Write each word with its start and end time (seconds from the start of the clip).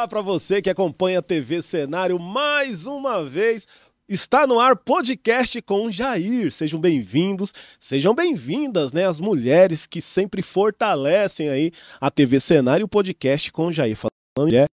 Olá 0.00 0.08
para 0.08 0.22
você 0.22 0.62
que 0.62 0.70
acompanha 0.70 1.18
a 1.18 1.22
TV 1.22 1.60
Cenário 1.60 2.18
mais 2.18 2.86
uma 2.86 3.22
vez. 3.22 3.68
Está 4.08 4.46
no 4.46 4.58
ar 4.58 4.74
podcast 4.74 5.60
com 5.60 5.90
Jair. 5.90 6.50
Sejam 6.50 6.80
bem-vindos, 6.80 7.52
sejam 7.78 8.14
bem-vindas, 8.14 8.94
né? 8.94 9.06
As 9.06 9.20
mulheres 9.20 9.86
que 9.86 10.00
sempre 10.00 10.40
fortalecem 10.40 11.50
aí 11.50 11.70
a 12.00 12.10
TV 12.10 12.40
Cenário 12.40 12.86
o 12.86 12.88
podcast 12.88 13.52
com 13.52 13.70
Jair. 13.70 13.94
Falando 13.94 14.10
mulher, 14.38 14.68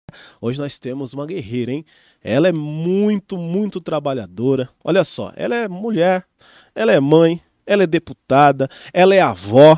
hoje 0.42 0.60
nós 0.60 0.78
temos 0.78 1.14
uma 1.14 1.24
guerreira, 1.24 1.72
hein? 1.72 1.86
Ela 2.22 2.48
é 2.48 2.52
muito, 2.52 3.38
muito 3.38 3.80
trabalhadora. 3.80 4.68
Olha 4.84 5.04
só, 5.04 5.32
ela 5.36 5.56
é 5.56 5.66
mulher, 5.66 6.26
ela 6.74 6.92
é 6.92 7.00
mãe, 7.00 7.40
ela 7.66 7.84
é 7.84 7.86
deputada, 7.86 8.68
ela 8.92 9.14
é 9.14 9.22
avó 9.22 9.74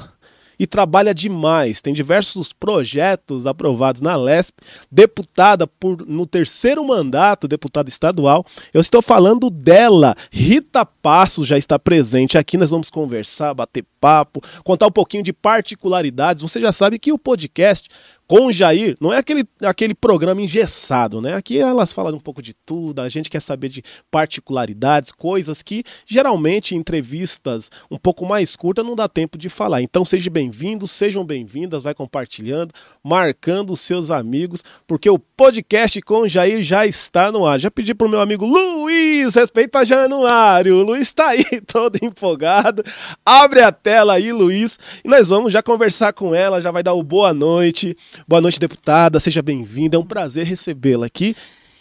e 0.58 0.66
trabalha 0.66 1.14
demais. 1.14 1.80
Tem 1.80 1.92
diversos 1.92 2.52
projetos 2.52 3.46
aprovados 3.46 4.00
na 4.00 4.16
LESP, 4.16 4.56
deputada 4.90 5.66
por 5.66 6.06
no 6.06 6.26
terceiro 6.26 6.84
mandato, 6.86 7.48
deputada 7.48 7.88
estadual. 7.88 8.44
Eu 8.72 8.80
estou 8.80 9.02
falando 9.02 9.50
dela, 9.50 10.16
Rita 10.30 10.84
Passos 10.84 11.48
já 11.48 11.58
está 11.58 11.78
presente 11.78 12.38
aqui. 12.38 12.56
Nós 12.56 12.70
vamos 12.70 12.90
conversar, 12.90 13.54
bater 13.54 13.84
papo, 14.00 14.42
contar 14.64 14.86
um 14.86 14.92
pouquinho 14.92 15.22
de 15.22 15.32
particularidades. 15.32 16.42
Você 16.42 16.60
já 16.60 16.72
sabe 16.72 16.98
que 16.98 17.12
o 17.12 17.18
podcast 17.18 17.88
com 18.26 18.50
Jair, 18.50 18.96
não 19.00 19.12
é 19.12 19.18
aquele, 19.18 19.46
aquele 19.60 19.94
programa 19.94 20.42
engessado, 20.42 21.20
né? 21.20 21.34
Aqui 21.34 21.58
elas 21.58 21.92
falam 21.92 22.16
um 22.16 22.20
pouco 22.20 22.42
de 22.42 22.52
tudo, 22.52 23.00
a 23.00 23.08
gente 23.08 23.30
quer 23.30 23.40
saber 23.40 23.68
de 23.68 23.84
particularidades, 24.10 25.12
coisas 25.12 25.62
que 25.62 25.84
geralmente 26.04 26.74
em 26.74 26.78
entrevistas 26.78 27.70
um 27.90 27.96
pouco 27.96 28.26
mais 28.26 28.56
curtas 28.56 28.84
não 28.84 28.96
dá 28.96 29.08
tempo 29.08 29.38
de 29.38 29.48
falar. 29.48 29.80
Então 29.80 30.04
sejam 30.04 30.32
bem-vindos, 30.32 30.90
sejam 30.90 31.24
bem-vindas, 31.24 31.82
vai 31.82 31.94
compartilhando, 31.94 32.72
marcando 33.02 33.72
os 33.72 33.80
seus 33.80 34.10
amigos, 34.10 34.64
porque 34.86 35.08
o 35.08 35.18
podcast 35.18 36.00
com 36.02 36.26
Jair 36.26 36.62
já 36.62 36.84
está 36.84 37.30
no 37.30 37.46
ar. 37.46 37.60
Já 37.60 37.70
pedi 37.70 37.94
pro 37.94 38.08
meu 38.08 38.20
amigo 38.20 38.44
Luiz, 38.44 39.34
respeita 39.34 39.84
Januário, 39.84 40.76
o 40.76 40.82
Luiz 40.82 41.02
está 41.02 41.28
aí 41.28 41.44
todo 41.64 41.96
empolgado. 42.02 42.82
Abre 43.24 43.60
a 43.60 43.70
tela 43.70 44.14
aí, 44.14 44.32
Luiz, 44.32 44.78
e 45.04 45.08
nós 45.08 45.28
vamos 45.28 45.52
já 45.52 45.62
conversar 45.62 46.12
com 46.12 46.34
ela, 46.34 46.60
já 46.60 46.72
vai 46.72 46.82
dar 46.82 46.94
o 46.94 47.04
boa 47.04 47.32
noite. 47.32 47.96
Boa 48.26 48.40
noite, 48.40 48.60
deputada. 48.60 49.18
Seja 49.20 49.42
bem-vinda. 49.42 49.96
É 49.96 49.98
um 49.98 50.06
prazer 50.06 50.46
recebê-la 50.46 51.06
aqui. 51.06 51.34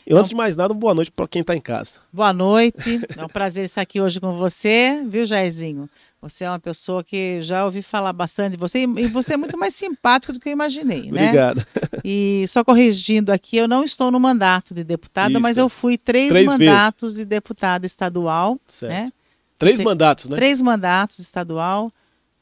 E 0.08 0.14
antes 0.14 0.30
de 0.30 0.36
mais 0.36 0.56
nada, 0.56 0.72
boa 0.72 0.94
noite 0.94 1.12
para 1.12 1.28
quem 1.28 1.42
está 1.42 1.56
em 1.56 1.62
casa. 1.62 1.94
Boa 2.14 2.32
noite. 2.32 3.02
É 3.18 3.26
um 3.26 3.28
prazer 3.28 3.66
estar 3.66 3.82
aqui 3.82 4.00
hoje 4.00 4.20
com 4.20 4.34
você, 4.34 5.04
viu, 5.08 5.26
Jairzinho? 5.26 5.90
Você 6.22 6.44
é 6.44 6.50
uma 6.50 6.60
pessoa 6.60 7.04
que 7.04 7.42
já 7.42 7.66
ouvi 7.66 7.82
falar 7.82 8.14
bastante 8.14 8.52
de 8.52 8.58
você 8.58 8.84
e 8.84 9.08
você 9.08 9.34
é 9.34 9.38
muito 9.38 9.58
mais 9.58 9.74
simpático 9.74 10.32
do 10.32 10.40
que 10.40 10.50
eu 10.50 10.54
imaginei, 10.54 11.12
né? 11.12 11.24
Obrigado. 11.24 11.66
E 12.04 12.46
só 12.48 12.64
corrigindo 12.64 13.32
aqui, 13.32 13.58
eu 13.58 13.68
não 13.68 13.84
estou 13.84 14.12
no 14.12 14.20
mandato 14.20 14.76
de 14.76 14.84
deputada, 14.84 15.32
Isso. 15.32 15.42
mas 15.42 15.58
eu 15.58 15.68
fui 15.68 15.98
três, 15.98 16.30
três 16.30 16.46
mandatos 16.46 17.14
vezes. 17.14 17.18
de 17.18 17.26
deputada 17.26 17.86
estadual, 17.86 18.60
certo. 18.68 18.92
né? 18.92 19.12
Três 19.58 19.82
mandatos, 19.82 20.30
né? 20.30 20.36
Três 20.36 20.62
mandatos 20.62 21.18
estadual, 21.18 21.92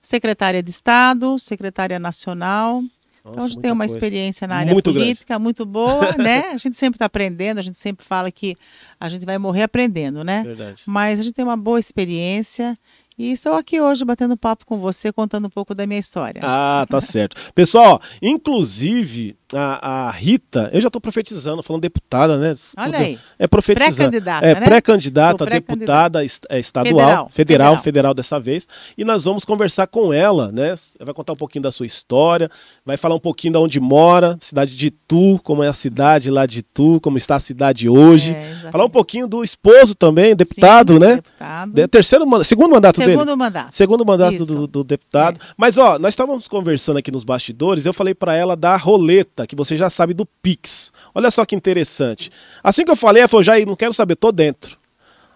secretária 0.02 0.61
de 0.61 0.69
Estado, 0.69 1.39
secretária 1.39 1.97
nacional, 1.97 2.83
nossa, 3.24 3.36
então 3.36 3.46
a 3.46 3.48
gente 3.48 3.62
tem 3.62 3.72
uma 3.72 3.86
coisa. 3.86 3.98
experiência 3.98 4.48
na 4.48 4.58
área 4.58 4.74
muito 4.74 4.92
política 4.92 5.34
grande. 5.34 5.44
muito 5.44 5.66
boa, 5.66 6.12
né? 6.18 6.50
A 6.52 6.58
gente 6.58 6.78
sempre 6.78 6.98
está 6.98 7.06
aprendendo, 7.06 7.60
a 7.60 7.64
gente 7.64 7.78
sempre 7.78 8.06
fala 8.06 8.30
que 8.32 8.56
a 9.00 9.08
gente 9.08 9.26
vai 9.26 9.38
morrer 9.38 9.64
aprendendo, 9.64 10.24
né? 10.24 10.44
Verdade. 10.44 10.84
Mas 10.86 11.20
a 11.20 11.24
gente 11.24 11.34
tem 11.34 11.46
uma 11.46 11.58
boa 11.58 11.80
experiência 11.80 12.78
e 13.18 13.32
estou 13.32 13.54
aqui 13.54 13.80
hoje 13.80 14.04
batendo 14.04 14.36
papo 14.36 14.66
com 14.66 14.78
você, 14.78 15.12
contando 15.12 15.46
um 15.46 15.50
pouco 15.50 15.74
da 15.74 15.86
minha 15.86 16.00
história. 16.00 16.42
Ah, 16.44 16.86
tá 16.90 17.00
certo. 17.00 17.54
Pessoal, 17.54 18.02
inclusive 18.22 19.38
a, 19.53 20.08
a 20.08 20.11
Rita, 20.11 20.69
eu 20.73 20.81
já 20.81 20.87
estou 20.87 21.02
profetizando, 21.02 21.61
falando 21.64 21.81
deputada, 21.81 22.37
né? 22.37 22.53
Olha 22.77 22.99
aí. 22.99 23.19
É 23.37 23.47
profetizando. 23.47 23.95
Pré-candidata, 23.95 24.45
é, 24.45 24.53
né? 24.53 24.61
Pré-candidata, 24.61 25.45
pré 25.45 25.55
deputada 25.55 26.23
é, 26.23 26.59
estadual, 26.59 26.93
federal, 26.93 27.30
federal, 27.30 27.83
federal, 27.83 28.14
dessa 28.14 28.39
vez. 28.39 28.67
E 28.97 29.03
nós 29.03 29.25
vamos 29.25 29.45
conversar 29.45 29.87
com 29.87 30.14
ela, 30.14 30.52
né? 30.52 30.75
Vai 30.99 31.14
contar 31.14 31.33
um 31.33 31.37
pouquinho 31.37 31.64
da 31.64 31.71
sua 31.71 31.86
história, 31.86 32.49
vai 32.86 32.97
falar 32.97 33.15
um 33.15 33.19
pouquinho 33.19 33.53
de 33.53 33.59
onde 33.59 33.80
mora, 33.80 34.37
cidade 34.39 34.75
de 34.75 34.87
Itu, 34.87 35.39
como 35.43 35.64
é 35.64 35.67
a 35.67 35.73
cidade 35.73 36.30
lá 36.30 36.45
de 36.45 36.59
Itu, 36.59 36.99
como 37.02 37.17
está 37.17 37.35
a 37.35 37.39
cidade 37.39 37.87
hoje. 37.87 38.33
É, 38.33 38.71
falar 38.71 38.85
um 38.85 38.89
pouquinho 38.89 39.27
do 39.27 39.43
esposo 39.43 39.95
também, 39.95 40.35
deputado, 40.35 40.93
Sim, 40.93 40.99
né? 40.99 41.15
Deputado. 41.15 41.87
terceiro, 41.87 42.43
segundo 42.43 42.71
mandato 42.71 42.95
segundo 42.95 43.25
dele. 43.25 43.35
Mandato. 43.35 43.73
Segundo 43.73 44.05
mandato. 44.05 44.45
do, 44.45 44.67
do, 44.67 44.83
deputado. 44.83 45.39
É. 45.41 45.53
Mas 45.58 45.77
ó, 45.77 45.99
nós 45.99 46.14
estávamos 46.14 46.47
conversando 46.47 46.97
aqui 46.97 47.11
nos 47.11 47.23
bastidores, 47.23 47.85
eu 47.85 47.93
falei 47.93 48.14
para 48.14 48.35
ela 48.35 48.55
da 48.55 48.75
roleta 48.75 49.42
que 49.48 49.55
você 49.55 49.77
já 49.77 49.89
sabe 49.89 50.14
do 50.14 50.26
Pix. 50.26 50.92
Olha 51.14 51.30
só 51.31 51.45
que 51.45 51.55
interessante. 51.55 52.31
Assim 52.64 52.83
que 52.83 52.92
eu 52.92 52.95
falei, 52.95 53.21
ela 53.21 53.30
falou, 53.30 53.43
já 53.43 53.59
não 53.65 53.76
quero 53.76 53.93
saber, 53.93 54.15
tô 54.15 54.31
dentro. 54.31 54.77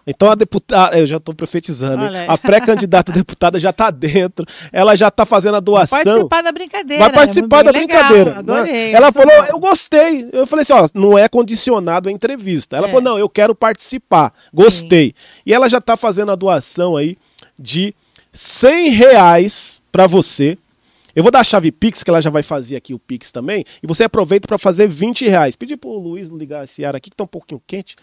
Então 0.08 0.30
a 0.30 0.34
deputada, 0.34 0.98
eu 0.98 1.06
já 1.06 1.18
estou 1.18 1.34
profetizando, 1.34 2.02
a 2.26 2.38
pré-candidata 2.38 3.12
deputada 3.12 3.60
já 3.60 3.68
está 3.68 3.90
dentro, 3.90 4.46
ela 4.72 4.96
já 4.96 5.08
está 5.08 5.26
fazendo 5.26 5.56
a 5.56 5.60
doação. 5.60 5.98
Vai 5.98 6.04
participar 6.04 6.42
da 6.42 6.50
brincadeira. 6.50 7.04
Vai 7.04 7.12
participar 7.12 7.62
da 7.62 7.70
legal, 7.70 7.86
brincadeira. 7.86 8.30
Né? 8.30 8.38
Adorei. 8.38 8.92
Ela 8.94 9.12
falou, 9.12 9.42
bom. 9.42 9.46
eu 9.50 9.58
gostei. 9.58 10.30
Eu 10.32 10.46
falei 10.46 10.62
assim, 10.62 10.72
ó, 10.72 10.88
não 10.94 11.18
é 11.18 11.28
condicionado 11.28 12.08
a 12.08 12.12
entrevista. 12.12 12.74
Ela 12.74 12.86
é. 12.86 12.90
falou, 12.90 13.02
não, 13.02 13.18
eu 13.18 13.28
quero 13.28 13.54
participar, 13.54 14.32
gostei. 14.52 15.08
Sim. 15.08 15.42
E 15.44 15.52
ela 15.52 15.68
já 15.68 15.76
está 15.76 15.94
fazendo 15.94 16.32
a 16.32 16.34
doação 16.34 16.96
aí 16.96 17.18
de 17.58 17.94
100 18.32 18.88
reais 18.88 19.78
para 19.92 20.06
você, 20.06 20.56
eu 21.18 21.22
vou 21.24 21.32
dar 21.32 21.40
a 21.40 21.44
chave 21.44 21.72
Pix, 21.72 22.04
que 22.04 22.10
ela 22.10 22.22
já 22.22 22.30
vai 22.30 22.44
fazer 22.44 22.76
aqui 22.76 22.94
o 22.94 22.98
Pix 22.98 23.32
também. 23.32 23.64
E 23.82 23.88
você 23.88 24.04
aproveita 24.04 24.46
para 24.46 24.56
fazer 24.56 24.86
20 24.86 25.26
reais. 25.26 25.56
Pedi 25.56 25.76
pro 25.76 25.90
Luiz 25.98 26.28
ligar 26.28 26.62
esse 26.62 26.84
ar 26.84 26.94
aqui, 26.94 27.10
que 27.10 27.16
tá 27.16 27.24
um 27.24 27.26
pouquinho 27.26 27.60
quente. 27.66 27.96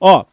Ó, 0.00 0.24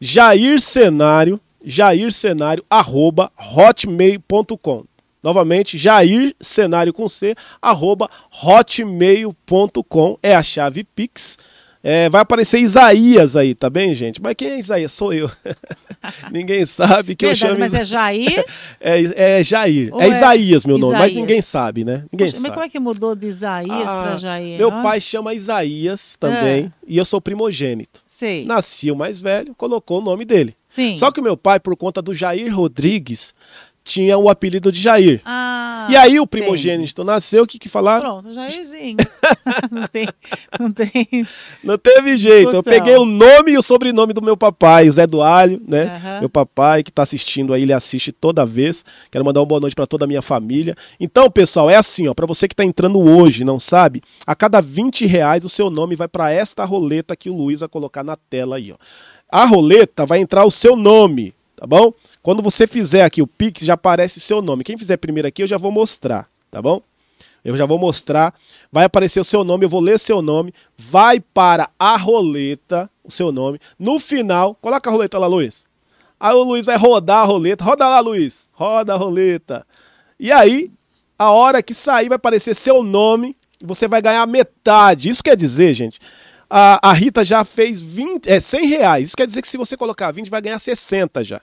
Jair 0.00 0.60
Cenário, 0.60 1.40
Jair 1.64 2.10
Cenário, 2.10 2.64
arroba 2.68 3.30
hotmail.com. 3.38 4.84
Novamente, 5.22 5.78
Jair 5.78 6.34
Cenário 6.40 6.92
com 6.92 7.08
C, 7.08 7.36
arroba 7.62 8.10
hotmail.com. 8.42 10.18
É 10.20 10.34
a 10.34 10.42
chave 10.42 10.82
Pix. 10.82 11.38
É, 11.86 12.08
vai 12.08 12.22
aparecer 12.22 12.60
Isaías 12.60 13.36
aí, 13.36 13.54
tá 13.54 13.68
bem, 13.68 13.94
gente? 13.94 14.18
Mas 14.22 14.34
quem 14.34 14.48
é 14.48 14.58
Isaías? 14.58 14.90
Sou 14.90 15.12
eu. 15.12 15.30
ninguém 16.32 16.64
sabe 16.64 17.14
que 17.14 17.26
Verdade, 17.26 17.44
eu 17.44 17.48
chamo. 17.48 17.60
Mas 17.60 17.74
é 17.74 17.84
Jair? 17.84 18.44
é, 18.80 19.38
é 19.38 19.44
Jair. 19.44 19.90
Ou 19.92 20.00
é 20.00 20.08
Isaías 20.08 20.64
meu 20.64 20.78
nome, 20.78 20.96
mas 20.96 21.12
ninguém 21.12 21.42
sabe, 21.42 21.84
né? 21.84 22.06
Ninguém 22.10 22.28
Poxa, 22.28 22.36
sabe. 22.36 22.42
Mas 22.42 22.52
como 22.52 22.64
é 22.64 22.68
que 22.70 22.80
mudou 22.80 23.14
de 23.14 23.26
Isaías 23.26 23.86
ah, 23.86 24.02
para 24.02 24.18
Jair? 24.18 24.56
Meu 24.56 24.72
pai 24.72 24.98
chama 24.98 25.34
Isaías 25.34 26.16
também, 26.18 26.64
é. 26.64 26.70
e 26.88 26.96
eu 26.96 27.04
sou 27.04 27.20
primogênito. 27.20 28.00
Sei. 28.06 28.46
Nasci 28.46 28.90
o 28.90 28.96
mais 28.96 29.20
velho, 29.20 29.54
colocou 29.54 30.00
o 30.00 30.02
nome 30.02 30.24
dele. 30.24 30.56
Sim. 30.66 30.96
Só 30.96 31.12
que 31.12 31.20
o 31.20 31.22
meu 31.22 31.36
pai, 31.36 31.60
por 31.60 31.76
conta 31.76 32.00
do 32.00 32.14
Jair 32.14 32.54
Rodrigues, 32.56 33.34
tinha 33.84 34.16
o 34.16 34.30
apelido 34.30 34.72
de 34.72 34.80
Jair. 34.80 35.20
Ah, 35.24 35.53
e 35.90 35.96
aí 35.96 36.20
o 36.20 36.26
primogênito 36.26 37.02
entendi. 37.02 37.06
nasceu, 37.06 37.44
o 37.44 37.46
que 37.46 37.58
que 37.58 37.68
falaram? 37.68 38.20
Pronto, 38.20 38.34
Jairzinho. 38.34 38.96
não, 39.70 39.86
tem, 39.86 40.08
não 40.58 40.72
tem... 40.72 41.26
Não 41.62 41.78
teve 41.78 42.16
jeito. 42.16 42.50
Discussão. 42.50 42.58
Eu 42.58 42.62
peguei 42.62 42.96
o 42.96 43.04
nome 43.04 43.52
e 43.52 43.58
o 43.58 43.62
sobrenome 43.62 44.12
do 44.12 44.22
meu 44.22 44.36
papai, 44.36 44.90
Zé 44.90 45.06
do 45.06 45.22
Alho, 45.22 45.60
né? 45.66 46.00
Uhum. 46.04 46.20
Meu 46.20 46.28
papai 46.28 46.82
que 46.82 46.90
está 46.90 47.02
assistindo 47.02 47.52
aí, 47.52 47.62
ele 47.62 47.72
assiste 47.72 48.12
toda 48.12 48.44
vez. 48.46 48.84
Quero 49.10 49.24
mandar 49.24 49.40
uma 49.40 49.46
boa 49.46 49.60
noite 49.60 49.74
para 49.74 49.86
toda 49.86 50.04
a 50.04 50.08
minha 50.08 50.22
família. 50.22 50.76
Então, 50.98 51.30
pessoal, 51.30 51.68
é 51.70 51.76
assim, 51.76 52.08
ó, 52.08 52.14
para 52.14 52.26
você 52.26 52.48
que 52.48 52.54
está 52.54 52.64
entrando 52.64 53.00
hoje, 53.00 53.44
não 53.44 53.58
sabe, 53.58 54.02
a 54.26 54.34
cada 54.34 54.60
20 54.60 55.06
reais 55.06 55.44
o 55.44 55.48
seu 55.48 55.70
nome 55.70 55.96
vai 55.96 56.08
para 56.08 56.30
esta 56.30 56.64
roleta 56.64 57.16
que 57.16 57.30
o 57.30 57.36
Luiz 57.36 57.60
vai 57.60 57.68
colocar 57.68 58.04
na 58.04 58.16
tela 58.16 58.56
aí, 58.56 58.72
ó. 58.72 58.76
A 59.30 59.46
roleta 59.46 60.06
vai 60.06 60.20
entrar 60.20 60.44
o 60.44 60.50
seu 60.50 60.76
nome, 60.76 61.34
tá 61.64 61.66
bom? 61.66 61.94
Quando 62.22 62.42
você 62.42 62.66
fizer 62.66 63.04
aqui 63.04 63.22
o 63.22 63.26
Pix, 63.26 63.64
já 63.64 63.72
aparece 63.72 64.20
seu 64.20 64.42
nome. 64.42 64.62
Quem 64.62 64.76
fizer 64.76 64.98
primeiro 64.98 65.26
aqui, 65.26 65.42
eu 65.42 65.46
já 65.46 65.56
vou 65.56 65.72
mostrar, 65.72 66.28
tá 66.50 66.60
bom? 66.60 66.82
Eu 67.42 67.56
já 67.56 67.64
vou 67.64 67.78
mostrar. 67.78 68.34
Vai 68.70 68.84
aparecer 68.84 69.18
o 69.18 69.24
seu 69.24 69.42
nome, 69.42 69.64
eu 69.64 69.68
vou 69.68 69.80
ler 69.80 69.98
seu 69.98 70.20
nome. 70.20 70.52
Vai 70.76 71.20
para 71.20 71.70
a 71.78 71.96
roleta, 71.96 72.90
o 73.02 73.10
seu 73.10 73.32
nome. 73.32 73.58
No 73.78 73.98
final, 73.98 74.54
coloca 74.56 74.90
a 74.90 74.92
roleta 74.92 75.18
lá, 75.18 75.26
Luiz. 75.26 75.64
Aí 76.20 76.34
o 76.34 76.42
Luiz 76.42 76.66
vai 76.66 76.76
rodar 76.76 77.22
a 77.22 77.24
roleta. 77.24 77.64
Roda 77.64 77.88
lá, 77.88 78.00
Luiz. 78.00 78.46
Roda 78.52 78.92
a 78.92 78.96
roleta. 78.96 79.66
E 80.20 80.30
aí, 80.30 80.70
a 81.18 81.30
hora 81.30 81.62
que 81.62 81.72
sair, 81.72 82.10
vai 82.10 82.16
aparecer 82.16 82.54
seu 82.54 82.82
nome. 82.82 83.34
Você 83.62 83.88
vai 83.88 84.02
ganhar 84.02 84.26
metade. 84.26 85.08
Isso 85.08 85.22
quer 85.22 85.36
dizer, 85.36 85.72
gente, 85.72 85.98
a, 86.48 86.90
a 86.90 86.92
Rita 86.92 87.24
já 87.24 87.42
fez 87.42 87.80
20, 87.80 88.26
é, 88.26 88.38
100 88.38 88.66
reais. 88.66 89.08
Isso 89.08 89.16
quer 89.16 89.26
dizer 89.26 89.40
que 89.40 89.48
se 89.48 89.56
você 89.56 89.78
colocar 89.78 90.12
20, 90.12 90.28
vai 90.28 90.42
ganhar 90.42 90.58
60 90.58 91.24
já. 91.24 91.40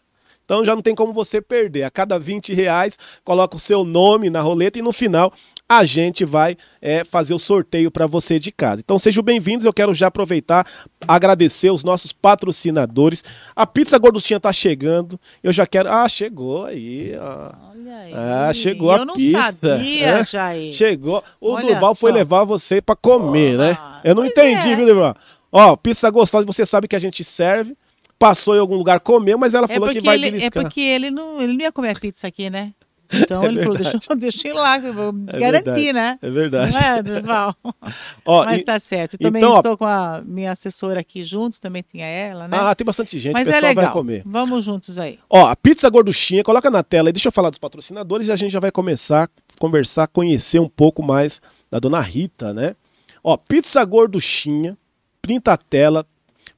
Então 0.52 0.66
já 0.66 0.76
não 0.76 0.82
tem 0.82 0.94
como 0.94 1.14
você 1.14 1.42
perder. 1.42 1.84
A 1.84 1.90
cada 1.90 2.20
20 2.20 2.54
reais, 2.54 3.00
coloca 3.24 3.56
o 3.56 3.60
seu 3.60 3.86
nome 3.86 4.30
na 4.30 4.42
roleta 4.42 4.78
e 4.78 4.82
no 4.82 4.92
final 4.92 5.32
a 5.70 5.86
gente 5.86 6.26
vai 6.26 6.58
é, 6.82 7.06
fazer 7.06 7.34
o 7.34 7.40
sorteio 7.40 7.90
para 7.90 8.06
você 8.06 8.38
de 8.38 8.52
casa. 8.52 8.82
Então 8.84 9.00
sejam 9.00 9.24
bem-vindos, 9.24 9.66
eu 9.66 9.72
quero 9.72 9.94
já 9.94 10.08
aproveitar, 10.08 10.68
agradecer 11.08 11.72
os 11.72 11.86
nossos 11.86 12.12
patrocinadores. 12.12 13.24
A 13.56 13.66
Pizza 13.66 13.98
Gorduchinha 13.98 14.42
tá 14.42 14.52
chegando, 14.52 15.18
eu 15.42 15.54
já 15.54 15.66
quero... 15.66 15.90
Ah, 15.90 16.10
chegou 16.10 16.66
aí, 16.66 17.14
ó. 17.18 17.54
Olha 17.72 17.98
aí. 18.00 18.14
Ah, 18.14 18.52
chegou 18.54 18.94
eu 18.94 19.04
a 19.04 19.14
pizza. 19.14 19.38
Eu 19.38 19.40
não 19.40 19.42
sabia, 19.42 20.08
é? 20.08 20.24
Jair. 20.26 20.74
Chegou. 20.74 21.24
O 21.40 21.52
Olha 21.52 21.68
Durval 21.68 21.96
foi 21.96 22.12
levar 22.12 22.44
você 22.44 22.82
para 22.82 22.98
comer, 22.98 23.58
né? 23.58 23.78
Eu 24.04 24.16
não 24.16 24.26
entendi, 24.26 24.68
é. 24.68 24.76
viu, 24.76 24.86
Durval? 24.86 25.16
Ó, 25.50 25.78
pizza 25.78 26.10
gostosa, 26.10 26.46
você 26.46 26.66
sabe 26.66 26.90
que 26.90 26.96
a 26.98 27.00
gente 27.00 27.24
serve 27.24 27.74
passou 28.22 28.56
em 28.56 28.60
algum 28.60 28.76
lugar, 28.76 29.00
comeu, 29.00 29.36
mas 29.38 29.56
ela 29.56 29.66
é 29.68 29.74
falou 29.74 29.90
que 29.90 30.00
vai 30.00 30.16
ele, 30.16 30.44
É 30.44 30.52
porque 30.52 30.80
ele 30.80 31.10
não, 31.10 31.42
ele 31.42 31.54
não 31.54 31.62
ia 31.62 31.72
comer 31.72 32.00
pizza 32.00 32.28
aqui, 32.28 32.50
né? 32.50 32.72
Então 33.14 33.44
é 33.44 33.48
ele 33.48 33.64
falou, 33.64 33.78
deixa, 33.78 34.00
deixa 34.16 34.48
eu 34.48 34.54
ir 34.54 34.56
lá, 34.56 34.78
eu 34.80 34.94
vou 34.94 35.14
é 35.28 35.40
garantir, 35.40 35.64
verdade, 35.66 35.94
né? 35.94 36.20
É 36.22 36.30
verdade. 36.30 36.74
Não 36.74 36.82
é, 36.82 37.04
Durval? 37.04 37.56
Ó, 38.26 38.46
Mas 38.46 38.62
e, 38.62 38.64
tá 38.64 38.80
certo. 38.80 39.18
também 39.18 39.42
então, 39.42 39.58
estou 39.58 39.74
ó, 39.74 39.78
com 39.78 39.86
a 39.86 40.22
minha 40.26 40.52
assessora 40.52 41.02
aqui 41.02 41.22
junto, 41.24 41.60
também 41.60 41.84
tinha 41.84 42.06
ela, 42.06 42.48
né? 42.48 42.58
Ah, 42.58 42.74
tem 42.74 42.86
bastante 42.86 43.20
gente, 43.20 43.34
Mas 43.34 43.48
o 43.48 43.50
é 43.50 43.54
pessoal 43.54 43.66
é 43.66 43.70
legal. 43.70 43.86
vai 43.86 43.94
comer. 43.94 44.24
Vamos 44.26 44.64
juntos 44.64 44.98
aí. 44.98 45.20
Ó, 45.30 45.46
a 45.46 45.56
pizza 45.58 45.90
gorduchinha, 45.90 46.44
coloca 46.44 46.72
na 46.72 46.84
tela 46.84 47.10
aí, 47.10 47.14
deixa 47.14 47.28
eu 47.28 47.34
falar 47.34 47.50
dos 47.50 47.60
patrocinadores 47.60 48.28
e 48.28 48.32
a 48.32 48.36
gente 48.38 48.52
já 48.52 48.62
vai 48.62 48.72
começar 48.72 49.26
a 49.26 49.30
conversar, 49.60 50.08
conhecer 50.08 50.60
um 50.60 50.70
pouco 50.70 51.04
mais 51.04 51.42
da 51.70 51.80
dona 51.80 52.00
Rita, 52.00 52.54
né? 52.54 52.76
Ó, 53.22 53.36
pizza 53.36 53.84
gorduchinha, 53.84 54.78
printa 55.22 55.52
a 55.52 55.58
tela, 55.58 56.06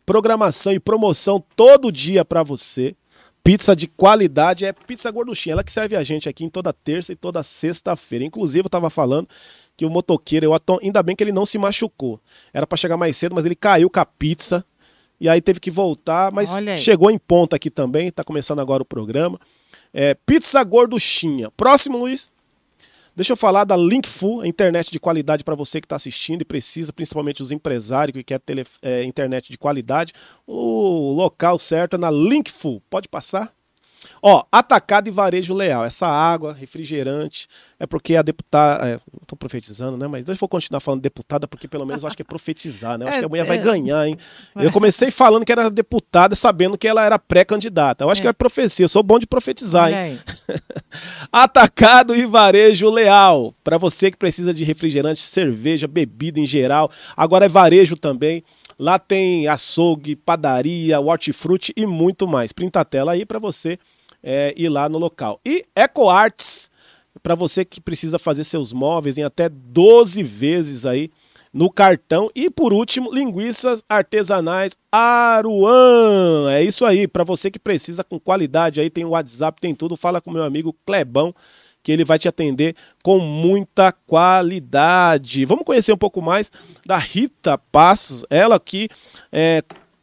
programação 0.06 0.74
e 0.74 0.80
promoção 0.80 1.44
todo 1.56 1.92
dia 1.92 2.24
para 2.24 2.44
você. 2.44 2.96
Pizza 3.44 3.76
de 3.76 3.88
qualidade 3.88 4.64
é 4.64 4.72
Pizza 4.72 5.12
Gorduchinha. 5.12 5.54
Ela 5.54 5.64
que 5.64 5.72
serve 5.72 5.98
a 5.98 6.04
gente 6.04 6.30
aqui 6.30 6.46
em 6.46 6.50
toda 6.50 6.72
terça 6.72 7.12
e 7.12 7.16
toda 7.16 7.44
sexta-feira. 7.44 8.24
Inclusive, 8.24 8.66
eu 8.66 8.70
tava 8.70 8.90
falando 8.90 9.28
que 9.76 9.86
o 9.86 9.90
motoqueiro, 9.90 10.46
eu, 10.46 10.54
ainda 10.82 11.04
bem 11.04 11.14
que 11.14 11.24
ele 11.24 11.34
não 11.34 11.46
se 11.46 11.58
machucou. 11.58 12.22
Era 12.54 12.66
para 12.66 12.78
chegar 12.78 12.96
mais 12.96 13.18
cedo, 13.18 13.36
mas 13.36 13.44
ele 13.44 13.56
caiu 13.56 13.90
com 13.90 14.00
a 14.00 14.06
pizza. 14.06 14.66
E 15.20 15.28
aí 15.28 15.42
teve 15.42 15.60
que 15.60 15.70
voltar, 15.70 16.32
mas 16.32 16.52
chegou 16.80 17.12
em 17.12 17.18
ponta 17.18 17.58
aqui 17.58 17.70
também. 17.70 18.12
Tá 18.12 18.24
começando 18.24 18.60
agora 18.60 18.82
o 18.82 18.86
programa. 18.86 19.40
É, 19.94 20.14
pizza 20.14 20.64
Gorduchinha. 20.64 21.52
Próximo, 21.52 21.98
Luiz. 21.98 22.33
Deixa 23.16 23.34
eu 23.34 23.38
falar 23.38 23.64
da 23.64 23.78
Linkfu, 23.78 24.42
a 24.42 24.48
internet 24.48 24.92
de 24.92 25.00
qualidade 25.00 25.44
para 25.44 25.54
você 25.54 25.80
que 25.80 25.86
está 25.86 25.96
assistindo 25.96 26.42
e 26.42 26.46
precisa, 26.46 26.92
principalmente 26.92 27.44
os 27.44 27.52
empresários 27.52 28.18
que 28.18 28.24
quer 28.24 28.40
tele, 28.40 28.66
é, 28.82 29.04
internet 29.04 29.52
de 29.52 29.58
qualidade. 29.58 30.14
O 30.48 31.14
local 31.14 31.60
certo 31.60 31.96
é 31.96 32.00
na 32.00 32.10
Linkfu. 32.10 32.82
Pode 32.90 33.08
passar? 33.08 33.54
Ó, 34.22 34.44
atacado 34.52 35.08
e 35.08 35.12
varejo 35.12 35.54
leal. 35.54 35.86
Essa 35.86 36.08
água, 36.08 36.54
refrigerante, 36.54 37.48
é 37.80 37.86
porque 37.86 38.16
a 38.16 38.22
deputada. 38.22 38.88
É, 38.88 39.00
tô 39.28 39.36
profetizando, 39.36 39.98
né? 39.98 40.08
Mas 40.08 40.26
eu 40.28 40.36
vou 40.36 40.50
continuar 40.50 40.80
falando 40.80 41.02
deputada, 41.02 41.48
porque 41.48 41.68
pelo 41.68 41.86
menos 41.86 42.04
eu 42.04 42.08
acho 42.08 42.16
que 42.16 42.22
é 42.22 42.26
profetizar, 42.26 42.98
né? 42.98 43.06
Eu 43.06 43.10
acho 43.10 43.18
é, 43.18 43.20
que 43.20 43.26
a 43.26 43.30
mulher 43.30 43.44
é, 43.44 43.48
vai 43.48 43.58
ganhar, 43.58 44.08
hein? 44.08 44.18
Eu 44.56 44.72
comecei 44.72 45.12
falando 45.12 45.46
que 45.46 45.52
era 45.52 45.70
deputada, 45.70 46.36
sabendo 46.36 46.78
que 46.78 46.88
ela 46.88 47.04
era 47.04 47.20
pré-candidata. 47.20 48.04
Eu 48.04 48.10
acho 48.10 48.22
é. 48.22 48.24
que 48.24 48.28
é 48.28 48.34
profecia. 48.34 48.86
Eu 48.86 48.90
sou 48.90 49.04
bom 49.04 49.20
de 49.20 49.28
profetizar, 49.28 49.92
hein? 49.92 50.20
atacado 51.32 52.16
e 52.16 52.26
varejo 52.26 52.90
leal. 52.90 53.54
Para 53.64 53.78
você 53.78 54.12
que 54.12 54.18
precisa 54.18 54.54
de 54.54 54.64
refrigerante, 54.64 55.22
cerveja, 55.22 55.88
bebida 55.88 56.40
em 56.40 56.46
geral. 56.46 56.92
Agora 57.16 57.46
é 57.46 57.50
varejo 57.50 57.96
também. 57.96 58.44
Lá 58.84 59.00
tem 59.00 59.48
açougue, 59.48 60.14
padaria, 60.14 61.00
hortifruti 61.00 61.72
e 61.74 61.86
muito 61.86 62.28
mais. 62.28 62.52
Printa 62.52 62.82
a 62.82 62.84
tela 62.84 63.14
aí 63.14 63.26
para 63.26 63.40
você 63.40 63.80
é, 64.22 64.54
ir 64.58 64.68
lá 64.68 64.90
no 64.90 64.98
local. 64.98 65.40
E 65.46 65.66
EcoArts, 65.74 66.70
para 67.22 67.34
você 67.34 67.64
que 67.64 67.80
precisa 67.80 68.20
fazer 68.20 68.44
seus 68.44 68.74
móveis 68.74 69.18
em 69.18 69.24
até 69.24 69.48
12 69.48 70.22
vezes 70.22 70.86
aí 70.86 71.10
no 71.54 71.72
cartão. 71.72 72.30
E 72.36 72.50
por 72.50 72.74
último, 72.74 73.10
linguiças 73.10 73.82
artesanais 73.88 74.76
Aruan. 74.92 76.52
É 76.52 76.62
isso 76.62 76.84
aí, 76.84 77.08
para 77.08 77.24
você 77.24 77.50
que 77.50 77.60
precisa 77.60 78.04
com 78.04 78.20
qualidade 78.20 78.82
aí, 78.82 78.90
tem 78.90 79.06
o 79.06 79.12
WhatsApp, 79.12 79.62
tem 79.62 79.74
tudo. 79.74 79.96
Fala 79.96 80.20
com 80.20 80.30
meu 80.30 80.44
amigo 80.44 80.76
Clebão 80.86 81.34
que 81.84 81.92
ele 81.92 82.06
vai 82.06 82.18
te 82.18 82.28
atender 82.28 82.76
com 83.04 83.20
muita 83.20 83.92
qualidade. 83.92 85.46
Vamos 85.46 85.66
conhecer 85.66 85.92
um 85.92 85.98
pouco 85.98 86.22
mais 86.22 86.50
da 86.86 86.98
Rita 86.98 87.58
Passos, 87.58 88.26
ela 88.30 88.60
que 88.60 88.88
é, 89.32 89.62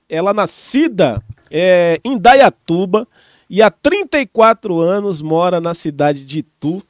ela 0.08 0.34
nascida 0.34 1.22
é, 1.50 1.98
em 2.04 2.18
Dayatuba 2.18 3.08
e 3.48 3.62
há 3.62 3.70
34 3.70 4.78
anos 4.78 5.22
mora 5.22 5.60
na 5.60 5.74
cidade 5.74 6.24
de 6.24 6.40
Itu. 6.40 6.82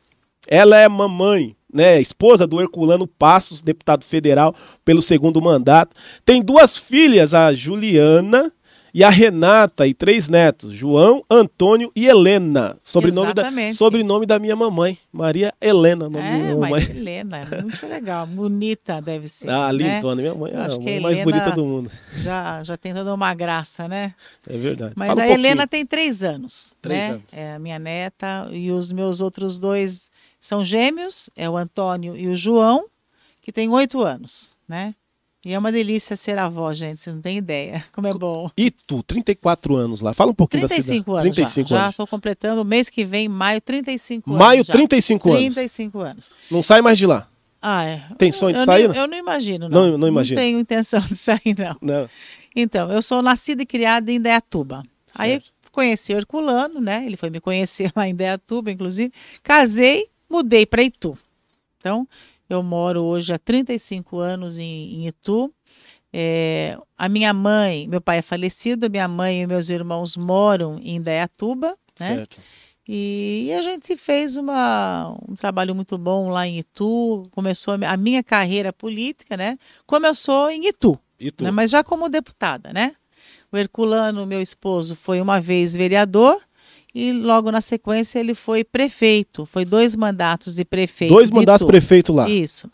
Ela 0.46 0.76
é 0.76 0.88
mamãe, 0.88 1.54
né, 1.72 2.00
esposa 2.00 2.46
do 2.46 2.60
Herculano 2.60 3.06
Passos, 3.06 3.60
deputado 3.60 4.04
federal 4.04 4.54
pelo 4.84 5.00
segundo 5.00 5.40
mandato. 5.40 5.94
Tem 6.24 6.42
duas 6.42 6.76
filhas, 6.76 7.32
a 7.32 7.54
Juliana 7.54 8.52
e 8.92 9.04
a 9.04 9.10
Renata 9.10 9.86
e 9.86 9.94
três 9.94 10.28
netos, 10.28 10.72
João, 10.72 11.24
Antônio 11.30 11.92
e 11.94 12.06
Helena. 12.06 12.76
Sobrenome, 12.82 13.32
da, 13.34 13.72
sobrenome 13.72 14.26
da 14.26 14.38
minha 14.38 14.56
mamãe, 14.56 14.98
Maria 15.12 15.54
Helena. 15.60 16.08
Nome 16.08 16.18
é, 16.18 16.38
minha 16.38 16.54
mamãe. 16.54 16.70
Maria 16.70 16.90
Helena, 16.90 17.38
é 17.38 17.62
muito 17.62 17.86
legal, 17.86 18.26
bonita 18.26 19.00
deve 19.00 19.28
ser. 19.28 19.48
Ah, 19.48 19.72
né? 19.72 19.94
lindona, 19.94 20.22
minha 20.22 20.34
mãe 20.34 20.52
é 20.52 20.56
a 20.56 20.78
mãe 20.78 21.00
mais 21.00 21.24
bonita 21.24 21.50
do 21.52 21.64
mundo. 21.64 21.90
Já, 22.16 22.62
já 22.62 22.76
tem 22.76 22.92
toda 22.92 23.14
uma 23.14 23.34
graça, 23.34 23.86
né? 23.86 24.14
É 24.48 24.56
verdade. 24.56 24.94
Mas 24.96 25.08
Fala 25.08 25.22
a 25.22 25.26
um 25.26 25.30
Helena 25.30 25.66
tem 25.66 25.86
três 25.86 26.22
anos, 26.22 26.72
três 26.82 27.00
né? 27.00 27.08
anos. 27.10 27.32
É 27.32 27.54
a 27.54 27.58
minha 27.58 27.78
neta 27.78 28.48
e 28.50 28.70
os 28.70 28.90
meus 28.90 29.20
outros 29.20 29.60
dois 29.60 30.10
são 30.40 30.64
gêmeos, 30.64 31.28
é 31.36 31.48
o 31.48 31.56
Antônio 31.56 32.16
e 32.16 32.26
o 32.28 32.36
João, 32.36 32.86
que 33.42 33.52
tem 33.52 33.68
oito 33.68 34.02
anos, 34.02 34.56
né? 34.68 34.94
E 35.44 35.54
é 35.54 35.58
uma 35.58 35.72
delícia 35.72 36.16
ser 36.16 36.36
avó, 36.38 36.72
gente, 36.74 37.00
você 37.00 37.10
não 37.10 37.20
tem 37.20 37.38
ideia 37.38 37.84
como 37.92 38.06
é 38.06 38.12
bom. 38.12 38.50
E 38.56 38.70
tu, 38.70 39.02
34 39.02 39.74
anos 39.74 40.00
lá, 40.02 40.12
fala 40.12 40.32
um 40.32 40.34
pouquinho 40.34 40.68
35 40.68 41.14
da 41.14 41.20
cidade. 41.20 41.26
Anos 41.26 41.36
35 41.36 41.68
já. 41.68 41.76
Já 41.76 41.90
estou 41.90 42.06
completando, 42.06 42.64
mês 42.64 42.90
que 42.90 43.04
vem, 43.04 43.28
maio, 43.28 43.60
35 43.60 44.28
maio, 44.30 44.40
anos. 44.42 44.68
Maio, 44.68 44.78
35 44.78 45.28
anos. 45.30 45.54
35 45.54 45.98
anos. 46.00 46.30
Não 46.50 46.62
sai 46.62 46.82
mais 46.82 46.98
de 46.98 47.06
lá? 47.06 47.26
Ah, 47.62 47.84
é. 47.86 48.02
Tem 48.16 48.32
sonho 48.32 48.54
de 48.54 48.60
eu 48.60 48.66
sair? 48.66 48.88
Nem, 48.88 48.98
eu 48.98 49.06
não 49.06 49.16
imagino, 49.16 49.68
não. 49.68 49.90
Não, 49.90 49.98
não 49.98 50.08
imagino. 50.08 50.38
Não 50.38 50.46
tenho 50.46 50.58
intenção 50.58 51.00
de 51.00 51.16
sair, 51.16 51.56
não. 51.58 51.76
Não. 51.80 52.08
Então, 52.54 52.90
eu 52.90 53.00
sou 53.00 53.22
nascida 53.22 53.62
e 53.62 53.66
criada 53.66 54.10
em 54.10 54.20
Deatuba. 54.20 54.82
Aí 55.14 55.42
conheci 55.72 56.12
o 56.12 56.16
Herculano, 56.16 56.80
né? 56.80 57.04
Ele 57.06 57.16
foi 57.16 57.30
me 57.30 57.40
conhecer 57.40 57.92
lá 57.96 58.06
em 58.08 58.14
Deatuba, 58.14 58.70
inclusive. 58.70 59.12
Casei, 59.42 60.08
mudei 60.28 60.66
para 60.66 60.82
Itu. 60.82 61.16
Então, 61.78 62.06
eu 62.50 62.62
moro 62.62 63.02
hoje 63.02 63.32
há 63.32 63.38
35 63.38 64.18
anos 64.18 64.58
em, 64.58 64.94
em 64.94 65.06
Itu. 65.06 65.52
É, 66.12 66.76
a 66.98 67.08
minha 67.08 67.32
mãe, 67.32 67.86
meu 67.86 68.00
pai 68.00 68.18
é 68.18 68.22
falecido, 68.22 68.90
minha 68.90 69.06
mãe 69.06 69.42
e 69.42 69.46
meus 69.46 69.70
irmãos 69.70 70.16
moram 70.16 70.80
em 70.82 71.00
Dayatuba, 71.00 71.76
né? 71.98 72.16
Certo. 72.16 72.40
E, 72.92 73.52
a 73.56 73.62
gente 73.62 73.96
fez 73.96 74.36
uma, 74.36 75.16
um 75.28 75.36
trabalho 75.36 75.76
muito 75.76 75.96
bom 75.96 76.28
lá 76.28 76.44
em 76.44 76.58
Itu. 76.58 77.28
Começou 77.30 77.74
a 77.74 77.96
minha 77.96 78.20
carreira 78.20 78.72
política, 78.72 79.36
né? 79.36 79.56
Começou 79.86 80.50
em 80.50 80.66
Itu, 80.66 80.98
Itu. 81.18 81.44
Né? 81.44 81.52
mas 81.52 81.70
já 81.70 81.84
como 81.84 82.08
deputada, 82.08 82.72
né? 82.72 82.96
O 83.52 83.56
Herculano, 83.56 84.26
meu 84.26 84.40
esposo, 84.40 84.96
foi 84.96 85.20
uma 85.20 85.40
vez 85.40 85.76
vereador 85.76 86.40
e 86.94 87.12
logo 87.12 87.50
na 87.50 87.60
sequência 87.60 88.18
ele 88.18 88.34
foi 88.34 88.64
prefeito. 88.64 89.46
Foi 89.46 89.64
dois 89.64 89.94
mandatos 89.94 90.54
de 90.54 90.64
prefeito. 90.64 91.12
Dois 91.12 91.30
mandatos 91.30 91.66
de 91.66 91.70
prefeito 91.70 92.12
lá. 92.12 92.28
Isso. 92.28 92.70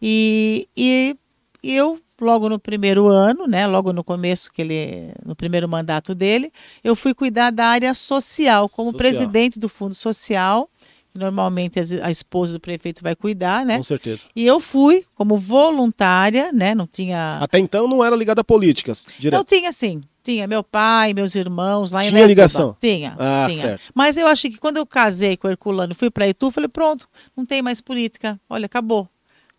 E, 0.00 0.68
e 0.76 1.16
eu 1.62 1.98
logo 2.20 2.48
no 2.48 2.58
primeiro 2.58 3.06
ano, 3.06 3.46
né, 3.46 3.66
logo 3.66 3.92
no 3.92 4.04
começo 4.04 4.52
que 4.52 4.62
ele, 4.62 5.12
no 5.24 5.34
primeiro 5.34 5.68
mandato 5.68 6.14
dele, 6.14 6.52
eu 6.82 6.94
fui 6.94 7.14
cuidar 7.14 7.50
da 7.50 7.66
área 7.66 7.92
social 7.94 8.68
como 8.68 8.92
social. 8.92 8.98
presidente 8.98 9.58
do 9.58 9.68
Fundo 9.68 9.94
Social. 9.94 10.68
Normalmente 11.14 11.78
a 12.02 12.10
esposa 12.10 12.52
do 12.54 12.58
prefeito 12.58 13.00
vai 13.00 13.14
cuidar, 13.14 13.64
né? 13.64 13.76
Com 13.76 13.84
certeza. 13.84 14.26
E 14.34 14.44
eu 14.44 14.58
fui 14.58 15.04
como 15.14 15.38
voluntária, 15.38 16.50
né? 16.52 16.74
Não 16.74 16.88
tinha. 16.88 17.38
Até 17.40 17.60
então 17.60 17.86
não 17.86 18.04
era 18.04 18.16
ligada 18.16 18.40
a 18.40 18.44
políticas. 18.44 19.06
Direto. 19.16 19.38
Não 19.38 19.44
tinha, 19.44 19.70
sim. 19.70 20.00
Tinha 20.24 20.46
meu 20.46 20.64
pai, 20.64 21.12
meus 21.12 21.34
irmãos 21.34 21.92
lá 21.92 22.02
em 22.02 22.08
Tinha 22.08 22.26
ligação? 22.26 22.74
Tinha, 22.80 23.14
ah, 23.18 23.44
tinha. 23.46 23.60
Certo. 23.60 23.92
Mas 23.94 24.16
eu 24.16 24.26
achei 24.26 24.50
que 24.50 24.56
quando 24.56 24.78
eu 24.78 24.86
casei 24.86 25.36
com 25.36 25.46
o 25.46 25.50
Herculano 25.50 25.92
e 25.92 25.94
fui 25.94 26.10
para 26.10 26.26
Itu, 26.26 26.50
falei, 26.50 26.66
pronto, 26.66 27.06
não 27.36 27.44
tem 27.44 27.60
mais 27.60 27.82
política. 27.82 28.40
Olha, 28.48 28.64
acabou. 28.64 29.06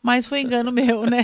Mas 0.01 0.25
foi 0.25 0.41
engano 0.41 0.71
meu, 0.73 1.05
né? 1.05 1.23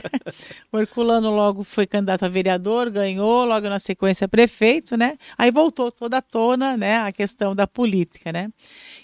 O 0.72 0.78
Herculano 0.78 1.32
logo 1.32 1.64
foi 1.64 1.88
candidato 1.88 2.24
a 2.24 2.28
vereador, 2.28 2.92
ganhou, 2.92 3.44
logo 3.44 3.68
na 3.68 3.80
sequência 3.80 4.28
prefeito, 4.28 4.96
né? 4.96 5.18
Aí 5.36 5.50
voltou 5.50 5.92
toda 5.92 6.18
à 6.18 6.22
tona, 6.22 6.78
né, 6.78 7.00
a 7.00 7.12
questão 7.12 7.56
da 7.56 7.66
política, 7.66 8.32
né? 8.32 8.48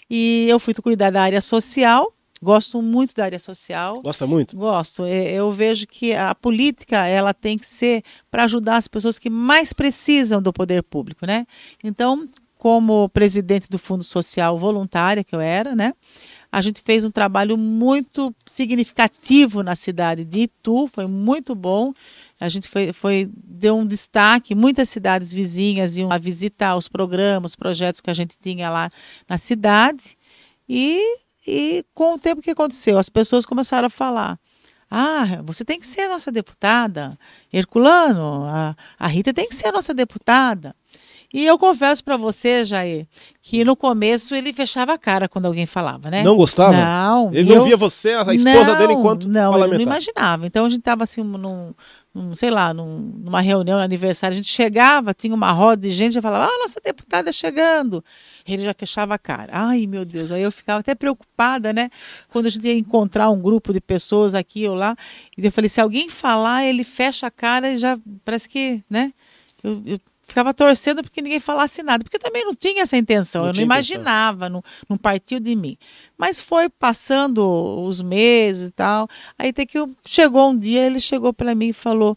E 0.08 0.46
eu 0.48 0.60
fui 0.60 0.72
cuidar 0.74 1.10
da 1.10 1.20
área 1.20 1.40
social, 1.40 2.12
Gosto 2.42 2.80
muito 2.80 3.14
da 3.14 3.24
área 3.24 3.38
social. 3.38 4.00
Gosta 4.02 4.26
muito? 4.26 4.56
Gosto. 4.56 5.04
É, 5.04 5.32
eu 5.32 5.50
vejo 5.50 5.86
que 5.86 6.14
a 6.14 6.34
política 6.34 7.06
ela 7.06 7.34
tem 7.34 7.58
que 7.58 7.66
ser 7.66 8.02
para 8.30 8.44
ajudar 8.44 8.76
as 8.76 8.88
pessoas 8.88 9.18
que 9.18 9.30
mais 9.30 9.72
precisam 9.72 10.40
do 10.40 10.52
poder 10.52 10.82
público, 10.82 11.26
né? 11.26 11.46
Então, 11.82 12.28
como 12.56 13.08
presidente 13.08 13.68
do 13.68 13.78
Fundo 13.78 14.04
Social 14.04 14.58
Voluntária 14.58 15.24
que 15.24 15.34
eu 15.34 15.40
era, 15.40 15.74
né? 15.74 15.92
a 16.50 16.62
gente 16.62 16.82
fez 16.82 17.04
um 17.04 17.10
trabalho 17.10 17.56
muito 17.56 18.34
significativo 18.46 19.62
na 19.62 19.76
cidade 19.76 20.24
de 20.24 20.40
Itu, 20.40 20.88
foi 20.88 21.06
muito 21.06 21.54
bom. 21.54 21.92
A 22.40 22.48
gente 22.48 22.68
foi, 22.68 22.92
foi 22.92 23.30
deu 23.34 23.76
um 23.76 23.86
destaque, 23.86 24.54
muitas 24.54 24.88
cidades 24.88 25.32
vizinhas 25.32 25.98
iam 25.98 26.10
a 26.10 26.18
visitar 26.18 26.76
os 26.76 26.88
programas, 26.88 27.52
os 27.52 27.56
projetos 27.56 28.00
que 28.00 28.10
a 28.10 28.14
gente 28.14 28.36
tinha 28.40 28.70
lá 28.70 28.90
na 29.28 29.36
cidade. 29.36 30.16
E, 30.66 31.18
e 31.48 31.84
com 31.94 32.14
o 32.14 32.18
tempo 32.18 32.42
que 32.42 32.50
aconteceu, 32.50 32.98
as 32.98 33.08
pessoas 33.08 33.46
começaram 33.46 33.86
a 33.86 33.90
falar: 33.90 34.38
ah, 34.90 35.40
você 35.44 35.64
tem 35.64 35.78
que 35.80 35.86
ser 35.86 36.02
a 36.02 36.08
nossa 36.08 36.30
deputada. 36.30 37.16
Herculano, 37.52 38.44
a, 38.44 38.76
a 38.98 39.06
Rita 39.06 39.32
tem 39.32 39.48
que 39.48 39.54
ser 39.54 39.68
a 39.68 39.72
nossa 39.72 39.94
deputada. 39.94 40.74
E 41.32 41.44
eu 41.44 41.58
confesso 41.58 42.02
para 42.02 42.16
você, 42.16 42.64
Jair, 42.64 43.06
que 43.42 43.62
no 43.62 43.76
começo 43.76 44.34
ele 44.34 44.50
fechava 44.50 44.94
a 44.94 44.98
cara 44.98 45.28
quando 45.28 45.44
alguém 45.44 45.66
falava, 45.66 46.10
né? 46.10 46.22
Não 46.22 46.34
gostava? 46.34 46.72
Não. 46.72 47.30
Ele 47.34 47.54
não 47.54 47.64
via 47.64 47.76
você, 47.76 48.12
a 48.12 48.32
esposa 48.32 48.64
não, 48.64 48.78
dele, 48.78 48.92
enquanto 48.94 49.28
Não, 49.28 49.58
eu 49.58 49.68
não 49.68 49.80
imaginava. 49.80 50.46
Então 50.46 50.64
a 50.64 50.70
gente 50.70 50.78
estava 50.78 51.04
assim, 51.04 51.22
num, 51.22 51.74
num, 52.14 52.34
sei 52.34 52.50
lá, 52.50 52.72
num, 52.72 53.12
numa 53.22 53.42
reunião, 53.42 53.76
no 53.76 53.84
aniversário, 53.84 54.32
a 54.32 54.36
gente 54.36 54.48
chegava, 54.48 55.12
tinha 55.12 55.34
uma 55.34 55.52
roda 55.52 55.82
de 55.82 55.92
gente, 55.92 56.16
e 56.16 56.22
falava, 56.22 56.46
ah, 56.46 56.58
nossa 56.62 56.80
deputada 56.82 57.30
chegando. 57.30 58.02
Ele 58.48 58.62
já 58.62 58.74
fechava 58.76 59.14
a 59.14 59.18
cara. 59.18 59.52
Ai, 59.52 59.86
meu 59.86 60.04
Deus, 60.04 60.32
aí 60.32 60.42
eu 60.42 60.50
ficava 60.50 60.80
até 60.80 60.94
preocupada, 60.94 61.72
né? 61.72 61.90
Quando 62.28 62.46
a 62.46 62.50
gente 62.50 62.66
ia 62.66 62.74
encontrar 62.74 63.28
um 63.30 63.40
grupo 63.40 63.72
de 63.72 63.80
pessoas 63.80 64.34
aqui 64.34 64.66
ou 64.66 64.74
lá. 64.74 64.96
E 65.36 65.44
eu 65.44 65.52
falei, 65.52 65.68
se 65.68 65.80
alguém 65.80 66.08
falar, 66.08 66.64
ele 66.64 66.82
fecha 66.82 67.26
a 67.26 67.30
cara 67.30 67.70
e 67.70 67.76
já 67.76 67.98
parece 68.24 68.48
que, 68.48 68.82
né? 68.88 69.12
Eu, 69.62 69.82
eu 69.84 70.00
ficava 70.28 70.52
torcendo 70.52 71.02
porque 71.02 71.22
ninguém 71.22 71.40
falasse 71.40 71.82
nada, 71.82 72.04
porque 72.04 72.16
eu 72.16 72.20
também 72.20 72.44
não 72.44 72.54
tinha 72.54 72.82
essa 72.82 72.96
intenção, 72.96 73.42
não 73.42 73.48
eu 73.48 73.54
não 73.54 73.62
imaginava, 73.62 74.48
não, 74.48 74.62
não 74.88 74.96
partiu 74.96 75.40
de 75.40 75.56
mim. 75.56 75.76
Mas 76.16 76.38
foi 76.38 76.68
passando 76.68 77.42
os 77.82 78.02
meses 78.02 78.68
e 78.68 78.72
tal, 78.72 79.08
aí 79.38 79.48
até 79.48 79.64
que 79.64 79.78
eu, 79.78 79.90
chegou 80.04 80.50
um 80.50 80.56
dia, 80.56 80.84
ele 80.84 81.00
chegou 81.00 81.32
para 81.32 81.54
mim 81.54 81.68
e 81.68 81.72
falou, 81.72 82.16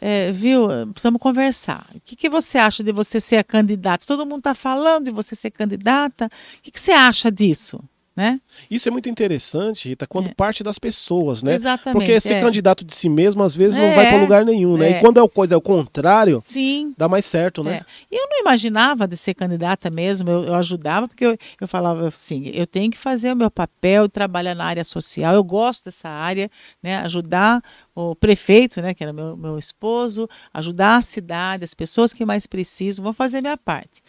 é, 0.00 0.32
viu, 0.32 0.68
precisamos 0.92 1.20
conversar. 1.20 1.88
O 1.94 2.00
que, 2.00 2.16
que 2.16 2.30
você 2.30 2.58
acha 2.58 2.82
de 2.82 2.92
você 2.92 3.20
ser 3.20 3.36
a 3.36 3.44
candidata? 3.44 4.06
Todo 4.06 4.24
mundo 4.26 4.38
está 4.38 4.54
falando 4.54 5.04
de 5.04 5.10
você 5.10 5.34
ser 5.34 5.50
candidata, 5.50 6.26
o 6.58 6.62
que, 6.62 6.70
que 6.70 6.80
você 6.80 6.92
acha 6.92 7.30
disso? 7.30 7.82
Né? 8.20 8.38
Isso 8.70 8.86
é 8.86 8.92
muito 8.92 9.08
interessante, 9.08 9.88
Rita, 9.88 10.06
quando 10.06 10.28
é. 10.28 10.34
parte 10.34 10.62
das 10.62 10.78
pessoas, 10.78 11.42
né? 11.42 11.54
Exatamente. 11.54 11.98
Porque 11.98 12.20
ser 12.20 12.34
é. 12.34 12.40
candidato 12.42 12.84
de 12.84 12.94
si 12.94 13.08
mesmo, 13.08 13.42
às 13.42 13.54
vezes, 13.54 13.78
é. 13.78 13.88
não 13.88 13.96
vai 13.96 14.10
para 14.10 14.20
lugar 14.20 14.44
nenhum, 14.44 14.76
né? 14.76 14.90
E 14.90 14.92
é. 14.92 15.00
quando 15.00 15.16
é 15.16 15.22
o 15.22 15.28
coisa 15.28 15.54
é 15.54 15.56
o 15.56 15.60
contrário, 15.60 16.38
Sim. 16.38 16.92
dá 16.98 17.08
mais 17.08 17.24
certo, 17.24 17.64
né? 17.64 17.76
É. 17.76 17.84
E 18.14 18.22
eu 18.22 18.28
não 18.28 18.38
imaginava 18.40 19.08
de 19.08 19.16
ser 19.16 19.32
candidata 19.32 19.88
mesmo, 19.88 20.30
eu, 20.30 20.44
eu 20.44 20.54
ajudava, 20.56 21.08
porque 21.08 21.24
eu, 21.24 21.38
eu 21.58 21.66
falava 21.66 22.08
assim, 22.08 22.50
eu 22.52 22.66
tenho 22.66 22.90
que 22.90 22.98
fazer 22.98 23.32
o 23.32 23.36
meu 23.36 23.50
papel, 23.50 24.06
trabalhar 24.06 24.54
na 24.54 24.66
área 24.66 24.84
social, 24.84 25.34
eu 25.34 25.42
gosto 25.42 25.86
dessa 25.86 26.10
área, 26.10 26.50
né? 26.82 26.98
Ajudar 26.98 27.62
o 27.94 28.14
prefeito, 28.14 28.82
né, 28.82 28.92
que 28.92 29.02
era 29.02 29.14
meu, 29.14 29.34
meu 29.34 29.58
esposo, 29.58 30.28
ajudar 30.52 30.98
a 30.98 31.02
cidade, 31.02 31.64
as 31.64 31.72
pessoas 31.72 32.12
que 32.12 32.26
mais 32.26 32.46
precisam, 32.46 33.02
vou 33.02 33.14
fazer 33.14 33.40
minha 33.40 33.56
parte. 33.56 34.02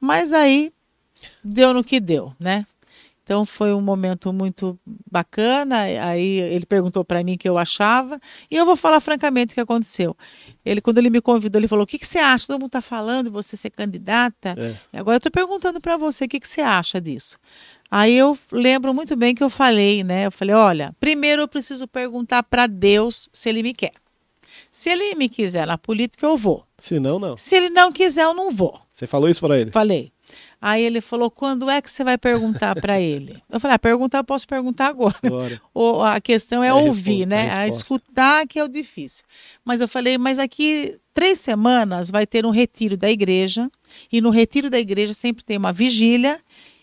Mas 0.00 0.32
aí 0.32 0.72
deu 1.42 1.74
no 1.74 1.82
que 1.82 1.98
deu, 1.98 2.32
né? 2.38 2.64
Então 3.26 3.44
foi 3.44 3.74
um 3.74 3.80
momento 3.80 4.32
muito 4.32 4.78
bacana. 5.10 5.80
Aí 5.80 6.38
ele 6.38 6.64
perguntou 6.64 7.04
para 7.04 7.24
mim 7.24 7.34
o 7.34 7.38
que 7.38 7.48
eu 7.48 7.58
achava 7.58 8.20
e 8.48 8.54
eu 8.54 8.64
vou 8.64 8.76
falar 8.76 9.00
francamente 9.00 9.50
o 9.50 9.54
que 9.56 9.60
aconteceu. 9.60 10.16
Ele 10.64 10.80
quando 10.80 10.98
ele 10.98 11.10
me 11.10 11.20
convidou, 11.20 11.58
ele 11.58 11.66
falou: 11.66 11.82
"O 11.82 11.86
que, 11.88 11.98
que 11.98 12.06
você 12.06 12.20
acha? 12.20 12.46
Todo 12.46 12.60
mundo 12.60 12.68
está 12.68 12.80
falando 12.80 13.28
você 13.28 13.56
ser 13.56 13.70
candidata. 13.70 14.54
É. 14.56 14.76
Agora 14.96 15.16
eu 15.16 15.18
estou 15.18 15.32
perguntando 15.32 15.80
para 15.80 15.96
você 15.96 16.26
o 16.26 16.28
que, 16.28 16.38
que 16.38 16.46
você 16.46 16.60
acha 16.60 17.00
disso." 17.00 17.36
Aí 17.90 18.16
eu 18.16 18.38
lembro 18.52 18.94
muito 18.94 19.16
bem 19.16 19.34
que 19.34 19.42
eu 19.42 19.50
falei, 19.50 20.04
né? 20.04 20.26
Eu 20.26 20.30
falei: 20.30 20.54
"Olha, 20.54 20.94
primeiro 21.00 21.42
eu 21.42 21.48
preciso 21.48 21.88
perguntar 21.88 22.44
para 22.44 22.68
Deus 22.68 23.28
se 23.32 23.48
ele 23.48 23.60
me 23.60 23.74
quer. 23.74 23.92
Se 24.70 24.88
ele 24.88 25.16
me 25.16 25.28
quiser 25.28 25.66
na 25.66 25.76
política, 25.76 26.24
eu 26.24 26.36
vou. 26.36 26.64
Se 26.78 27.00
não, 27.00 27.18
não. 27.18 27.36
Se 27.36 27.56
ele 27.56 27.70
não 27.70 27.90
quiser, 27.90 28.22
eu 28.22 28.34
não 28.34 28.52
vou." 28.52 28.80
Você 28.92 29.08
falou 29.08 29.28
isso 29.28 29.40
para 29.40 29.58
ele? 29.58 29.72
Falei. 29.72 30.12
Aí 30.60 30.82
ele 30.82 31.00
falou: 31.00 31.30
quando 31.30 31.68
é 31.68 31.80
que 31.80 31.90
você 31.90 32.02
vai 32.02 32.16
perguntar 32.16 32.74
para 32.80 33.00
ele? 33.00 33.42
Eu 33.50 33.60
falei: 33.60 33.74
ah, 33.74 33.78
perguntar, 33.78 34.18
eu 34.18 34.24
posso 34.24 34.46
perguntar 34.46 34.88
agora. 34.88 35.16
agora. 35.22 35.60
Ou 35.72 36.02
a 36.02 36.20
questão 36.20 36.62
é, 36.62 36.68
é 36.68 36.74
ouvir, 36.74 37.24
a 37.24 37.26
né? 37.26 37.50
A, 37.50 37.58
a 37.60 37.68
escutar 37.68 38.46
que 38.46 38.58
é 38.58 38.64
o 38.64 38.68
difícil. 38.68 39.24
Mas 39.64 39.80
eu 39.80 39.88
falei: 39.88 40.18
mas 40.18 40.38
aqui 40.38 40.98
três 41.12 41.40
semanas 41.40 42.10
vai 42.10 42.26
ter 42.26 42.44
um 42.44 42.50
retiro 42.50 42.96
da 42.96 43.10
igreja 43.10 43.70
e 44.12 44.20
no 44.20 44.30
retiro 44.30 44.68
da 44.68 44.78
igreja 44.78 45.14
sempre 45.14 45.44
tem 45.44 45.56
uma 45.56 45.72
vigília 45.72 46.40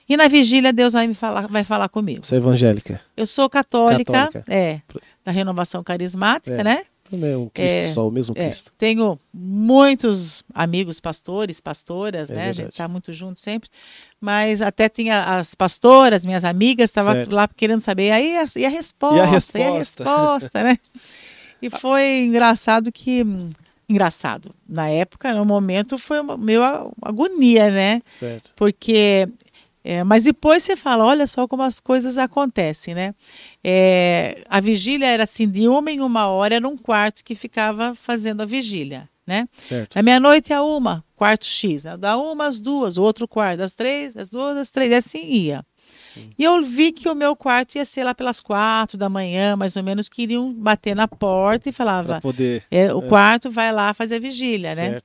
e 0.08 0.18
na 0.18 0.28
vigília 0.28 0.74
Deus 0.74 0.94
vai 0.94 1.08
me 1.08 1.14
falar, 1.14 1.48
vai 1.48 1.64
falar 1.64 1.90
comigo. 1.90 2.26
Você 2.26 2.36
é 2.36 2.38
evangélica? 2.38 3.02
Eu 3.16 3.26
sou 3.26 3.50
católica, 3.50 4.12
católica. 4.12 4.44
é, 4.54 4.82
da 5.24 5.32
renovação 5.32 5.84
carismática, 5.84 6.58
é. 6.58 6.64
né? 6.64 6.84
É 7.12 7.38
um 7.38 7.50
Cristo 7.50 7.78
é, 7.78 7.92
só, 7.92 8.08
o 8.08 8.12
mesmo 8.12 8.34
é, 8.38 8.46
Cristo. 8.46 8.70
É, 8.70 8.74
tenho 8.78 9.20
muitos 9.34 10.44
amigos 10.54 11.00
pastores, 11.00 11.60
pastoras, 11.60 12.30
é 12.30 12.34
né? 12.34 12.44
Verdade. 12.46 12.62
A 12.62 12.64
gente 12.64 12.72
está 12.72 12.88
muito 12.88 13.14
junto 13.14 13.40
sempre. 13.40 13.70
Mas 14.20 14.62
até 14.62 14.88
tinha 14.88 15.38
as 15.38 15.54
pastoras, 15.54 16.26
minhas 16.26 16.44
amigas, 16.44 16.90
estavam 16.90 17.14
lá 17.30 17.48
querendo 17.48 17.82
saber. 17.82 18.12
Aí 18.12 18.38
a, 18.38 18.46
e 18.56 18.66
a 18.66 18.70
resposta? 18.70 19.18
E 19.18 19.20
a 19.20 19.26
resposta, 19.26 19.60
e 19.60 19.64
a 19.64 19.78
resposta 19.78 20.64
né? 20.64 20.78
E 21.62 21.70
foi 21.70 22.26
engraçado 22.26 22.92
que. 22.92 23.24
Engraçado. 23.88 24.54
Na 24.68 24.90
época, 24.90 25.32
no 25.34 25.46
momento, 25.46 25.98
foi 25.98 26.18
meio 26.38 26.62
agonia, 27.02 27.70
né? 27.70 28.02
Certo. 28.06 28.52
Porque 28.56 29.30
é, 29.84 30.04
mas 30.04 30.24
depois 30.24 30.64
você 30.64 30.78
fala, 30.78 31.04
olha 31.04 31.28
só 31.28 31.46
como 31.48 31.62
as 31.62 31.80
coisas 31.80 32.18
acontecem, 32.18 32.96
né? 32.96 33.14
É, 33.62 34.44
a 34.50 34.62
vigília 34.62 35.08
era 35.08 35.24
assim, 35.24 35.48
de 35.48 35.68
uma 35.68 35.92
em 35.92 36.00
uma 36.00 36.28
hora, 36.28 36.56
era 36.56 36.68
um 36.68 36.78
quarto 36.78 37.24
que 37.24 37.36
ficava 37.36 37.94
fazendo 37.94 38.42
a 38.42 38.46
vigília, 38.46 39.10
né? 39.28 39.48
Certo. 39.58 39.96
Da 39.96 40.02
meia-noite 40.02 40.54
a 40.54 40.64
uma, 40.64 41.04
quarto 41.18 41.46
X. 41.46 41.84
Né? 41.84 41.98
Da 41.98 42.18
uma 42.18 42.48
às 42.48 42.62
duas, 42.62 42.98
o 42.98 43.04
outro 43.04 43.28
quarto, 43.28 43.60
das 43.60 43.74
três, 43.74 44.14
das 44.14 44.30
duas, 44.30 44.56
das 44.56 44.70
três, 44.70 44.92
e 44.92 44.96
assim 44.96 45.26
ia. 45.26 45.66
E 46.38 46.44
eu 46.44 46.62
vi 46.64 46.92
que 46.92 47.10
o 47.10 47.16
meu 47.16 47.36
quarto 47.36 47.76
ia 47.76 47.86
ser 47.86 48.04
lá 48.04 48.14
pelas 48.14 48.40
quatro 48.40 48.98
da 48.98 49.10
manhã, 49.10 49.56
mais 49.56 49.76
ou 49.76 49.84
menos, 49.84 50.08
que 50.08 50.24
iriam 50.24 50.54
bater 50.54 50.96
na 50.96 51.08
porta 51.08 51.70
e 51.70 51.72
falava, 51.72 52.22
poder, 52.22 52.64
é, 52.70 52.94
o 52.94 53.00
é. 53.00 53.08
quarto 53.08 53.50
vai 53.50 53.72
lá 53.72 53.94
fazer 53.94 54.16
a 54.16 54.20
vigília, 54.20 54.76
né? 54.76 55.02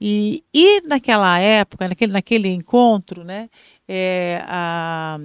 E, 0.00 0.44
e 0.52 0.80
naquela 0.86 1.38
época, 1.38 1.88
naquele, 1.88 2.12
naquele 2.12 2.48
encontro, 2.48 3.24
né, 3.24 3.48
é, 3.88 4.42
a, 4.46 5.18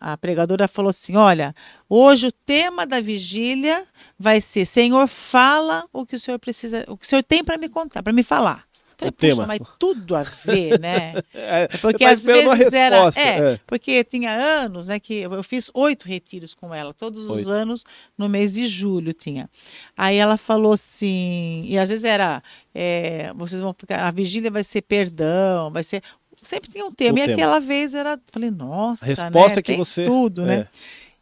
a 0.00 0.16
pregadora 0.16 0.68
falou 0.68 0.90
assim: 0.90 1.16
Olha, 1.16 1.54
hoje 1.88 2.28
o 2.28 2.32
tema 2.32 2.86
da 2.86 3.00
vigília 3.00 3.84
vai 4.18 4.40
ser: 4.40 4.64
Senhor, 4.66 5.08
fala 5.08 5.86
o 5.92 6.06
que 6.06 6.16
o 6.16 6.20
senhor 6.20 6.38
precisa, 6.38 6.84
o 6.88 6.96
que 6.96 7.06
o 7.06 7.08
senhor 7.08 7.22
tem 7.22 7.42
para 7.44 7.58
me 7.58 7.68
contar, 7.68 8.02
para 8.02 8.12
me 8.12 8.22
falar. 8.22 8.64
Falei, 8.96 9.10
o 9.10 9.12
tema. 9.12 9.46
mas 9.46 9.60
tudo 9.78 10.16
a 10.16 10.22
ver, 10.22 10.78
né? 10.80 11.14
É, 11.34 11.68
porque 11.78 12.04
tá 12.04 12.10
às 12.10 12.24
vezes 12.24 12.72
era. 12.72 13.10
É, 13.16 13.52
é, 13.52 13.60
porque 13.66 14.02
tinha 14.04 14.30
anos, 14.30 14.86
né? 14.86 14.98
Que 14.98 15.22
eu 15.22 15.42
fiz 15.42 15.70
oito 15.74 16.06
retiros 16.06 16.54
com 16.54 16.72
ela, 16.74 16.94
todos 16.94 17.28
oito. 17.28 17.48
os 17.48 17.54
anos, 17.54 17.84
no 18.16 18.28
mês 18.28 18.54
de 18.54 18.66
julho 18.66 19.12
tinha. 19.12 19.50
Aí 19.96 20.16
ela 20.16 20.36
falou 20.36 20.72
assim, 20.72 21.64
e 21.66 21.78
às 21.78 21.90
vezes 21.90 22.04
era. 22.04 22.42
É, 22.74 23.32
vocês 23.34 23.60
vão 23.60 23.74
ficar. 23.76 24.04
A 24.04 24.10
vigília 24.10 24.50
vai 24.50 24.64
ser 24.64 24.82
perdão, 24.82 25.70
vai 25.70 25.82
ser 25.82 26.02
sempre 26.44 26.70
tinha 26.70 26.84
um 26.84 26.92
tema. 26.92 27.18
O 27.18 27.18
e 27.18 27.22
tema. 27.22 27.32
aquela 27.34 27.58
vez 27.58 27.94
era, 27.94 28.18
falei, 28.30 28.50
nossa, 28.50 29.04
a 29.04 29.08
resposta 29.08 29.56
né? 29.56 29.62
que 29.62 29.76
você 29.76 30.06
tudo, 30.06 30.44
né? 30.44 30.54
é. 30.54 30.58
né? 30.58 30.68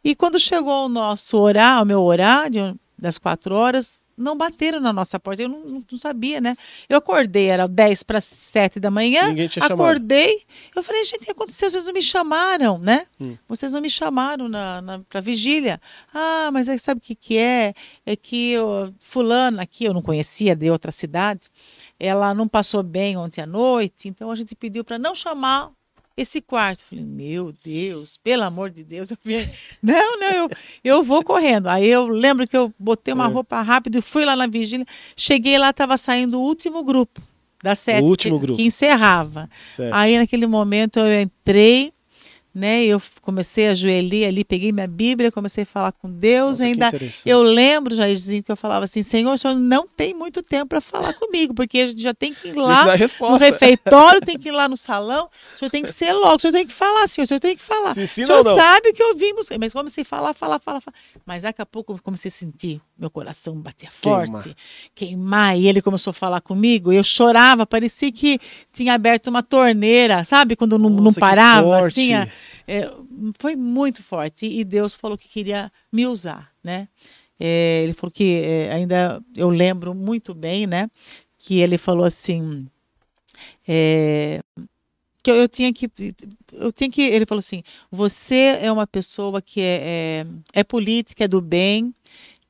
E 0.03 0.15
quando 0.15 0.39
chegou 0.39 0.85
o 0.85 0.89
nosso 0.89 1.37
horário, 1.37 1.83
o 1.83 1.85
meu 1.85 2.01
horário 2.03 2.77
das 2.97 3.17
quatro 3.17 3.55
horas, 3.55 4.01
não 4.17 4.37
bateram 4.37 4.79
na 4.79 4.93
nossa 4.93 5.19
porta. 5.19 5.43
Eu 5.43 5.49
não, 5.49 5.83
não 5.91 5.99
sabia, 5.99 6.39
né? 6.39 6.55
Eu 6.87 6.97
acordei, 6.97 7.47
era 7.47 7.67
10 7.67 8.03
para 8.03 8.21
7 8.21 8.79
da 8.79 8.91
manhã. 8.91 9.29
Ninguém 9.29 9.47
tinha 9.47 9.65
acordei. 9.65 10.29
Chamado. 10.29 10.73
Eu 10.75 10.83
falei, 10.83 11.05
gente, 11.05 11.21
o 11.21 11.25
que 11.25 11.31
aconteceu? 11.31 11.69
Vocês 11.69 11.85
não 11.85 11.93
me 11.93 12.01
chamaram, 12.01 12.77
né? 12.77 13.05
Hum. 13.19 13.37
Vocês 13.47 13.71
não 13.71 13.81
me 13.81 13.89
chamaram 13.89 14.47
na, 14.47 14.81
na, 14.81 14.99
para 14.99 15.21
vigília. 15.21 15.79
Ah, 16.13 16.49
mas 16.51 16.69
aí 16.69 16.79
sabe 16.79 16.99
o 16.99 17.01
que, 17.01 17.15
que 17.15 17.37
é? 17.37 17.73
É 18.05 18.15
que 18.15 18.51
eu, 18.51 18.93
fulana 18.99 19.63
aqui, 19.63 19.85
eu 19.85 19.93
não 19.93 20.01
conhecia 20.01 20.55
de 20.55 20.69
outra 20.69 20.91
cidade, 20.91 21.47
ela 21.99 22.33
não 22.33 22.47
passou 22.47 22.83
bem 22.83 23.17
ontem 23.17 23.41
à 23.41 23.45
noite, 23.45 24.07
então 24.07 24.29
a 24.29 24.35
gente 24.35 24.55
pediu 24.55 24.83
para 24.83 24.99
não 24.99 25.15
chamar 25.15 25.71
esse 26.15 26.41
quarto. 26.41 26.83
Falei, 26.89 27.03
meu 27.03 27.53
Deus, 27.63 28.17
pelo 28.23 28.43
amor 28.43 28.69
de 28.69 28.83
Deus. 28.83 29.11
Eu 29.11 29.17
não, 29.81 30.19
não, 30.19 30.31
eu, 30.31 30.49
eu 30.83 31.03
vou 31.03 31.23
correndo. 31.23 31.67
Aí 31.67 31.87
eu 31.87 32.07
lembro 32.07 32.47
que 32.47 32.55
eu 32.55 32.73
botei 32.77 33.13
uma 33.13 33.25
é. 33.25 33.31
roupa 33.31 33.61
rápida 33.61 33.97
e 33.97 34.01
fui 34.01 34.25
lá 34.25 34.35
na 34.35 34.47
vigília. 34.47 34.85
Cheguei 35.15 35.57
lá, 35.57 35.71
estava 35.71 35.97
saindo 35.97 36.39
o 36.39 36.43
último 36.43 36.83
grupo 36.83 37.21
da 37.63 37.75
sete, 37.75 38.03
o 38.03 38.07
último 38.07 38.37
que, 38.37 38.45
grupo. 38.45 38.57
que 38.57 38.65
encerrava. 38.65 39.49
Certo. 39.75 39.93
Aí 39.95 40.17
naquele 40.17 40.45
momento 40.45 40.99
eu 40.99 41.21
entrei, 41.21 41.93
né? 42.53 42.83
Eu 42.85 43.01
comecei 43.21 43.67
a 43.67 43.71
ajoelhar 43.71 44.29
ali, 44.29 44.43
peguei 44.43 44.71
minha 44.71 44.87
Bíblia, 44.87 45.31
comecei 45.31 45.63
a 45.63 45.65
falar 45.65 45.91
com 45.91 46.09
Deus. 46.09 46.59
Nossa, 46.59 46.65
ainda 46.65 46.91
eu 47.25 47.41
lembro, 47.41 47.95
Jairzinho, 47.95 48.43
que 48.43 48.51
eu 48.51 48.55
falava 48.55 48.85
assim: 48.85 49.01
Senhor, 49.01 49.33
o 49.33 49.37
senhor 49.37 49.55
não 49.55 49.87
tem 49.87 50.13
muito 50.13 50.43
tempo 50.43 50.67
para 50.67 50.81
falar 50.81 51.13
comigo, 51.13 51.53
porque 51.53 51.79
a 51.79 51.87
gente 51.87 52.01
já 52.01 52.13
tem 52.13 52.33
que 52.33 52.49
ir 52.49 52.53
lá 52.53 52.85
no 52.85 53.37
refeitório, 53.37 54.21
tem 54.21 54.37
que 54.37 54.49
ir 54.49 54.51
lá 54.51 54.69
no 54.69 54.77
salão. 54.77 55.29
O 55.55 55.57
senhor 55.57 55.71
tem 55.71 55.81
que 55.81 55.91
ser 55.91 56.13
logo, 56.13 56.35
o 56.35 56.39
senhor 56.39 56.53
tem 56.53 56.67
que 56.67 56.73
falar, 56.73 57.07
senhor, 57.07 57.25
o 57.25 57.27
senhor 57.27 57.39
tem 57.39 57.55
que 57.55 57.61
falar. 57.61 57.91
o 57.91 58.07
senhor 58.07 58.43
sabe 58.43 58.89
o 58.89 58.93
que 58.93 59.03
ouvimos, 59.03 59.47
mas 59.59 59.73
comecei 59.73 60.03
a 60.03 60.05
falar, 60.05 60.33
falar, 60.33 60.59
falar, 60.59 60.81
falar. 60.81 60.95
Mas 61.25 61.41
daqui 61.43 61.61
a 61.61 61.65
pouco 61.65 61.93
eu 61.93 61.99
comecei 62.03 62.29
a 62.29 62.31
sentir 62.31 62.79
meu 62.97 63.09
coração 63.09 63.55
bater 63.59 63.91
forte, 63.91 64.55
queimar. 64.93 65.57
e 65.57 65.67
ele 65.67 65.81
começou 65.81 66.11
a 66.11 66.13
falar 66.13 66.41
comigo, 66.41 66.91
eu 66.91 67.03
chorava, 67.03 67.65
parecia 67.65 68.11
que 68.11 68.39
tinha 68.71 68.93
aberto 68.93 69.27
uma 69.27 69.41
torneira, 69.43 70.23
sabe? 70.23 70.55
Quando 70.55 70.77
não, 70.77 70.89
Nossa, 70.89 71.03
não 71.03 71.13
parava, 71.13 71.87
assim. 71.87 72.13
A, 72.13 72.27
é, 72.67 72.91
foi 73.39 73.55
muito 73.55 74.01
forte. 74.03 74.45
E 74.45 74.63
Deus 74.63 74.93
falou 74.93 75.17
que 75.17 75.27
queria 75.27 75.71
me 75.91 76.05
usar, 76.05 76.51
né? 76.63 76.87
É, 77.39 77.81
ele 77.83 77.93
falou 77.93 78.11
que 78.11 78.41
é, 78.43 78.71
ainda 78.71 79.21
eu 79.35 79.49
lembro 79.49 79.93
muito 79.93 80.33
bem, 80.33 80.67
né? 80.67 80.89
Que 81.37 81.59
ele 81.59 81.77
falou 81.77 82.05
assim 82.05 82.67
é, 83.67 84.41
que 85.21 85.31
eu, 85.31 85.35
eu, 85.35 85.47
tinha 85.47 85.73
que 85.73 85.89
eu 86.53 86.71
tinha 86.71 86.89
que 86.89 87.01
ele 87.01 87.25
falou 87.25 87.39
assim 87.39 87.63
você 87.91 88.59
é 88.61 88.71
uma 88.71 88.85
pessoa 88.85 89.41
que 89.41 89.59
é, 89.61 89.81
é, 89.83 90.25
é 90.59 90.63
política 90.63 91.25
é 91.25 91.27
do 91.27 91.41
bem 91.41 91.93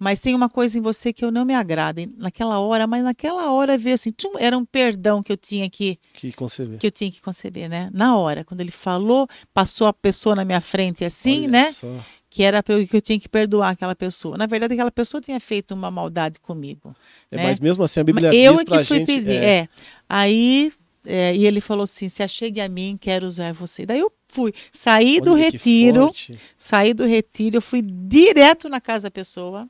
mas 0.03 0.19
tem 0.19 0.35
uma 0.35 0.49
coisa 0.49 0.77
em 0.77 0.81
você 0.81 1.13
que 1.13 1.23
eu 1.23 1.31
não 1.31 1.45
me 1.45 1.55
agrada 1.55 2.05
naquela 2.17 2.59
hora, 2.59 2.85
mas 2.85 3.05
naquela 3.05 3.49
hora 3.49 3.77
veio 3.77 3.95
assim, 3.95 4.11
tchum, 4.11 4.33
era 4.37 4.57
um 4.57 4.65
perdão 4.65 5.23
que 5.23 5.31
eu 5.31 5.37
tinha 5.37 5.69
que 5.69 5.97
que 6.13 6.33
conceber. 6.33 6.77
Que 6.77 6.87
eu 6.87 6.91
tinha 6.91 7.09
que 7.09 7.21
conceber, 7.21 7.69
né? 7.69 7.89
Na 7.93 8.17
hora, 8.17 8.43
quando 8.43 8.59
ele 8.59 8.69
falou, 8.69 9.25
passou 9.53 9.87
a 9.87 9.93
pessoa 9.93 10.35
na 10.35 10.43
minha 10.43 10.59
frente 10.59 11.05
assim, 11.05 11.43
Olha 11.43 11.51
né? 11.51 11.71
Só. 11.71 11.87
Que 12.29 12.43
era 12.43 12.61
que 12.61 12.89
eu 12.91 13.01
tinha 13.01 13.17
que 13.17 13.29
perdoar 13.29 13.69
aquela 13.69 13.95
pessoa. 13.95 14.35
Na 14.37 14.45
verdade, 14.45 14.73
aquela 14.73 14.91
pessoa 14.91 15.21
tinha 15.21 15.39
feito 15.39 15.73
uma 15.73 15.89
maldade 15.89 16.37
comigo. 16.41 16.93
É, 17.31 17.37
né? 17.37 17.43
Mas 17.43 17.61
mesmo 17.61 17.81
assim, 17.81 18.01
a 18.01 18.03
Bíblia 18.03 18.35
eu 18.35 18.55
diz 18.55 18.61
é 18.61 18.65
que 18.65 18.83
fui 18.83 18.97
gente, 18.97 19.05
pedir. 19.05 19.41
É. 19.41 19.59
é. 19.59 19.69
Aí 20.09 20.73
é, 21.05 21.33
e 21.33 21.45
ele 21.45 21.61
falou 21.61 21.83
assim: 21.83 22.09
se 22.09 22.21
achegue 22.21 22.59
a 22.59 22.67
mim, 22.67 22.97
quero 22.99 23.25
usar 23.25 23.53
você. 23.53 23.85
Daí 23.85 23.99
eu 23.99 24.11
fui, 24.27 24.53
saí 24.69 25.15
Olha 25.15 25.21
do 25.21 25.33
retiro, 25.33 26.11
saí 26.57 26.93
do 26.93 27.05
retiro, 27.05 27.57
eu 27.57 27.61
fui 27.61 27.81
direto 27.81 28.67
na 28.67 28.81
casa 28.81 29.03
da 29.03 29.11
pessoa. 29.11 29.69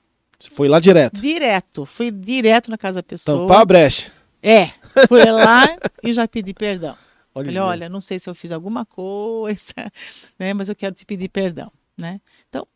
Foi 0.52 0.68
lá 0.68 0.80
direto? 0.80 1.22
Direto. 1.22 1.86
Fui 1.86 2.12
direto 2.12 2.70
na 2.70 2.78
casa 2.78 2.96
da 2.96 3.04
pessoa. 3.04 3.42
Tampar 3.42 3.62
a 3.62 3.66
brecha. 3.66 4.12
É. 4.42 4.70
Fui 5.08 5.24
lá 5.26 5.78
e 6.04 6.14
já 6.14 6.28
pedi 6.28 6.54
perdão. 6.54 6.96
Olha, 7.36 7.46
Falei, 7.46 7.60
olha, 7.62 7.90
não 7.90 8.00
sei 8.00 8.20
se 8.20 8.30
eu 8.30 8.36
fiz 8.36 8.52
alguma 8.52 8.86
coisa, 8.86 9.74
né, 10.38 10.54
mas 10.54 10.70
eu 10.70 10.76
quero 10.76 10.94
te 10.94 11.04
pedir 11.04 11.30
perdão, 11.30 11.72
né? 11.98 12.22
Então, 12.48 12.68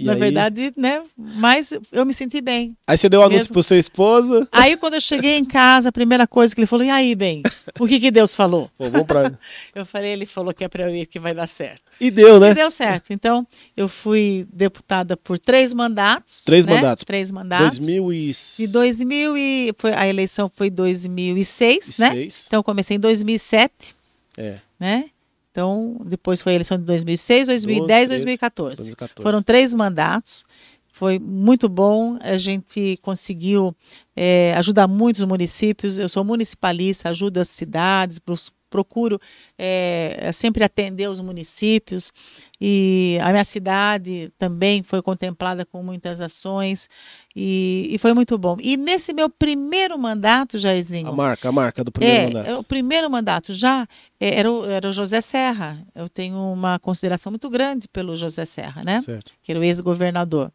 e 0.00 0.04
Na 0.04 0.14
aí... 0.14 0.18
verdade, 0.18 0.72
né? 0.78 1.02
Mas 1.14 1.74
eu 1.92 2.06
me 2.06 2.14
senti 2.14 2.40
bem. 2.40 2.74
Aí 2.86 2.96
você 2.96 3.06
deu 3.06 3.22
anúncio 3.22 3.52
para 3.52 3.62
sua 3.62 3.76
esposa. 3.76 4.48
Aí 4.50 4.74
quando 4.78 4.94
eu 4.94 5.00
cheguei 5.00 5.36
em 5.36 5.44
casa, 5.44 5.90
a 5.90 5.92
primeira 5.92 6.26
coisa 6.26 6.54
que 6.54 6.60
ele 6.62 6.66
falou, 6.66 6.86
e 6.86 6.88
aí, 6.88 7.14
bem, 7.14 7.42
o 7.78 7.86
que 7.86 8.00
que 8.00 8.10
Deus 8.10 8.34
falou? 8.34 8.70
Pô, 8.78 8.88
vamos 8.88 9.06
pra... 9.06 9.30
eu 9.74 9.84
falei, 9.84 10.12
ele 10.12 10.24
falou 10.24 10.54
que 10.54 10.64
é 10.64 10.68
para 10.68 10.84
eu 10.84 10.96
ir, 10.96 11.04
que 11.04 11.20
vai 11.20 11.34
dar 11.34 11.46
certo. 11.46 11.82
E 12.00 12.10
deu, 12.10 12.40
né? 12.40 12.52
E 12.52 12.54
deu 12.54 12.70
certo. 12.70 13.12
Então, 13.12 13.46
eu 13.76 13.90
fui 13.90 14.46
deputada 14.50 15.18
por 15.18 15.38
três 15.38 15.74
mandatos. 15.74 16.44
Três 16.44 16.64
né? 16.64 16.76
mandatos. 16.76 17.04
Três 17.04 17.30
mandatos. 17.30 17.78
2000 17.78 18.12
e... 18.14 18.32
De 18.56 18.66
2000 18.68 19.36
e... 19.36 19.74
Foi, 19.76 19.92
a 19.92 20.08
eleição 20.08 20.50
foi 20.52 20.70
2006, 20.70 21.98
e 21.98 22.00
né? 22.00 22.10
Seis. 22.10 22.44
Então, 22.46 22.60
eu 22.60 22.64
comecei 22.64 22.96
em 22.96 23.00
2007. 23.00 23.94
É. 24.38 24.60
Né? 24.78 25.10
Então, 25.50 26.00
depois 26.04 26.40
foi 26.40 26.52
a 26.52 26.54
eleição 26.56 26.78
de 26.78 26.84
2006, 26.84 27.46
2010 27.48 28.04
e 28.04 28.08
2014. 28.08 28.76
2014. 28.76 29.22
Foram 29.22 29.42
três 29.42 29.74
mandatos. 29.74 30.44
Foi 30.92 31.18
muito 31.18 31.68
bom. 31.68 32.18
A 32.20 32.36
gente 32.36 32.98
conseguiu 33.02 33.74
é, 34.14 34.54
ajudar 34.56 34.86
muitos 34.86 35.24
municípios. 35.24 35.98
Eu 35.98 36.08
sou 36.08 36.24
municipalista, 36.24 37.08
ajudo 37.08 37.38
as 37.38 37.48
cidades, 37.48 38.20
procuro 38.68 39.18
é, 39.58 40.30
sempre 40.32 40.62
atender 40.62 41.08
os 41.08 41.20
municípios. 41.20 42.12
E 42.60 43.18
a 43.22 43.30
minha 43.30 43.44
cidade 43.44 44.30
também 44.38 44.82
foi 44.82 45.00
contemplada 45.00 45.64
com 45.64 45.82
muitas 45.82 46.20
ações 46.20 46.90
e, 47.34 47.88
e, 47.90 47.98
foi 47.98 48.12
muito 48.12 48.36
bom. 48.36 48.58
E 48.60 48.76
nesse 48.76 49.14
meu 49.14 49.30
primeiro 49.30 49.98
mandato, 49.98 50.58
Jairzinho. 50.58 51.08
A 51.08 51.12
marca, 51.12 51.48
a 51.48 51.52
marca 51.52 51.82
do 51.82 51.90
primeiro 51.90 52.20
é, 52.20 52.26
mandato. 52.26 52.58
O 52.58 52.64
primeiro 52.64 53.10
mandato 53.10 53.54
já 53.54 53.88
é, 54.18 54.38
era, 54.38 54.52
o, 54.52 54.66
era 54.66 54.88
o 54.88 54.92
José 54.92 55.22
Serra. 55.22 55.82
Eu 55.94 56.08
tenho 56.08 56.36
uma 56.36 56.78
consideração 56.78 57.32
muito 57.32 57.48
grande 57.48 57.88
pelo 57.88 58.14
José 58.14 58.44
Serra, 58.44 58.82
né? 58.84 59.00
Certo. 59.00 59.32
Que 59.42 59.52
era 59.52 59.60
o 59.60 59.64
ex-governador. 59.64 60.52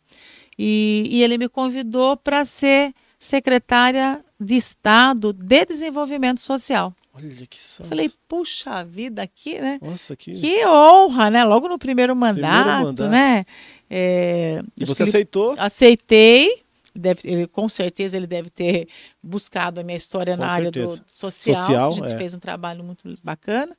E, 0.60 1.08
e 1.10 1.24
ele 1.24 1.40
me 1.40 1.50
convidou 1.50 2.16
para 2.16 2.46
ser 2.46 2.94
secretária 3.18 4.24
de 4.40 4.56
Estado 4.56 5.34
de 5.34 5.66
Desenvolvimento 5.66 6.42
Social. 6.42 6.94
Olha 7.16 7.48
que 7.48 7.60
santo. 7.60 7.88
Falei, 7.88 8.12
puxa 8.28 8.84
vida, 8.84 9.22
aqui, 9.22 9.60
né? 9.60 9.80
Nossa, 9.82 10.18
que... 10.18 10.34
que 10.34 10.66
honra, 10.66 11.30
né? 11.30 11.46
Logo 11.46 11.70
no 11.70 11.80
primeiro 11.80 12.14
mandato, 12.14 12.66
primeiro 12.66 12.88
mandato. 12.88 13.10
né? 13.10 13.46
É, 13.90 14.62
e 14.76 14.84
você 14.84 15.04
aceitou? 15.04 15.56
Aceitei. 15.58 16.64
Deve, 16.94 17.22
ele, 17.26 17.48
com 17.48 17.68
certeza 17.68 18.16
ele 18.16 18.28
deve 18.28 18.50
ter 18.50 18.88
buscado 19.22 19.82
a 19.82 19.84
minha 19.84 19.98
história 19.98 20.36
com 20.36 20.44
na 20.44 20.56
certeza. 20.56 20.86
área 20.86 21.02
do 21.02 21.04
social. 21.06 21.56
social. 21.56 21.88
A 21.88 21.92
gente 21.92 22.14
é. 22.14 22.18
fez 22.18 22.34
um 22.34 22.40
trabalho 22.40 22.84
muito 22.84 23.18
bacana. 23.24 23.76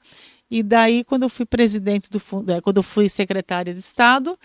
E 0.50 0.62
daí, 0.62 1.04
quando 1.04 1.24
eu 1.24 1.28
fui 1.28 1.44
presidente 1.44 2.08
do 2.10 2.20
fundo, 2.20 2.52
é, 2.52 2.60
quando 2.60 2.78
eu 2.78 2.82
fui 2.82 3.08
secretária 3.08 3.72
de 3.72 3.80
Estado, 3.80 4.38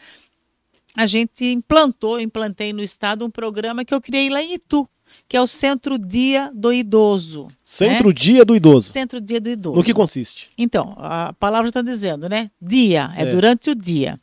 a 0.95 1.06
gente 1.06 1.45
implantou, 1.45 2.19
implantei 2.19 2.73
no 2.73 2.84
Estado 2.84 3.25
um 3.25 3.30
programa 3.30 3.86
que 3.86 3.93
eu 3.93 4.01
criei 4.01 4.30
lá 4.30 4.41
em 4.41 4.54
Itu 4.56 4.88
que 5.28 5.38
é 5.38 5.41
o 5.41 5.47
Centro 5.47 5.97
Dia 5.97 6.52
do 6.54 6.74
Idoso. 6.74 7.47
Centro 7.63 8.08
né? 8.08 8.13
Dia 8.13 8.45
do 8.45 8.56
Idoso. 8.56 8.91
Centro 8.91 9.21
Dia 9.21 9.39
do 9.39 9.50
Idoso. 9.50 9.76
No 9.76 9.84
que 9.84 9.93
consiste? 9.93 10.50
Então, 10.58 10.95
a 10.97 11.34
palavra 11.34 11.69
está 11.69 11.82
dizendo, 11.82 12.28
né? 12.28 12.52
Dia, 12.62 13.13
é, 13.15 13.24
é, 13.24 13.26
durante 13.26 13.69
o 13.69 13.76
dia. 13.76 14.19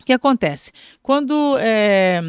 O 0.00 0.04
que 0.04 0.12
acontece? 0.12 0.70
Quando 1.02 1.56
é, 1.58 2.22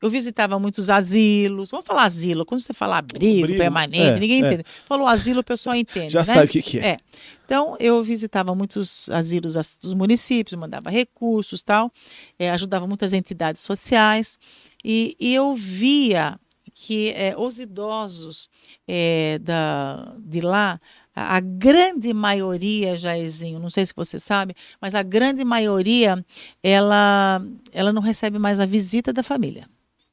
eu 0.00 0.08
visitava 0.08 0.58
muitos 0.58 0.88
asilos, 0.88 1.70
vamos 1.70 1.86
falar 1.86 2.04
asilo, 2.04 2.46
quando 2.46 2.60
você 2.60 2.72
fala 2.72 2.98
abrigo, 2.98 3.44
abrigo 3.44 3.58
permanente, 3.58 4.16
é, 4.16 4.18
ninguém 4.18 4.42
é. 4.42 4.46
entende. 4.46 4.64
Falou 4.86 5.06
asilo, 5.08 5.40
o 5.40 5.44
pessoal 5.44 5.74
entende. 5.74 6.12
Já 6.12 6.20
né? 6.20 6.24
sabe 6.34 6.44
o 6.44 6.48
que, 6.48 6.62
que 6.62 6.78
é. 6.78 6.86
é. 6.86 6.96
Então, 7.44 7.76
eu 7.80 8.02
visitava 8.04 8.54
muitos 8.54 9.08
asilos 9.08 9.54
dos 9.80 9.94
municípios, 9.94 10.58
mandava 10.58 10.90
recursos 10.90 11.62
tal, 11.62 11.90
é, 12.38 12.50
ajudava 12.50 12.86
muitas 12.86 13.12
entidades 13.12 13.62
sociais, 13.62 14.38
e, 14.84 15.16
e 15.18 15.34
eu 15.34 15.54
via 15.54 16.38
que 16.80 17.10
é, 17.10 17.34
os 17.36 17.58
idosos 17.58 18.48
é, 18.86 19.38
da, 19.40 20.14
de 20.18 20.40
lá, 20.40 20.80
a, 21.14 21.36
a 21.36 21.40
grande 21.40 22.14
maioria, 22.14 22.96
Jairzinho, 22.96 23.58
não 23.58 23.68
sei 23.68 23.84
se 23.84 23.92
você 23.94 24.18
sabe, 24.18 24.54
mas 24.80 24.94
a 24.94 25.02
grande 25.02 25.44
maioria, 25.44 26.24
ela, 26.62 27.42
ela 27.72 27.92
não 27.92 28.00
recebe 28.00 28.38
mais 28.38 28.60
a 28.60 28.66
visita 28.66 29.12
da 29.12 29.24
família, 29.24 29.68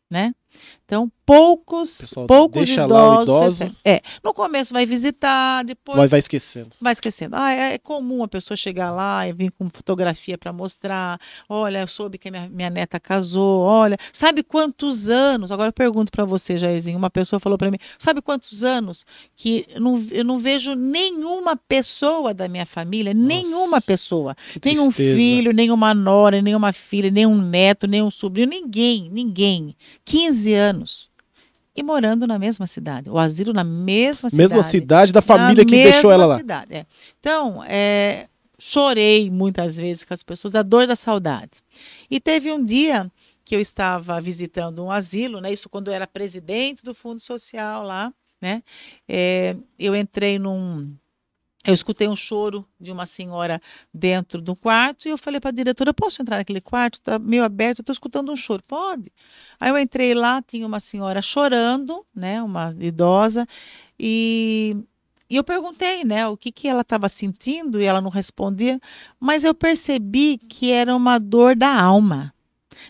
né? 0.10 0.34
Então, 0.86 1.12
poucos, 1.26 1.98
Pessoal, 1.98 2.28
poucos 2.28 2.70
idosos. 2.70 3.60
Idoso. 3.60 3.76
É, 3.84 4.02
no 4.24 4.32
começo 4.36 4.72
vai 4.72 4.86
visitar, 4.86 5.64
depois. 5.64 5.98
Vai, 5.98 6.08
vai 6.08 6.20
esquecendo. 6.20 6.70
Vai 6.80 6.94
esquecendo. 6.94 7.36
Ah, 7.36 7.52
é, 7.52 7.74
é 7.74 7.78
comum 7.80 8.24
a 8.24 8.28
pessoa 8.28 8.56
chegar 8.56 8.92
lá 8.92 9.28
e 9.28 9.34
vir 9.34 9.52
com 9.58 9.68
fotografia 9.68 10.38
para 10.38 10.54
mostrar. 10.54 11.20
Olha, 11.50 11.80
eu 11.80 11.88
soube 11.88 12.20
que 12.20 12.30
minha, 12.30 12.48
minha 12.50 12.70
neta 12.70 13.00
casou. 13.00 13.64
Olha, 13.64 13.98
sabe 14.14 14.44
quantos 14.44 15.10
anos? 15.10 15.52
Agora 15.52 15.70
eu 15.70 15.74
pergunto 15.74 16.12
para 16.12 16.24
você, 16.24 16.56
Jairzinho. 16.60 17.00
Uma 17.00 17.10
pessoa 17.10 17.40
falou 17.40 17.58
para 17.58 17.72
mim: 17.72 17.78
sabe 17.98 18.22
quantos 18.22 18.64
anos 18.64 19.08
que 19.36 19.66
eu 19.70 19.82
não, 19.82 20.08
eu 20.12 20.24
não 20.24 20.38
vejo 20.38 20.76
nenhuma 20.76 21.56
pessoa 21.56 22.32
da 22.32 22.48
minha 22.48 22.66
família, 22.68 23.12
Nossa, 23.12 23.28
nenhuma 23.28 23.82
pessoa. 23.82 24.36
Nenhum 24.64 24.92
filho, 24.92 25.52
nenhuma 25.52 25.96
nora, 25.96 26.44
nenhuma 26.44 26.72
filha, 26.72 27.10
nenhum 27.10 27.36
neto, 27.36 27.88
nenhum 27.88 28.12
sobrinho, 28.12 28.48
ninguém, 28.48 29.10
ninguém. 29.10 29.76
15 30.06 30.54
anos 30.54 30.75
anos. 30.76 31.10
E 31.76 31.84
morando 31.84 32.26
na 32.26 32.40
mesma 32.40 32.68
cidade. 32.68 33.10
O 33.10 33.18
asilo 33.18 33.52
na 33.52 33.64
mesma 33.64 34.30
cidade. 34.30 34.50
Mesma 34.50 34.64
cidade 34.64 35.12
da 35.12 35.22
família 35.22 35.66
que 35.66 35.72
deixou 35.72 36.12
ela 36.12 36.26
lá. 36.26 36.38
Cidade, 36.38 36.74
é. 36.74 36.86
Então, 37.20 37.64
é, 37.66 38.28
chorei 38.58 39.30
muitas 39.30 39.76
vezes 39.76 40.06
com 40.06 40.14
as 40.14 40.24
pessoas 40.24 40.54
da 40.54 40.64
dor 40.64 40.88
da 40.88 40.96
saudade. 40.96 41.62
E 42.10 42.20
teve 42.20 42.52
um 42.52 42.64
dia 42.64 43.12
que 43.44 43.56
eu 43.56 43.60
estava 43.60 44.20
visitando 44.22 44.84
um 44.84 44.92
asilo, 44.92 45.42
né? 45.42 45.52
Isso 45.52 45.70
quando 45.70 45.90
eu 45.90 45.94
era 45.94 46.08
presidente 46.08 46.84
do 46.84 46.94
Fundo 46.94 47.20
Social 47.20 47.84
lá, 47.84 48.12
né? 48.42 48.64
É, 49.08 49.56
eu 49.78 49.96
entrei 49.96 50.40
num 50.40 50.96
eu 51.66 51.74
escutei 51.74 52.08
um 52.08 52.16
choro 52.16 52.66
de 52.80 52.92
uma 52.92 53.06
senhora 53.06 53.60
dentro 53.94 54.42
do 54.42 54.56
quarto 54.56 55.08
e 55.08 55.12
eu 55.12 55.18
falei 55.18 55.40
para 55.40 55.50
a 55.50 55.54
diretora: 55.54 55.94
posso 55.94 56.22
entrar 56.22 56.38
naquele 56.38 56.62
quarto? 56.62 56.96
Está 56.96 57.18
meio 57.18 57.44
aberto, 57.44 57.80
estou 57.80 57.94
escutando 57.94 58.32
um 58.32 58.36
choro. 58.36 58.64
Pode. 58.68 59.12
Aí 59.60 59.70
eu 59.70 59.78
entrei 59.78 60.14
lá, 60.14 60.42
tinha 60.42 60.66
uma 60.66 60.80
senhora 60.80 61.22
chorando, 61.22 62.06
né, 62.14 62.42
uma 62.42 62.76
idosa, 62.80 63.48
e 64.00 64.78
e 65.28 65.36
eu 65.38 65.44
perguntei, 65.44 66.04
né, 66.04 66.28
o 66.28 66.38
que, 66.38 66.52
que 66.52 66.68
ela 66.68 66.82
estava 66.82 67.10
sentindo 67.10 67.82
e 67.82 67.86
ela 67.86 68.00
não 68.00 68.12
respondia, 68.12 68.80
mas 69.20 69.44
eu 69.44 69.56
percebi 69.56 70.38
que 70.38 70.72
era 70.72 70.96
uma 70.96 71.18
dor 71.18 71.56
da 71.56 71.74
alma. 71.82 72.32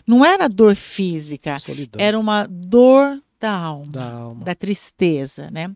Não 0.06 0.22
era 0.24 0.48
dor 0.48 0.76
física, 0.76 1.58
Solidão. 1.58 2.00
era 2.00 2.18
uma 2.18 2.46
dor 2.46 3.22
da 3.40 3.52
alma, 3.52 3.92
da 3.92 4.10
alma, 4.10 4.44
da 4.44 4.54
tristeza, 4.54 5.50
né? 5.50 5.74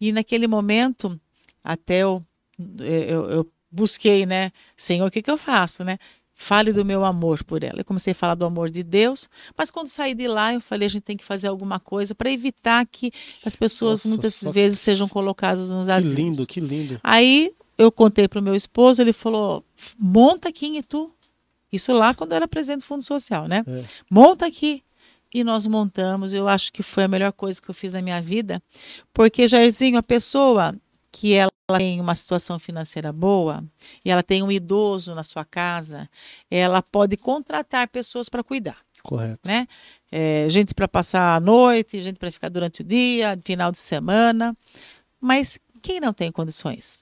E 0.00 0.12
naquele 0.12 0.46
momento, 0.46 1.20
até 1.62 2.02
eu, 2.02 2.24
eu, 2.80 3.30
eu 3.30 3.52
busquei, 3.70 4.26
né, 4.26 4.50
Senhor, 4.76 5.06
o 5.06 5.10
que, 5.10 5.22
que 5.22 5.30
eu 5.30 5.36
faço, 5.36 5.84
né? 5.84 5.98
Fale 6.40 6.72
do 6.72 6.84
meu 6.84 7.04
amor 7.04 7.42
por 7.42 7.64
ela. 7.64 7.80
Eu 7.80 7.84
comecei 7.84 8.12
a 8.12 8.14
falar 8.14 8.36
do 8.36 8.44
amor 8.44 8.70
de 8.70 8.84
Deus, 8.84 9.28
mas 9.56 9.72
quando 9.72 9.88
saí 9.88 10.14
de 10.14 10.28
lá, 10.28 10.54
eu 10.54 10.60
falei: 10.60 10.86
a 10.86 10.88
gente 10.88 11.02
tem 11.02 11.16
que 11.16 11.24
fazer 11.24 11.48
alguma 11.48 11.80
coisa 11.80 12.14
para 12.14 12.30
evitar 12.30 12.86
que 12.86 13.10
as 13.44 13.56
pessoas 13.56 14.04
Nossa, 14.04 14.08
muitas 14.08 14.42
vezes 14.52 14.78
sejam 14.78 15.08
colocadas 15.08 15.68
nos 15.68 15.88
asilos. 15.88 16.14
Que 16.14 16.22
lindo, 16.22 16.46
que 16.46 16.60
lindo. 16.60 17.00
Aí 17.02 17.52
eu 17.76 17.90
contei 17.90 18.28
para 18.28 18.38
o 18.38 18.42
meu 18.42 18.54
esposo, 18.54 19.02
ele 19.02 19.12
falou: 19.12 19.64
monta 19.98 20.48
aqui 20.50 20.66
em 20.66 20.78
Itu. 20.78 21.12
Isso 21.72 21.92
lá 21.92 22.14
quando 22.14 22.32
eu 22.32 22.36
era 22.36 22.46
presidente 22.48 22.80
do 22.80 22.86
Fundo 22.86 23.02
Social, 23.02 23.48
né? 23.48 23.64
É. 23.66 23.84
Monta 24.08 24.46
aqui. 24.46 24.82
E 25.34 25.44
nós 25.44 25.66
montamos, 25.66 26.32
eu 26.32 26.48
acho 26.48 26.72
que 26.72 26.82
foi 26.82 27.04
a 27.04 27.08
melhor 27.08 27.32
coisa 27.32 27.60
que 27.60 27.68
eu 27.68 27.74
fiz 27.74 27.92
na 27.92 28.00
minha 28.00 28.20
vida, 28.22 28.62
porque, 29.12 29.46
Jairzinho, 29.46 29.98
a 29.98 30.02
pessoa 30.02 30.74
que 31.12 31.34
ela 31.34 31.50
tem 31.76 32.00
uma 32.00 32.14
situação 32.14 32.58
financeira 32.58 33.12
boa 33.12 33.62
e 34.04 34.10
ela 34.10 34.22
tem 34.22 34.42
um 34.42 34.50
idoso 34.50 35.14
na 35.14 35.22
sua 35.22 35.44
casa, 35.44 36.08
ela 36.50 36.80
pode 36.80 37.16
contratar 37.16 37.88
pessoas 37.88 38.28
para 38.28 38.42
cuidar. 38.42 38.78
Correto. 39.02 39.40
Né? 39.44 39.68
É, 40.10 40.46
gente 40.48 40.74
para 40.74 40.88
passar 40.88 41.36
a 41.36 41.40
noite, 41.40 42.02
gente 42.02 42.18
para 42.18 42.30
ficar 42.30 42.48
durante 42.48 42.80
o 42.80 42.84
dia, 42.84 43.38
final 43.44 43.70
de 43.70 43.78
semana. 43.78 44.56
Mas 45.20 45.58
quem 45.82 46.00
não 46.00 46.12
tem 46.12 46.32
condições? 46.32 46.98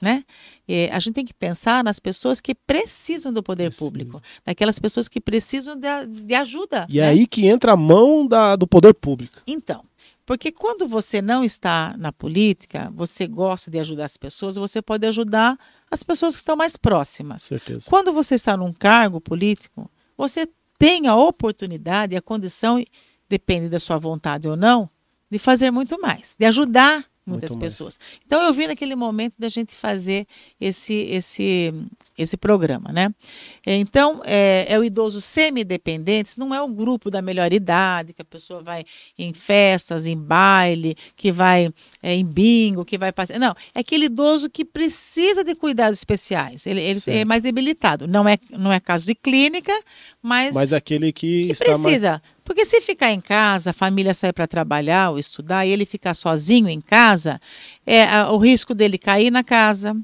Né? 0.00 0.24
É, 0.68 0.90
a 0.92 0.98
gente 0.98 1.14
tem 1.14 1.24
que 1.24 1.32
pensar 1.32 1.82
nas 1.84 1.98
pessoas 1.98 2.40
que 2.40 2.54
precisam 2.54 3.32
do 3.32 3.42
poder 3.42 3.74
público, 3.74 4.20
naquelas 4.44 4.78
pessoas 4.78 5.08
que 5.08 5.20
precisam 5.20 5.76
de, 5.76 6.06
de 6.06 6.34
ajuda. 6.34 6.86
E 6.90 6.98
é 6.98 7.02
né? 7.02 7.08
aí 7.08 7.26
que 7.26 7.46
entra 7.46 7.72
a 7.72 7.76
mão 7.76 8.26
da, 8.26 8.56
do 8.56 8.66
poder 8.66 8.92
público. 8.92 9.40
Então, 9.46 9.84
porque 10.26 10.50
quando 10.50 10.88
você 10.88 11.20
não 11.20 11.44
está 11.44 11.94
na 11.98 12.12
política, 12.12 12.90
você 12.94 13.26
gosta 13.26 13.70
de 13.70 13.78
ajudar 13.78 14.06
as 14.06 14.16
pessoas, 14.16 14.56
você 14.56 14.80
pode 14.80 15.06
ajudar 15.06 15.58
as 15.90 16.02
pessoas 16.02 16.34
que 16.34 16.38
estão 16.38 16.56
mais 16.56 16.76
próximas. 16.76 17.42
Certeza. 17.42 17.86
Quando 17.88 18.12
você 18.12 18.34
está 18.34 18.56
num 18.56 18.72
cargo 18.72 19.20
político, 19.20 19.90
você 20.16 20.48
tem 20.78 21.06
a 21.06 21.14
oportunidade, 21.14 22.16
a 22.16 22.22
condição, 22.22 22.82
depende 23.28 23.68
da 23.68 23.78
sua 23.78 23.98
vontade 23.98 24.48
ou 24.48 24.56
não, 24.56 24.88
de 25.30 25.38
fazer 25.38 25.70
muito 25.70 26.00
mais, 26.00 26.34
de 26.38 26.46
ajudar 26.46 27.04
muitas 27.26 27.50
Muito 27.50 27.62
pessoas. 27.62 27.98
Mais. 27.98 28.20
Então 28.26 28.42
eu 28.42 28.52
vi 28.52 28.66
naquele 28.66 28.94
momento 28.94 29.34
da 29.38 29.48
gente 29.48 29.74
fazer 29.74 30.26
esse 30.60 30.94
esse 30.94 31.72
esse 32.16 32.36
programa, 32.36 32.92
né? 32.92 33.12
Então 33.66 34.20
é, 34.24 34.66
é 34.68 34.78
o 34.78 34.84
idoso 34.84 35.20
semi-dependente, 35.20 36.38
não 36.38 36.54
é 36.54 36.60
o 36.60 36.68
grupo 36.68 37.10
da 37.10 37.20
melhor 37.22 37.52
idade 37.52 38.12
que 38.12 38.22
a 38.22 38.24
pessoa 38.24 38.62
vai 38.62 38.84
em 39.18 39.32
festas, 39.32 40.06
em 40.06 40.16
baile, 40.16 40.94
que 41.16 41.32
vai 41.32 41.68
é, 42.02 42.14
em 42.14 42.24
bingo, 42.24 42.84
que 42.84 42.98
vai 42.98 43.10
passar. 43.10 43.38
Não, 43.38 43.54
é 43.74 43.80
aquele 43.80 44.06
idoso 44.06 44.50
que 44.50 44.64
precisa 44.64 45.42
de 45.42 45.54
cuidados 45.54 45.98
especiais. 45.98 46.66
Ele, 46.66 46.80
ele 46.80 47.00
é 47.06 47.24
mais 47.24 47.42
debilitado. 47.42 48.06
Não 48.06 48.28
é 48.28 48.38
não 48.50 48.72
é 48.72 48.78
caso 48.78 49.06
de 49.06 49.14
clínica, 49.14 49.72
mas 50.22 50.54
mas 50.54 50.72
aquele 50.72 51.12
que, 51.12 51.48
que 51.48 51.54
precisa. 51.54 52.10
Mais 52.10 52.33
porque 52.44 52.64
se 52.64 52.80
ficar 52.80 53.10
em 53.10 53.20
casa, 53.20 53.70
a 53.70 53.72
família 53.72 54.12
sair 54.12 54.32
para 54.32 54.46
trabalhar 54.46 55.10
ou 55.10 55.18
estudar 55.18 55.64
e 55.64 55.70
ele 55.70 55.86
ficar 55.86 56.14
sozinho 56.14 56.68
em 56.68 56.80
casa, 56.80 57.40
é 57.86 58.04
a, 58.04 58.30
o 58.30 58.38
risco 58.38 58.74
dele 58.74 58.98
cair 58.98 59.30
na 59.30 59.42
casa, 59.42 59.96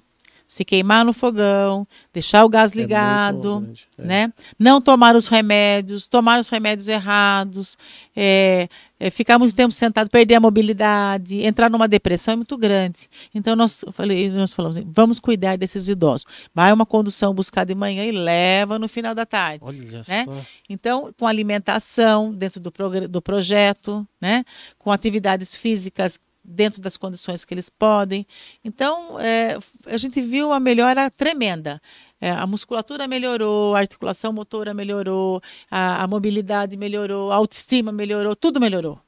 se 0.48 0.64
queimar 0.64 1.04
no 1.04 1.12
fogão, 1.12 1.86
deixar 2.12 2.44
o 2.44 2.48
gás 2.48 2.72
é 2.72 2.76
ligado, 2.76 3.68
é 3.96 4.02
né? 4.02 4.32
Não 4.58 4.80
tomar 4.80 5.14
os 5.14 5.28
remédios, 5.28 6.08
tomar 6.08 6.40
os 6.40 6.48
remédios 6.48 6.88
errados, 6.88 7.78
é, 8.16 8.68
é, 9.00 9.08
ficar 9.10 9.38
muito 9.38 9.56
tempo 9.56 9.72
sentado, 9.72 10.10
perder 10.10 10.34
a 10.34 10.40
mobilidade, 10.40 11.42
entrar 11.42 11.70
numa 11.70 11.88
depressão 11.88 12.32
é 12.32 12.36
muito 12.36 12.56
grande. 12.58 13.08
Então 13.34 13.56
nós, 13.56 13.82
falei, 13.92 14.28
nós 14.28 14.52
falamos, 14.52 14.76
assim, 14.76 14.86
vamos 14.92 15.18
cuidar 15.18 15.56
desses 15.56 15.88
idosos. 15.88 16.26
Vai 16.54 16.70
uma 16.70 16.84
condução 16.84 17.34
buscar 17.34 17.64
de 17.64 17.74
manhã 17.74 18.04
e 18.04 18.12
leva 18.12 18.78
no 18.78 18.86
final 18.86 19.14
da 19.14 19.24
tarde. 19.24 19.64
Olha 19.64 20.02
né? 20.06 20.24
Só. 20.26 20.42
Então, 20.68 21.14
com 21.18 21.26
alimentação 21.26 22.30
dentro 22.30 22.60
do, 22.60 22.70
do 23.08 23.22
projeto, 23.22 24.06
né? 24.20 24.44
com 24.78 24.92
atividades 24.92 25.54
físicas 25.54 26.20
dentro 26.44 26.80
das 26.80 26.96
condições 26.96 27.44
que 27.44 27.54
eles 27.54 27.70
podem. 27.70 28.26
Então, 28.64 29.18
é, 29.18 29.56
a 29.86 29.96
gente 29.96 30.20
viu 30.20 30.48
uma 30.48 30.60
melhora 30.60 31.10
tremenda. 31.10 31.80
É, 32.20 32.30
a 32.30 32.46
musculatura 32.46 33.08
melhorou, 33.08 33.74
a 33.74 33.78
articulação 33.78 34.32
motora 34.32 34.74
melhorou, 34.74 35.40
a, 35.70 36.02
a 36.02 36.06
mobilidade 36.06 36.76
melhorou, 36.76 37.32
a 37.32 37.36
autoestima 37.36 37.90
melhorou, 37.90 38.36
tudo 38.36 38.60
melhorou 38.60 39.00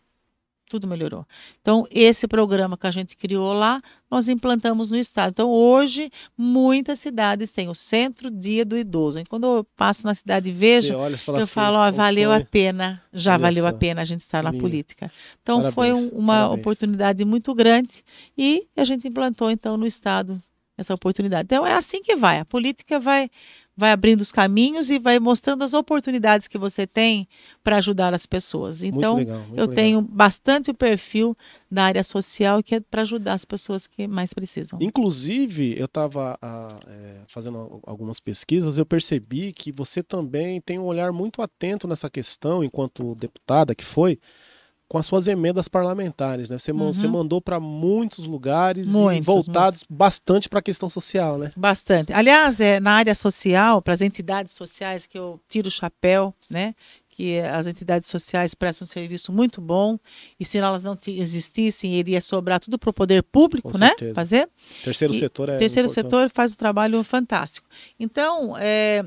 tudo 0.72 0.88
melhorou. 0.88 1.26
Então, 1.60 1.86
esse 1.90 2.26
programa 2.26 2.78
que 2.78 2.86
a 2.86 2.90
gente 2.90 3.14
criou 3.14 3.52
lá, 3.52 3.78
nós 4.10 4.26
implantamos 4.26 4.90
no 4.90 4.96
estado. 4.96 5.30
Então, 5.32 5.50
hoje, 5.50 6.10
muitas 6.36 6.98
cidades 6.98 7.50
têm 7.50 7.68
o 7.68 7.74
Centro 7.74 8.30
Dia 8.30 8.64
do 8.64 8.78
Idoso. 8.78 9.18
E 9.18 9.24
quando 9.26 9.44
eu 9.44 9.66
passo 9.76 10.06
na 10.06 10.14
cidade 10.14 10.48
e 10.48 10.52
vejo, 10.52 10.94
eu 10.94 11.04
assim, 11.04 11.46
falo, 11.46 11.76
ó, 11.76 11.92
valeu 11.92 12.30
sonho. 12.30 12.42
a 12.42 12.46
pena, 12.46 13.02
já 13.12 13.32
olha 13.32 13.42
valeu 13.42 13.64
só. 13.64 13.68
a 13.68 13.72
pena 13.74 14.00
a 14.00 14.04
gente 14.04 14.22
estar 14.22 14.42
na 14.42 14.50
política. 14.50 15.12
Então, 15.42 15.58
parabéns, 15.58 15.74
foi 15.74 15.92
um, 15.92 16.08
uma 16.08 16.36
parabéns. 16.36 16.60
oportunidade 16.60 17.24
muito 17.26 17.54
grande 17.54 18.02
e 18.36 18.66
a 18.74 18.84
gente 18.84 19.06
implantou, 19.06 19.50
então, 19.50 19.76
no 19.76 19.86
estado 19.86 20.42
essa 20.76 20.94
oportunidade. 20.94 21.46
Então, 21.46 21.66
é 21.66 21.74
assim 21.74 22.02
que 22.02 22.16
vai. 22.16 22.38
A 22.38 22.44
política 22.44 22.98
vai 22.98 23.30
vai 23.76 23.90
abrindo 23.90 24.20
os 24.20 24.30
caminhos 24.30 24.90
e 24.90 24.98
vai 24.98 25.18
mostrando 25.18 25.62
as 25.64 25.72
oportunidades 25.72 26.46
que 26.46 26.58
você 26.58 26.86
tem 26.86 27.26
para 27.64 27.78
ajudar 27.78 28.12
as 28.12 28.26
pessoas. 28.26 28.82
Então, 28.82 29.16
muito 29.16 29.28
legal, 29.28 29.38
muito 29.40 29.58
eu 29.58 29.66
legal. 29.66 29.74
tenho 29.74 30.02
bastante 30.02 30.70
o 30.70 30.74
perfil 30.74 31.36
da 31.70 31.84
área 31.84 32.04
social 32.04 32.62
que 32.62 32.74
é 32.76 32.80
para 32.80 33.02
ajudar 33.02 33.32
as 33.32 33.44
pessoas 33.44 33.86
que 33.86 34.06
mais 34.06 34.34
precisam. 34.34 34.78
Inclusive, 34.80 35.74
eu 35.78 35.86
estava 35.86 36.38
é, 36.86 37.20
fazendo 37.26 37.80
algumas 37.86 38.20
pesquisas, 38.20 38.76
eu 38.76 38.84
percebi 38.84 39.52
que 39.52 39.72
você 39.72 40.02
também 40.02 40.60
tem 40.60 40.78
um 40.78 40.84
olhar 40.84 41.10
muito 41.12 41.40
atento 41.40 41.88
nessa 41.88 42.10
questão, 42.10 42.62
enquanto 42.62 43.14
deputada 43.14 43.74
que 43.74 43.84
foi, 43.84 44.18
com 44.92 44.98
as 44.98 45.06
suas 45.06 45.26
emendas 45.26 45.68
parlamentares, 45.68 46.50
né? 46.50 46.58
Você, 46.58 46.70
uhum. 46.70 46.92
você 46.92 47.08
mandou 47.08 47.40
para 47.40 47.58
muitos 47.58 48.26
lugares 48.26 48.86
muitos, 48.86 49.24
voltados 49.24 49.80
muitos. 49.80 49.96
bastante 49.96 50.50
para 50.50 50.58
a 50.58 50.62
questão 50.62 50.90
social, 50.90 51.38
né? 51.38 51.50
Bastante. 51.56 52.12
Aliás, 52.12 52.60
é 52.60 52.78
na 52.78 52.92
área 52.92 53.14
social, 53.14 53.80
para 53.80 53.94
as 53.94 54.02
entidades 54.02 54.52
sociais 54.52 55.06
que 55.06 55.18
eu 55.18 55.40
tiro 55.48 55.68
o 55.68 55.70
chapéu, 55.70 56.34
né? 56.50 56.74
Que 57.08 57.40
as 57.40 57.66
entidades 57.66 58.06
sociais 58.06 58.54
prestam 58.54 58.84
um 58.84 58.86
serviço 58.86 59.32
muito 59.32 59.62
bom 59.62 59.98
e 60.38 60.44
se 60.44 60.58
elas 60.58 60.84
não 60.84 60.98
existissem, 61.06 61.94
iria 61.94 62.20
sobrar 62.20 62.60
tudo 62.60 62.78
para 62.78 62.90
o 62.90 62.92
poder 62.92 63.22
público, 63.22 63.78
né? 63.78 63.92
Fazer. 64.14 64.46
Terceiro 64.84 65.14
e, 65.14 65.18
setor 65.18 65.48
é. 65.48 65.56
Terceiro 65.56 65.88
importante. 65.88 66.04
setor 66.04 66.30
faz 66.34 66.52
um 66.52 66.56
trabalho 66.56 67.02
fantástico. 67.02 67.66
Então, 67.98 68.58
é, 68.58 69.02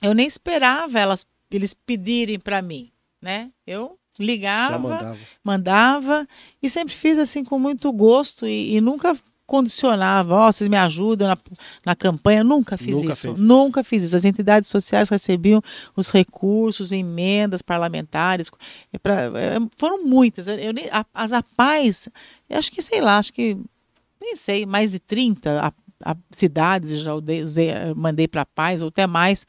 eu 0.00 0.14
nem 0.14 0.28
esperava 0.28 0.96
elas, 0.96 1.26
eles 1.50 1.74
pedirem 1.74 2.38
para 2.38 2.62
mim, 2.62 2.92
né? 3.20 3.50
Eu 3.66 3.98
ligava, 4.18 4.78
mandava. 4.78 5.18
mandava. 5.44 6.28
e 6.62 6.68
sempre 6.68 6.94
fiz 6.94 7.18
assim 7.18 7.44
com 7.44 7.58
muito 7.58 7.92
gosto 7.92 8.46
e, 8.46 8.76
e 8.76 8.80
nunca 8.80 9.16
condicionava, 9.48 10.34
ó, 10.34 10.46
oh, 10.46 10.52
vocês 10.52 10.68
me 10.68 10.76
ajudam 10.76 11.26
na, 11.26 11.38
na 11.86 11.96
campanha, 11.96 12.44
nunca 12.44 12.76
fiz 12.76 12.98
nunca 12.98 13.12
isso, 13.12 13.34
nunca 13.38 13.82
fiz 13.82 14.02
isso. 14.02 14.14
As 14.14 14.26
entidades 14.26 14.68
sociais 14.68 15.08
recebiam 15.08 15.62
os 15.96 16.10
recursos, 16.10 16.92
emendas 16.92 17.62
parlamentares, 17.62 18.50
é 18.92 18.98
pra, 18.98 19.14
é, 19.14 19.56
foram 19.78 20.04
muitas. 20.04 20.48
Eu, 20.48 20.74
nem, 20.74 20.90
a, 20.90 21.02
as 21.14 21.32
APAES, 21.32 22.10
acho 22.50 22.70
que, 22.70 22.82
sei 22.82 23.00
lá, 23.00 23.16
acho 23.16 23.32
que, 23.32 23.56
nem 24.20 24.36
sei, 24.36 24.66
mais 24.66 24.90
de 24.90 24.98
30 24.98 25.62
a, 25.62 25.72
a 26.04 26.16
cidades 26.30 27.00
já 27.00 27.14
usei, 27.14 27.70
mandei 27.96 28.28
para 28.28 28.42
a 28.42 28.46
paz, 28.46 28.82
ou 28.82 28.88
até 28.88 29.06
mais, 29.06 29.46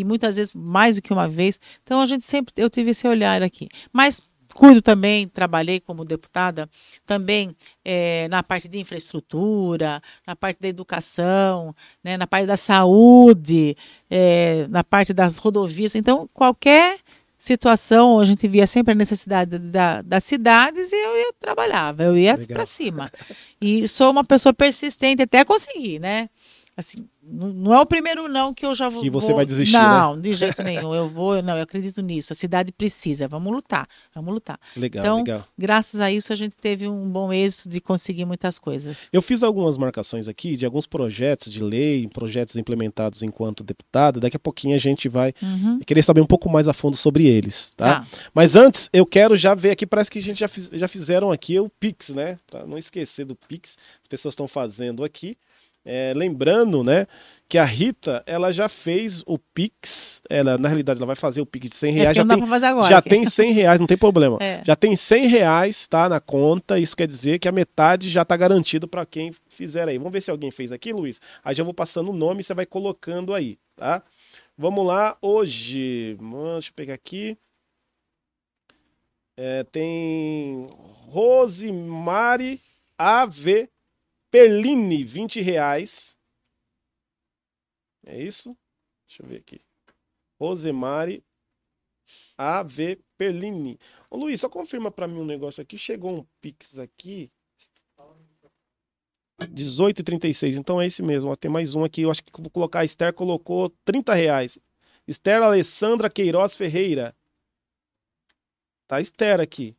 e 0.00 0.04
muitas 0.04 0.36
vezes 0.36 0.52
mais 0.52 0.96
do 0.96 1.02
que 1.02 1.12
uma 1.12 1.28
vez. 1.28 1.60
Então 1.82 2.00
a 2.00 2.06
gente 2.06 2.24
sempre, 2.24 2.52
eu 2.56 2.70
tive 2.70 2.90
esse 2.90 3.06
olhar 3.06 3.42
aqui. 3.42 3.68
Mas 3.92 4.20
cuido 4.54 4.82
também, 4.82 5.28
trabalhei 5.28 5.78
como 5.78 6.04
deputada 6.04 6.68
também 7.06 7.54
é, 7.84 8.26
na 8.28 8.42
parte 8.42 8.68
de 8.68 8.78
infraestrutura, 8.78 10.02
na 10.26 10.34
parte 10.34 10.60
da 10.60 10.68
educação, 10.68 11.74
né, 12.02 12.16
na 12.16 12.26
parte 12.26 12.46
da 12.46 12.56
saúde, 12.56 13.76
é, 14.10 14.66
na 14.68 14.82
parte 14.82 15.12
das 15.12 15.38
rodovias. 15.38 15.94
Então, 15.94 16.28
qualquer 16.32 16.98
situação, 17.38 18.18
a 18.18 18.24
gente 18.24 18.48
via 18.48 18.66
sempre 18.66 18.92
a 18.92 18.96
necessidade 18.96 19.58
da, 19.58 20.02
das 20.02 20.24
cidades 20.24 20.90
e 20.90 20.96
eu 20.96 21.16
ia 21.16 21.32
trabalhava, 21.38 22.02
eu 22.02 22.18
ia 22.18 22.36
para 22.36 22.66
cima. 22.66 23.12
E 23.60 23.86
sou 23.86 24.10
uma 24.10 24.24
pessoa 24.24 24.52
persistente 24.52 25.22
até 25.22 25.44
conseguir, 25.44 26.00
né? 26.00 26.28
Assim, 26.78 27.08
não 27.20 27.74
é 27.74 27.80
o 27.80 27.84
primeiro 27.84 28.28
não 28.28 28.54
que 28.54 28.64
eu 28.64 28.72
já 28.72 28.88
vou. 28.88 29.02
Que 29.02 29.10
você 29.10 29.32
vai 29.34 29.44
desistir. 29.44 29.72
Não, 29.72 30.14
né? 30.14 30.22
de 30.22 30.32
jeito 30.32 30.62
nenhum. 30.62 30.94
Eu 30.94 31.08
vou, 31.08 31.42
não, 31.42 31.56
eu 31.56 31.64
acredito 31.64 32.00
nisso. 32.00 32.32
A 32.32 32.36
cidade 32.36 32.70
precisa. 32.70 33.26
Vamos 33.26 33.52
lutar, 33.52 33.88
vamos 34.14 34.32
lutar. 34.32 34.60
Legal, 34.76 35.02
então, 35.02 35.16
legal. 35.18 35.44
graças 35.58 36.00
a 36.00 36.08
isso, 36.08 36.32
a 36.32 36.36
gente 36.36 36.54
teve 36.54 36.86
um 36.86 37.10
bom 37.10 37.32
êxito 37.32 37.68
de 37.68 37.80
conseguir 37.80 38.24
muitas 38.24 38.60
coisas. 38.60 39.08
Eu 39.12 39.20
fiz 39.20 39.42
algumas 39.42 39.76
marcações 39.76 40.28
aqui 40.28 40.56
de 40.56 40.64
alguns 40.64 40.86
projetos 40.86 41.52
de 41.52 41.62
lei, 41.62 42.06
projetos 42.06 42.54
implementados 42.54 43.24
enquanto 43.24 43.64
deputado. 43.64 44.20
Daqui 44.20 44.36
a 44.36 44.40
pouquinho 44.40 44.76
a 44.76 44.78
gente 44.78 45.08
vai 45.08 45.34
uhum. 45.42 45.80
querer 45.80 46.02
saber 46.02 46.20
um 46.20 46.26
pouco 46.26 46.48
mais 46.48 46.68
a 46.68 46.72
fundo 46.72 46.96
sobre 46.96 47.26
eles, 47.26 47.72
tá? 47.76 48.02
tá? 48.02 48.06
Mas 48.32 48.54
antes, 48.54 48.88
eu 48.92 49.04
quero 49.04 49.36
já 49.36 49.52
ver 49.52 49.72
aqui, 49.72 49.84
parece 49.84 50.08
que 50.08 50.20
a 50.20 50.22
gente 50.22 50.38
já, 50.38 50.48
fiz, 50.48 50.70
já 50.72 50.86
fizeram 50.86 51.32
aqui 51.32 51.58
o 51.58 51.68
Pix, 51.68 52.10
né? 52.10 52.38
Pra 52.48 52.64
não 52.64 52.78
esquecer 52.78 53.24
do 53.24 53.34
Pix, 53.34 53.76
as 54.00 54.06
pessoas 54.08 54.32
estão 54.32 54.46
fazendo 54.46 55.02
aqui. 55.02 55.36
É, 55.90 56.12
lembrando, 56.14 56.84
né, 56.84 57.06
que 57.48 57.56
a 57.56 57.64
Rita, 57.64 58.22
ela 58.26 58.52
já 58.52 58.68
fez 58.68 59.22
o 59.26 59.38
Pix, 59.38 60.20
ela, 60.28 60.58
na 60.58 60.68
realidade, 60.68 60.98
ela 60.98 61.06
vai 61.06 61.16
fazer 61.16 61.40
o 61.40 61.46
Pix 61.46 61.70
de 61.70 61.76
100 61.76 61.88
é 61.88 61.92
reais. 61.94 62.10
É 62.10 62.20
já, 62.20 62.26
tem, 62.26 62.42
agora, 62.66 62.88
já 62.90 63.00
tem 63.00 63.24
100 63.24 63.52
reais, 63.52 63.80
não 63.80 63.86
tem 63.86 63.96
problema. 63.96 64.36
É. 64.38 64.62
Já 64.66 64.76
tem 64.76 64.94
100 64.94 65.26
reais, 65.28 65.88
tá, 65.88 66.06
na 66.06 66.20
conta, 66.20 66.78
isso 66.78 66.94
quer 66.94 67.06
dizer 67.06 67.38
que 67.38 67.48
a 67.48 67.52
metade 67.52 68.10
já 68.10 68.22
tá 68.22 68.36
garantido 68.36 68.86
para 68.86 69.06
quem 69.06 69.32
fizer 69.48 69.88
aí. 69.88 69.96
Vamos 69.96 70.12
ver 70.12 70.20
se 70.20 70.30
alguém 70.30 70.50
fez 70.50 70.72
aqui, 70.72 70.92
Luiz? 70.92 71.18
Aí 71.42 71.54
já 71.54 71.64
vou 71.64 71.72
passando 71.72 72.10
o 72.10 72.14
nome 72.14 72.42
e 72.42 72.44
você 72.44 72.52
vai 72.52 72.66
colocando 72.66 73.32
aí, 73.32 73.58
tá? 73.74 74.02
Vamos 74.58 74.86
lá, 74.86 75.16
hoje, 75.22 76.18
deixa 76.20 76.68
eu 76.68 76.74
pegar 76.76 76.94
aqui. 76.94 77.38
É, 79.38 79.64
tem 79.64 80.64
Rosemary 81.06 82.60
AV 82.98 83.70
Perline, 84.30 85.04
20 85.04 85.40
reais. 85.40 86.16
É 88.04 88.20
isso? 88.22 88.56
Deixa 89.06 89.22
eu 89.22 89.26
ver 89.26 89.38
aqui. 89.38 89.60
Rosemary 90.38 91.24
AV 92.36 92.98
Perline. 93.16 93.78
Ô 94.10 94.16
Luiz, 94.16 94.40
só 94.40 94.48
confirma 94.48 94.90
para 94.90 95.08
mim 95.08 95.20
um 95.20 95.26
negócio 95.26 95.62
aqui. 95.62 95.76
Chegou 95.76 96.20
um 96.20 96.26
Pix 96.40 96.78
aqui. 96.78 97.30
18,36. 99.40 100.56
Então 100.56 100.80
é 100.80 100.86
esse 100.86 101.02
mesmo. 101.02 101.30
Ó, 101.30 101.36
tem 101.36 101.50
mais 101.50 101.74
um 101.74 101.84
aqui. 101.84 102.02
Eu 102.02 102.10
acho 102.10 102.22
que 102.22 102.40
vou 102.40 102.50
colocar. 102.50 102.80
A 102.80 102.84
Esther 102.84 103.12
colocou 103.12 103.70
30 103.84 104.14
reais. 104.14 104.58
Esther 105.06 105.42
Alessandra 105.42 106.10
Queiroz 106.10 106.54
Ferreira. 106.54 107.14
Tá 108.86 109.00
Esther 109.00 109.40
aqui. 109.40 109.76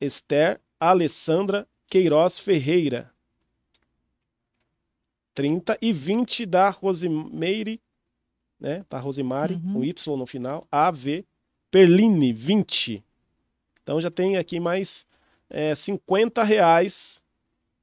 Esther 0.00 0.60
Alessandra 0.80 1.68
Queiroz 1.94 2.40
Ferreira. 2.40 3.08
30 5.32 5.78
e 5.80 5.92
20 5.92 6.44
da 6.44 6.68
Rosemeire, 6.68 7.80
né? 8.58 8.84
Tá 8.88 8.98
Rosemary, 8.98 9.54
uhum. 9.54 9.78
um 9.78 9.84
Y 9.84 10.16
no 10.16 10.26
final. 10.26 10.66
AV 10.72 11.24
Perline, 11.70 12.32
20. 12.32 13.04
Então 13.80 14.00
já 14.00 14.10
tem 14.10 14.36
aqui 14.36 14.58
mais 14.58 15.06
é, 15.48 15.76
50 15.76 16.42
reais. 16.42 17.22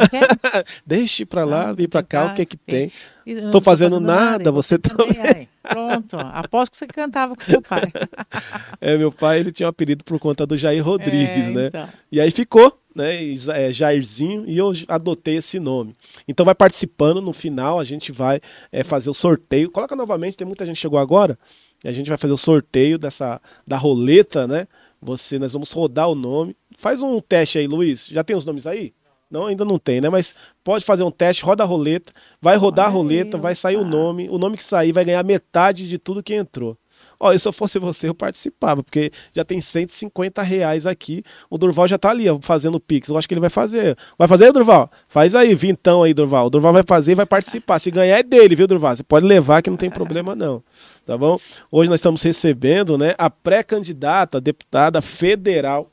Deixe 0.85 1.25
pra 1.25 1.45
lá, 1.45 1.69
ah, 1.69 1.73
vem 1.73 1.87
pra 1.87 2.01
cá, 2.01 2.25
o 2.25 2.33
que 2.33 2.41
é 2.41 2.45
que 2.45 2.57
tem? 2.57 2.91
Estou 3.27 3.51
tô 3.51 3.61
fazendo, 3.61 3.99
nada, 3.99 4.31
nada 4.31 4.51
você 4.51 4.77
também. 4.77 5.13
também. 5.13 5.49
Pronto, 5.61 6.17
aposto 6.17 6.71
que 6.71 6.77
você 6.77 6.87
cantava 6.87 7.35
com 7.35 7.41
seu 7.43 7.61
pai. 7.61 7.91
é, 8.79 8.97
meu 8.97 9.11
pai, 9.11 9.39
ele 9.39 9.51
tinha 9.51 9.67
um 9.67 9.69
apelido 9.69 10.03
por 10.03 10.17
conta 10.17 10.45
do 10.45 10.57
Jair 10.57 10.83
Rodrigues, 10.83 11.45
é, 11.45 11.51
né? 11.51 11.67
Então. 11.67 11.89
E 12.09 12.21
aí 12.21 12.31
ficou, 12.31 12.79
né, 12.95 13.19
é, 13.53 13.71
Jairzinho, 13.71 14.45
e 14.47 14.57
eu 14.57 14.71
adotei 14.87 15.35
esse 15.37 15.59
nome. 15.59 15.95
Então 16.25 16.45
vai 16.45 16.55
participando, 16.55 17.21
no 17.21 17.33
final 17.33 17.79
a 17.79 17.83
gente 17.83 18.13
vai 18.13 18.39
é, 18.71 18.83
fazer 18.83 19.09
o 19.09 19.13
sorteio. 19.13 19.69
Coloca 19.71 19.95
novamente, 19.95 20.37
tem 20.37 20.47
muita 20.47 20.65
gente 20.65 20.75
que 20.75 20.81
chegou 20.81 20.99
agora, 20.99 21.37
e 21.83 21.89
a 21.89 21.91
gente 21.91 22.07
vai 22.07 22.17
fazer 22.17 22.33
o 22.33 22.37
sorteio 22.37 22.97
dessa 22.97 23.41
da 23.65 23.77
roleta, 23.77 24.47
né? 24.47 24.67
Você, 25.01 25.37
nós 25.37 25.53
vamos 25.53 25.71
rodar 25.71 26.09
o 26.09 26.15
nome. 26.15 26.55
Faz 26.77 27.01
um 27.01 27.19
teste 27.19 27.57
aí, 27.57 27.67
Luiz. 27.67 28.07
Já 28.07 28.23
tem 28.23 28.35
os 28.35 28.45
nomes 28.45 28.65
aí? 28.65 28.93
Não, 29.29 29.47
ainda 29.47 29.65
não 29.65 29.77
tem, 29.77 29.99
né? 29.99 30.09
Mas 30.09 30.33
pode 30.63 30.85
fazer 30.85 31.03
um 31.03 31.11
teste, 31.11 31.43
roda 31.43 31.63
a 31.63 31.65
roleta, 31.65 32.11
vai 32.41 32.55
rodar 32.55 32.85
a 32.85 32.89
roleta, 32.89 33.37
vai 33.37 33.55
sair 33.55 33.75
o 33.75 33.83
nome, 33.83 34.29
o 34.29 34.37
nome 34.37 34.55
que 34.55 34.63
sair 34.63 34.93
vai 34.93 35.03
ganhar 35.03 35.23
metade 35.23 35.87
de 35.87 35.97
tudo 35.97 36.23
que 36.23 36.33
entrou. 36.33 36.77
Ó, 37.19 37.35
se 37.35 37.47
eu 37.47 37.53
fosse 37.53 37.79
você, 37.79 38.07
eu 38.07 38.13
participava, 38.13 38.83
porque 38.83 39.11
já 39.33 39.43
tem 39.43 39.59
150 39.59 40.41
reais 40.41 40.85
aqui. 40.85 41.23
O 41.49 41.57
Durval 41.57 41.87
já 41.87 41.97
tá 41.97 42.09
ali, 42.09 42.29
ó, 42.29 42.39
fazendo 42.41 42.79
Pix. 42.79 43.09
Eu 43.09 43.17
acho 43.17 43.27
que 43.27 43.33
ele 43.33 43.41
vai 43.41 43.49
fazer. 43.49 43.97
Vai 44.17 44.27
fazer, 44.27 44.51
Durval? 44.51 44.89
Faz 45.07 45.35
aí, 45.35 45.53
vintão 45.55 46.03
aí, 46.03 46.13
Durval. 46.13 46.47
O 46.47 46.49
Durval 46.49 46.73
vai 46.73 46.83
fazer 46.83 47.13
e 47.13 47.15
vai 47.15 47.25
participar. 47.25 47.79
Se 47.79 47.91
ganhar 47.91 48.17
é 48.19 48.23
dele, 48.23 48.55
viu, 48.55 48.67
Durval? 48.67 48.95
Você 48.95 49.03
pode 49.03 49.25
levar 49.25 49.61
que 49.61 49.69
não 49.69 49.77
tem 49.77 49.89
problema, 49.89 50.35
não. 50.35 50.63
Tá 51.05 51.17
bom? 51.17 51.39
Hoje 51.71 51.89
nós 51.89 51.99
estamos 51.99 52.21
recebendo, 52.21 52.97
né, 52.97 53.13
a 53.17 53.29
pré-candidata, 53.29 54.39
deputada 54.39 55.01
federal 55.01 55.89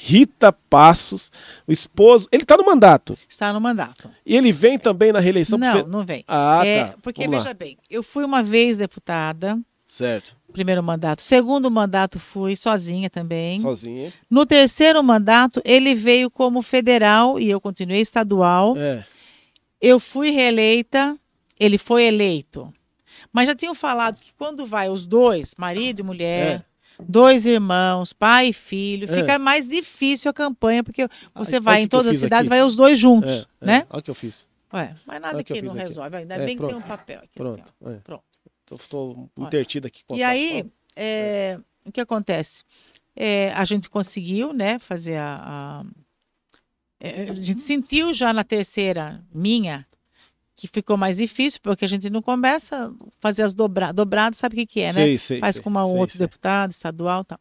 Rita 0.00 0.52
Passos, 0.52 1.32
o 1.66 1.72
esposo. 1.72 2.28
Ele 2.30 2.44
está 2.44 2.56
no 2.56 2.64
mandato. 2.64 3.18
Está 3.28 3.52
no 3.52 3.60
mandato. 3.60 4.08
E 4.24 4.36
ele 4.36 4.52
vem 4.52 4.78
também 4.78 5.10
na 5.10 5.18
reeleição? 5.18 5.58
Não, 5.58 5.88
não 5.88 6.04
vem. 6.04 6.24
Ah, 6.28 6.64
é, 6.64 6.84
tá. 6.84 6.94
Porque, 7.02 7.22
Vamos 7.22 7.38
veja 7.38 7.48
lá. 7.48 7.54
bem, 7.54 7.76
eu 7.90 8.00
fui 8.04 8.24
uma 8.24 8.40
vez 8.40 8.78
deputada. 8.78 9.58
Certo. 9.84 10.36
Primeiro 10.52 10.84
mandato. 10.84 11.20
Segundo 11.20 11.68
mandato 11.68 12.20
fui 12.20 12.54
sozinha 12.54 13.10
também. 13.10 13.58
Sozinha. 13.58 14.12
No 14.30 14.46
terceiro 14.46 15.02
mandato, 15.02 15.60
ele 15.64 15.96
veio 15.96 16.30
como 16.30 16.62
federal 16.62 17.40
e 17.40 17.50
eu 17.50 17.60
continuei 17.60 18.00
estadual. 18.00 18.76
É. 18.78 19.04
Eu 19.80 19.98
fui 19.98 20.30
reeleita, 20.30 21.18
ele 21.58 21.76
foi 21.76 22.04
eleito. 22.04 22.72
Mas 23.32 23.48
já 23.48 23.54
tinham 23.54 23.74
falado 23.74 24.20
que 24.20 24.32
quando 24.38 24.64
vai 24.64 24.88
os 24.88 25.06
dois, 25.08 25.54
marido 25.58 26.00
e 26.00 26.02
mulher, 26.04 26.60
é. 26.60 26.64
Dois 27.06 27.46
irmãos, 27.46 28.12
pai 28.12 28.48
e 28.48 28.52
filho, 28.52 29.10
é. 29.10 29.20
fica 29.20 29.38
mais 29.38 29.66
difícil 29.66 30.30
a 30.30 30.34
campanha, 30.34 30.82
porque 30.82 31.06
você 31.34 31.56
ah, 31.56 31.60
vai 31.60 31.82
em 31.82 31.88
todas 31.88 32.14
as 32.14 32.20
cidades, 32.20 32.48
vai 32.48 32.62
os 32.62 32.76
dois 32.76 32.98
juntos, 32.98 33.46
é, 33.60 33.64
é. 33.64 33.66
né? 33.66 33.86
Olha 33.90 34.00
o 34.00 34.02
que 34.02 34.10
eu 34.10 34.14
fiz. 34.14 34.48
Ué, 34.72 34.94
mas 35.06 35.20
nada 35.20 35.42
que, 35.42 35.54
que 35.54 35.62
não 35.62 35.74
resolve. 35.74 36.16
Ainda 36.16 36.34
é, 36.34 36.44
bem 36.44 36.56
pronto. 36.56 36.74
que 36.74 36.76
tem 36.76 36.84
um 36.84 36.88
papel 36.88 37.18
aqui. 37.20 37.34
Pronto. 37.34 37.74
Assim, 37.80 37.94
é. 37.94 38.00
pronto. 38.00 38.24
Estou 38.72 39.30
intertido 39.38 39.86
aqui. 39.86 40.04
Com 40.04 40.14
e 40.14 40.22
aí, 40.22 40.70
é, 40.94 41.58
o 41.86 41.92
que 41.92 42.00
acontece? 42.00 42.64
É, 43.16 43.50
a 43.52 43.64
gente 43.64 43.88
conseguiu, 43.88 44.52
né, 44.52 44.78
fazer 44.78 45.16
a, 45.16 45.40
a, 45.40 45.84
é, 47.00 47.30
a, 47.30 47.34
gente 47.34 47.62
sentiu 47.62 48.12
já 48.12 48.32
na 48.32 48.44
terceira 48.44 49.24
minha 49.32 49.86
que 50.58 50.66
ficou 50.66 50.96
mais 50.96 51.18
difícil, 51.18 51.60
porque 51.62 51.84
a 51.84 51.88
gente 51.88 52.10
não 52.10 52.20
começa 52.20 52.88
a 52.88 52.92
fazer 53.20 53.42
as 53.42 53.54
dobradas. 53.54 53.94
Dobradas, 53.94 54.38
sabe 54.40 54.56
o 54.56 54.58
que, 54.58 54.66
que 54.66 54.80
é, 54.80 54.86
né? 54.86 54.92
Sei, 54.92 55.16
sei, 55.16 55.38
Faz 55.38 55.54
sei, 55.54 55.62
com 55.62 55.70
uma, 55.70 55.86
um 55.86 55.96
outro 55.96 56.18
deputado 56.18 56.72
estadual 56.72 57.24
tal. 57.24 57.38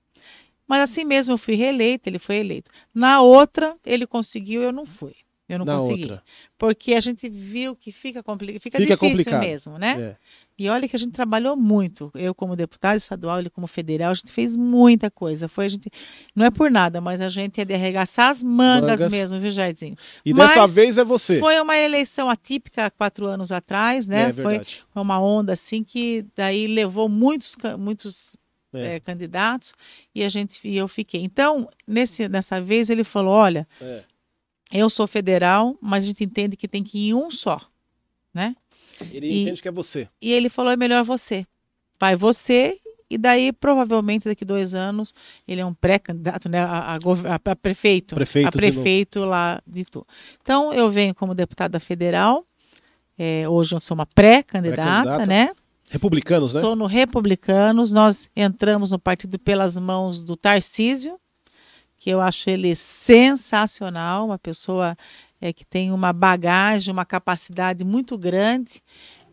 Mas 0.67 0.81
assim 0.81 1.03
mesmo 1.03 1.33
eu 1.33 1.37
fui 1.37 1.55
reeleito, 1.55 2.07
ele 2.07 2.19
foi 2.19 2.35
eleito. 2.35 2.69
Na 2.93 3.21
outra, 3.21 3.75
ele 3.83 4.05
conseguiu, 4.05 4.61
eu 4.61 4.71
não 4.71 4.85
fui. 4.85 5.15
Eu 5.47 5.59
não 5.59 5.65
Na 5.65 5.77
consegui. 5.77 6.03
Outra. 6.03 6.23
Porque 6.57 6.93
a 6.93 7.01
gente 7.01 7.29
viu 7.29 7.75
que 7.75 7.91
fica, 7.91 8.21
complicado, 8.21 8.61
fica, 8.61 8.77
fica 8.77 8.95
difícil 8.95 9.17
complicado. 9.17 9.41
mesmo, 9.41 9.77
né? 9.77 10.01
É. 10.01 10.15
E 10.59 10.69
olha 10.69 10.89
que 10.89 10.95
a 10.95 10.99
gente 10.99 11.11
trabalhou 11.11 11.55
muito. 11.55 12.11
Eu, 12.15 12.33
como 12.33 12.55
deputado 12.55 12.97
estadual, 12.97 13.39
ele 13.39 13.49
como 13.49 13.67
federal, 13.67 14.11
a 14.11 14.13
gente 14.15 14.31
fez 14.31 14.57
muita 14.57 15.11
coisa. 15.11 15.47
Foi 15.47 15.67
a 15.67 15.69
gente. 15.69 15.89
Não 16.35 16.45
é 16.45 16.49
por 16.49 16.71
nada, 16.71 16.99
mas 16.99 17.21
a 17.21 17.29
gente 17.29 17.61
é 17.61 17.65
de 17.65 17.75
arregaçar 17.75 18.31
as 18.31 18.43
mangas, 18.43 18.99
mangas. 18.99 19.11
mesmo, 19.11 19.39
viu, 19.39 19.51
Jairzinho? 19.51 19.95
E 20.25 20.33
mas 20.33 20.49
dessa 20.49 20.67
vez 20.67 20.97
é 20.97 21.05
você. 21.05 21.39
Foi 21.39 21.59
uma 21.61 21.77
eleição 21.77 22.27
atípica 22.27 22.89
quatro 22.89 23.27
anos 23.27 23.51
atrás, 23.51 24.07
né? 24.07 24.29
É, 24.29 24.33
foi 24.33 24.61
uma 24.95 25.21
onda 25.21 25.53
assim 25.53 25.83
que 25.83 26.25
daí 26.35 26.65
levou 26.65 27.07
muitos, 27.07 27.55
muitos 27.77 28.35
é. 28.73 28.95
É, 28.95 28.99
candidatos 28.99 29.73
e 30.13 30.23
a 30.23 30.29
gente 30.29 30.59
e 30.67 30.75
eu 30.75 30.87
fiquei. 30.87 31.21
Então, 31.21 31.69
nesse, 31.87 32.27
nessa 32.27 32.59
vez 32.59 32.89
ele 32.89 33.03
falou: 33.03 33.33
olha, 33.33 33.67
é. 33.79 34.03
Eu 34.71 34.89
sou 34.89 35.07
federal, 35.07 35.77
mas 35.81 36.03
a 36.03 36.07
gente 36.07 36.23
entende 36.23 36.57
que 36.57 36.67
tem 36.67 36.83
que 36.83 36.97
ir 36.97 37.09
em 37.09 37.13
um 37.13 37.31
só, 37.31 37.61
né? 38.33 38.55
Ele 39.11 39.27
e, 39.27 39.41
entende 39.43 39.61
que 39.61 39.67
é 39.67 39.71
você. 39.71 40.09
E 40.21 40.31
ele 40.31 40.49
falou: 40.49 40.71
é 40.71 40.77
melhor 40.77 41.03
você. 41.03 41.45
Vai 41.99 42.15
você, 42.15 42.79
e 43.09 43.17
daí, 43.17 43.53
provavelmente, 43.53 44.25
daqui 44.25 44.43
dois 44.43 44.73
anos, 44.73 45.13
ele 45.47 45.61
é 45.61 45.65
um 45.65 45.73
pré-candidato 45.73 46.49
né, 46.49 46.59
a, 46.59 46.95
a, 46.95 47.35
a, 47.35 47.55
prefeito. 47.55 48.15
Prefeito. 48.15 48.47
A 48.47 48.51
prefeito 48.51 49.19
de 49.19 49.25
lá 49.25 49.61
de 49.65 49.85
Tu. 49.85 50.05
Então, 50.41 50.73
eu 50.73 50.91
venho 50.91 51.15
como 51.15 51.33
deputada 51.33 51.79
federal. 51.79 52.45
é, 53.17 53.47
hoje 53.47 53.73
eu 53.75 53.79
sou 53.79 53.95
uma 53.95 54.05
pré-candidata, 54.05 55.15
pré 55.15 55.25
né? 55.25 55.49
Republicanos, 55.89 56.53
né? 56.53 56.59
Sou 56.59 56.75
no 56.75 56.85
Republicanos. 56.85 57.93
Nós 57.93 58.29
entramos 58.35 58.91
no 58.91 58.99
partido 58.99 59.39
pelas 59.39 59.77
mãos 59.77 60.21
do 60.21 60.35
Tarcísio, 60.35 61.17
que 62.07 62.11
eu 62.11 62.21
acho 62.21 62.49
ele 62.49 62.73
sensacional, 62.73 64.27
uma 64.27 64.39
pessoa 64.39 64.95
é, 65.41 65.51
que 65.51 65.65
tem 65.65 65.91
uma 65.91 66.13
bagagem, 66.13 66.93
uma 66.93 67.03
capacidade 67.03 67.83
muito 67.83 68.17
grande. 68.17 68.81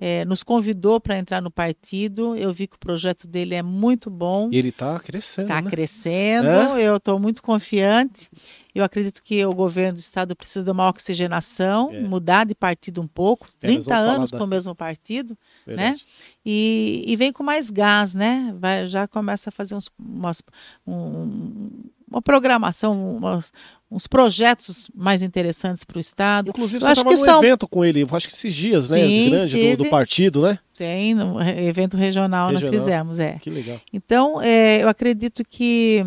É, 0.01 0.25
nos 0.25 0.43
convidou 0.43 1.01
para 1.01 1.17
entrar 1.17 1.41
no 1.41 1.53
partido. 1.53 2.35
Eu 2.35 2.53
vi 2.53 2.67
que 2.67 2.75
o 2.75 2.79
projeto 2.79 3.29
dele 3.29 3.55
é 3.55 3.63
muito 3.63 4.11
bom. 4.11 4.49
E 4.51 4.59
ele 4.59 4.71
está 4.71 4.99
crescendo. 4.99 5.47
Está 5.47 5.63
né? 5.63 5.71
crescendo. 5.71 6.49
É? 6.49 6.83
Eu 6.83 6.97
estou 6.97 7.21
muito 7.21 7.41
confiante. 7.41 8.29
Eu 8.75 8.83
acredito 8.83 9.23
que 9.23 9.47
o 9.47 9.55
governo 9.55 9.97
do 9.97 10.01
estado 10.01 10.35
precisa 10.35 10.65
de 10.65 10.71
uma 10.73 10.89
oxigenação, 10.89 11.91
é. 11.93 12.01
mudar 12.01 12.45
de 12.45 12.57
partido 12.57 13.01
um 13.01 13.07
pouco. 13.07 13.47
30 13.61 13.95
anos 13.95 14.33
com 14.33 14.43
o 14.43 14.47
mesmo 14.49 14.75
partido, 14.75 15.39
né? 15.65 15.77
Verdade. 15.77 15.93
né? 15.93 16.01
E, 16.45 17.05
e, 17.07 17.17
vem 17.17 17.33
com 17.33 17.45
mais 17.45 17.71
gás, 17.71 18.15
né? 18.15 18.53
Vai, 18.59 18.89
já 18.89 19.07
começa 19.07 19.49
a 19.49 19.53
fazer 19.53 19.77
uns, 19.77 19.89
umas, 19.97 20.43
um, 20.85 21.71
uma 22.09 22.23
programação, 22.23 23.17
umas, 23.17 23.53
uns 23.90 24.07
projetos 24.07 24.90
mais 24.95 25.23
interessantes 25.23 25.85
para 25.85 25.99
o 25.99 26.01
Estado. 26.01 26.51
Inclusive, 26.51 26.85
você 26.85 26.93
estava 26.93 27.11
num 27.11 27.17
são... 27.17 27.43
evento 27.43 27.69
com 27.69 27.85
ele, 27.85 28.07
acho 28.11 28.29
que 28.29 28.35
esses 28.35 28.55
dias, 28.55 28.90
né? 28.90 29.07
Sim, 29.07 29.31
grande 29.31 29.77
do, 29.77 29.85
do, 29.85 29.90
partido, 29.90 30.43
né? 30.43 30.59
Sim, 30.73 31.14
no 31.14 31.40
evento 31.40 31.97
regional, 31.97 32.49
regional, 32.49 32.53
nós 32.53 32.69
fizemos, 32.69 33.19
é. 33.19 33.38
Que 33.38 33.51
legal. 33.51 33.81
Então, 33.93 34.40
é, 34.43 34.83
eu 34.83 34.88
acredito 34.88 35.43
que 35.49 36.05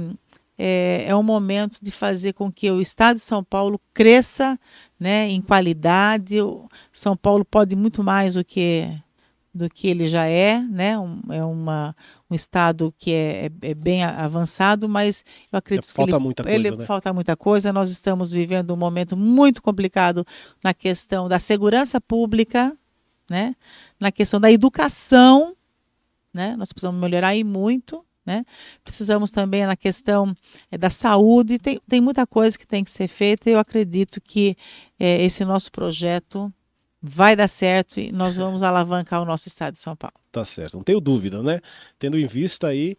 é, 0.57 1.05
é 1.07 1.15
um 1.15 1.23
momento 1.23 1.77
de 1.81 1.91
fazer 1.91 2.33
com 2.33 2.51
que 2.51 2.69
o 2.71 2.81
Estado 2.81 3.17
de 3.17 3.21
São 3.21 3.43
Paulo 3.43 3.79
cresça 3.93 4.59
né, 4.99 5.27
em 5.29 5.39
qualidade. 5.39 6.41
O 6.41 6.67
São 6.91 7.15
Paulo 7.15 7.45
pode 7.45 7.75
muito 7.75 8.03
mais 8.03 8.33
do 8.33 8.43
que 8.43 8.89
do 9.57 9.69
que 9.69 9.87
ele 9.87 10.07
já 10.07 10.25
é, 10.25 10.61
né? 10.61 10.97
Um, 10.97 11.21
é 11.29 11.43
uma, 11.43 11.95
um 12.29 12.35
estado 12.35 12.93
que 12.97 13.11
é, 13.11 13.45
é, 13.45 13.71
é 13.71 13.73
bem 13.73 14.03
avançado, 14.03 14.87
mas 14.87 15.23
eu 15.51 15.57
acredito 15.57 15.93
falta 15.93 16.11
que 16.11 16.15
ele, 16.15 16.23
muita 16.23 16.43
coisa, 16.43 16.55
ele 16.55 16.71
né? 16.71 16.85
falta 16.85 17.13
muita 17.13 17.35
coisa. 17.35 17.73
Nós 17.73 17.89
estamos 17.89 18.31
vivendo 18.31 18.73
um 18.73 18.77
momento 18.77 19.17
muito 19.17 19.61
complicado 19.61 20.25
na 20.63 20.73
questão 20.73 21.27
da 21.27 21.39
segurança 21.39 21.99
pública, 21.99 22.77
né? 23.29 23.55
Na 23.99 24.11
questão 24.11 24.39
da 24.39 24.51
educação, 24.51 25.55
né? 26.33 26.55
Nós 26.55 26.71
precisamos 26.71 27.01
melhorar 27.01 27.29
aí 27.29 27.43
muito. 27.43 28.03
Né? 28.25 28.45
Precisamos 28.83 29.31
também 29.31 29.65
na 29.65 29.77
questão 29.77 30.35
é, 30.69 30.77
da 30.77 30.89
saúde, 30.89 31.57
tem, 31.57 31.79
tem 31.87 32.01
muita 32.01 32.27
coisa 32.27 32.59
que 32.59 32.67
tem 32.67 32.83
que 32.83 32.91
ser 32.91 33.07
feita 33.07 33.49
e 33.49 33.53
eu 33.53 33.57
acredito 33.59 34.19
que 34.19 34.57
é, 34.99 35.23
esse 35.23 35.45
nosso 35.45 35.71
projeto 35.71 36.53
vai 37.07 37.35
dar 37.35 37.47
certo 37.47 37.99
e 37.99 38.11
nós 38.11 38.37
vamos 38.37 38.61
alavancar 38.61 39.21
o 39.21 39.25
nosso 39.25 39.47
estado 39.47 39.73
de 39.73 39.79
São 39.79 39.95
Paulo. 39.95 40.15
Tá 40.31 40.43
certo, 40.45 40.75
não 40.75 40.83
tenho 40.83 40.99
dúvida, 40.99 41.41
né? 41.41 41.59
Tendo 41.97 42.19
em 42.19 42.27
vista 42.27 42.67
aí 42.67 42.97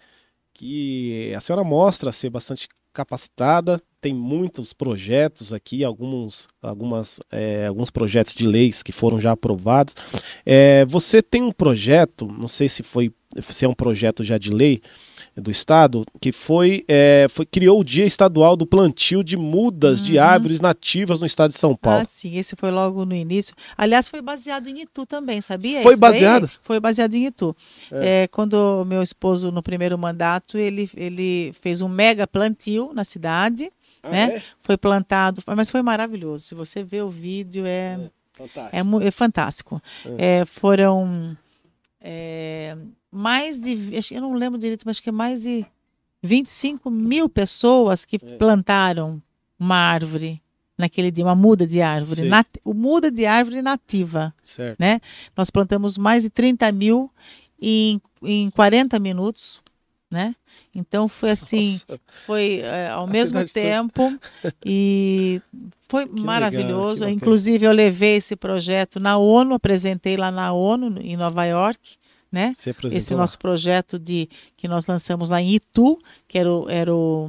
que 0.55 1.33
a 1.37 1.41
senhora 1.41 1.63
mostra 1.63 2.11
ser 2.11 2.31
bastante 2.31 2.69
capacitada, 2.93 3.81
tem 4.01 4.13
muitos 4.13 4.73
projetos 4.73 5.53
aqui, 5.53 5.85
alguns, 5.85 6.49
algumas, 6.61 7.21
é, 7.31 7.67
alguns 7.67 7.91
projetos 7.91 8.35
de 8.35 8.47
leis 8.47 8.83
que 8.83 8.91
foram 8.91 9.21
já 9.21 9.33
aprovados. 9.33 9.95
É, 10.45 10.85
você 10.87 11.23
tem 11.23 11.43
um 11.43 11.53
projeto, 11.53 12.27
não 12.27 12.49
sei 12.49 12.69
se 12.69 12.83
foi 12.83 13.13
se 13.43 13.65
é 13.65 13.69
um 13.69 13.75
projeto 13.75 14.25
já 14.25 14.39
de 14.39 14.51
lei, 14.51 14.81
do 15.41 15.51
estado, 15.51 16.05
que 16.21 16.33
foi, 16.33 16.85
é, 16.89 17.27
foi 17.31 17.47
criou 17.47 17.81
o 17.81 17.85
Dia 17.85 18.05
Estadual 18.05 18.57
do 18.57 18.67
Plantio 18.67 19.23
de 19.23 19.37
Mudas 19.37 20.01
uhum. 20.01 20.07
de 20.07 20.19
Árvores 20.19 20.61
Nativas 20.61 21.21
no 21.21 21.27
estado 21.27 21.51
de 21.51 21.59
São 21.59 21.77
Paulo. 21.77 22.01
Ah, 22.01 22.05
sim, 22.05 22.37
esse 22.37 22.57
foi 22.57 22.71
logo 22.71 23.05
no 23.05 23.15
início. 23.15 23.55
Aliás, 23.77 24.09
foi 24.09 24.21
baseado 24.21 24.69
em 24.69 24.83
Itu 24.83 25.07
também, 25.07 25.41
sabia? 25.41 25.83
Foi 25.83 25.97
baseado? 25.97 26.51
Foi 26.63 26.81
baseado 26.81 27.15
em 27.15 27.27
Itu. 27.27 27.57
É. 27.91 28.23
É, 28.23 28.29
quando 28.29 28.85
meu 28.85 29.03
esposo, 29.03 29.53
no 29.53 29.63
primeiro 29.63 29.97
mandato, 29.97 30.59
ele, 30.59 30.91
ele 30.97 31.53
fez 31.61 31.81
um 31.81 31.89
mega 31.89 32.27
plantio 32.27 32.93
na 32.95 33.05
cidade, 33.05 33.71
ah, 34.03 34.11
né? 34.11 34.37
É? 34.37 34.43
Foi 34.63 34.77
plantado, 34.77 35.43
mas 35.47 35.71
foi 35.71 35.83
maravilhoso. 35.83 36.45
Se 36.45 36.55
você 36.55 36.83
ver 36.83 37.03
o 37.03 37.11
vídeo, 37.11 37.65
é, 37.67 37.99
é 38.73 39.11
fantástico. 39.13 39.83
É, 40.19 40.45
fantástico. 40.45 41.03
É. 42.01 42.77
mais 43.11 43.59
de, 43.59 43.77
eu 44.11 44.21
não 44.21 44.35
lembro 44.35 44.59
direito, 44.59 44.85
mas 44.87 45.01
que 45.01 45.09
é 45.09 45.13
mais 45.13 45.43
de 45.43 45.65
25 46.23 46.91
mil 46.91 47.29
pessoas 47.29 48.05
que 48.05 48.17
é. 48.17 48.37
plantaram 48.37 49.23
uma 49.59 49.77
árvore 49.77 50.43
naquele 50.77 51.11
dia, 51.11 51.25
uma 51.25 51.35
muda 51.35 51.67
de 51.67 51.83
árvore, 51.83 52.23
nat, 52.23 52.47
muda 52.65 53.11
de 53.11 53.27
árvore 53.27 53.61
nativa. 53.61 54.33
Certo. 54.43 54.79
Né? 54.79 55.01
Nós 55.37 55.51
plantamos 55.51 55.99
mais 55.99 56.23
de 56.23 56.31
30 56.31 56.71
mil 56.71 57.11
em, 57.61 58.01
em 58.23 58.51
40 58.51 58.99
minutos, 59.01 59.61
né? 60.11 60.35
Então 60.75 61.09
foi 61.09 61.31
assim, 61.31 61.73
Nossa. 61.89 62.01
foi 62.27 62.61
é, 62.61 62.89
ao 62.89 63.05
A 63.05 63.07
mesmo 63.07 63.45
tempo 63.47 64.17
e 64.65 65.41
foi 65.89 66.07
que 66.07 66.21
maravilhoso. 66.21 67.01
Legal, 67.01 67.17
Inclusive 67.17 67.65
eu 67.65 67.73
levei 67.73 68.17
esse 68.17 68.37
projeto 68.37 69.01
na 69.01 69.17
ONU, 69.17 69.55
apresentei 69.55 70.17
lá 70.17 70.31
na 70.31 70.53
ONU 70.53 71.01
em 71.01 71.17
Nova 71.17 71.45
York 71.45 71.98
né? 72.31 72.53
Esse 72.97 73.15
nosso 73.15 73.39
projeto 73.39 73.99
de 73.99 74.29
que 74.57 74.69
nós 74.69 74.87
lançamos 74.87 75.31
lá 75.31 75.41
em 75.41 75.55
Itu, 75.55 75.99
que 76.27 76.39
era, 76.39 76.53
o, 76.53 76.69
era 76.69 76.95
o, 76.95 77.27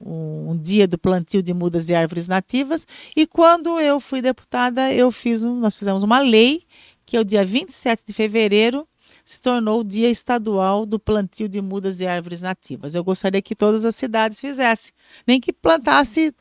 um, 0.00 0.50
um, 0.50 0.56
dia 0.56 0.86
do 0.86 0.96
plantio 0.96 1.42
de 1.42 1.52
mudas 1.52 1.88
e 1.88 1.94
árvores 1.94 2.28
nativas. 2.28 2.86
E 3.16 3.26
quando 3.26 3.80
eu 3.80 3.98
fui 3.98 4.22
deputada, 4.22 4.92
eu 4.92 5.10
fiz 5.10 5.42
um, 5.42 5.56
nós 5.56 5.74
fizemos 5.74 6.02
uma 6.02 6.20
lei 6.20 6.62
que 7.04 7.16
é 7.16 7.20
o 7.20 7.24
dia 7.24 7.44
27 7.44 8.02
de 8.06 8.12
fevereiro 8.12 8.86
se 9.24 9.40
tornou 9.40 9.80
o 9.80 9.84
dia 9.84 10.08
estadual 10.08 10.86
do 10.86 11.00
plantio 11.00 11.48
de 11.48 11.60
mudas 11.60 12.00
e 12.00 12.06
árvores 12.06 12.40
nativas. 12.40 12.94
Eu 12.94 13.02
gostaria 13.02 13.42
que 13.42 13.56
todas 13.56 13.84
as 13.84 13.96
cidades 13.96 14.38
fizessem, 14.38 14.92
nem 15.26 15.40
que 15.40 15.52
plantasse 15.52 16.32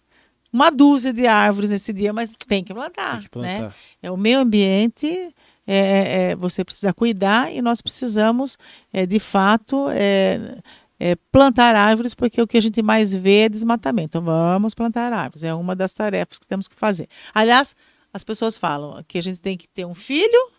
uma 0.53 0.69
dúzia 0.69 1.11
de 1.11 1.25
árvores 1.27 1.71
nesse 1.71 1.91
dia, 1.91 2.13
mas 2.13 2.33
tem 2.47 2.63
que 2.63 2.73
plantar, 2.73 3.13
tem 3.13 3.21
que 3.21 3.29
plantar. 3.29 3.61
né? 3.61 3.73
É 4.01 4.11
o 4.11 4.15
meio 4.15 4.39
ambiente 4.39 5.33
é, 5.67 5.77
é, 5.77 6.31
é, 6.31 6.35
você 6.35 6.63
precisa 6.63 6.93
cuidar 6.93 7.51
e 7.51 7.61
nós 7.61 7.81
precisamos, 7.81 8.57
é, 8.93 9.05
de 9.05 9.19
fato, 9.19 9.87
é, 9.89 10.57
é, 10.99 11.15
plantar 11.31 11.75
árvores, 11.75 12.13
porque 12.13 12.41
o 12.41 12.47
que 12.47 12.57
a 12.57 12.61
gente 12.61 12.81
mais 12.81 13.13
vê 13.13 13.45
é 13.45 13.49
desmatamento. 13.49 14.17
Então, 14.17 14.23
vamos 14.23 14.73
plantar 14.73 15.11
árvores, 15.11 15.43
é 15.43 15.53
uma 15.53 15.75
das 15.75 15.93
tarefas 15.93 16.39
que 16.39 16.47
temos 16.47 16.67
que 16.67 16.75
fazer. 16.75 17.07
Aliás, 17.33 17.75
as 18.13 18.23
pessoas 18.23 18.57
falam 18.57 19.03
que 19.07 19.17
a 19.17 19.23
gente 19.23 19.39
tem 19.39 19.57
que 19.57 19.67
ter 19.67 19.85
um 19.85 19.95
filho, 19.95 20.51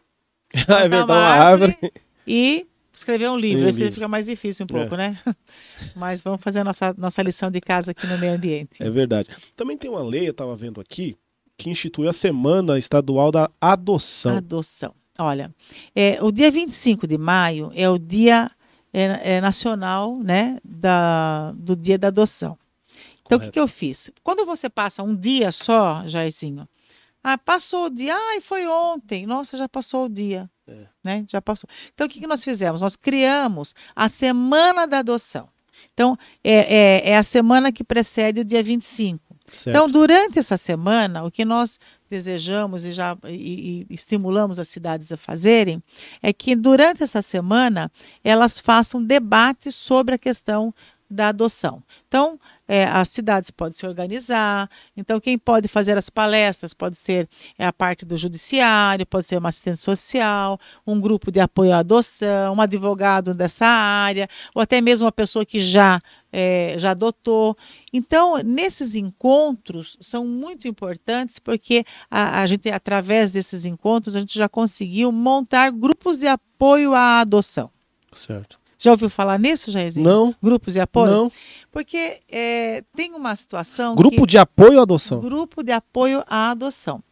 verdade, 0.55 0.95
uma 0.97 1.17
árvore, 1.17 1.73
árvore 1.73 1.93
e 2.27 2.67
escrever 2.93 3.31
um 3.31 3.39
livro. 3.39 3.69
Esse 3.69 3.91
fica 3.93 4.09
mais 4.09 4.27
difícil 4.27 4.65
um 4.65 4.67
pouco, 4.67 4.95
é. 4.95 4.99
né? 4.99 5.19
Mas 5.95 6.21
vamos 6.21 6.41
fazer 6.43 6.61
a 6.61 6.65
nossa, 6.65 6.95
nossa 6.97 7.23
lição 7.23 7.51
de 7.51 7.61
casa 7.61 7.93
aqui 7.93 8.07
no 8.07 8.19
meio 8.19 8.35
ambiente. 8.35 8.83
É 8.83 8.91
verdade. 8.91 9.29
Também 9.55 9.77
tem 9.77 9.91
uma 9.91 10.03
lei, 10.03 10.27
eu 10.27 10.33
estava 10.33 10.57
vendo 10.57 10.81
aqui, 10.81 11.17
que 11.57 11.71
institui 11.71 12.09
a 12.09 12.13
Semana 12.13 12.79
Estadual 12.79 13.31
da 13.33 13.51
Adoção. 13.61 14.37
Adoção. 14.37 14.95
Olha, 15.19 15.55
é, 15.95 16.19
o 16.23 16.31
dia 16.31 16.51
25 16.51 17.07
de 17.07 17.17
maio 17.17 17.73
é 17.75 17.89
o 17.89 17.99
dia 17.99 18.51
é, 18.93 19.37
é 19.37 19.41
nacional 19.41 20.19
né, 20.19 20.59
da, 20.63 21.53
do 21.53 21.75
dia 21.75 21.99
da 21.99 22.09
adoção. 22.09 22.59
Então, 23.23 23.39
o 23.39 23.41
que, 23.41 23.51
que 23.51 23.61
eu 23.61 23.67
fiz? 23.67 24.11
Quando 24.23 24.45
você 24.45 24.69
passa 24.69 25.03
um 25.03 25.17
dia 25.17 25.51
só, 25.51 26.07
Jairzinho, 26.07 26.69
ah, 27.25 27.37
passou 27.37 27.87
o 27.87 27.91
dia, 27.91 28.15
ai, 28.15 28.41
foi 28.41 28.69
ontem, 28.69 29.27
nossa, 29.27 29.57
já 29.57 29.69
passou 29.69 30.05
o 30.05 30.09
dia. 30.09 30.49
É. 30.69 30.87
Né? 31.03 31.25
Já 31.29 31.43
passou. 31.43 31.69
Então, 31.93 32.07
o 32.07 32.11
que, 32.11 32.21
que 32.21 32.27
nós 32.27 32.45
fizemos? 32.45 32.81
Nós 32.81 32.95
criamos 32.95 33.75
a 33.97 34.09
Semana 34.09 34.87
da 34.87 35.01
Adoção. 35.01 35.49
Então, 35.93 36.17
é, 36.45 36.53
é, 36.53 37.11
é 37.11 37.17
a 37.17 37.23
semana 37.23 37.73
que 37.73 37.83
precede 37.83 38.41
o 38.41 38.45
dia 38.45 38.63
25. 38.63 39.26
Certo. 39.53 39.69
Então, 39.69 39.89
durante 39.89 40.39
essa 40.39 40.57
semana, 40.57 41.25
o 41.25 41.31
que 41.31 41.45
nós 41.45 41.79
desejamos 42.11 42.85
e 42.85 42.93
já 42.93 43.17
e, 43.25 43.87
e 43.91 43.95
estimulamos 43.95 44.59
as 44.59 44.69
cidades 44.69 45.11
a 45.13 45.17
fazerem 45.17 45.83
é 46.23 46.33
que 46.33 46.55
durante 46.55 47.03
essa 47.03 47.23
semana 47.23 47.91
elas 48.23 48.59
façam 48.59 49.03
debates 49.03 49.75
sobre 49.75 50.15
a 50.15 50.19
questão 50.19 50.75
da 51.09 51.29
adoção. 51.29 51.83
Então, 52.09 52.39
é, 52.69 52.85
as 52.85 53.09
cidades 53.09 53.51
podem 53.51 53.73
se 53.73 53.87
organizar. 53.87 54.69
Então, 54.97 55.21
quem 55.21 55.39
pode 55.39 55.69
fazer 55.69 55.97
as 55.97 56.11
palestras 56.11 56.75
pode 56.75 56.97
ser 56.97 57.29
é, 57.59 57.67
a 57.67 57.73
parte 57.73 58.05
do 58.05 58.17
judiciário, 58.17 59.07
pode 59.07 59.27
ser 59.27 59.39
uma 59.39 59.49
assistente 59.49 59.81
social, 59.81 60.59
um 60.87 61.01
grupo 61.01 61.31
de 61.31 61.41
apoio 61.41 61.73
à 61.73 61.79
adoção, 61.79 62.55
um 62.55 62.61
advogado 62.61 63.35
dessa 63.35 63.67
área, 63.67 64.29
ou 64.55 64.63
até 64.63 64.81
mesmo 64.81 65.07
uma 65.07 65.13
pessoa 65.13 65.45
que 65.45 65.61
já 65.61 65.99
é, 66.33 66.75
já 66.79 66.91
adotou. 66.91 67.57
Então, 67.93 68.39
nesses 68.39 68.95
encontros 68.95 69.97
são 70.01 70.27
muito 70.27 70.69
importantes 70.69 71.39
porque 71.39 71.85
a, 72.11 72.43
a 72.43 72.47
gente, 72.47 72.71
através 72.71 73.33
desses 73.33 73.65
encontros, 73.65 74.17
a 74.17 74.21
gente 74.21 74.35
já 74.35 74.49
conseguiu 74.49 75.11
montar 75.11 75.71
grupos 75.71 76.19
de 76.19 76.27
apoio 76.27 76.95
à 76.95 77.21
adoção. 77.21 77.71
Certo. 78.13 78.59
Já 78.79 78.91
ouviu 78.91 79.09
falar 79.09 79.39
nisso, 79.39 79.71
Jairzinho? 79.71 80.07
Não. 80.07 80.35
Grupos 80.43 80.75
de 80.75 80.81
apoio? 80.81 81.11
Não. 81.11 81.33
Porque 81.71 82.21
é, 82.29 82.83
tem 82.95 83.13
uma 83.13 83.35
situação. 83.35 83.95
Grupo 83.95 84.23
que, 84.23 84.27
de 84.27 84.39
apoio 84.39 84.79
à 84.79 84.83
adoção. 84.83 85.21
Grupo 85.21 85.63
de 85.63 85.73
apoio 85.73 86.23
à 86.27 86.51
adoção. 86.51 87.03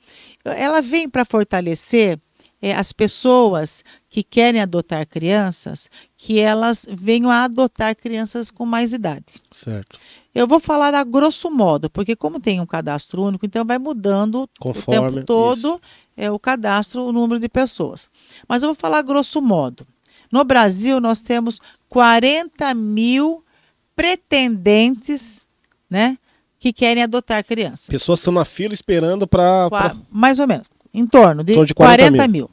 Ela 0.45 0.83
vem 0.83 1.09
para 1.09 1.25
fortalecer 1.25 2.19
é, 2.61 2.75
as 2.75 2.93
pessoas 2.93 3.83
que 4.09 4.23
querem 4.23 4.61
adotar 4.61 5.07
crianças, 5.07 5.89
que 6.17 6.39
elas 6.39 6.87
venham 6.89 7.31
a 7.31 7.45
adotar 7.45 7.97
crianças 7.97 8.51
com 8.51 8.65
mais 8.65 8.93
idade. 8.93 9.41
Certo. 9.51 9.99
Eu 10.35 10.49
vou 10.49 10.59
falar 10.59 10.95
a 10.95 11.05
grosso 11.05 11.51
modo, 11.51 11.89
porque 11.89 12.17
como 12.17 12.41
tem 12.41 12.61
um 12.61 12.67
cadastro 12.67 13.23
único, 13.23 13.47
então 13.47 13.65
vai 13.65 13.79
mudando 13.79 14.49
Conforme, 14.59 14.99
o 14.99 15.13
tempo 15.13 15.27
todo 15.27 15.81
é, 16.17 16.31
o 16.31 16.39
cadastro, 16.39 17.05
o 17.05 17.13
número 17.13 17.39
de 17.39 17.49
pessoas. 17.49 18.09
Mas 18.49 18.63
eu 18.63 18.69
vou 18.69 18.75
falar 18.75 18.99
a 18.99 19.03
grosso 19.03 19.41
modo. 19.41 19.87
No 20.31 20.45
Brasil, 20.45 21.01
nós 21.01 21.21
temos 21.21 21.61
40 21.89 22.75
mil 22.75 23.45
pretendentes, 23.95 25.47
né? 25.89 26.19
Que 26.59 26.73
querem 26.73 27.03
adotar 27.03 27.45
crianças. 27.45 27.87
Pessoas 27.87 28.21
estão 28.21 28.33
na 28.33 28.45
fila 28.45 28.75
esperando 28.75 29.27
para. 29.27 29.69
Pra... 29.69 29.97
Mais 30.11 30.39
ou 30.39 30.47
menos. 30.47 30.69
Em 30.93 31.07
torno 31.07 31.43
de, 31.43 31.53
em 31.53 31.57
torno 31.57 31.67
de 31.67 31.75
40, 31.75 32.17
40 32.17 32.29
mil. 32.29 32.33
mil. 32.33 32.51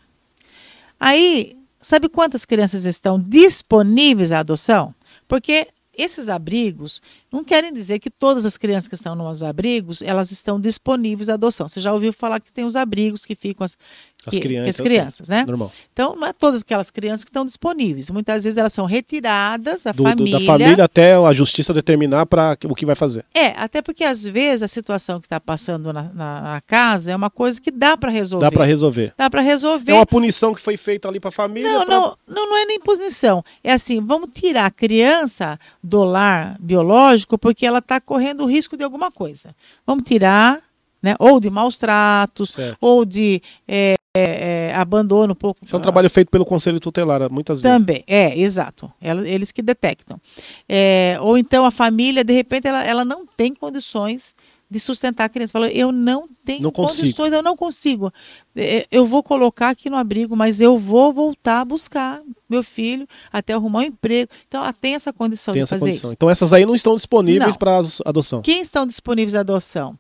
Aí, 1.00 1.58
sabe 1.80 2.10
quantas 2.10 2.46
crianças 2.46 2.86
estão 2.86 3.20
disponíveis 3.20 4.32
à 4.32 4.40
adoção? 4.40 4.94
Porque 5.28 5.68
esses 5.98 6.30
abrigos 6.30 7.02
não 7.32 7.44
querem 7.44 7.74
dizer 7.74 8.00
que 8.00 8.10
todas 8.10 8.46
as 8.46 8.58
crianças 8.58 8.88
que 8.88 8.96
estão 8.96 9.16
nos 9.16 9.44
abrigos 9.44 10.02
elas 10.02 10.32
estão 10.32 10.60
disponíveis 10.60 11.30
à 11.30 11.34
adoção. 11.34 11.68
Você 11.68 11.80
já 11.80 11.94
ouviu 11.94 12.14
falar 12.14 12.40
que 12.40 12.52
tem 12.52 12.66
os 12.66 12.76
abrigos 12.76 13.26
que 13.26 13.36
ficam 13.36 13.66
as, 13.66 13.78
as 14.26 14.38
crianças, 14.38 14.76
as 14.76 14.82
crianças 14.82 15.30
né? 15.30 15.44
Normal. 15.48 15.72
Então, 15.92 16.16
não 16.16 16.28
é 16.28 16.34
todas 16.34 16.62
aquelas 16.62 16.92
crianças 16.92 17.24
que 17.24 17.30
estão 17.30 17.44
disponíveis. 17.44 18.10
Muitas 18.12 18.44
vezes 18.44 18.56
elas 18.56 18.72
são 18.72 18.86
retiradas 18.86 19.82
da 19.82 19.92
do, 19.92 20.04
família. 20.04 20.38
Do, 20.38 20.46
da 20.46 20.46
família 20.46 20.84
até 20.84 21.16
a 21.16 21.34
justiça 21.34 21.74
determinar 21.74 22.28
para 22.28 22.56
o 22.66 22.76
que 22.76 22.86
vai 22.86 22.94
fazer. 22.94 23.26
É, 23.34 23.48
até 23.58 23.82
porque 23.82 24.04
às 24.04 24.24
vezes 24.24 24.62
a 24.62 24.68
situação 24.68 25.20
que 25.20 25.26
está 25.26 25.40
passando 25.40 25.92
na, 25.92 26.04
na, 26.04 26.42
na, 26.42 26.62
casa 26.62 27.12
é 27.12 27.16
uma 27.16 27.32
coisa 27.32 27.60
que 27.60 27.72
dá 27.72 27.98
para 27.98 28.12
resolver. 28.12 28.46
Dá 28.46 28.52
para 28.52 28.66
resolver. 28.66 29.14
Dá 29.18 29.30
para 29.30 29.42
resolver. 29.42 29.92
É 29.92 29.96
uma 29.96 30.06
punição 30.06 30.54
que 30.54 30.62
foi 30.62 30.78
feita 30.78 31.08
ali 31.08 31.20
para 31.20 31.30
a 31.30 31.32
família. 31.32 31.72
Não, 31.72 31.86
pra... 31.86 31.96
não, 31.96 32.18
não, 32.28 32.50
não 32.50 32.58
é 32.58 32.66
nem 32.66 32.80
punição. 32.80 33.44
É 33.64 33.74
assim, 33.74 34.00
vamos 34.06 34.30
tirar 34.34 34.68
a 34.68 34.72
criança 34.72 35.60
do 35.82 36.04
lar 36.04 36.58
biológico 36.60 37.40
porque 37.40 37.66
ela 37.66 37.80
está 37.80 38.00
correndo 38.00 38.44
o 38.44 38.48
risco 38.48 38.78
de 38.78 38.84
alguma 38.84 39.12
coisa. 39.12 39.56
Vamos 39.86 40.04
tirar 40.04 40.62
né? 41.02 41.16
ou 41.18 41.40
de 41.40 41.50
maus 41.50 41.78
tratos, 41.78 42.52
certo. 42.52 42.78
ou 42.80 43.04
de 43.04 43.42
é, 43.68 43.96
é, 44.14 44.70
é, 44.70 44.76
abandono 44.76 45.34
um 45.34 45.36
pouco. 45.36 45.60
Isso 45.64 45.76
é 45.76 45.80
um 45.80 45.82
trabalho 45.82 46.10
feito 46.10 46.30
pelo 46.30 46.46
Conselho 46.46 46.80
Tutelar, 46.80 47.32
muitas 47.32 47.62
vezes. 47.62 47.78
Também, 47.78 48.04
é, 48.06 48.38
exato. 48.38 48.92
Eles 49.02 49.52
que 49.52 49.62
detectam. 49.62 50.20
É, 50.68 51.18
ou 51.22 51.38
então 51.38 51.66
a 51.66 51.72
família, 51.72 52.24
de 52.24 52.34
repente, 52.34 52.68
ela, 52.68 52.84
ela 52.84 53.06
não 53.06 53.26
tem 53.26 53.54
condições 53.54 54.36
de 54.70 54.80
sustentar 54.80 55.26
a 55.26 55.30
criança. 55.30 55.52
Fala, 55.52 55.70
eu 55.70 55.92
não 55.92 56.28
tenho 56.46 56.64
não 56.64 56.72
condições, 56.72 57.32
eu 57.32 57.44
não 57.44 57.58
consigo. 57.58 58.12
É, 58.56 58.86
eu 58.90 59.06
vou 59.06 59.22
colocar 59.22 59.70
aqui 59.70 59.90
no 59.90 59.98
abrigo, 59.98 60.36
mas 60.36 60.62
eu 60.62 60.78
vou 60.78 61.12
voltar 61.12 61.62
a 61.62 61.66
buscar 61.66 62.22
meu 62.50 62.64
filho 62.64 63.06
até 63.32 63.54
arrumar 63.54 63.80
um 63.80 63.84
emprego. 63.84 64.32
Então, 64.48 64.62
ela 64.62 64.74
tem 64.74 64.96
essa 64.96 65.12
condição 65.12 65.54
tem 65.54 65.60
de 65.60 65.64
essa 65.64 65.76
fazer 65.76 65.86
condição. 65.86 66.10
isso. 66.10 66.14
Então, 66.14 66.30
essas 66.30 66.54
aí 66.54 66.66
não 66.66 66.76
estão 66.76 66.96
disponíveis 66.96 67.58
para 67.58 67.82
adoção. 68.06 68.42
Quem 68.42 68.62
estão 68.62 68.86
disponíveis 68.86 69.36
à 69.36 69.42
adoção? 69.42 69.98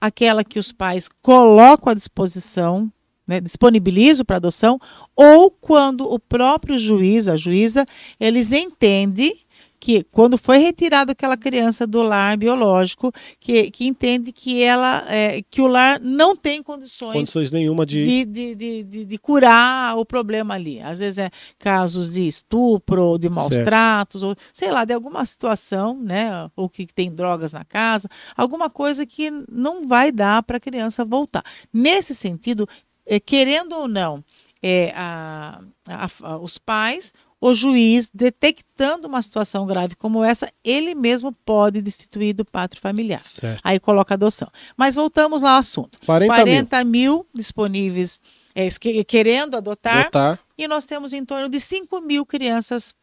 Aquela 0.00 0.42
que 0.44 0.58
os 0.58 0.72
pais 0.72 1.08
colocam 1.20 1.90
à 1.90 1.94
disposição 1.94 2.92
né, 3.26 3.40
disponibilizam 3.40 4.24
para 4.24 4.36
adoção, 4.36 4.78
ou 5.14 5.50
quando 5.50 6.10
o 6.10 6.18
próprio 6.18 6.78
juiz, 6.78 7.28
a 7.28 7.36
juíza, 7.36 7.86
eles 8.18 8.52
entendem 8.52 9.38
que 9.82 10.04
quando 10.12 10.38
foi 10.38 10.58
retirada 10.58 11.10
aquela 11.10 11.36
criança 11.36 11.84
do 11.84 12.02
lar 12.02 12.36
biológico, 12.36 13.10
que, 13.40 13.68
que 13.68 13.84
entende 13.84 14.30
que 14.30 14.62
ela 14.62 15.04
é, 15.08 15.42
que 15.50 15.60
o 15.60 15.66
lar 15.66 16.00
não 16.00 16.36
tem 16.36 16.62
condições, 16.62 17.14
condições 17.14 17.50
nenhuma 17.50 17.84
de... 17.84 18.04
De, 18.04 18.54
de, 18.54 18.84
de, 18.84 19.04
de, 19.04 19.18
curar 19.18 19.98
o 19.98 20.06
problema 20.06 20.54
ali. 20.54 20.80
Às 20.80 21.00
vezes 21.00 21.18
é 21.18 21.30
casos 21.58 22.12
de 22.12 22.28
estupro, 22.28 23.18
de 23.18 23.28
maus 23.28 23.56
certo. 23.56 23.64
tratos, 23.64 24.22
ou 24.22 24.36
sei 24.52 24.70
lá, 24.70 24.84
de 24.84 24.94
alguma 24.94 25.26
situação, 25.26 25.98
né? 26.00 26.48
Ou 26.54 26.68
que 26.68 26.86
tem 26.86 27.12
drogas 27.12 27.52
na 27.52 27.64
casa, 27.64 28.08
alguma 28.36 28.70
coisa 28.70 29.04
que 29.04 29.32
não 29.50 29.88
vai 29.88 30.12
dar 30.12 30.44
para 30.44 30.58
a 30.58 30.60
criança 30.60 31.04
voltar. 31.04 31.44
Nesse 31.72 32.14
sentido, 32.14 32.68
é, 33.06 33.18
querendo 33.20 33.72
ou 33.76 33.88
não, 33.88 34.24
é, 34.62 34.92
a, 34.94 35.60
a, 35.86 36.08
a, 36.22 36.38
os 36.38 36.58
pais, 36.58 37.12
o 37.40 37.54
juiz, 37.54 38.08
detectando 38.14 39.08
uma 39.08 39.20
situação 39.20 39.66
grave 39.66 39.96
como 39.96 40.22
essa, 40.22 40.52
ele 40.62 40.94
mesmo 40.94 41.32
pode 41.32 41.82
destituir 41.82 42.34
do 42.34 42.44
pátrio 42.44 42.80
familiar. 42.80 43.26
Certo. 43.26 43.60
Aí 43.64 43.80
coloca 43.80 44.14
adoção. 44.14 44.48
Mas 44.76 44.94
voltamos 44.94 45.42
lá 45.42 45.54
ao 45.54 45.58
assunto. 45.58 45.98
40, 46.06 46.32
40 46.32 46.84
mil. 46.84 46.90
mil 46.90 47.26
disponíveis 47.34 48.20
é, 48.54 48.68
querendo 49.04 49.56
adotar, 49.56 50.00
adotar, 50.00 50.38
e 50.56 50.68
nós 50.68 50.84
temos 50.84 51.12
em 51.12 51.24
torno 51.24 51.48
de 51.48 51.60
5 51.60 52.00
mil 52.00 52.24
crianças 52.24 52.94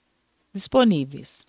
disponíveis. 0.53 1.45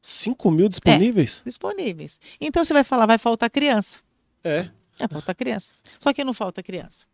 5 0.00 0.50
mil 0.50 0.68
disponíveis? 0.68 1.40
É, 1.40 1.48
disponíveis. 1.48 2.20
Então 2.40 2.62
você 2.64 2.72
vai 2.72 2.84
falar, 2.84 3.06
vai 3.06 3.18
faltar 3.18 3.50
criança. 3.50 4.00
É. 4.44 4.70
É, 4.98 5.08
falta 5.08 5.34
criança. 5.34 5.72
Só 5.98 6.12
que 6.12 6.24
não 6.24 6.32
falta 6.32 6.62
criança. 6.62 7.06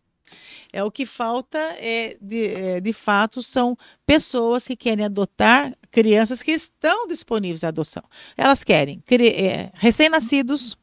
É 0.72 0.82
o 0.82 0.90
que 0.90 1.04
falta 1.04 1.58
é 1.78 2.16
de, 2.20 2.46
é, 2.48 2.80
de 2.80 2.92
fato 2.92 3.42
são 3.42 3.76
pessoas 4.06 4.66
que 4.66 4.76
querem 4.76 5.04
adotar 5.04 5.76
crianças 5.90 6.42
que 6.42 6.52
estão 6.52 7.06
disponíveis 7.06 7.64
à 7.64 7.68
adoção. 7.68 8.02
Elas 8.36 8.64
querem 8.64 9.02
é, 9.10 9.70
recém-nascidos, 9.74 10.76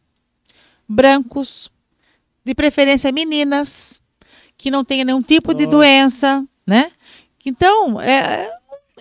brancos, 0.87 1.71
de 2.45 2.55
preferência 2.55 3.11
meninas, 3.11 3.99
que 4.57 4.71
não 4.71 4.83
tenham 4.83 5.05
nenhum 5.05 5.21
tipo 5.21 5.51
oh. 5.51 5.53
de 5.53 5.65
doença, 5.65 6.45
né? 6.65 6.91
Então 7.45 7.99
é, 7.99 8.51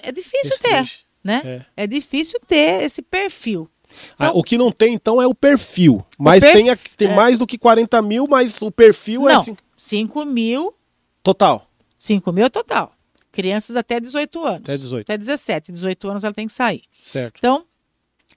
é 0.03 0.13
difícil 0.13 0.57
ter, 0.61 0.91
né? 1.23 1.43
É. 1.77 1.85
é 1.85 1.87
difícil 1.87 2.41
ter 2.47 2.83
esse 2.83 3.03
perfil. 3.03 3.71
Ah, 4.19 4.27
então, 4.27 4.29
ah, 4.29 4.33
o 4.39 4.43
que 4.43 4.59
não 4.59 4.71
tem, 4.71 4.95
então, 4.95 5.21
é 5.21 5.27
o 5.27 5.35
perfil. 5.35 6.05
Mas 6.19 6.43
o 6.43 6.53
tem, 6.53 6.77
tem 6.97 7.09
é... 7.09 7.15
mais 7.15 7.39
do 7.39 7.47
que 7.47 7.59
40 7.59 8.01
mil, 8.03 8.27
mas 8.29 8.61
o 8.63 8.71
perfil 8.71 9.23
não, 9.23 9.31
é 9.31 9.35
assim. 9.35 9.57
5 9.79 10.27
mil. 10.27 10.75
Total. 11.23 11.67
5 11.99 12.33
mil 12.33 12.51
total. 12.51 12.93
Crianças 13.33 13.77
até 13.77 14.01
18 14.01 14.45
anos. 14.45 14.61
Até 14.61 14.77
18. 14.77 15.05
Até 15.07 15.17
17. 15.17 15.73
18 15.73 16.11
anos 16.11 16.25
ela 16.25 16.35
tem 16.35 16.47
que 16.47 16.53
sair. 16.53 16.83
Certo. 17.03 17.39
Então, 17.39 17.65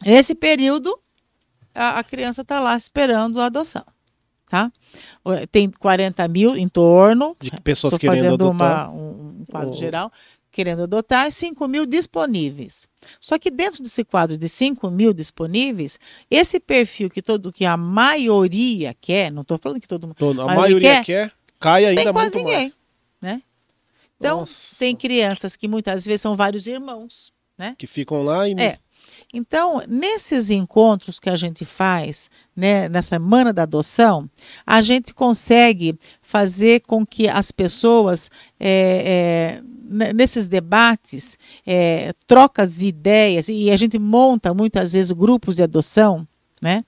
esse 0.06 0.36
período, 0.36 0.98
a, 1.74 2.00
a 2.00 2.04
criança 2.04 2.44
está 2.44 2.60
lá 2.60 2.78
esperando 2.78 3.42
a 3.42 3.48
adoção. 3.48 3.84
Tá? 4.48 4.72
Tem 5.52 5.70
40 5.70 6.28
mil 6.28 6.56
em 6.56 6.68
torno. 6.68 7.36
De 7.40 7.52
pessoas 7.62 7.98
querendo 7.98 8.16
fazendo 8.16 8.34
adotar. 8.34 8.94
Uma, 8.94 9.02
um, 9.02 9.46
quadro 9.50 9.70
oh. 9.70 9.74
geral 9.74 10.12
querendo 10.52 10.84
adotar, 10.84 11.32
5 11.32 11.68
mil 11.68 11.86
disponíveis. 11.86 12.88
Só 13.20 13.40
que 13.40 13.50
dentro 13.50 13.82
desse 13.82 14.04
quadro 14.04 14.38
de 14.38 14.50
5 14.50 14.90
mil 14.92 15.14
disponíveis, 15.14 16.00
esse 16.30 16.60
perfil 16.60 17.10
que 17.10 17.22
todo 17.22 17.52
que 17.52 17.66
a 17.66 17.78
maioria 17.78 18.96
quer, 19.00 19.32
não 19.32 19.42
estou 19.42 19.58
falando 19.58 19.80
que 19.80 19.88
todo 19.88 20.08
mundo. 20.08 20.42
a 20.42 20.56
maioria, 20.56 21.04
quer, 21.04 21.06
quer, 21.06 21.32
cai 21.60 21.86
ainda 21.86 22.04
tem 22.04 22.14
quase 22.14 22.36
ninguém, 22.36 22.60
mais. 22.60 22.78
Né? 23.22 23.42
Então, 24.20 24.42
Nossa. 24.42 24.78
tem 24.78 24.96
crianças 24.96 25.56
que 25.56 25.68
muitas 25.68 26.06
vezes 26.06 26.22
são 26.22 26.36
vários 26.36 26.68
irmãos. 26.68 27.34
Né? 27.58 27.76
Que 27.78 27.88
ficam 27.88 28.24
lá 28.24 28.48
e. 28.48 28.54
É. 28.54 28.78
Então, 29.34 29.82
nesses 29.88 30.50
encontros 30.50 31.20
que 31.20 31.30
a 31.30 31.38
gente 31.38 31.64
faz, 31.64 32.30
né, 32.56 32.90
na 32.90 33.02
semana 33.02 33.54
da 33.54 33.64
adoção, 33.64 34.30
a 34.66 34.82
gente 34.82 35.14
consegue 35.14 35.98
fazer 36.22 36.82
com 36.82 37.06
que 37.06 37.30
as 37.30 37.52
pessoas 37.52 38.30
é, 38.60 39.62
é, 39.62 39.64
nesses 39.92 40.48
debates, 40.48 41.38
é, 41.66 42.14
trocas 42.26 42.78
de 42.78 42.88
ideias, 42.88 43.50
e 43.50 43.70
a 43.70 43.76
gente 43.76 44.00
monta 44.00 44.54
muitas 44.54 44.94
vezes 44.94 45.12
grupos 45.12 45.58
de 45.58 45.64
adoção, 45.64 46.28
né? 46.62 46.84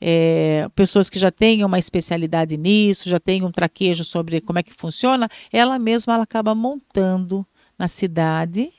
É, 0.00 0.66
pessoas 0.74 1.10
que 1.10 1.18
já 1.18 1.30
têm 1.30 1.62
uma 1.64 1.78
especialidade 1.78 2.56
nisso, 2.56 3.08
já 3.08 3.20
têm 3.20 3.44
um 3.44 3.52
traquejo 3.52 4.02
sobre 4.02 4.40
como 4.40 4.58
é 4.58 4.62
que 4.62 4.72
funciona, 4.72 5.28
ela 5.52 5.78
mesma 5.78 6.14
ela 6.14 6.22
acaba 6.24 6.54
montando 6.54 7.46
na 7.78 7.86
cidade, 7.86 8.72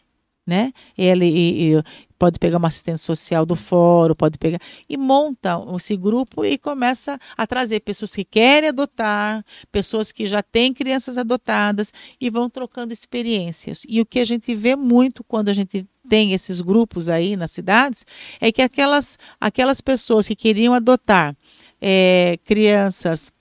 né? 0.45 0.73
Ele, 0.97 1.25
e, 1.25 1.73
e, 1.73 1.83
pode 2.21 2.37
pegar 2.37 2.59
uma 2.59 2.67
assistente 2.67 2.99
social 2.99 3.47
do 3.47 3.55
fórum, 3.55 4.13
pode 4.13 4.37
pegar 4.37 4.59
e 4.87 4.95
monta 4.95 5.57
esse 5.75 5.97
grupo 5.97 6.45
e 6.45 6.55
começa 6.55 7.17
a 7.35 7.47
trazer 7.47 7.79
pessoas 7.79 8.13
que 8.13 8.23
querem 8.23 8.69
adotar, 8.69 9.43
pessoas 9.71 10.11
que 10.11 10.27
já 10.27 10.43
têm 10.43 10.71
crianças 10.71 11.17
adotadas 11.17 11.91
e 12.21 12.29
vão 12.29 12.47
trocando 12.47 12.93
experiências. 12.93 13.81
E 13.89 13.99
o 13.99 14.05
que 14.05 14.19
a 14.19 14.25
gente 14.25 14.53
vê 14.53 14.75
muito 14.75 15.23
quando 15.23 15.49
a 15.49 15.53
gente 15.53 15.83
tem 16.07 16.33
esses 16.33 16.61
grupos 16.61 17.09
aí 17.09 17.35
nas 17.35 17.49
cidades 17.53 18.05
é 18.39 18.51
que 18.51 18.61
aquelas 18.61 19.17
aquelas 19.39 19.81
pessoas 19.81 20.27
que 20.27 20.35
queriam 20.35 20.75
adotar 20.75 21.35
é, 21.81 22.37
crianças 22.45 23.31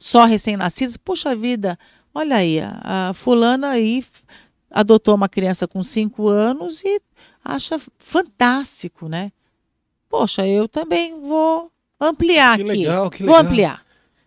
só 0.00 0.24
recém-nascidas, 0.24 0.96
puxa 0.96 1.36
vida, 1.36 1.78
olha 2.12 2.34
aí, 2.34 2.58
a, 2.60 3.12
fulana 3.14 3.68
aí 3.68 4.04
adotou 4.68 5.14
uma 5.14 5.28
criança 5.28 5.68
com 5.68 5.80
cinco 5.80 6.28
anos 6.28 6.82
e 6.82 7.00
acha 7.44 7.80
fantástico, 7.98 9.08
né? 9.08 9.32
Poxa, 10.08 10.46
eu 10.46 10.68
também 10.68 11.20
vou 11.20 11.70
ampliar 12.00 12.56
que 12.56 12.62
aqui. 12.62 12.72
Legal, 12.72 13.10
que 13.10 13.24
vou 13.24 13.36
ampliar. 13.36 13.82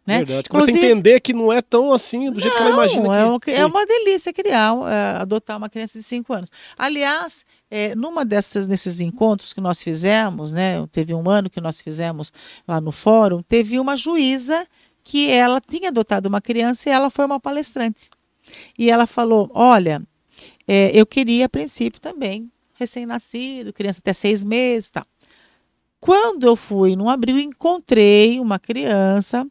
Né? 0.06 0.20
Verdade. 0.20 0.50
Começa 0.50 0.72
a 0.72 0.76
entender 0.76 1.20
que 1.20 1.34
não 1.34 1.52
é 1.52 1.64
tão 1.64 1.92
assim 1.92 2.30
do 2.30 2.40
jeito 2.40 2.54
não, 2.54 2.62
que 2.62 2.68
ela 2.68 2.74
imagina. 2.74 3.18
É, 3.18 3.40
que... 3.40 3.52
é 3.52 3.66
uma 3.66 3.86
delícia 3.88 4.32
criar, 4.32 4.74
é, 4.88 5.22
adotar 5.22 5.58
uma 5.58 5.68
criança 5.68 5.98
de 5.98 6.04
5 6.04 6.32
anos. 6.32 6.52
Aliás, 6.78 7.44
é, 7.72 7.96
numa 7.96 8.24
dessas, 8.24 8.68
nesses 8.68 9.00
encontros 9.00 9.52
que 9.52 9.60
nós 9.60 9.82
fizemos, 9.82 10.54
né, 10.54 10.86
teve 10.92 11.14
um 11.14 11.28
ano 11.28 11.50
que 11.50 11.60
nós 11.60 11.82
fizemos 11.82 12.32
lá 12.68 12.80
no 12.80 12.92
fórum, 12.92 13.42
teve 13.42 13.80
uma 13.80 13.98
juíza 13.98 14.68
que 15.04 15.30
ela 15.32 15.60
tinha 15.60 15.90
adotado 15.90 16.30
uma 16.30 16.42
criança 16.42 16.88
e 16.88 16.92
ela 16.92 17.10
foi 17.10 17.26
uma 17.26 17.40
palestrante. 17.40 18.10
E 18.78 18.92
ela 18.92 19.08
falou: 19.08 19.50
Olha, 19.54 20.04
é, 20.68 20.92
eu 20.94 21.06
queria 21.06 21.46
a 21.46 21.50
princípio 21.50 22.00
também, 22.00 22.52
recém-nascido, 22.76 23.74
criança 23.74 24.00
até 24.00 24.14
seis 24.14 24.44
meses 24.44 24.92
tal. 24.92 25.04
Quando 26.00 26.46
eu 26.46 26.56
fui 26.56 26.96
no 26.96 27.10
abril, 27.10 27.40
encontrei 27.40 28.40
uma 28.40 28.60
criança, 28.60 29.46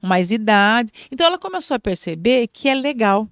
mais 0.00 0.30
idade. 0.30 0.92
Então 1.10 1.26
ela 1.26 1.38
começou 1.38 1.74
a 1.74 1.80
perceber 1.80 2.46
que 2.48 2.68
é 2.68 2.74
legal. 2.74 3.28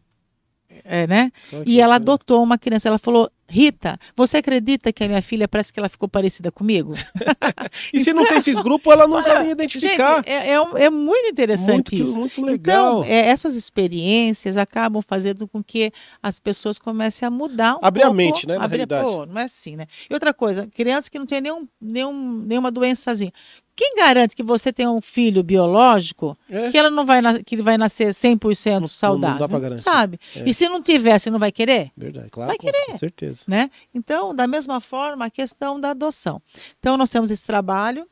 É, 0.83 1.07
né? 1.07 1.31
E 1.65 1.81
ela 1.81 1.95
adotou 1.97 2.43
uma 2.43 2.59
criança. 2.59 2.89
Ela 2.89 2.99
falou: 2.99 3.31
Rita, 3.49 3.99
você 4.17 4.39
acredita 4.39 4.93
que 4.93 5.05
a 5.05 5.09
minha 5.09 5.21
filha 5.23 5.47
parece 5.47 5.73
que 5.73 5.79
ela 5.79 5.89
ficou 5.89 6.09
parecida 6.09 6.51
comigo? 6.51 6.95
e 7.93 8.03
se 8.03 8.13
não 8.13 8.27
tem 8.27 8.39
esses 8.39 8.57
grupos, 8.57 8.93
ela 8.93 9.07
não 9.07 9.23
vai 9.23 9.51
identificar. 9.51 10.17
Gente, 10.17 10.29
é, 10.29 10.51
é, 10.53 10.85
é, 10.85 10.91
muito 10.91 11.31
interessante 11.31 11.95
muito, 11.95 11.95
isso. 11.95 12.19
Muito 12.19 12.43
legal. 12.43 13.03
Então, 13.03 13.13
é, 13.13 13.29
essas 13.29 13.55
experiências 13.55 14.57
acabam 14.57 15.03
fazendo 15.07 15.47
com 15.47 15.63
que 15.63 15.93
as 16.23 16.39
pessoas 16.39 16.79
comecem 16.79 17.27
a 17.27 17.31
mudar 17.31 17.77
um 17.77 17.81
Abrir 17.85 18.03
pouco. 18.03 18.13
a 18.13 18.17
mente, 18.17 18.47
né? 18.47 18.59
Na 18.59 18.65
abrir, 18.65 18.77
realidade. 18.79 19.05
Pô, 19.05 19.27
não 19.27 19.41
é 19.41 19.45
assim, 19.45 19.77
né? 19.77 19.87
E 20.09 20.15
outra 20.15 20.33
coisa, 20.33 20.67
criança 20.67 21.11
que 21.11 21.19
não 21.19 21.27
tem 21.27 21.41
nenhum, 21.41 21.69
nenhum, 21.81 22.45
nenhuma 22.47 22.71
doençazinha. 22.71 23.33
Quem 23.77 23.97
garante 23.97 24.37
que 24.37 24.43
você 24.43 24.73
tem 24.73 24.87
um 24.87 25.01
filho 25.01 25.43
biológico 25.43 26.39
é. 26.49 26.71
que 26.71 26.79
ela 26.79 26.91
não 26.91 27.05
vai 27.05 27.21
que 27.43 27.57
ele 27.57 27.63
vai 27.63 27.77
nascer 27.77 28.09
100% 28.09 28.81
não, 28.81 28.87
saudável? 28.87 29.33
Não 29.33 29.39
dá 29.39 29.49
para 29.49 29.59
garantir. 29.59 29.83
Sabe? 29.83 30.21
É. 30.37 30.49
E 30.49 30.55
se 30.55 30.69
não 30.69 30.81
tiver, 30.81 31.19
você 31.19 31.31
não 31.31 31.39
vai 31.39 31.51
querer? 31.51 31.91
Verdade, 31.97 32.31
claro. 32.31 32.49
Vai 32.49 32.59
querer. 32.59 32.87
Com 32.87 32.97
certeza. 32.97 33.45
Né? 33.49 33.71
Então, 33.93 34.35
da 34.35 34.47
mesma 34.47 34.81
forma, 34.81 35.25
a 35.25 35.31
questão 35.31 35.81
da 35.81 35.91
adoção. 35.91 36.41
Então, 36.79 36.97
nós 36.97 37.11
temos 37.11 37.31
esse 37.31 37.45
trabalho 37.45 38.07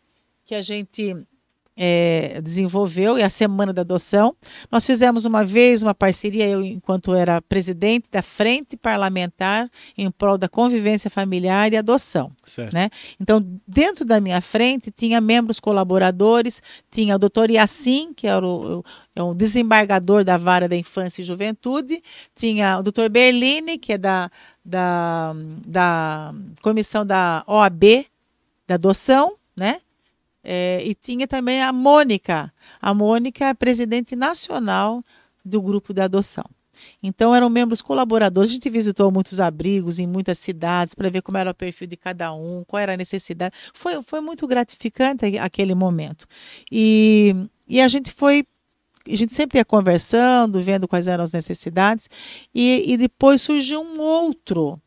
que 0.44 0.54
a 0.54 0.62
gente 0.62 1.16
é, 1.76 2.40
desenvolveu, 2.42 3.18
e 3.18 3.22
a 3.22 3.30
Semana 3.30 3.72
da 3.72 3.82
Adoção. 3.82 4.34
Nós 4.70 4.86
fizemos 4.86 5.24
uma 5.24 5.44
vez 5.44 5.82
uma 5.82 5.94
parceria, 5.94 6.46
eu, 6.46 6.64
enquanto 6.64 7.14
era 7.14 7.40
presidente 7.40 8.08
da 8.10 8.22
Frente 8.22 8.76
Parlamentar 8.76 9.70
em 9.96 10.10
prol 10.10 10.36
da 10.36 10.48
convivência 10.48 11.10
familiar 11.10 11.72
e 11.72 11.76
adoção. 11.76 12.30
Certo. 12.44 12.74
Né? 12.74 12.90
Então, 13.20 13.44
dentro 13.66 14.04
da 14.04 14.20
minha 14.20 14.40
frente, 14.40 14.90
tinha 14.90 15.20
membros 15.20 15.58
colaboradores, 15.58 16.62
tinha 16.90 17.16
o 17.16 17.18
doutor 17.18 17.50
Yassin, 17.50 18.12
que 18.14 18.26
era 18.26 18.46
o, 18.46 18.84
é 19.14 19.22
um 19.22 19.34
desembargador 19.34 20.24
da 20.24 20.36
Vara 20.36 20.68
da 20.68 20.76
Infância 20.76 21.22
e 21.22 21.24
Juventude, 21.24 22.02
tinha 22.34 22.78
o 22.78 22.82
doutor 22.82 23.08
Berline, 23.08 23.78
que 23.78 23.94
é 23.94 23.98
da, 23.98 24.30
da, 24.64 25.34
da 25.66 26.34
comissão 26.60 27.04
da 27.04 27.42
OAB, 27.46 28.06
da 28.66 28.74
adoção, 28.74 29.36
né? 29.56 29.80
É, 30.44 30.82
e 30.84 30.94
tinha 30.94 31.26
também 31.26 31.62
a 31.62 31.72
Mônica. 31.72 32.52
A 32.80 32.92
Mônica 32.92 33.44
é 33.44 33.54
presidente 33.54 34.16
nacional 34.16 35.04
do 35.44 35.60
grupo 35.60 35.92
da 35.92 36.04
adoção. 36.04 36.44
Então 37.02 37.34
eram 37.34 37.48
membros 37.48 37.82
colaboradores. 37.82 38.50
A 38.50 38.54
gente 38.54 38.70
visitou 38.70 39.10
muitos 39.10 39.38
abrigos 39.40 39.98
em 39.98 40.06
muitas 40.06 40.38
cidades 40.38 40.94
para 40.94 41.10
ver 41.10 41.22
como 41.22 41.38
era 41.38 41.50
o 41.50 41.54
perfil 41.54 41.86
de 41.86 41.96
cada 41.96 42.32
um, 42.32 42.64
qual 42.66 42.80
era 42.80 42.94
a 42.94 42.96
necessidade. 42.96 43.54
Foi, 43.72 44.02
foi 44.02 44.20
muito 44.20 44.46
gratificante 44.46 45.38
aquele 45.38 45.74
momento. 45.74 46.26
E, 46.70 47.34
e 47.68 47.80
a 47.80 47.88
gente 47.88 48.10
foi 48.10 48.44
a 49.04 49.16
gente 49.16 49.34
sempre 49.34 49.58
ia 49.58 49.64
conversando, 49.64 50.60
vendo 50.60 50.86
quais 50.86 51.08
eram 51.08 51.24
as 51.24 51.32
necessidades, 51.32 52.08
e, 52.54 52.84
e 52.86 52.96
depois 52.96 53.42
surgiu 53.42 53.82
um 53.82 54.00
outro 54.00 54.80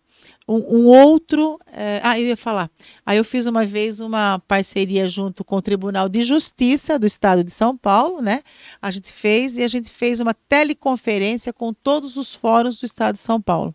um, 0.47 0.77
um 0.77 0.85
outro. 0.87 1.59
É, 1.71 1.99
ah, 2.03 2.19
eu 2.19 2.27
ia 2.27 2.37
falar. 2.37 2.69
Aí 3.05 3.17
eu 3.17 3.23
fiz 3.23 3.45
uma 3.45 3.65
vez 3.65 3.99
uma 3.99 4.39
parceria 4.47 5.07
junto 5.07 5.43
com 5.43 5.55
o 5.55 5.61
Tribunal 5.61 6.07
de 6.07 6.23
Justiça 6.23 6.99
do 6.99 7.05
Estado 7.05 7.43
de 7.43 7.51
São 7.51 7.75
Paulo, 7.75 8.21
né? 8.21 8.41
A 8.81 8.91
gente 8.91 9.11
fez 9.11 9.57
e 9.57 9.63
a 9.63 9.67
gente 9.67 9.89
fez 9.89 10.19
uma 10.19 10.33
teleconferência 10.33 11.51
com 11.51 11.73
todos 11.73 12.17
os 12.17 12.33
fóruns 12.33 12.79
do 12.79 12.85
Estado 12.85 13.15
de 13.15 13.21
São 13.21 13.41
Paulo. 13.41 13.73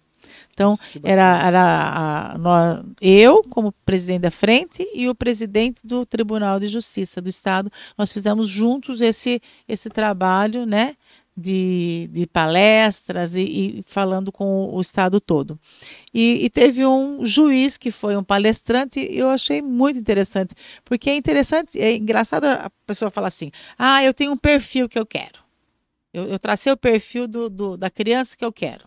Então, 0.52 0.76
era, 1.02 1.46
era 1.46 1.62
a, 1.62 2.34
a, 2.36 2.84
eu, 3.00 3.42
como 3.44 3.72
presidente 3.84 4.22
da 4.22 4.30
frente, 4.30 4.86
e 4.94 5.08
o 5.08 5.14
presidente 5.14 5.80
do 5.86 6.04
Tribunal 6.04 6.60
de 6.60 6.68
Justiça 6.68 7.20
do 7.20 7.28
Estado. 7.28 7.70
Nós 7.96 8.12
fizemos 8.12 8.48
juntos 8.48 9.00
esse, 9.00 9.40
esse 9.66 9.88
trabalho, 9.88 10.66
né? 10.66 10.94
De, 11.36 12.08
de 12.12 12.26
palestras 12.26 13.34
e, 13.34 13.40
e, 13.40 13.84
falando 13.86 14.30
com 14.30 14.68
o 14.72 14.80
Estado 14.80 15.20
todo. 15.20 15.58
E, 16.12 16.44
e, 16.44 16.50
teve 16.50 16.84
um 16.84 17.24
juiz 17.24 17.78
que 17.78 17.90
foi 17.90 18.16
um 18.16 18.22
palestrante, 18.22 19.00
e 19.00 19.18
eu 19.18 19.30
achei 19.30 19.62
muito 19.62 19.98
interessante, 19.98 20.54
porque 20.84 21.10
é 21.10 21.16
interessante, 21.16 21.80
é 21.80 21.94
engraçado 21.94 22.44
a 22.44 22.70
pessoa 22.86 23.10
falar 23.10 23.28
assim: 23.28 23.50
ah, 23.78 24.04
eu 24.04 24.12
tenho 24.12 24.32
um 24.32 24.36
perfil 24.36 24.88
que 24.88 24.98
eu 24.98 25.06
quero. 25.06 25.40
Eu, 26.12 26.26
eu 26.28 26.38
tracei 26.38 26.72
o 26.72 26.76
perfil 26.76 27.28
do, 27.28 27.48
do, 27.48 27.76
da 27.76 27.88
criança 27.88 28.36
que 28.36 28.44
eu 28.44 28.52
quero. 28.52 28.84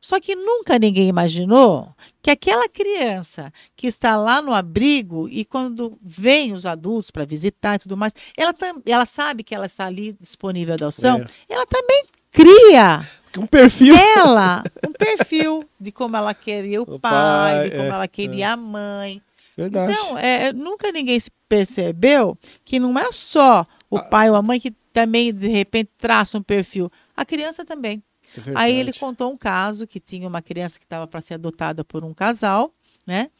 Só 0.00 0.18
que 0.18 0.34
nunca 0.34 0.78
ninguém 0.78 1.08
imaginou 1.08 1.94
que 2.22 2.30
aquela 2.30 2.66
criança 2.68 3.52
que 3.76 3.86
está 3.86 4.16
lá 4.16 4.40
no 4.40 4.54
abrigo 4.54 5.28
e 5.28 5.44
quando 5.44 5.98
vem 6.02 6.54
os 6.54 6.64
adultos 6.64 7.10
para 7.10 7.26
visitar 7.26 7.74
e 7.74 7.80
tudo 7.80 7.96
mais, 7.96 8.14
ela, 8.36 8.54
ela 8.86 9.04
sabe 9.04 9.42
que 9.42 9.54
ela 9.54 9.66
está 9.66 9.86
ali 9.86 10.16
disponível 10.18 10.72
à 10.72 10.76
adoção, 10.76 11.18
é. 11.18 11.26
ela 11.52 11.66
também 11.66 12.04
cria 12.32 13.06
um 13.38 13.46
perfil 13.46 13.94
ela 13.94 14.62
um 14.86 14.92
perfil 14.92 15.64
de 15.78 15.92
como 15.92 16.16
ela 16.16 16.32
queria 16.32 16.80
o, 16.80 16.94
o 16.94 17.00
pai, 17.00 17.52
pai, 17.52 17.64
de 17.64 17.76
como 17.76 17.82
é, 17.82 17.88
ela 17.88 18.08
queria 18.08 18.46
é. 18.46 18.48
a 18.48 18.56
mãe 18.56 19.22
Verdade. 19.56 19.92
então 19.92 20.18
é, 20.18 20.52
nunca 20.52 20.90
ninguém 20.90 21.18
se 21.18 21.30
percebeu 21.48 22.38
que 22.64 22.78
não 22.78 22.98
é 22.98 23.12
só 23.12 23.66
o 23.90 23.98
ah. 23.98 24.02
pai 24.02 24.30
ou 24.30 24.36
a 24.36 24.42
mãe 24.42 24.58
que 24.58 24.70
também 24.92 25.32
de 25.32 25.48
repente 25.48 25.90
traça 25.98 26.38
um 26.38 26.42
perfil 26.42 26.90
a 27.16 27.24
criança 27.24 27.64
também 27.64 28.02
é 28.36 28.52
Aí 28.54 28.78
ele 28.78 28.92
contou 28.92 29.32
um 29.32 29.36
caso 29.36 29.86
que 29.86 29.98
tinha 29.98 30.26
uma 30.26 30.42
criança 30.42 30.78
que 30.78 30.84
estava 30.84 31.06
para 31.06 31.20
ser 31.20 31.34
adotada 31.34 31.84
por 31.84 32.04
um 32.04 32.14
casal, 32.14 32.72
né? 33.06 33.30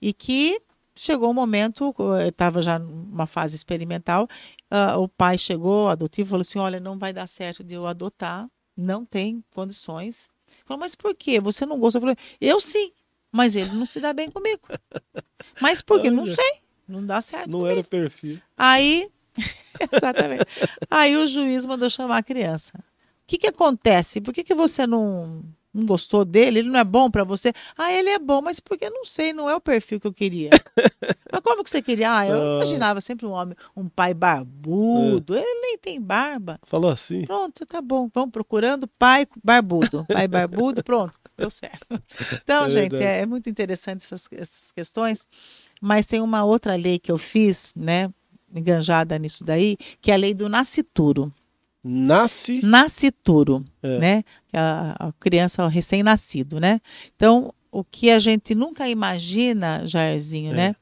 E 0.00 0.12
que 0.12 0.60
chegou 0.94 1.30
um 1.30 1.34
momento, 1.34 1.94
estava 2.26 2.62
já 2.62 2.78
numa 2.78 3.26
fase 3.26 3.56
experimental, 3.56 4.28
uh, 4.70 4.98
o 4.98 5.08
pai 5.08 5.38
chegou, 5.38 5.88
adotivo, 5.88 6.30
falou 6.30 6.42
assim: 6.42 6.58
olha, 6.58 6.80
não 6.80 6.98
vai 6.98 7.12
dar 7.12 7.26
certo 7.26 7.62
de 7.62 7.74
eu 7.74 7.86
adotar, 7.86 8.48
não 8.76 9.04
tem 9.04 9.44
condições. 9.54 10.28
Falou, 10.64 10.80
mas 10.80 10.94
por 10.94 11.14
quê? 11.14 11.40
Você 11.40 11.64
não 11.64 11.78
gosta? 11.78 11.98
Eu 11.98 12.02
falei, 12.02 12.16
eu 12.40 12.60
sim, 12.60 12.92
mas 13.30 13.56
ele 13.56 13.70
não 13.70 13.86
se 13.86 14.00
dá 14.00 14.12
bem 14.12 14.30
comigo. 14.30 14.60
Mas 15.60 15.82
por 15.82 16.00
quê? 16.00 16.10
Não 16.10 16.24
sei, 16.26 16.60
não 16.88 17.04
dá 17.04 17.20
certo. 17.20 17.50
Não 17.50 17.58
comigo. 17.58 17.80
era 17.80 17.84
perfil. 17.84 18.40
Aí, 18.56 19.10
exatamente. 19.92 20.46
Aí 20.88 21.14
o 21.16 21.26
juiz 21.26 21.66
mandou 21.66 21.90
chamar 21.90 22.18
a 22.18 22.22
criança 22.22 22.72
que, 23.32 23.38
que 23.38 23.46
acontece? 23.46 24.20
Por 24.20 24.34
que, 24.34 24.44
que 24.44 24.54
você 24.54 24.86
não, 24.86 25.42
não 25.72 25.86
gostou 25.86 26.24
dele? 26.24 26.58
Ele 26.58 26.68
não 26.68 26.78
é 26.78 26.84
bom 26.84 27.10
para 27.10 27.24
você? 27.24 27.52
Ah, 27.76 27.90
ele 27.90 28.10
é 28.10 28.18
bom, 28.18 28.42
mas 28.42 28.60
porque 28.60 28.90
não 28.90 29.04
sei, 29.04 29.32
não 29.32 29.48
é 29.48 29.56
o 29.56 29.60
perfil 29.60 29.98
que 29.98 30.06
eu 30.06 30.12
queria. 30.12 30.50
mas 31.32 31.40
como 31.40 31.64
que 31.64 31.70
você 31.70 31.80
queria? 31.80 32.14
Ah, 32.14 32.26
eu 32.26 32.36
ah. 32.36 32.56
imaginava 32.56 33.00
sempre 33.00 33.26
um 33.26 33.30
homem, 33.30 33.56
um 33.74 33.88
pai 33.88 34.12
barbudo. 34.12 35.34
É. 35.34 35.40
Ele 35.40 35.60
nem 35.60 35.78
tem 35.78 36.00
barba. 36.00 36.60
Falou 36.64 36.90
assim. 36.90 37.24
Pronto, 37.24 37.64
tá 37.64 37.80
bom. 37.80 38.10
Vamos 38.12 38.32
procurando 38.32 38.86
pai 38.86 39.26
barbudo. 39.42 40.04
Pai 40.06 40.28
barbudo, 40.28 40.82
pronto, 40.84 41.18
deu 41.36 41.48
certo. 41.48 42.02
Então, 42.42 42.66
é 42.66 42.68
gente, 42.68 42.96
é, 42.96 43.20
é, 43.20 43.26
muito 43.26 43.48
interessante 43.48 44.04
essas, 44.04 44.28
essas 44.32 44.70
questões. 44.72 45.26
Mas 45.80 46.06
tem 46.06 46.20
uma 46.20 46.44
outra 46.44 46.76
lei 46.76 46.98
que 46.98 47.10
eu 47.10 47.18
fiz, 47.18 47.72
né? 47.74 48.12
Enganjada 48.54 49.18
nisso 49.18 49.42
daí, 49.42 49.78
que 50.02 50.10
é 50.10 50.14
a 50.14 50.18
lei 50.18 50.34
do 50.34 50.50
nascituro. 50.50 51.32
Nasce. 51.84 52.60
Nascituro, 52.62 53.64
é. 53.82 53.98
né? 53.98 54.24
A, 54.52 55.08
a 55.08 55.12
criança 55.14 55.66
recém-nascido, 55.68 56.60
né? 56.60 56.80
Então, 57.16 57.52
o 57.70 57.82
que 57.82 58.10
a 58.10 58.18
gente 58.18 58.54
nunca 58.54 58.88
imagina, 58.88 59.86
Jairzinho, 59.86 60.52
é. 60.52 60.56
né? 60.56 60.76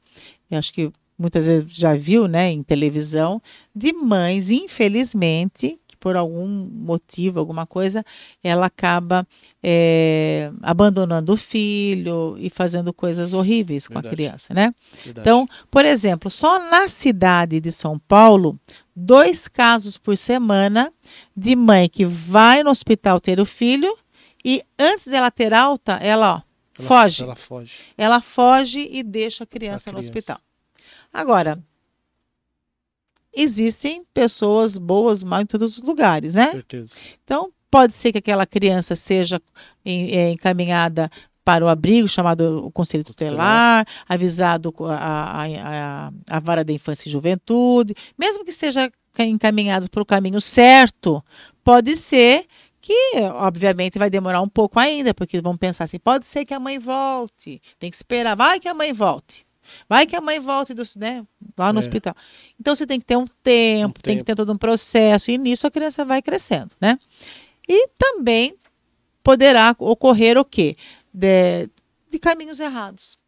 Eu 0.49 0.59
acho 0.59 0.73
que 0.73 0.91
muitas 1.17 1.45
vezes 1.45 1.75
já 1.75 1.95
viu, 1.95 2.27
né, 2.27 2.49
em 2.49 2.63
televisão, 2.63 3.41
de 3.75 3.93
mães, 3.93 4.49
infelizmente, 4.49 5.79
por 6.01 6.17
algum 6.17 6.47
motivo, 6.47 7.39
alguma 7.39 7.67
coisa, 7.67 8.03
ela 8.43 8.65
acaba 8.65 9.25
é, 9.61 10.51
abandonando 10.63 11.31
o 11.31 11.37
filho 11.37 12.35
e 12.39 12.49
fazendo 12.49 12.91
coisas 12.91 13.33
horríveis 13.33 13.87
com 13.87 13.93
Verdade. 13.93 14.07
a 14.07 14.15
criança, 14.17 14.53
né? 14.53 14.73
Verdade. 15.05 15.19
Então, 15.19 15.47
por 15.69 15.85
exemplo, 15.85 16.31
só 16.31 16.57
na 16.71 16.89
cidade 16.89 17.59
de 17.59 17.71
São 17.71 17.99
Paulo, 17.99 18.59
dois 18.95 19.47
casos 19.47 19.97
por 19.97 20.17
semana 20.17 20.91
de 21.35 21.55
mãe 21.55 21.89
que 21.89 22.05
vai 22.05 22.63
no 22.63 22.69
hospital 22.69 23.19
ter 23.19 23.39
o 23.39 23.45
filho 23.45 23.97
e 24.43 24.63
antes 24.77 25.07
dela 25.07 25.29
ter 25.29 25.53
alta, 25.53 25.93
ela, 25.93 26.35
ó, 26.35 26.41
ela 26.77 26.87
foge. 26.87 27.23
Ela 27.23 27.35
foge. 27.35 27.75
Ela 27.97 28.21
foge 28.21 28.89
e 28.91 29.03
deixa 29.03 29.43
a 29.43 29.47
criança, 29.47 29.89
a 29.89 29.91
criança. 29.91 29.91
no 29.91 29.99
hospital. 29.99 30.39
Agora, 31.13 31.61
existem 33.33 34.03
pessoas 34.13 34.77
boas, 34.77 35.23
mal 35.23 35.41
em 35.41 35.45
todos 35.45 35.77
os 35.77 35.83
lugares, 35.83 36.33
né? 36.33 36.51
Certeza. 36.51 36.95
Então, 37.23 37.51
pode 37.69 37.93
ser 37.93 38.11
que 38.11 38.17
aquela 38.17 38.45
criança 38.45 38.95
seja 38.95 39.41
é, 39.85 40.31
encaminhada 40.31 41.09
para 41.43 41.65
o 41.65 41.67
abrigo 41.67 42.07
chamado 42.07 42.65
o 42.65 42.71
Conselho 42.71 43.03
Tutelar, 43.03 43.85
avisado 44.07 44.73
a, 44.85 45.43
a, 45.43 45.45
a, 45.45 46.11
a 46.29 46.39
vara 46.39 46.63
da 46.63 46.71
infância 46.71 47.09
e 47.09 47.11
juventude, 47.11 47.95
mesmo 48.17 48.45
que 48.45 48.51
seja 48.51 48.91
encaminhado 49.19 49.89
para 49.89 50.01
o 50.01 50.05
caminho 50.05 50.39
certo, 50.39 51.23
pode 51.63 51.95
ser 51.95 52.45
que 52.79 53.13
obviamente 53.35 53.99
vai 53.99 54.09
demorar 54.09 54.41
um 54.41 54.47
pouco 54.47 54.79
ainda, 54.79 55.13
porque 55.13 55.39
vão 55.39 55.55
pensar 55.55 55.83
assim, 55.83 55.99
pode 55.99 56.25
ser 56.25 56.45
que 56.45 56.53
a 56.53 56.59
mãe 56.59 56.79
volte, 56.79 57.61
tem 57.77 57.89
que 57.89 57.95
esperar, 57.95 58.35
vai 58.35 58.59
que 58.59 58.67
a 58.67 58.73
mãe 58.73 58.91
volte. 58.91 59.45
Vai 59.87 60.05
que 60.05 60.15
a 60.15 60.21
mãe 60.21 60.39
volte 60.39 60.73
do, 60.73 60.83
né, 60.97 61.23
lá 61.57 61.71
no 61.71 61.79
é. 61.79 61.81
hospital. 61.81 62.15
Então 62.59 62.75
você 62.75 62.85
tem 62.85 62.99
que 62.99 63.05
ter 63.05 63.15
um 63.15 63.25
tempo, 63.43 63.99
um 63.99 64.01
tem 64.01 64.15
tempo. 64.15 64.17
que 64.19 64.23
ter 64.25 64.35
todo 64.35 64.51
um 64.51 64.57
processo, 64.57 65.29
e 65.31 65.37
nisso 65.37 65.67
a 65.67 65.71
criança 65.71 66.03
vai 66.03 66.21
crescendo, 66.21 66.75
né? 66.81 66.97
E 67.69 67.87
também 67.97 68.55
poderá 69.23 69.75
ocorrer 69.77 70.37
o 70.37 70.43
quê? 70.43 70.75
De, 71.13 71.69
de 72.09 72.19
caminhos 72.19 72.59
errados 72.59 73.19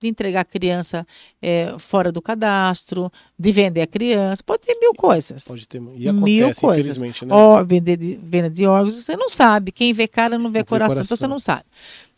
de 0.00 0.08
entregar 0.08 0.40
a 0.40 0.44
criança 0.44 1.06
é, 1.42 1.76
fora 1.78 2.10
do 2.10 2.22
cadastro, 2.22 3.12
de 3.38 3.52
vender 3.52 3.82
a 3.82 3.86
criança, 3.86 4.42
pode 4.42 4.62
ter 4.62 4.74
mil 4.80 4.94
coisas. 4.94 5.44
Pode 5.44 5.68
ter 5.68 5.76
e 5.94 6.08
acontece, 6.08 6.24
mil 6.24 6.54
coisas. 6.54 6.98
Né? 6.98 7.12
Ó, 7.28 7.62
vender 7.62 7.98
de, 7.98 8.18
venda 8.22 8.48
de 8.48 8.66
órgãos, 8.66 8.94
você 8.94 9.14
não 9.14 9.28
sabe. 9.28 9.70
Quem 9.70 9.92
vê 9.92 10.08
cara 10.08 10.38
não 10.38 10.50
vê, 10.50 10.60
não 10.60 10.64
coração, 10.64 10.94
coração, 10.94 11.04
então 11.04 11.16
você 11.16 11.26
não 11.26 11.38
sabe. 11.38 11.66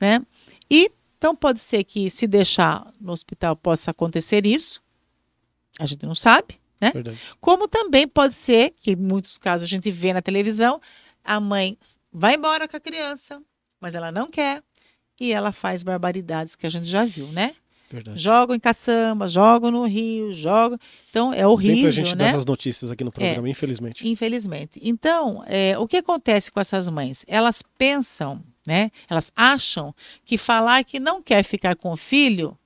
Né? 0.01 0.25
E 0.71 0.93
então 1.19 1.35
pode 1.35 1.61
ser 1.61 1.83
que 1.85 2.09
se 2.09 2.27
deixar 2.27 2.93
no 3.01 3.13
hospital 3.13 3.57
possa 3.57 3.91
acontecer 3.91 4.47
isso. 4.47 4.81
A 5.79 5.87
gente 5.87 6.07
não 6.07 6.15
sabe, 6.15 6.61
né? 6.81 6.93
Verdade. 6.93 7.19
Como 7.41 7.67
também 7.67 8.07
pode 8.07 8.35
ser 8.35 8.75
que 8.79 8.93
em 8.93 8.97
muitos 8.97 9.39
casos 9.39 9.65
a 9.65 9.69
gente 9.69 9.91
vê 9.91 10.13
na 10.13 10.23
televisão, 10.23 10.81
a 11.25 11.41
mãe 11.41 11.77
vai 12.13 12.35
embora 12.35 12.69
com 12.69 12.77
a 12.77 12.81
criança, 12.81 13.41
mas 13.81 13.95
ela 13.95 14.13
não 14.13 14.29
quer 14.29 14.63
e 15.23 15.33
ela 15.33 15.53
faz 15.53 15.85
barbaridades 15.85 16.57
que 16.57 16.67
a 16.67 16.71
gente 16.71 16.87
já 16.87 17.05
viu, 17.05 17.29
né? 17.29 17.55
Verdade. 17.89 18.19
Jogam 18.19 18.57
em 18.57 18.59
caçamba, 18.59 19.29
jogam 19.29 19.71
no 19.71 19.87
rio, 19.87 20.33
jogam. 20.33 20.77
Então 21.11 21.33
é 21.33 21.47
horrível. 21.47 21.77
Sempre 21.77 21.89
a 21.89 21.93
gente 21.93 22.17
né? 22.17 22.25
dá 22.25 22.31
essas 22.31 22.45
notícias 22.45 22.91
aqui 22.91 23.05
no 23.05 23.13
programa, 23.13 23.47
é, 23.47 23.51
infelizmente. 23.51 24.09
Infelizmente. 24.09 24.81
Então, 24.83 25.45
é, 25.47 25.79
o 25.79 25.87
que 25.87 25.99
acontece 25.99 26.51
com 26.51 26.59
essas 26.59 26.89
mães? 26.89 27.25
Elas 27.29 27.63
pensam, 27.79 28.43
né? 28.67 28.91
Elas 29.09 29.31
acham 29.37 29.95
que 30.25 30.37
falar 30.37 30.83
que 30.85 30.99
não 30.99 31.23
quer 31.23 31.45
ficar 31.45 31.77
com 31.77 31.93
o 31.93 31.97
filho 31.97 32.59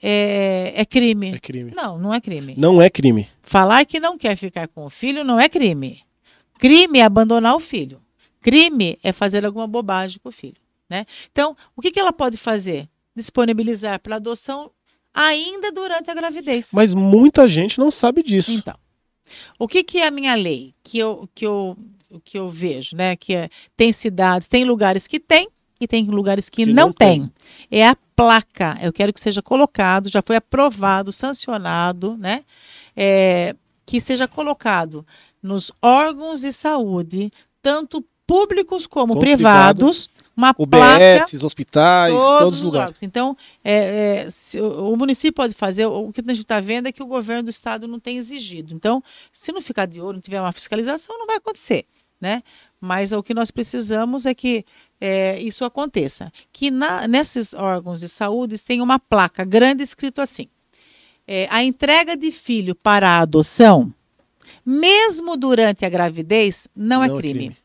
é, 0.00 0.72
é, 0.76 0.84
crime. 0.84 1.34
É 1.34 1.38
crime. 1.40 1.72
Não, 1.74 1.98
não 1.98 2.14
é 2.14 2.20
crime. 2.20 2.54
Não 2.56 2.80
é 2.80 2.88
crime. 2.88 3.28
Falar 3.42 3.84
que 3.84 3.98
não 3.98 4.16
quer 4.16 4.36
ficar 4.36 4.68
com 4.68 4.84
o 4.84 4.90
filho 4.90 5.24
não 5.24 5.40
é 5.40 5.48
crime. 5.48 6.00
Crime 6.58 7.00
é 7.00 7.02
abandonar 7.02 7.56
o 7.56 7.60
filho. 7.60 8.00
Crime 8.40 8.98
é 9.02 9.10
fazer 9.12 9.44
alguma 9.44 9.66
bobagem 9.66 10.20
com 10.22 10.28
o 10.28 10.32
filho. 10.32 10.61
Né? 10.92 11.06
Então, 11.30 11.56
o 11.74 11.80
que, 11.80 11.90
que 11.90 11.98
ela 11.98 12.12
pode 12.12 12.36
fazer? 12.36 12.86
disponibilizar 13.14 14.00
para 14.00 14.16
adoção 14.16 14.70
ainda 15.12 15.70
durante 15.70 16.10
a 16.10 16.14
gravidez. 16.14 16.70
Mas 16.72 16.94
muita 16.94 17.46
gente 17.46 17.78
não 17.78 17.90
sabe 17.90 18.22
disso. 18.22 18.52
Então, 18.52 18.74
o 19.58 19.68
que, 19.68 19.82
que 19.82 19.98
é 19.98 20.06
a 20.06 20.10
minha 20.10 20.34
lei? 20.34 20.74
Que 20.82 20.98
eu, 20.98 21.28
que 21.34 21.46
eu, 21.46 21.76
que 22.24 22.38
eu 22.38 22.48
vejo, 22.48 22.96
né? 22.96 23.16
Que 23.16 23.34
é, 23.34 23.48
tem 23.76 23.92
cidades, 23.92 24.48
tem 24.48 24.64
lugares 24.64 25.06
que 25.06 25.20
tem 25.20 25.48
e 25.80 25.86
tem 25.86 26.04
lugares 26.04 26.48
que, 26.48 26.64
que 26.64 26.72
não, 26.72 26.86
não 26.86 26.92
tem. 26.92 27.20
tem. 27.20 27.32
É 27.70 27.86
a 27.86 27.96
placa. 28.16 28.78
Eu 28.80 28.92
quero 28.92 29.12
que 29.12 29.20
seja 29.20 29.42
colocado, 29.42 30.08
já 30.08 30.22
foi 30.24 30.36
aprovado, 30.36 31.12
sancionado, 31.12 32.16
né? 32.16 32.44
É, 32.96 33.54
que 33.84 34.00
seja 34.00 34.26
colocado 34.26 35.06
nos 35.42 35.72
órgãos 35.82 36.40
de 36.40 36.52
saúde, 36.52 37.32
tanto 37.60 38.04
públicos 38.26 38.86
como, 38.86 39.14
como 39.14 39.20
privados, 39.20 40.06
privado 40.06 40.21
uma 40.42 40.54
UBS, 40.58 40.78
placa. 40.78 41.46
hospitais, 41.46 42.12
todos, 42.12 42.38
todos 42.40 42.58
os 42.58 42.64
lugares. 42.64 42.86
lugares. 42.88 43.02
Então, 43.02 43.36
é, 43.64 44.24
é, 44.24 44.30
se, 44.30 44.60
o 44.60 44.96
município 44.96 45.34
pode 45.34 45.54
fazer, 45.54 45.86
o 45.86 46.12
que 46.12 46.20
a 46.20 46.34
gente 46.34 46.40
está 46.40 46.60
vendo 46.60 46.88
é 46.88 46.92
que 46.92 47.02
o 47.02 47.06
governo 47.06 47.44
do 47.44 47.50
estado 47.50 47.86
não 47.86 48.00
tem 48.00 48.16
exigido. 48.16 48.74
Então, 48.74 49.02
se 49.32 49.52
não 49.52 49.60
ficar 49.62 49.86
de 49.86 50.00
olho, 50.00 50.14
não 50.14 50.20
tiver 50.20 50.40
uma 50.40 50.52
fiscalização, 50.52 51.18
não 51.18 51.26
vai 51.26 51.36
acontecer. 51.36 51.86
Né? 52.20 52.42
Mas 52.80 53.12
o 53.12 53.22
que 53.22 53.34
nós 53.34 53.50
precisamos 53.50 54.26
é 54.26 54.34
que 54.34 54.64
é, 55.00 55.40
isso 55.40 55.64
aconteça. 55.64 56.32
Que 56.52 56.70
na, 56.70 57.08
nesses 57.08 57.52
órgãos 57.54 58.00
de 58.00 58.08
saúde 58.08 58.62
tem 58.62 58.80
uma 58.80 58.98
placa 58.98 59.44
grande 59.44 59.82
escrito 59.82 60.20
assim: 60.20 60.48
é, 61.26 61.48
a 61.50 61.62
entrega 61.64 62.16
de 62.16 62.30
filho 62.30 62.74
para 62.74 63.08
a 63.08 63.20
adoção, 63.20 63.92
mesmo 64.64 65.36
durante 65.36 65.84
a 65.84 65.88
gravidez, 65.88 66.68
não, 66.74 67.02
é 67.02 67.08
não 67.08 67.16
é, 67.16 67.20
crime. 67.20 67.38
é 67.38 67.42
crime. 67.48 67.56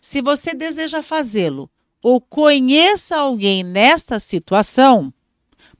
Se 0.00 0.20
você 0.20 0.54
deseja 0.54 1.02
fazê-lo 1.02 1.70
ou 2.02 2.20
conheça 2.20 3.16
alguém 3.16 3.62
nesta 3.62 4.18
situação, 4.18 5.12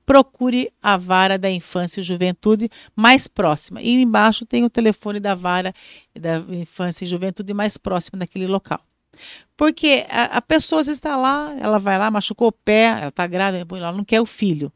procure 0.07 0.73
a 0.83 0.97
vara 0.97 1.39
da 1.39 1.51
infância 1.51 2.01
e 2.01 2.05
juventude 2.05 2.70
mais 2.95 3.27
próxima. 3.27 3.83
E 3.83 4.01
embaixo 4.01 4.47
tem 4.47 4.64
o 4.64 4.70
telefone 4.70 5.18
da 5.18 5.35
vara 5.35 5.75
da 6.18 6.39
infância 6.55 7.05
e 7.05 7.09
juventude 7.09 7.53
mais 7.53 7.77
próxima 7.77 8.18
daquele 8.18 8.47
local. 8.47 8.81
Porque 9.57 10.07
a, 10.09 10.39
a 10.39 10.43
pessoa 10.43 10.81
está 10.83 11.16
lá, 11.16 11.55
ela 11.59 11.79
vai 11.79 11.99
lá, 11.99 12.11
machucou 12.11 12.49
o 12.49 12.53
pé, 12.53 12.85
ela 12.85 13.09
está 13.09 13.27
grávida, 13.27 13.66
ela 13.77 13.93
não 13.93 14.05
quer 14.05 14.20
o 14.20 14.27
filho. 14.27 14.73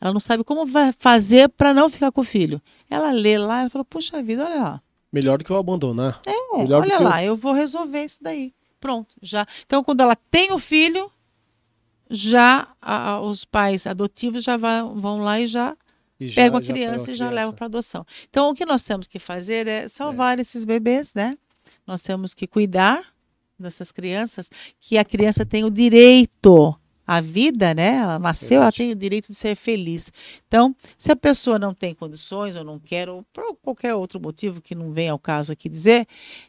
Ela 0.00 0.12
não 0.12 0.20
sabe 0.20 0.42
como 0.42 0.66
vai 0.66 0.92
fazer 0.98 1.48
para 1.48 1.72
não 1.72 1.88
ficar 1.88 2.10
com 2.10 2.22
o 2.22 2.24
filho. 2.24 2.60
Ela 2.90 3.12
lê 3.12 3.38
lá 3.38 3.64
e 3.64 3.68
fala: 3.68 3.84
Puxa 3.84 4.22
vida, 4.22 4.44
olha 4.44 4.60
lá. 4.60 4.82
Melhor 5.12 5.38
do 5.38 5.44
que 5.44 5.50
eu 5.50 5.56
abandonar. 5.56 6.20
É, 6.26 6.56
Melhor 6.58 6.82
olha 6.82 6.98
lá, 6.98 7.22
eu 7.22 7.36
vou 7.36 7.52
resolver 7.52 8.04
isso 8.04 8.18
daí. 8.22 8.52
Pronto, 8.82 9.14
já. 9.22 9.46
Então, 9.64 9.84
quando 9.84 10.00
ela 10.00 10.16
tem 10.16 10.50
o 10.50 10.58
filho, 10.58 11.08
já 12.10 12.74
a, 12.82 13.20
os 13.20 13.44
pais 13.44 13.86
adotivos 13.86 14.42
já 14.42 14.56
vão, 14.56 14.96
vão 14.96 15.20
lá 15.20 15.40
e 15.40 15.46
já, 15.46 15.76
e 16.18 16.26
já 16.26 16.42
pegam 16.42 16.58
a 16.58 16.62
criança 16.62 17.12
e 17.12 17.14
já 17.14 17.30
levam 17.30 17.54
para 17.54 17.66
adoção. 17.66 18.04
Então, 18.28 18.50
o 18.50 18.54
que 18.54 18.66
nós 18.66 18.82
temos 18.82 19.06
que 19.06 19.20
fazer 19.20 19.68
é 19.68 19.86
salvar 19.86 20.36
é. 20.36 20.42
esses 20.42 20.64
bebês, 20.64 21.14
né? 21.14 21.38
Nós 21.86 22.02
temos 22.02 22.34
que 22.34 22.44
cuidar 22.44 23.04
dessas 23.56 23.92
crianças, 23.92 24.50
que 24.80 24.98
a 24.98 25.04
criança 25.04 25.46
tem 25.46 25.62
o 25.62 25.70
direito 25.70 26.76
à 27.06 27.20
vida, 27.20 27.74
né? 27.74 27.96
Ela 27.96 28.18
nasceu, 28.18 28.60
Verdade. 28.60 28.62
ela 28.62 28.72
tem 28.72 28.92
o 28.92 28.98
direito 28.98 29.28
de 29.28 29.34
ser 29.34 29.54
feliz. 29.54 30.12
Então, 30.46 30.74
se 30.98 31.10
a 31.10 31.16
pessoa 31.16 31.58
não 31.58 31.74
tem 31.74 31.94
condições 31.94 32.56
ou 32.56 32.64
não 32.64 32.78
quer, 32.78 33.08
ou 33.08 33.24
por 33.32 33.56
qualquer 33.62 33.94
outro 33.94 34.20
motivo 34.20 34.60
que 34.60 34.74
não 34.74 34.92
vem 34.92 35.08
ao 35.08 35.18
caso 35.18 35.52
aqui 35.52 35.68
dizer, 35.68 36.06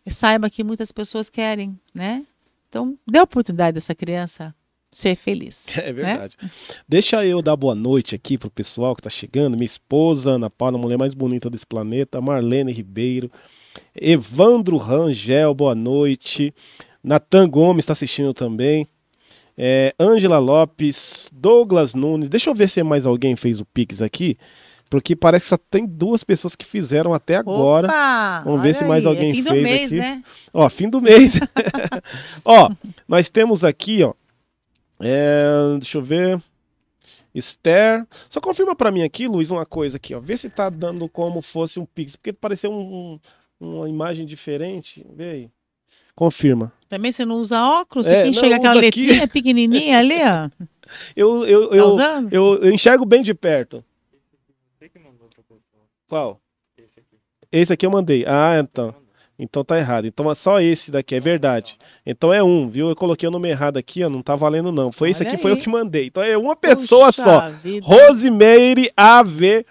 saiba 0.08 0.50
que 0.50 0.64
muitas 0.64 0.92
pessoas 0.92 1.30
querem, 1.30 1.78
né? 1.94 2.26
Então, 2.70 2.98
dê 3.08 3.20
a 3.20 3.24
oportunidade 3.24 3.76
dessa 3.76 3.94
criança 3.94 4.54
ser 4.92 5.16
feliz. 5.16 5.68
É 5.76 5.88
né? 5.88 5.94
verdade. 5.94 6.38
Né? 6.42 6.50
Deixa 6.88 7.26
eu 7.26 7.42
dar 7.42 7.56
boa 7.56 7.76
noite 7.76 8.16
aqui 8.16 8.38
pro 8.38 8.50
pessoal 8.50 8.96
que 8.96 9.02
está 9.02 9.10
chegando. 9.10 9.56
Minha 9.56 9.66
esposa, 9.66 10.32
Ana 10.32 10.50
Paula, 10.50 10.78
a 10.78 10.82
mulher 10.82 10.98
mais 10.98 11.14
bonita 11.14 11.50
desse 11.50 11.66
planeta, 11.66 12.22
Marlene 12.22 12.72
Ribeiro, 12.72 13.32
Evandro 13.96 14.78
Rangel, 14.78 15.54
boa 15.54 15.76
noite. 15.76 16.54
Natan 17.04 17.50
Gomes 17.50 17.84
está 17.84 17.94
assistindo 17.94 18.34
também. 18.34 18.88
É, 19.58 19.94
Ângela 20.00 20.40
Lopes, 20.40 21.30
Douglas 21.32 21.94
Nunes. 21.94 22.30
Deixa 22.30 22.50
eu 22.50 22.56
ver 22.56 22.70
se 22.70 22.82
mais 22.84 23.06
alguém 23.06 23.36
fez 23.36 23.60
o 23.60 23.66
Pix 23.66 24.02
aqui. 24.02 24.38
Porque 24.90 25.16
parece 25.16 25.46
que 25.46 25.50
só 25.50 25.58
tem 25.58 25.88
duas 25.88 26.24
pessoas 26.24 26.56
que 26.56 26.66
fizeram 26.66 27.14
até 27.14 27.36
agora. 27.36 27.88
Opa, 27.88 28.44
Vamos 28.46 28.62
ver 28.62 28.76
se 28.76 28.84
mais 28.84 29.06
alguém 29.06 29.32
é 29.32 29.34
fim 29.34 29.44
fez 29.44 29.56
do 29.56 29.64
mês, 29.64 29.86
aqui. 29.86 29.96
Né? 29.96 30.24
Ó, 30.54 30.70
fim 30.70 30.90
do 30.90 31.02
mês. 31.02 31.40
ó, 32.46 32.72
nós 33.08 33.28
temos 33.28 33.64
aqui, 33.64 34.04
ó. 34.04 34.14
É, 35.00 35.78
deixa 35.80 35.98
eu 35.98 36.04
ver. 36.04 36.40
Esther. 37.34 38.06
Só 38.30 38.40
confirma 38.40 38.76
para 38.76 38.92
mim 38.92 39.02
aqui, 39.02 39.28
Luiz, 39.28 39.50
uma 39.50 39.66
coisa 39.66 39.98
aqui, 39.98 40.14
ó. 40.14 40.20
Vê 40.20 40.38
se 40.38 40.50
tá 40.50 40.70
dando 40.70 41.10
como 41.10 41.42
fosse 41.42 41.80
um 41.80 41.86
Pix. 41.86 42.16
Porque 42.16 42.32
pareceu 42.32 42.72
um, 42.72 43.20
um, 43.60 43.78
uma 43.78 43.90
imagem 43.90 44.26
diferente. 44.26 45.06
Vê 45.16 45.30
aí. 45.30 45.50
Confirma. 46.16 46.72
Também 46.88 47.12
você 47.12 47.26
não 47.26 47.38
usa 47.38 47.62
óculos? 47.62 48.08
É, 48.08 48.24
quem 48.24 48.32
não, 48.32 48.40
chega 48.40 48.56
aquela 48.58 48.74
letrinha 48.76 49.24
aqui. 49.24 49.34
pequenininha 49.34 50.00
ali, 50.00 50.20
ó. 50.22 50.50
Eu, 51.16 51.44
eu, 51.48 51.98
tá 51.98 52.24
eu, 52.30 52.56
eu, 52.56 52.64
eu 52.66 52.72
enxergo 52.72 53.04
bem 53.04 53.24
de 53.24 53.34
perto. 53.34 53.84
Qual? 56.08 56.40
Esse 56.78 57.00
aqui. 57.00 57.18
Esse 57.52 57.74
aqui 57.74 57.86
eu 57.88 57.90
mandei. 57.90 58.24
Ah, 58.28 58.60
então. 58.60 58.94
Então 59.40 59.64
tá 59.64 59.80
errado. 59.80 60.06
Então 60.06 60.30
é 60.30 60.36
só 60.36 60.62
esse 60.62 60.92
daqui, 60.92 61.16
é 61.16 61.20
verdade. 61.20 61.78
Então 62.06 62.32
é 62.32 62.44
um, 62.44 62.70
viu? 62.70 62.90
Eu 62.90 62.96
coloquei 62.96 63.28
o 63.28 63.32
nome 63.32 63.50
errado 63.50 63.78
aqui, 63.78 64.04
ó, 64.04 64.10
não 64.10 64.22
tá 64.22 64.36
valendo 64.36 64.72
não. 64.72 64.92
Foi 64.92 65.08
Olha 65.08 65.12
esse 65.12 65.24
aqui, 65.24 65.36
aí. 65.36 65.42
foi 65.42 65.52
eu 65.52 65.58
que 65.58 65.68
mandei. 65.68 66.06
Então 66.06 66.22
é 66.22 66.38
uma 66.38 66.56
pessoa 66.56 67.08
Puxa 67.08 67.24
só. 67.24 67.50
Vida. 67.64 67.84
Rosemeire 67.86 68.92
AV 68.96 69.66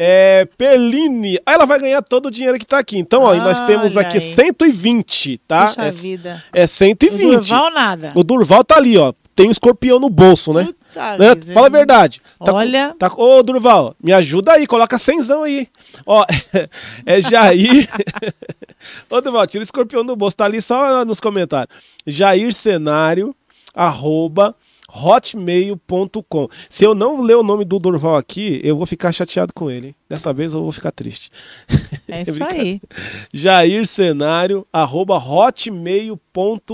é, 0.00 0.46
Perline. 0.56 1.40
Aí 1.44 1.54
ela 1.56 1.66
vai 1.66 1.80
ganhar 1.80 2.00
todo 2.02 2.26
o 2.26 2.30
dinheiro 2.30 2.56
que 2.56 2.64
tá 2.64 2.78
aqui. 2.78 2.96
Então, 2.96 3.22
ó, 3.24 3.34
nós 3.34 3.60
temos 3.66 3.96
aqui 3.96 4.18
aí. 4.18 4.34
120, 4.36 5.38
tá? 5.38 5.66
Puxa 5.66 5.82
é, 5.82 5.90
vida. 5.90 6.44
É 6.52 6.66
120. 6.68 7.24
O 7.24 7.30
Durval 7.32 7.70
nada. 7.72 8.12
O 8.14 8.22
Durval 8.22 8.62
tá 8.62 8.76
ali, 8.76 8.96
ó. 8.96 9.12
Tem 9.34 9.48
um 9.48 9.50
escorpião 9.50 9.98
no 9.98 10.08
bolso, 10.08 10.52
né? 10.52 10.68
né? 11.18 11.52
Fala 11.52 11.66
a 11.66 11.70
verdade. 11.70 12.22
Tá, 12.44 12.52
Olha. 12.52 12.94
Tá, 12.96 13.10
ô, 13.16 13.42
Durval, 13.42 13.94
me 14.00 14.12
ajuda 14.12 14.52
aí, 14.52 14.68
coloca 14.68 14.98
cenzão 14.98 15.42
aí. 15.42 15.68
Ó, 16.06 16.24
é 17.04 17.20
Jair. 17.20 17.88
ô, 19.10 19.20
Durval, 19.20 19.48
tira 19.48 19.62
o 19.62 19.64
escorpião 19.64 20.04
do 20.04 20.14
bolso, 20.14 20.36
tá 20.36 20.44
ali 20.44 20.62
só 20.62 21.04
nos 21.04 21.18
comentários. 21.18 21.76
Jair 22.06 22.52
Cenário, 22.52 23.34
arroba 23.74 24.54
hotmail.com. 24.90 26.48
Se 26.70 26.84
eu 26.84 26.94
não 26.94 27.20
ler 27.20 27.36
o 27.36 27.42
nome 27.42 27.64
do 27.64 27.78
Durval 27.78 28.16
aqui, 28.16 28.60
eu 28.64 28.76
vou 28.76 28.86
ficar 28.86 29.12
chateado 29.12 29.52
com 29.52 29.70
ele. 29.70 29.94
Dessa 30.08 30.32
vez 30.32 30.54
eu 30.54 30.62
vou 30.62 30.72
ficar 30.72 30.90
triste. 30.90 31.30
É 32.08 32.22
isso 32.26 32.42
aí. 32.42 32.80
Jair 33.32 33.86
Cenário, 33.86 34.66
arroba 34.72 35.16
hotmail.com. 35.18 36.70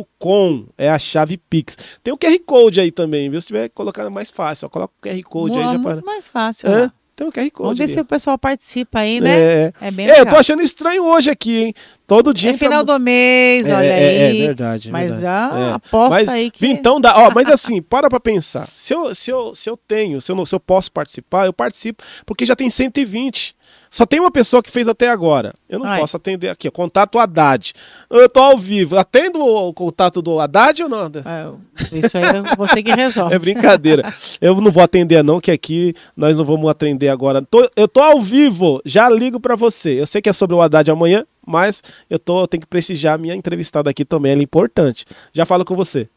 É 0.79 0.89
a 0.89 0.99
chave 0.99 1.37
Pix. 1.37 1.77
Tem 2.03 2.15
o 2.15 2.19
QR 2.19 2.39
Code 2.47 2.81
aí 2.81 2.93
também, 2.93 3.29
viu? 3.29 3.41
Se 3.41 3.49
tiver 3.49 3.69
colocando 3.71 4.11
mais 4.11 4.31
fácil, 4.31 4.67
ó, 4.67 4.69
coloca 4.69 4.95
o 4.97 5.01
QR 5.03 5.21
Code 5.25 5.55
Boa, 5.55 5.63
aí. 5.63 5.73
Já 5.73 5.79
muito 5.79 6.03
para... 6.03 6.07
mais 6.07 6.29
fácil. 6.29 6.69
É? 6.69 6.93
Tem 7.17 7.27
o 7.27 7.33
QR 7.33 7.51
Code. 7.51 7.67
Vamos 7.67 7.79
ver 7.79 7.85
ali. 7.85 7.95
se 7.95 8.01
o 8.01 8.05
pessoal 8.05 8.37
participa 8.37 9.01
aí, 9.01 9.21
né? 9.21 9.39
É, 9.39 9.73
é 9.81 9.91
bem 9.91 10.07
legal. 10.07 10.25
É, 10.25 10.27
eu 10.27 10.31
tô 10.31 10.37
achando 10.37 10.63
estranho 10.63 11.05
hoje 11.05 11.31
aqui, 11.31 11.65
hein? 11.65 11.75
Todo 12.07 12.35
dia. 12.35 12.51
É 12.51 12.55
final 12.55 12.85
do 12.85 12.99
mês, 13.01 13.67
é, 13.67 13.75
olha 13.75 13.87
é, 13.87 14.27
aí. 14.29 14.43
É, 14.43 14.47
verdade. 14.47 14.91
Mas 14.91 15.11
verdade. 15.11 15.23
já 15.23 15.59
é. 15.59 15.73
aposta 15.73 16.11
mas, 16.11 16.29
aí 16.29 16.51
que. 16.51 16.67
Então 16.67 17.01
dá. 17.01 17.17
Ó, 17.17 17.31
mas 17.35 17.49
assim, 17.51 17.81
para 17.81 18.11
pra 18.11 18.21
pensar. 18.21 18.69
Se 18.77 18.93
eu, 18.93 19.15
se 19.15 19.31
eu, 19.31 19.55
se 19.55 19.71
eu 19.71 19.77
tenho, 19.77 20.21
se 20.21 20.31
eu, 20.31 20.37
não, 20.37 20.45
se 20.45 20.55
eu 20.55 20.61
posso 20.61 20.93
participar, 20.93 21.47
eu 21.47 21.53
participo, 21.53 22.05
porque 22.27 22.45
já 22.45 22.55
tem 22.55 22.69
120. 22.69 23.57
Só 23.95 24.05
tem 24.05 24.19
uma 24.19 24.31
pessoa 24.31 24.61
que 24.61 24.73
fez 24.73 24.89
até 24.89 25.09
agora. 25.09 25.55
Eu 25.69 25.79
não 25.79 25.87
Ai. 25.87 26.01
posso 26.01 26.17
atender 26.17 26.49
aqui. 26.49 26.69
Contato 26.69 27.17
Haddad. 27.17 27.73
Eu 28.11 28.29
tô 28.29 28.41
ao 28.41 28.59
vivo. 28.59 28.99
Atendo 28.99 29.41
o 29.41 29.73
contato 29.73 30.21
do 30.21 30.41
Haddad 30.41 30.83
ou 30.83 30.89
não? 30.89 31.05
É, 31.07 31.97
isso 31.97 32.19
aí 32.19 32.25
é 32.25 32.57
você 32.57 32.83
que 32.83 32.91
resolve. 32.91 33.33
é 33.37 33.39
brincadeira. 33.39 34.13
Eu 34.41 34.61
não 34.61 34.73
vou 34.73 34.83
atender, 34.83 35.23
não, 35.23 35.41
que 35.41 35.53
aqui 35.53 35.95
nós 36.17 36.37
não 36.37 36.45
vamos 36.45 36.69
atender 36.69 37.09
agora. 37.09 37.41
Tô, 37.41 37.71
eu 37.77 37.87
tô 37.87 38.01
ao 38.01 38.21
vivo. 38.21 38.83
Já 38.85 39.09
ligo 39.09 39.39
para 39.39 39.55
você. 39.55 40.01
Eu 40.01 40.07
sei 40.09 40.21
que 40.21 40.29
é 40.29 40.33
sobre 40.33 40.57
o 40.57 40.61
Haddad 40.61 40.91
amanhã, 40.91 41.25
mas 41.47 41.83
eu, 42.09 42.19
tô, 42.19 42.43
eu 42.43 42.49
tenho 42.49 42.61
que 42.61 42.67
prestigiar 42.67 43.15
a 43.15 43.19
minha 43.19 43.35
entrevistada 43.35 43.91
aqui 43.91 44.05
também. 44.05 44.33
Ela 44.33 44.41
é 44.41 44.45
importante. 44.45 45.05
Já 45.33 45.45
falo 45.45 45.65
com 45.65 45.77
você. 45.77 46.09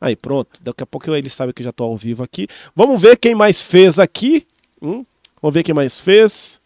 Aí, 0.00 0.14
pronto. 0.14 0.62
Daqui 0.62 0.82
a 0.82 0.86
pouco 0.86 1.12
ele 1.14 1.28
sabe 1.28 1.52
que 1.52 1.62
eu 1.62 1.64
já 1.64 1.72
tô 1.72 1.84
ao 1.84 1.96
vivo 1.96 2.22
aqui. 2.22 2.46
Vamos 2.74 3.00
ver 3.00 3.16
quem 3.16 3.34
mais 3.34 3.60
fez 3.60 3.98
aqui. 3.98 4.46
Hum? 4.80 5.04
Vamos 5.42 5.54
ver 5.54 5.62
quem 5.62 5.74
mais 5.74 5.98
fez. 5.98 6.60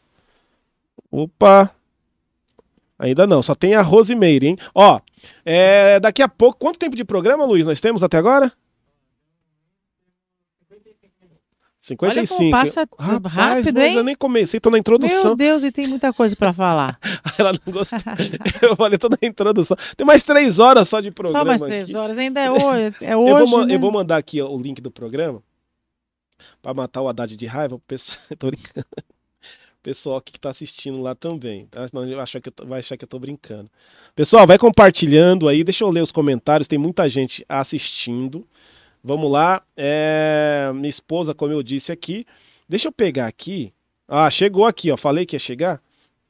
Opa! 1.11 1.71
Ainda 2.99 3.27
não, 3.27 3.43
só 3.43 3.55
tem 3.55 3.75
a 3.75 3.83
Rosemary, 3.83 4.47
hein? 4.47 4.57
Ó, 4.73 4.97
é, 5.45 5.99
daqui 5.99 6.23
a 6.23 6.29
pouco. 6.29 6.59
Quanto 6.59 6.79
tempo 6.79 6.95
de 6.95 7.05
programa, 7.05 7.45
Luiz, 7.45 7.67
nós 7.67 7.81
temos 7.81 8.03
até 8.03 8.17
agora? 8.17 8.53
55. 11.83 12.43
Olha 12.43 12.51
passa 12.51 12.89
Rapaz, 12.97 13.35
rápido, 13.35 13.81
hein? 13.81 13.97
Eu 13.97 14.05
nem 14.05 14.15
comecei, 14.15 14.61
tô 14.61 14.71
na 14.71 14.79
introdução. 14.79 15.25
Meu 15.25 15.37
Deus, 15.37 15.65
e 15.65 15.73
tem 15.73 15.89
muita 15.89 16.13
coisa 16.13 16.37
para 16.37 16.53
falar. 16.53 16.97
Ela 17.37 17.53
não 17.53 17.73
gostou. 17.73 17.99
eu 18.63 18.77
falei, 18.77 18.97
tô 18.97 19.09
na 19.09 19.19
introdução. 19.21 19.77
Tem 19.97 20.07
mais 20.07 20.23
três 20.23 20.61
horas 20.61 20.89
só 20.89 21.01
de 21.01 21.11
programa. 21.11 21.41
Só 21.41 21.45
mais 21.45 21.61
três 21.61 21.89
aqui. 21.91 21.99
horas, 21.99 22.17
ainda 22.17 22.41
é 22.41 22.49
hoje. 22.53 22.95
É 23.01 23.17
hoje 23.17 23.41
eu, 23.43 23.47
vou, 23.49 23.67
né? 23.67 23.75
eu 23.75 23.81
vou 23.81 23.91
mandar 23.91 24.17
aqui 24.17 24.41
ó, 24.41 24.49
o 24.49 24.63
link 24.63 24.81
do 24.81 24.93
programa 24.93 25.43
para 26.63 26.73
matar 26.73 27.03
o 27.03 27.09
Haddad 27.09 27.37
de 27.37 27.47
raiva. 27.47 27.75
O 27.75 27.81
pessoal... 27.81 28.19
tô 28.39 28.47
brincando 28.47 28.87
pessoal 29.83 30.21
que 30.21 30.37
está 30.37 30.51
assistindo 30.51 31.03
lá 31.03 31.15
também. 31.15 31.67
Tá? 31.67 31.87
Senão 31.89 32.05
vai 32.05 32.21
achar, 32.21 32.41
que 32.41 32.49
eu 32.49 32.53
tô, 32.53 32.65
vai 32.65 32.79
achar 32.79 32.97
que 32.97 33.05
eu 33.05 33.09
tô 33.09 33.19
brincando. 33.19 33.69
Pessoal, 34.15 34.47
vai 34.47 34.57
compartilhando 34.57 35.49
aí. 35.49 35.65
Deixa 35.65 35.85
eu 35.85 35.91
ler 35.91 36.03
os 36.03 36.13
comentários. 36.13 36.69
Tem 36.69 36.79
muita 36.79 37.09
gente 37.09 37.45
assistindo. 37.49 38.47
Vamos 39.03 39.31
lá. 39.31 39.63
É... 39.77 40.71
Minha 40.75 40.89
esposa, 40.89 41.35
como 41.35 41.53
eu 41.53 41.63
disse 41.63 41.91
aqui. 41.93 42.25
Deixa 42.69 42.89
eu 42.89 42.93
pegar 42.93 43.27
aqui. 43.27 43.73
Ah, 44.09 44.31
chegou 44.31 44.65
aqui, 44.65 44.91
ó. 44.91 44.97
Falei 44.97 45.27
que 45.27 45.37
ia 45.37 45.41
chegar. 45.41 45.81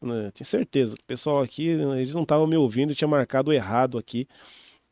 Tenho 0.01 0.45
certeza. 0.45 0.95
O 0.95 1.05
pessoal 1.07 1.43
aqui, 1.43 1.69
eles 1.69 2.15
não 2.15 2.23
estavam 2.23 2.47
me 2.47 2.57
ouvindo. 2.57 2.95
Tinha 2.95 3.09
marcado 3.09 3.53
errado 3.53 3.99
aqui 3.99 4.27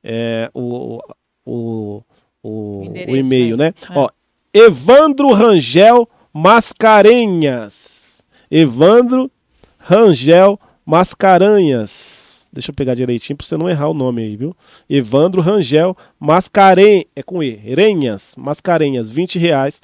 é, 0.03 0.51
o, 0.55 0.99
o, 1.45 2.03
o, 2.43 2.83
o 2.83 3.17
e-mail, 3.17 3.57
né? 3.57 3.75
É. 3.91 3.99
Ó, 3.99 4.09
Evandro 4.53 5.33
Rangel 5.33 6.09
Mascarenhas. 6.33 8.23
Evandro 8.51 9.31
Rangel 9.79 10.59
Mascarenhas. 10.85 12.20
Deixa 12.53 12.71
eu 12.71 12.75
pegar 12.75 12.95
direitinho 12.95 13.37
para 13.37 13.47
você 13.47 13.57
não 13.57 13.69
errar 13.69 13.89
o 13.89 13.95
nome 13.95 14.23
aí, 14.23 14.37
viu? 14.37 14.57
Evandro 14.89 15.41
Rangel 15.41 15.97
Mascarenhas. 16.19 17.05
É 17.15 17.23
com 17.23 17.43
E. 17.43 17.51
Renhas. 17.51 18.35
Mascarenhas, 18.37 19.09
20 19.09 19.39
reais. 19.39 19.81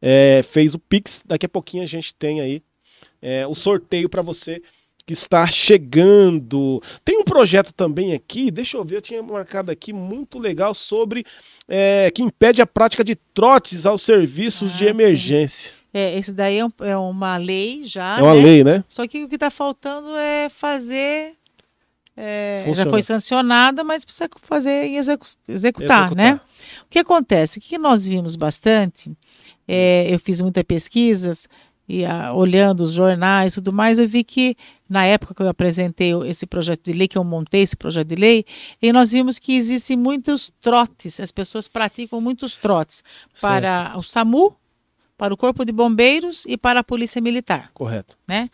É, 0.00 0.42
fez 0.42 0.74
o 0.74 0.78
Pix. 0.78 1.22
Daqui 1.24 1.46
a 1.46 1.48
pouquinho 1.48 1.82
a 1.82 1.86
gente 1.86 2.14
tem 2.14 2.40
aí 2.40 2.62
é, 3.22 3.46
o 3.46 3.54
sorteio 3.54 4.08
para 4.08 4.22
você 4.22 4.60
que 5.06 5.12
está 5.12 5.46
chegando. 5.46 6.82
Tem 7.04 7.16
um 7.16 7.24
projeto 7.24 7.72
também 7.72 8.12
aqui, 8.12 8.50
deixa 8.50 8.76
eu 8.76 8.84
ver, 8.84 8.96
eu 8.96 9.02
tinha 9.02 9.22
marcado 9.22 9.70
aqui, 9.70 9.92
muito 9.92 10.38
legal, 10.38 10.74
sobre 10.74 11.24
é, 11.68 12.10
que 12.12 12.22
impede 12.22 12.60
a 12.60 12.66
prática 12.66 13.04
de 13.04 13.14
trotes 13.14 13.86
aos 13.86 14.02
serviços 14.02 14.74
ah, 14.74 14.76
de 14.76 14.84
emergência. 14.86 15.70
Sim. 15.70 15.76
É, 15.94 16.18
esse 16.18 16.32
daí 16.32 16.58
é, 16.58 16.90
é, 16.90 16.96
uma 16.96 17.36
lei 17.36 17.84
já. 17.84 18.18
É 18.18 18.22
uma 18.22 18.34
né? 18.34 18.42
lei, 18.42 18.64
né? 18.64 18.84
Só 18.88 19.06
que 19.06 19.24
o 19.24 19.28
que 19.28 19.36
está 19.36 19.50
faltando 19.50 20.14
é 20.16 20.48
fazer. 20.50 21.34
É, 22.16 22.64
já 22.74 22.88
foi 22.88 23.02
sancionada, 23.02 23.84
mas 23.84 24.04
precisa 24.04 24.28
fazer 24.40 24.86
e 24.86 24.96
execu 24.96 25.26
executar, 25.46 26.06
executar, 26.06 26.14
né? 26.14 26.40
O 26.82 26.88
que 26.88 26.98
acontece? 26.98 27.58
O 27.58 27.60
que 27.60 27.76
nós 27.76 28.06
vimos 28.06 28.36
bastante, 28.36 29.12
é, 29.68 30.06
eu 30.08 30.18
fiz 30.18 30.40
muitas 30.40 30.64
pesquisas 30.64 31.46
e 31.88 32.04
a, 32.04 32.32
olhando 32.32 32.82
os 32.82 32.92
jornais 32.92 33.52
e 33.52 33.56
tudo 33.56 33.72
mais, 33.72 33.98
eu 33.98 34.08
vi 34.08 34.24
que 34.24 34.56
na 34.88 35.04
época 35.04 35.34
que 35.34 35.42
eu 35.42 35.48
apresentei 35.48 36.12
esse 36.24 36.46
projeto 36.46 36.84
de 36.84 36.92
lei, 36.92 37.08
que 37.08 37.18
eu 37.18 37.24
montei 37.24 37.62
esse 37.62 37.76
projeto 37.76 38.08
de 38.08 38.16
lei, 38.16 38.44
e 38.80 38.92
nós 38.92 39.12
vimos 39.12 39.38
que 39.38 39.56
existem 39.56 39.96
muitos 39.96 40.52
trotes, 40.60 41.20
as 41.20 41.30
pessoas 41.30 41.68
praticam 41.68 42.20
muitos 42.20 42.56
trotes 42.56 43.04
certo. 43.34 43.40
para 43.40 43.92
o 43.96 44.02
SAMU, 44.02 44.56
para 45.16 45.32
o 45.32 45.36
Corpo 45.36 45.64
de 45.64 45.72
Bombeiros 45.72 46.44
e 46.46 46.56
para 46.56 46.80
a 46.80 46.84
Polícia 46.84 47.20
Militar. 47.20 47.70
Correto. 47.72 48.16
Né? 48.28 48.50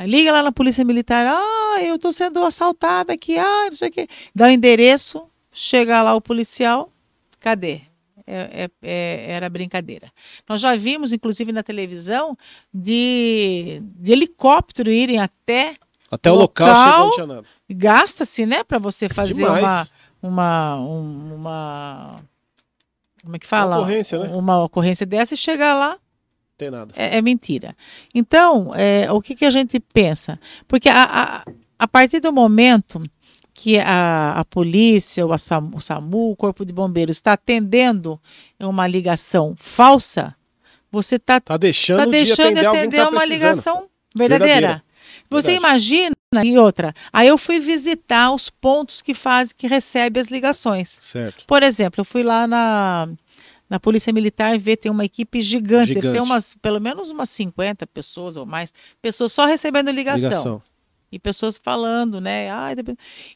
Liga 0.00 0.32
lá 0.32 0.42
na 0.42 0.52
Polícia 0.52 0.84
Militar, 0.84 1.26
ah, 1.26 1.82
eu 1.82 1.96
estou 1.96 2.12
sendo 2.12 2.44
assaltada 2.44 3.12
aqui, 3.12 3.38
ah, 3.38 3.66
não 3.66 3.72
sei 3.72 3.88
o 3.88 3.92
quê. 3.92 4.08
Dá 4.34 4.46
o 4.46 4.50
endereço, 4.50 5.28
chega 5.52 6.02
lá 6.02 6.14
o 6.14 6.20
policial, 6.20 6.90
cadê? 7.38 7.82
É, 8.26 8.64
é, 8.64 8.70
é, 8.82 9.26
era 9.32 9.50
brincadeira. 9.50 10.10
Nós 10.48 10.60
já 10.60 10.74
vimos, 10.76 11.12
inclusive 11.12 11.52
na 11.52 11.62
televisão, 11.62 12.36
de, 12.72 13.82
de 13.82 14.12
helicóptero 14.12 14.90
irem 14.90 15.18
até 15.18 15.76
até 16.10 16.30
o 16.30 16.34
local. 16.34 17.10
Gasta-se, 17.70 18.44
né, 18.44 18.62
para 18.62 18.78
você 18.78 19.08
fazer 19.08 19.44
uma, 19.46 19.88
uma, 20.22 20.76
uma 20.76 22.22
como 23.22 23.36
é 23.36 23.38
que 23.38 23.46
fala? 23.46 23.76
Uma 23.76 23.82
ocorrência, 23.82 24.18
né? 24.18 24.28
Uma 24.34 24.64
ocorrência 24.64 25.06
dessa 25.06 25.34
e 25.34 25.36
chegar 25.36 25.74
lá. 25.74 25.96
Tem 26.62 26.70
nada. 26.70 26.92
É, 26.96 27.18
é 27.18 27.22
mentira. 27.22 27.74
Então, 28.14 28.72
é, 28.74 29.10
o 29.10 29.20
que, 29.20 29.34
que 29.34 29.44
a 29.44 29.50
gente 29.50 29.80
pensa? 29.80 30.38
Porque 30.68 30.88
a, 30.88 31.02
a, 31.02 31.44
a 31.78 31.88
partir 31.88 32.20
do 32.20 32.32
momento 32.32 33.02
que 33.52 33.78
a, 33.78 34.34
a 34.38 34.44
polícia, 34.44 35.26
o, 35.26 35.36
SAMU, 35.36 35.76
o 35.76 35.80
SAMU, 35.80 36.30
o 36.30 36.36
Corpo 36.36 36.64
de 36.64 36.72
Bombeiros 36.72 37.16
está 37.16 37.32
atendendo 37.32 38.20
uma 38.58 38.86
ligação 38.86 39.54
falsa, 39.56 40.34
você 40.90 41.16
está 41.16 41.40
tá 41.40 41.56
deixando, 41.56 41.98
tá 41.98 42.06
deixando 42.06 42.36
de 42.36 42.42
atender, 42.42 42.60
de 42.60 42.66
atender 42.66 42.96
tá 42.98 43.08
uma 43.08 43.24
ligação 43.24 43.88
verdadeira. 44.14 44.54
verdadeira. 44.54 44.84
Você 45.30 45.48
Verdade. 45.48 45.66
imagina 45.66 46.16
e 46.44 46.58
outra. 46.58 46.94
Aí 47.12 47.28
eu 47.28 47.36
fui 47.36 47.60
visitar 47.60 48.32
os 48.32 48.48
pontos 48.48 49.02
que 49.02 49.14
fazem, 49.14 49.54
que 49.56 49.66
recebe 49.66 50.20
as 50.20 50.28
ligações. 50.28 50.98
Certo. 51.00 51.44
Por 51.46 51.62
exemplo, 51.62 52.00
eu 52.00 52.04
fui 52.04 52.22
lá 52.22 52.46
na, 52.46 53.08
na 53.72 53.80
Polícia 53.80 54.12
Militar 54.12 54.58
ver, 54.58 54.76
tem 54.76 54.92
uma 54.92 55.02
equipe 55.02 55.40
gigante, 55.40 55.94
gigante. 55.94 56.12
tem 56.12 56.20
umas, 56.20 56.54
pelo 56.56 56.78
menos 56.78 57.08
umas 57.08 57.30
50 57.30 57.86
pessoas 57.86 58.36
ou 58.36 58.44
mais, 58.44 58.70
pessoas 59.00 59.32
só 59.32 59.46
recebendo 59.46 59.90
ligação. 59.90 60.28
ligação. 60.28 60.62
E 61.10 61.18
pessoas 61.18 61.56
falando, 61.56 62.20
né? 62.20 62.48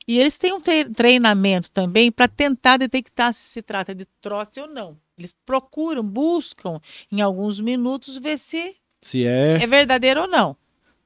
E 0.07 0.19
eles 0.19 0.37
têm 0.37 0.53
um 0.53 0.61
treinamento 0.95 1.71
também 1.71 2.13
para 2.13 2.29
tentar 2.29 2.77
detectar 2.77 3.33
se 3.33 3.49
se 3.49 3.63
trata 3.63 3.95
de 3.95 4.05
trote 4.21 4.61
ou 4.61 4.69
não. 4.69 4.99
Eles 5.17 5.33
procuram, 5.47 6.07
buscam 6.07 6.83
em 7.11 7.23
alguns 7.23 7.59
minutos 7.59 8.19
ver 8.19 8.39
se, 8.39 8.77
se 9.01 9.27
é... 9.27 9.63
é 9.63 9.67
verdadeiro 9.67 10.21
ou 10.21 10.29
não, 10.29 10.55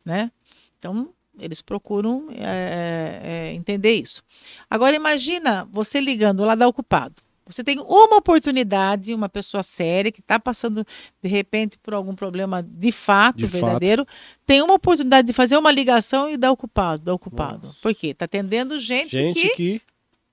né? 0.05 0.33
Então, 0.76 1.14
eles 1.39 1.62
procuram 1.62 2.26
é, 2.33 3.20
é, 3.22 3.53
entender 3.53 3.95
isso. 3.95 4.24
Agora, 4.68 4.97
imagina 4.97 5.68
você 5.70 6.01
ligando 6.01 6.45
lá 6.45 6.57
da 6.57 6.66
Ocupado. 6.66 7.22
Você 7.53 7.64
tem 7.64 7.78
uma 7.78 8.16
oportunidade, 8.16 9.14
uma 9.14 9.28
pessoa 9.28 9.62
séria 9.62 10.12
que 10.12 10.20
está 10.20 10.38
passando, 10.38 10.86
de 11.22 11.28
repente, 11.28 11.78
por 11.78 11.94
algum 11.94 12.14
problema 12.14 12.62
de 12.62 12.92
fato, 12.92 13.38
de 13.38 13.46
verdadeiro, 13.46 14.05
fato. 14.05 14.16
tem 14.46 14.62
uma 14.62 14.74
oportunidade 14.74 15.26
de 15.26 15.32
fazer 15.32 15.57
uma 15.57 15.70
ligação 15.70 16.28
e 16.28 16.36
dar 16.36 16.53
ocupado, 16.53 17.03
dar 17.03 17.14
ocupado. 17.14 17.66
Nossa. 17.66 17.80
Por 17.82 17.94
quê? 17.94 18.09
Está 18.09 18.24
atendendo 18.24 18.78
gente, 18.78 19.11
gente 19.11 19.40
que, 19.40 19.55
que 19.55 19.82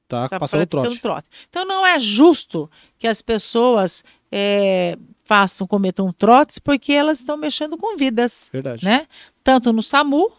tá, 0.08 0.30
tá 0.30 0.40
passando 0.40 0.66
trote. 0.66 1.00
trote. 1.00 1.28
Então 1.50 1.66
não 1.66 1.86
é 1.86 2.00
justo 2.00 2.70
que 2.98 3.08
as 3.08 3.22
pessoas 3.22 4.04
é, 4.32 4.98
façam, 5.28 5.68
cometam 5.68 6.12
trotes, 6.14 6.58
porque 6.58 6.94
elas 6.94 7.20
estão 7.20 7.38
mexendo 7.38 7.78
com 7.78 7.98
vidas. 7.98 8.50
Verdade. 8.52 8.84
Né? 8.84 9.06
Tanto 9.44 9.74
no 9.74 9.84
SAMU, 9.84 10.32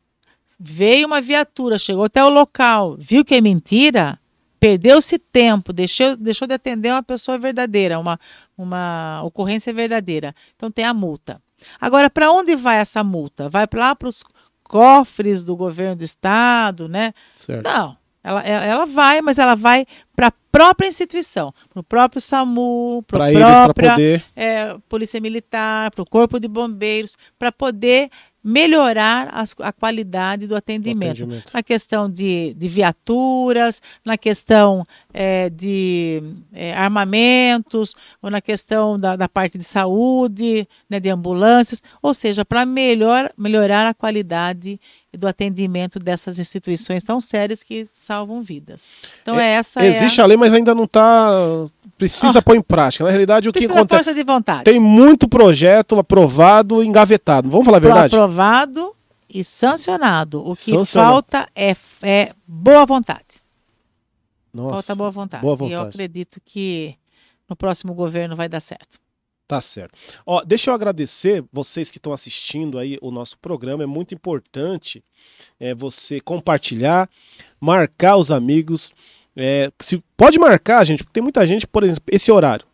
veio 0.61 1.07
uma 1.07 1.21
viatura, 1.21 1.79
chegou 1.79 2.05
até 2.05 2.23
o 2.23 2.29
local, 2.29 2.97
viu 2.99 3.25
que 3.25 3.35
é 3.35 3.41
mentira, 3.41 4.21
Perdeu-se 4.61 5.19
tempo, 5.19 5.73
deixou, 5.73 6.15
deixou 6.17 6.47
de 6.47 6.53
atender 6.53 6.93
uma 6.93 7.03
pessoa 7.03 7.39
verdadeira, 7.39 7.99
uma, 7.99 8.21
uma 8.59 9.23
ocorrência 9.25 9.73
verdadeira. 9.73 10.35
Então 10.55 10.71
tem 10.71 10.85
a 10.85 10.93
multa. 10.93 11.41
Agora, 11.81 12.11
para 12.11 12.31
onde 12.31 12.55
vai 12.57 12.77
essa 12.77 13.03
multa? 13.03 13.49
Vai 13.49 13.67
lá 13.73 13.97
para 13.97 14.09
os 14.09 14.23
cofres 14.63 15.43
do 15.43 15.57
governo 15.57 15.97
do 15.97 16.05
estado, 16.05 16.91
né? 16.91 17.15
Certo. 17.35 17.65
Não, 17.65 17.97
ela, 18.23 18.43
ela 18.43 18.85
vai, 18.85 19.23
mas 19.23 19.39
ela 19.39 19.55
vai 19.55 19.87
para 20.15 20.27
a 20.27 20.33
própria 20.53 20.87
instituição, 20.87 21.55
para 21.71 21.81
o 21.81 21.83
próprio 21.83 22.21
SAMU, 22.21 23.03
para 23.07 23.29
a 23.29 23.33
própria 23.33 23.91
poder... 23.93 24.25
é, 24.37 24.77
Polícia 24.91 25.21
Militar, 25.21 25.91
para 25.91 26.03
o 26.03 26.07
Corpo 26.07 26.39
de 26.39 26.47
Bombeiros, 26.47 27.17
para 27.39 27.51
poder 27.51 28.11
melhorar 28.43 29.29
as, 29.33 29.55
a 29.61 29.73
qualidade 29.73 30.47
do 30.47 30.57
atendimento, 30.57 31.25
atendimento, 31.25 31.51
na 31.53 31.63
questão 31.63 32.11
de, 32.11 32.55
de 32.55 32.69
viaturas, 32.69 33.83
na 34.05 34.17
questão 34.17 34.87
é, 35.13 35.51
de 35.51 36.23
é, 36.55 36.73
armamentos, 36.73 37.95
ou 38.23 38.31
na 38.31 38.41
questão 38.41 38.99
da, 38.99 39.17
da 39.17 39.29
parte 39.29 39.59
de 39.59 39.65
saúde, 39.65 40.67
né, 40.89 40.99
de 40.99 41.11
ambulâncias, 41.11 41.83
ou 42.03 42.15
seja, 42.15 42.45
para 42.45 42.65
melhor, 42.65 43.31
melhorar 43.37 43.87
a 43.87 43.95
qualidade 43.95 44.81
do 45.13 45.27
atendimento 45.27 45.99
dessas 45.99 46.39
instituições 46.39 47.03
tão 47.03 47.21
sérias 47.21 47.63
que 47.63 47.87
salvam 47.93 48.43
vidas. 48.43 48.91
Então 49.23 49.39
é, 49.39 49.55
essa 49.55 49.85
existe 49.85 50.21
é 50.21 50.23
a... 50.23 50.25
a 50.25 50.29
lei, 50.29 50.37
mas 50.37 50.53
ainda 50.53 50.75
não 50.75 50.85
está 50.85 51.67
precisa 52.01 52.39
oh, 52.39 52.43
pôr 52.43 52.57
em 52.57 52.63
prática. 52.63 53.05
Na 53.05 53.11
realidade, 53.11 53.49
o 53.49 53.53
que 53.53 53.67
acontece 53.67 54.05
força 54.05 54.15
de 54.15 54.25
vontade. 54.25 54.65
Tem 54.65 54.81
muito 54.81 55.29
projeto 55.29 55.99
aprovado, 55.99 56.83
engavetado. 56.83 57.51
Vamos 57.51 57.67
falar 57.67 57.77
a 57.77 57.81
verdade? 57.81 58.15
Aprovado 58.15 58.97
e 59.29 59.45
sancionado. 59.45 60.41
O 60.41 60.55
que 60.55 60.71
sancionado. 60.71 61.13
falta 61.13 61.49
é, 61.55 61.77
é 62.03 62.33
boa 62.47 62.87
vontade. 62.87 63.43
Nossa, 64.53 64.73
falta 64.73 64.95
boa 64.95 65.11
vontade. 65.11 65.43
boa 65.43 65.55
vontade. 65.55 65.73
E 65.73 65.75
eu 65.75 65.83
acredito 65.83 66.41
que 66.43 66.97
no 67.49 67.55
próximo 67.55 67.93
governo 67.93 68.35
vai 68.35 68.49
dar 68.49 68.61
certo. 68.61 68.99
Tá 69.47 69.61
certo. 69.61 69.99
Ó, 70.25 70.43
deixa 70.43 70.71
eu 70.71 70.75
agradecer 70.75 71.45
vocês 71.53 71.91
que 71.91 71.99
estão 71.99 72.13
assistindo 72.13 72.79
aí 72.79 72.97
o 73.03 73.11
nosso 73.11 73.37
programa. 73.39 73.83
É 73.83 73.87
muito 73.87 74.15
importante 74.15 75.05
é, 75.59 75.75
você 75.75 76.21
compartilhar, 76.21 77.11
marcar 77.61 78.17
os 78.17 78.31
amigos. 78.31 78.93
É, 79.41 79.73
se, 79.81 80.03
pode 80.17 80.39
marcar, 80.39 80.85
gente, 80.85 81.03
porque 81.03 81.15
tem 81.15 81.23
muita 81.23 81.47
gente, 81.47 81.67
por 81.67 81.83
exemplo, 81.83 82.05
esse 82.11 82.31
horário, 82.31 82.67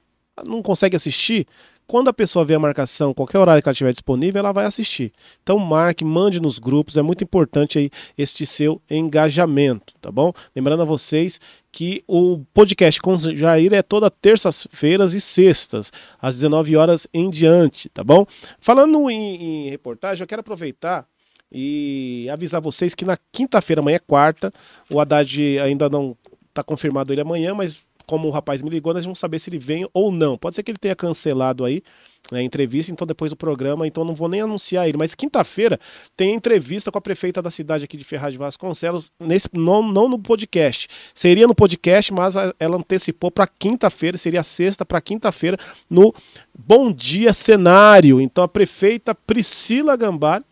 não 0.47 0.63
consegue 0.63 0.97
assistir. 0.97 1.47
Quando 1.87 2.09
a 2.09 2.13
pessoa 2.13 2.45
vê 2.45 2.55
a 2.55 2.59
marcação, 2.59 3.15
qualquer 3.15 3.39
horário 3.39 3.63
que 3.63 3.69
ela 3.69 3.75
tiver 3.75 3.93
disponível, 3.93 4.41
ela 4.41 4.51
vai 4.51 4.65
assistir. 4.65 5.13
Então 5.41 5.57
marque, 5.57 6.05
mande 6.05 6.41
nos 6.41 6.59
grupos, 6.59 6.97
é 6.97 7.03
muito 7.03 7.23
importante 7.23 7.79
aí 7.79 7.91
este 8.19 8.45
seu 8.45 8.83
engajamento, 8.91 9.95
tá 10.01 10.11
bom? 10.11 10.33
Lembrando 10.55 10.83
a 10.83 10.85
vocês 10.85 11.41
que 11.71 12.03
o 12.09 12.41
podcast 12.53 13.01
com 13.01 13.17
Jair 13.17 13.73
é 13.73 13.83
toda 13.83 14.11
terças-feiras 14.11 15.15
e 15.15 15.21
sextas, 15.21 15.93
às 16.21 16.35
19 16.35 16.77
horas 16.77 17.07
em 17.15 17.31
diante, 17.31 17.89
tá 17.91 18.03
bom? 18.03 18.27
Falando 18.59 19.09
em, 19.09 19.67
em 19.67 19.71
reportagem, 19.71 20.25
eu 20.25 20.27
quero 20.27 20.41
aproveitar 20.41 21.07
e 21.53 22.29
avisar 22.33 22.61
vocês 22.61 22.95
que 22.95 23.05
na 23.05 23.17
quinta-feira, 23.31 23.81
amanhã 23.81 23.97
é 23.97 24.01
quarta, 24.01 24.53
o 24.91 25.01
Haddad 25.01 25.59
ainda 25.61 25.89
não 25.89 26.17
está 26.57 26.65
confirmado 26.65 27.13
ele 27.13 27.21
amanhã, 27.21 27.55
mas 27.55 27.83
como 28.07 28.29
o 28.29 28.31
rapaz 28.31 28.63
me 28.63 28.71
ligou, 28.71 28.95
nós 28.95 29.05
vamos 29.05 29.19
saber 29.19 29.39
se 29.39 29.51
ele 29.51 29.59
vem 29.59 29.87
ou 29.93 30.13
não. 30.13 30.39
Pode 30.39 30.55
ser 30.55 30.63
que 30.63 30.71
ele 30.71 30.79
tenha 30.79 30.95
cancelado 30.95 31.65
aí 31.65 31.83
né, 32.31 32.39
a 32.39 32.43
entrevista, 32.43 32.93
então 32.93 33.07
depois 33.07 33.33
do 33.33 33.37
programa, 33.37 33.87
então 33.87 34.05
não 34.05 34.15
vou 34.15 34.29
nem 34.29 34.41
anunciar 34.41 34.89
ele. 34.89 34.97
Mas 34.97 35.15
quinta-feira 35.15 35.79
tem 36.17 36.35
entrevista 36.35 36.91
com 36.93 36.99
a 36.99 37.01
prefeita 37.01 37.43
da 37.43 37.51
cidade 37.51 37.85
aqui 37.85 37.97
de 37.97 38.05
Ferraz 38.05 38.33
de 38.33 38.39
Vasconcelos, 38.39 39.11
nesse, 39.19 39.49
não, 39.53 39.83
não 39.83 40.09
no 40.09 40.19
podcast. 40.19 40.89
Seria 41.13 41.49
no 41.49 41.55
podcast, 41.55 42.13
mas 42.13 42.37
a, 42.37 42.55
ela 42.61 42.77
antecipou 42.77 43.31
para 43.31 43.47
quinta-feira, 43.47 44.17
seria 44.17 44.43
sexta 44.45 44.85
para 44.85 45.01
quinta-feira, 45.01 45.59
no 45.91 46.15
Bom 46.57 46.93
Dia 46.93 47.33
Cenário. 47.33 48.21
Então 48.21 48.45
a 48.45 48.49
prefeita 48.49 49.15
Priscila 49.15 49.97
Gambari 49.97 50.45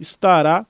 estará 0.00 0.66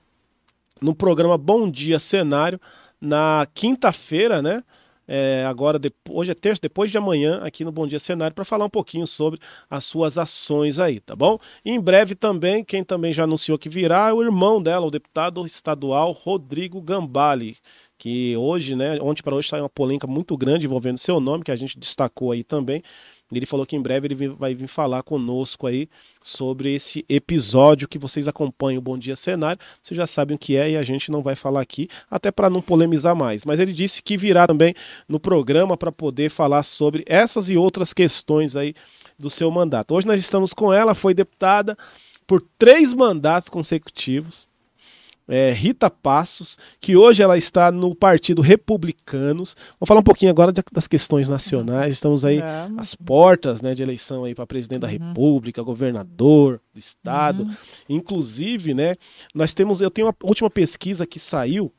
no 0.79 0.93
programa 0.93 1.35
Bom 1.35 1.69
Dia 1.69 1.99
Cenário 1.99 2.61
na 3.01 3.47
quinta-feira, 3.53 4.41
né? 4.41 4.63
é, 5.07 5.45
agora, 5.45 5.79
hoje 6.09 6.31
é 6.31 6.33
terça, 6.33 6.61
depois 6.61 6.91
de 6.91 6.97
amanhã, 6.97 7.39
aqui 7.41 7.63
no 7.63 7.71
Bom 7.71 7.87
Dia 7.87 7.99
Cenário, 7.99 8.35
para 8.35 8.43
falar 8.43 8.65
um 8.65 8.69
pouquinho 8.69 9.07
sobre 9.07 9.39
as 9.69 9.85
suas 9.85 10.17
ações 10.17 10.79
aí, 10.79 10.99
tá 10.99 11.15
bom? 11.15 11.39
E 11.65 11.71
em 11.71 11.79
breve 11.79 12.13
também, 12.13 12.63
quem 12.63 12.83
também 12.83 13.13
já 13.13 13.23
anunciou 13.23 13.57
que 13.57 13.69
virá 13.69 14.09
é 14.09 14.13
o 14.13 14.21
irmão 14.21 14.61
dela, 14.61 14.85
o 14.85 14.91
deputado 14.91 15.45
estadual 15.45 16.11
Rodrigo 16.11 16.81
Gambale, 16.81 17.57
que 17.97 18.35
hoje, 18.35 18.75
né, 18.75 18.99
ontem 19.01 19.23
para 19.23 19.33
hoje 19.33 19.47
está 19.47 19.57
uma 19.59 19.69
polêmica 19.69 20.05
muito 20.05 20.35
grande 20.35 20.65
envolvendo 20.65 20.97
seu 20.97 21.19
nome, 21.21 21.43
que 21.43 21.51
a 21.51 21.55
gente 21.55 21.79
destacou 21.79 22.31
aí 22.33 22.43
também. 22.43 22.83
Ele 23.31 23.45
falou 23.45 23.65
que 23.65 23.75
em 23.75 23.81
breve 23.81 24.07
ele 24.07 24.27
vai 24.29 24.55
vir 24.55 24.67
falar 24.67 25.03
conosco 25.03 25.67
aí 25.67 25.89
sobre 26.23 26.73
esse 26.73 27.05
episódio 27.09 27.87
que 27.87 27.99
vocês 27.99 28.27
acompanham 28.27 28.79
o 28.79 28.81
Bom 28.81 28.97
Dia 28.97 29.17
Cenário. 29.17 29.61
Vocês 29.83 29.97
já 29.97 30.07
sabem 30.07 30.35
o 30.35 30.39
que 30.39 30.55
é 30.55 30.71
e 30.71 30.77
a 30.77 30.81
gente 30.81 31.11
não 31.11 31.21
vai 31.21 31.35
falar 31.35 31.59
aqui, 31.59 31.89
até 32.09 32.31
para 32.31 32.49
não 32.49 32.61
polemizar 32.61 33.15
mais. 33.15 33.43
Mas 33.43 33.59
ele 33.59 33.73
disse 33.73 34.01
que 34.01 34.17
virá 34.17 34.47
também 34.47 34.73
no 35.09 35.19
programa 35.19 35.75
para 35.75 35.91
poder 35.91 36.29
falar 36.29 36.63
sobre 36.63 37.03
essas 37.05 37.49
e 37.49 37.57
outras 37.57 37.91
questões 37.93 38.55
aí 38.55 38.73
do 39.19 39.29
seu 39.29 39.51
mandato. 39.51 39.93
Hoje 39.93 40.07
nós 40.07 40.19
estamos 40.19 40.53
com 40.53 40.71
ela, 40.71 40.95
foi 40.95 41.13
deputada 41.13 41.77
por 42.25 42.41
três 42.57 42.93
mandatos 42.93 43.49
consecutivos 43.49 44.46
é, 45.27 45.51
Rita 45.51 45.89
Passos, 45.89 46.57
que 46.79 46.95
hoje 46.95 47.21
ela 47.21 47.37
está 47.37 47.71
no 47.71 47.93
Partido 47.93 48.41
Republicanos. 48.41 49.55
Vamos 49.79 49.87
falar 49.87 49.99
um 49.99 50.03
pouquinho 50.03 50.31
agora 50.31 50.53
das 50.71 50.87
questões 50.87 51.27
nacionais. 51.27 51.93
Estamos 51.93 52.23
aí 52.23 52.39
às 52.77 52.95
portas 52.95 53.61
né, 53.61 53.75
de 53.75 53.83
eleição 53.83 54.23
aí 54.23 54.33
para 54.33 54.47
presidente 54.47 54.81
da 54.81 54.87
uhum. 54.87 54.93
República, 54.93 55.61
governador 55.61 56.61
do 56.73 56.79
estado. 56.79 57.43
Uhum. 57.43 57.55
Inclusive, 57.89 58.73
né, 58.73 58.95
nós 59.35 59.53
temos, 59.53 59.81
eu 59.81 59.91
tenho 59.91 60.07
uma 60.07 60.15
última 60.23 60.49
pesquisa 60.49 61.05
que 61.05 61.19
saiu 61.19 61.73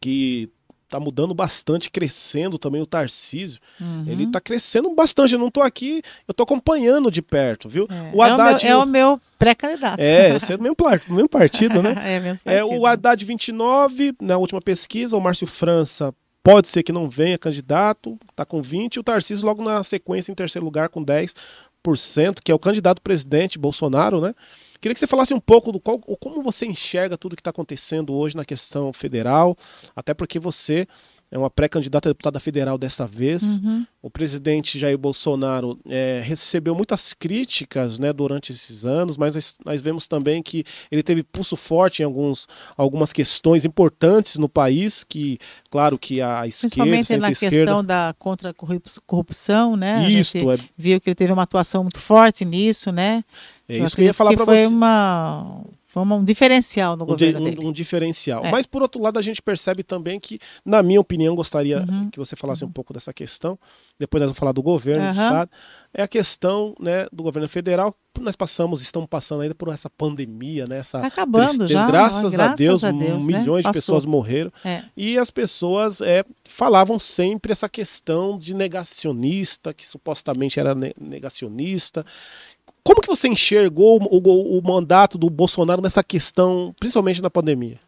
que 0.00 0.50
tá 0.94 1.00
mudando 1.00 1.34
bastante, 1.34 1.90
crescendo 1.90 2.56
também 2.56 2.80
o 2.80 2.86
Tarcísio. 2.86 3.60
Uhum. 3.80 4.04
Ele 4.06 4.28
tá 4.28 4.40
crescendo 4.40 4.88
bastante. 4.94 5.32
Eu 5.32 5.40
não 5.40 5.50
tô 5.50 5.60
aqui, 5.60 6.02
eu 6.28 6.32
tô 6.32 6.44
acompanhando 6.44 7.10
de 7.10 7.20
perto, 7.20 7.68
viu? 7.68 7.88
É, 7.90 8.14
o 8.14 8.22
Haddad, 8.22 8.64
é 8.64 8.76
o 8.76 8.86
meu, 8.86 9.00
é 9.00 9.06
meu 9.06 9.20
pré-candidato. 9.36 9.98
É, 9.98 10.38
você 10.38 10.52
é 10.52 10.56
do 10.56 10.62
mesmo, 10.62 10.76
mesmo 11.08 11.28
partido, 11.28 11.82
né? 11.82 11.96
é, 12.06 12.20
mesmo 12.20 12.44
partido. 12.44 12.60
É, 12.60 12.64
o 12.64 12.86
Haddad 12.86 13.24
29, 13.24 14.14
na 14.22 14.38
última 14.38 14.60
pesquisa, 14.60 15.16
o 15.16 15.20
Márcio 15.20 15.48
França 15.48 16.14
pode 16.44 16.68
ser 16.68 16.84
que 16.84 16.92
não 16.92 17.10
venha 17.10 17.36
candidato, 17.36 18.16
tá 18.36 18.44
com 18.44 18.62
20, 18.62 18.94
e 18.94 19.00
o 19.00 19.02
Tarcísio 19.02 19.44
logo 19.44 19.64
na 19.64 19.82
sequência 19.82 20.30
em 20.30 20.34
terceiro 20.34 20.64
lugar 20.64 20.90
com 20.90 21.04
10%, 21.04 21.34
que 22.44 22.52
é 22.52 22.54
o 22.54 22.58
candidato 22.58 23.02
presidente 23.02 23.58
Bolsonaro, 23.58 24.20
né? 24.20 24.32
Queria 24.84 24.92
que 24.92 25.00
você 25.00 25.06
falasse 25.06 25.32
um 25.32 25.40
pouco 25.40 25.72
do 25.72 25.80
qual, 25.80 25.98
como 25.98 26.42
você 26.42 26.66
enxerga 26.66 27.16
tudo 27.16 27.34
que 27.34 27.40
está 27.40 27.48
acontecendo 27.48 28.12
hoje 28.12 28.36
na 28.36 28.44
questão 28.44 28.92
federal, 28.92 29.56
até 29.96 30.12
porque 30.12 30.38
você 30.38 30.86
é 31.30 31.38
uma 31.38 31.48
pré-candidata 31.48 32.10
a 32.10 32.12
deputada 32.12 32.38
federal 32.38 32.76
dessa 32.76 33.06
vez. 33.06 33.42
Uhum. 33.42 33.86
O 34.02 34.10
presidente 34.10 34.78
Jair 34.78 34.98
Bolsonaro 34.98 35.80
é, 35.88 36.20
recebeu 36.22 36.74
muitas 36.74 37.14
críticas 37.14 37.98
né, 37.98 38.12
durante 38.12 38.52
esses 38.52 38.84
anos, 38.84 39.16
mas 39.16 39.34
nós, 39.34 39.54
nós, 39.64 39.80
vemos 39.80 40.06
também 40.06 40.42
que 40.42 40.64
ele 40.92 41.02
teve 41.02 41.22
pulso 41.22 41.56
forte 41.56 42.02
em 42.02 42.04
alguns, 42.04 42.46
algumas 42.76 43.10
questões 43.10 43.64
importantes 43.64 44.36
no 44.36 44.50
país, 44.50 45.02
que, 45.02 45.38
claro, 45.70 45.98
que 45.98 46.20
a 46.20 46.46
esquerda... 46.46 46.74
Principalmente 46.74 47.16
na 47.16 47.30
esquerda... 47.32 47.56
questão 47.56 47.82
da 47.82 48.14
contra-corrupção, 48.18 49.76
né? 49.76 50.10
Isso, 50.10 50.36
é... 50.52 50.58
viu 50.76 51.00
que 51.00 51.08
ele 51.08 51.14
teve 51.14 51.32
uma 51.32 51.44
atuação 51.44 51.82
muito 51.82 52.00
forte 52.00 52.44
nisso, 52.44 52.92
né? 52.92 53.24
É 53.68 53.78
isso 53.78 53.94
que 53.94 54.02
eu 54.02 54.06
ia 54.06 54.14
falar 54.14 54.34
para 54.34 54.44
você. 54.44 54.64
Foi 54.64 54.66
uma 54.66 55.64
foi 55.94 56.02
um 56.02 56.24
diferencial 56.24 56.96
no 56.96 57.06
governo 57.06 57.40
um, 57.40 57.44
dele. 57.44 57.64
Um 57.64 57.70
diferencial. 57.70 58.44
É. 58.44 58.50
Mas, 58.50 58.66
por 58.66 58.82
outro 58.82 59.00
lado, 59.00 59.16
a 59.16 59.22
gente 59.22 59.40
percebe 59.40 59.84
também 59.84 60.18
que, 60.18 60.40
na 60.64 60.82
minha 60.82 61.00
opinião, 61.00 61.36
gostaria 61.36 61.86
uhum. 61.88 62.10
que 62.10 62.18
você 62.18 62.34
falasse 62.34 62.64
uhum. 62.64 62.70
um 62.70 62.72
pouco 62.72 62.92
dessa 62.92 63.12
questão. 63.12 63.56
Depois 63.96 64.20
nós 64.20 64.30
vamos 64.30 64.38
falar 64.40 64.50
do 64.50 64.60
governo, 64.60 65.06
uhum. 65.06 65.12
do 65.12 65.22
Estado. 65.22 65.50
É 65.96 66.02
a 66.02 66.08
questão 66.08 66.74
né, 66.80 67.06
do 67.12 67.22
governo 67.22 67.48
federal. 67.48 67.94
Nós 68.20 68.34
passamos, 68.34 68.82
estamos 68.82 69.08
passando 69.08 69.42
ainda 69.42 69.54
por 69.54 69.68
essa 69.68 69.88
pandemia, 69.88 70.66
né? 70.66 70.78
Essa 70.78 71.00
tá 71.00 71.06
acabando 71.06 71.46
tristeza. 71.46 71.68
já. 71.68 71.86
Graças, 71.86 72.32
graças 72.32 72.40
a 72.40 72.54
Deus, 72.56 72.84
a 72.84 72.90
Deus 72.90 73.24
milhões 73.24 73.64
né? 73.64 73.70
de 73.70 73.76
pessoas 73.76 74.04
morreram. 74.04 74.52
É. 74.64 74.82
E 74.96 75.16
as 75.16 75.30
pessoas 75.30 76.00
é, 76.00 76.24
falavam 76.42 76.98
sempre 76.98 77.52
essa 77.52 77.68
questão 77.68 78.36
de 78.36 78.52
negacionista, 78.52 79.72
que 79.72 79.86
supostamente 79.86 80.58
era 80.58 80.74
negacionista. 81.00 82.04
Como 82.84 83.00
que 83.00 83.08
você 83.08 83.26
enxergou 83.28 83.98
o, 84.02 84.18
o, 84.18 84.58
o 84.58 84.62
mandato 84.62 85.16
do 85.16 85.30
Bolsonaro 85.30 85.80
nessa 85.80 86.04
questão, 86.04 86.74
principalmente 86.78 87.22
na 87.22 87.30
pandemia? 87.30 87.80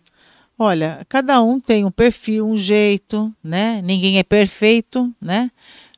Olha, 0.59 1.05
cada 1.07 1.43
um 1.43 1.61
tem 1.61 1.85
um 1.85 1.91
perfil, 1.91 2.47
um 2.47 2.57
jeito, 2.57 3.31
né? 3.45 3.83
Ninguém 3.85 4.19
é 4.19 4.23
perfeito, 4.23 5.13
né? 5.21 5.51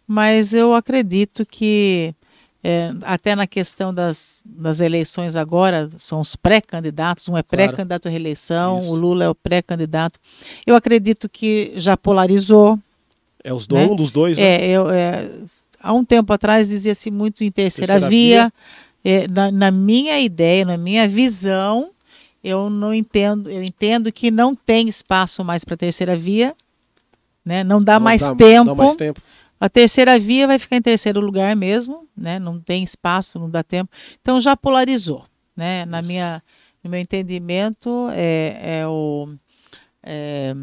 Mas 0.05 0.53
eu 0.53 0.75
acredito 0.75 1.47
que 1.47 2.13
é, 2.63 2.93
até 3.03 3.37
na 3.37 3.47
questão 3.47 3.95
das, 3.95 4.43
das 4.45 4.81
eleições 4.81 5.37
agora, 5.37 5.89
são 5.97 6.21
os 6.21 6.35
pré-candidatos, 6.35 7.29
um 7.29 7.37
é 7.37 7.43
pré-candidato 7.43 8.09
à 8.09 8.11
reeleição, 8.11 8.81
Isso. 8.81 8.91
o 8.91 8.97
Lula 8.97 9.25
é 9.25 9.29
o 9.29 9.35
pré-candidato. 9.35 10.19
Eu 10.67 10.75
acredito 10.75 11.29
que 11.29 11.73
já 11.77 11.97
polarizou. 11.97 12.77
É 13.45 13.55
os 13.55 13.67
dois, 13.69 13.87
né? 13.87 13.93
um 13.93 13.97
dos 13.97 14.11
dois, 14.11 14.37
né? 14.37 14.43
É, 14.43 14.71
eu, 14.71 14.91
é, 14.91 15.31
há 15.81 15.93
um 15.93 16.05
tempo 16.05 16.33
atrás 16.33 16.69
dizia-se 16.69 17.13
muito 17.13 17.45
em 17.45 17.51
terceira, 17.51 17.93
terceira 17.93 18.11
via, 18.11 18.43
via 18.43 18.53
é, 19.09 19.27
na, 19.27 19.51
na 19.51 19.71
minha 19.71 20.21
ideia, 20.21 20.67
na 20.67 20.77
minha 20.77 21.09
visão, 21.09 21.93
eu 22.45 22.69
não 22.69 22.93
entendo, 22.93 23.49
eu 23.49 23.63
entendo 23.63 24.13
que 24.13 24.31
não 24.31 24.55
tem 24.55 24.87
espaço 24.87 25.43
mais 25.43 25.65
para 25.65 25.75
a 25.77 25.79
terceira 25.79 26.15
via, 26.15 26.55
né? 27.43 27.65
Não 27.65 27.83
dá, 27.83 27.95
não 27.95 28.05
mais, 28.05 28.21
dá, 28.21 28.35
tempo. 28.35 28.67
dá 28.67 28.75
mais 28.75 28.97
tempo. 28.97 29.23
A 29.59 29.67
terceira 29.67 30.19
via 30.19 30.47
vai 30.47 30.59
ficar 30.59 30.77
em 30.77 30.83
terceiro 30.83 31.21
lugar 31.21 31.57
mesmo, 31.57 32.07
né? 32.15 32.39
Não 32.39 32.61
tem 32.61 32.85
espaço, 32.85 33.39
não 33.39 33.49
dá 33.49 33.63
tempo. 33.63 33.91
Então 34.21 34.43
já 34.43 34.55
polarizou, 34.55 35.25
né? 35.57 35.87
Na 35.87 36.03
minha, 36.03 36.43
no 36.85 36.91
meu 36.91 37.01
entendimento 37.01 38.09
é, 38.13 38.81
é 38.81 38.87
o 38.87 39.35
é, 40.03 40.55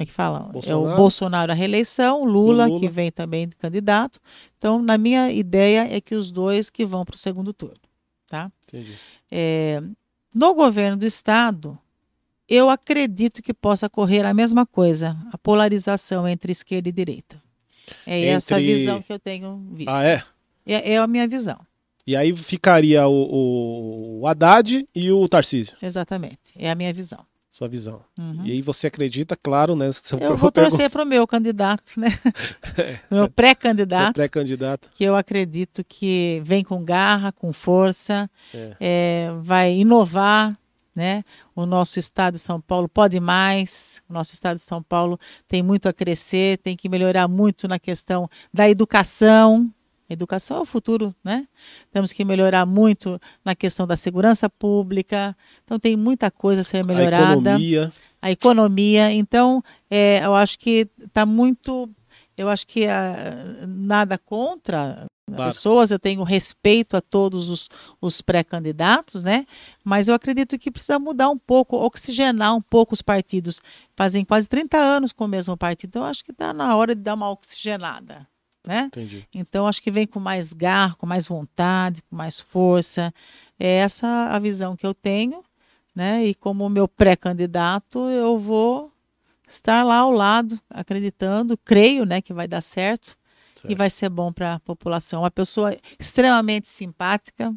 como 0.00 0.04
é 0.04 0.06
que 0.06 0.12
fala? 0.12 0.38
Bolsonaro. 0.40 0.88
É 0.88 0.94
o 0.94 0.96
Bolsonaro 0.96 1.52
a 1.52 1.54
reeleição, 1.54 2.24
Lula, 2.24 2.66
Lula, 2.66 2.80
que 2.80 2.88
vem 2.88 3.10
também 3.10 3.46
de 3.46 3.54
candidato. 3.54 4.18
Então, 4.56 4.80
na 4.80 4.96
minha 4.96 5.30
ideia 5.30 5.86
é 5.94 6.00
que 6.00 6.14
os 6.14 6.32
dois 6.32 6.70
que 6.70 6.86
vão 6.86 7.04
para 7.04 7.16
o 7.16 7.18
segundo 7.18 7.52
turno, 7.52 7.76
tá? 8.26 8.50
Entendi. 8.66 8.94
É, 9.30 9.82
no 10.34 10.54
governo 10.54 10.96
do 10.96 11.04
estado, 11.04 11.78
eu 12.48 12.70
acredito 12.70 13.42
que 13.42 13.52
possa 13.52 13.88
ocorrer 13.88 14.24
a 14.24 14.32
mesma 14.32 14.64
coisa, 14.64 15.18
a 15.30 15.36
polarização 15.36 16.26
entre 16.26 16.50
esquerda 16.50 16.88
e 16.88 16.92
direita. 16.92 17.42
É 18.06 18.20
entre... 18.20 18.28
essa 18.30 18.58
visão 18.58 19.02
que 19.02 19.12
eu 19.12 19.18
tenho 19.18 19.58
visto. 19.72 19.90
Ah, 19.90 20.02
é? 20.02 20.24
É, 20.64 20.92
é 20.92 20.96
a 20.96 21.06
minha 21.06 21.28
visão. 21.28 21.58
E 22.06 22.16
aí 22.16 22.34
ficaria 22.34 23.06
o, 23.06 24.20
o 24.20 24.26
Haddad 24.26 24.88
e 24.94 25.12
o 25.12 25.28
Tarcísio. 25.28 25.76
Exatamente, 25.82 26.54
é 26.56 26.70
a 26.70 26.74
minha 26.74 26.92
visão 26.92 27.29
sua 27.60 27.68
visão. 27.68 28.00
Uhum. 28.18 28.42
E 28.42 28.52
aí 28.52 28.62
você 28.62 28.86
acredita, 28.86 29.36
claro, 29.36 29.76
né? 29.76 29.90
eu 30.18 30.36
vou 30.36 30.50
torcer 30.50 30.88
para 30.88 31.02
o 31.02 31.06
meu 31.06 31.26
candidato, 31.26 32.00
né? 32.00 32.18
É. 32.78 32.98
meu 33.14 33.28
pré-candidato. 33.28 34.14
pré-candidato. 34.14 34.88
Que 34.94 35.04
eu 35.04 35.14
acredito 35.14 35.84
que 35.86 36.40
vem 36.42 36.64
com 36.64 36.82
garra, 36.82 37.30
com 37.32 37.52
força, 37.52 38.30
é. 38.54 38.76
É, 38.80 39.30
vai 39.42 39.74
inovar, 39.74 40.58
né? 40.94 41.22
O 41.54 41.66
nosso 41.66 41.98
estado 41.98 42.34
de 42.34 42.40
São 42.40 42.58
Paulo 42.58 42.88
pode 42.88 43.20
mais. 43.20 44.00
O 44.08 44.14
nosso 44.14 44.32
estado 44.32 44.56
de 44.56 44.62
São 44.62 44.82
Paulo 44.82 45.20
tem 45.46 45.62
muito 45.62 45.86
a 45.86 45.92
crescer, 45.92 46.56
tem 46.58 46.74
que 46.74 46.88
melhorar 46.88 47.28
muito 47.28 47.68
na 47.68 47.78
questão 47.78 48.26
da 48.50 48.70
educação, 48.70 49.70
educação 50.12 50.58
é 50.58 50.60
o 50.60 50.64
futuro, 50.64 51.14
né? 51.22 51.46
Temos 51.92 52.12
que 52.12 52.24
melhorar 52.24 52.66
muito 52.66 53.20
na 53.44 53.54
questão 53.54 53.86
da 53.86 53.96
segurança 53.96 54.48
pública. 54.48 55.36
Então 55.64 55.78
tem 55.78 55.96
muita 55.96 56.30
coisa 56.30 56.62
a 56.62 56.64
ser 56.64 56.84
melhorada. 56.84 57.52
A 57.52 57.54
economia. 57.54 57.92
A 58.20 58.30
economia. 58.30 59.12
Então, 59.12 59.62
é, 59.90 60.20
eu 60.24 60.34
acho 60.34 60.58
que 60.58 60.88
está 61.00 61.24
muito. 61.24 61.88
Eu 62.36 62.48
acho 62.48 62.66
que 62.66 62.86
uh, 62.86 63.66
nada 63.66 64.16
contra 64.16 65.06
claro. 65.26 65.52
pessoas, 65.52 65.90
eu 65.90 65.98
tenho 65.98 66.22
respeito 66.22 66.96
a 66.96 67.00
todos 67.00 67.50
os, 67.50 67.68
os 68.00 68.20
pré-candidatos, 68.20 69.22
né? 69.22 69.46
Mas 69.84 70.08
eu 70.08 70.14
acredito 70.14 70.58
que 70.58 70.70
precisa 70.70 70.98
mudar 70.98 71.28
um 71.28 71.38
pouco, 71.38 71.76
oxigenar 71.76 72.54
um 72.54 72.62
pouco 72.62 72.94
os 72.94 73.02
partidos. 73.02 73.60
Fazem 73.94 74.24
quase 74.24 74.48
30 74.48 74.78
anos 74.78 75.12
com 75.12 75.24
o 75.24 75.28
mesmo 75.28 75.56
partido, 75.56 75.90
então 75.90 76.02
eu 76.02 76.08
acho 76.08 76.24
que 76.24 76.32
está 76.32 76.52
na 76.52 76.74
hora 76.76 76.94
de 76.94 77.02
dar 77.02 77.14
uma 77.14 77.30
oxigenada 77.30 78.26
né? 78.66 78.84
Entendi. 78.86 79.26
Então 79.32 79.66
acho 79.66 79.82
que 79.82 79.90
vem 79.90 80.06
com 80.06 80.20
mais 80.20 80.52
garra, 80.52 80.94
com 80.94 81.06
mais 81.06 81.26
vontade, 81.26 82.02
com 82.02 82.16
mais 82.16 82.38
força. 82.38 83.12
É 83.58 83.78
essa 83.78 84.28
a 84.30 84.38
visão 84.38 84.76
que 84.76 84.86
eu 84.86 84.94
tenho, 84.94 85.42
né? 85.94 86.24
E 86.24 86.34
como 86.34 86.68
meu 86.68 86.88
pré-candidato, 86.88 87.98
eu 88.10 88.38
vou 88.38 88.92
estar 89.48 89.82
lá 89.82 89.96
ao 89.96 90.12
lado, 90.12 90.60
acreditando, 90.70 91.58
creio, 91.58 92.04
né, 92.04 92.20
que 92.20 92.32
vai 92.32 92.46
dar 92.46 92.60
certo, 92.60 93.18
certo. 93.56 93.70
e 93.70 93.74
vai 93.74 93.90
ser 93.90 94.08
bom 94.08 94.32
para 94.32 94.54
a 94.54 94.60
população. 94.60 95.22
Uma 95.22 95.30
pessoa 95.30 95.76
extremamente 95.98 96.68
simpática, 96.68 97.52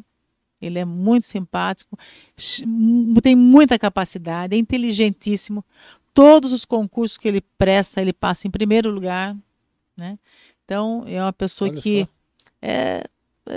ele 0.60 0.78
é 0.78 0.84
muito 0.84 1.24
simpático, 1.26 1.96
tem 3.22 3.36
muita 3.36 3.78
capacidade, 3.78 4.56
é 4.56 4.58
inteligentíssimo. 4.58 5.64
Todos 6.12 6.52
os 6.52 6.64
concursos 6.64 7.18
que 7.18 7.28
ele 7.28 7.40
presta, 7.56 8.00
ele 8.00 8.12
passa 8.12 8.46
em 8.46 8.50
primeiro 8.50 8.90
lugar, 8.90 9.36
né? 9.96 10.18
Então, 10.64 11.04
é 11.06 11.20
uma 11.20 11.32
pessoa 11.32 11.70
Olha 11.70 11.80
que 11.80 12.08
é, 12.62 13.04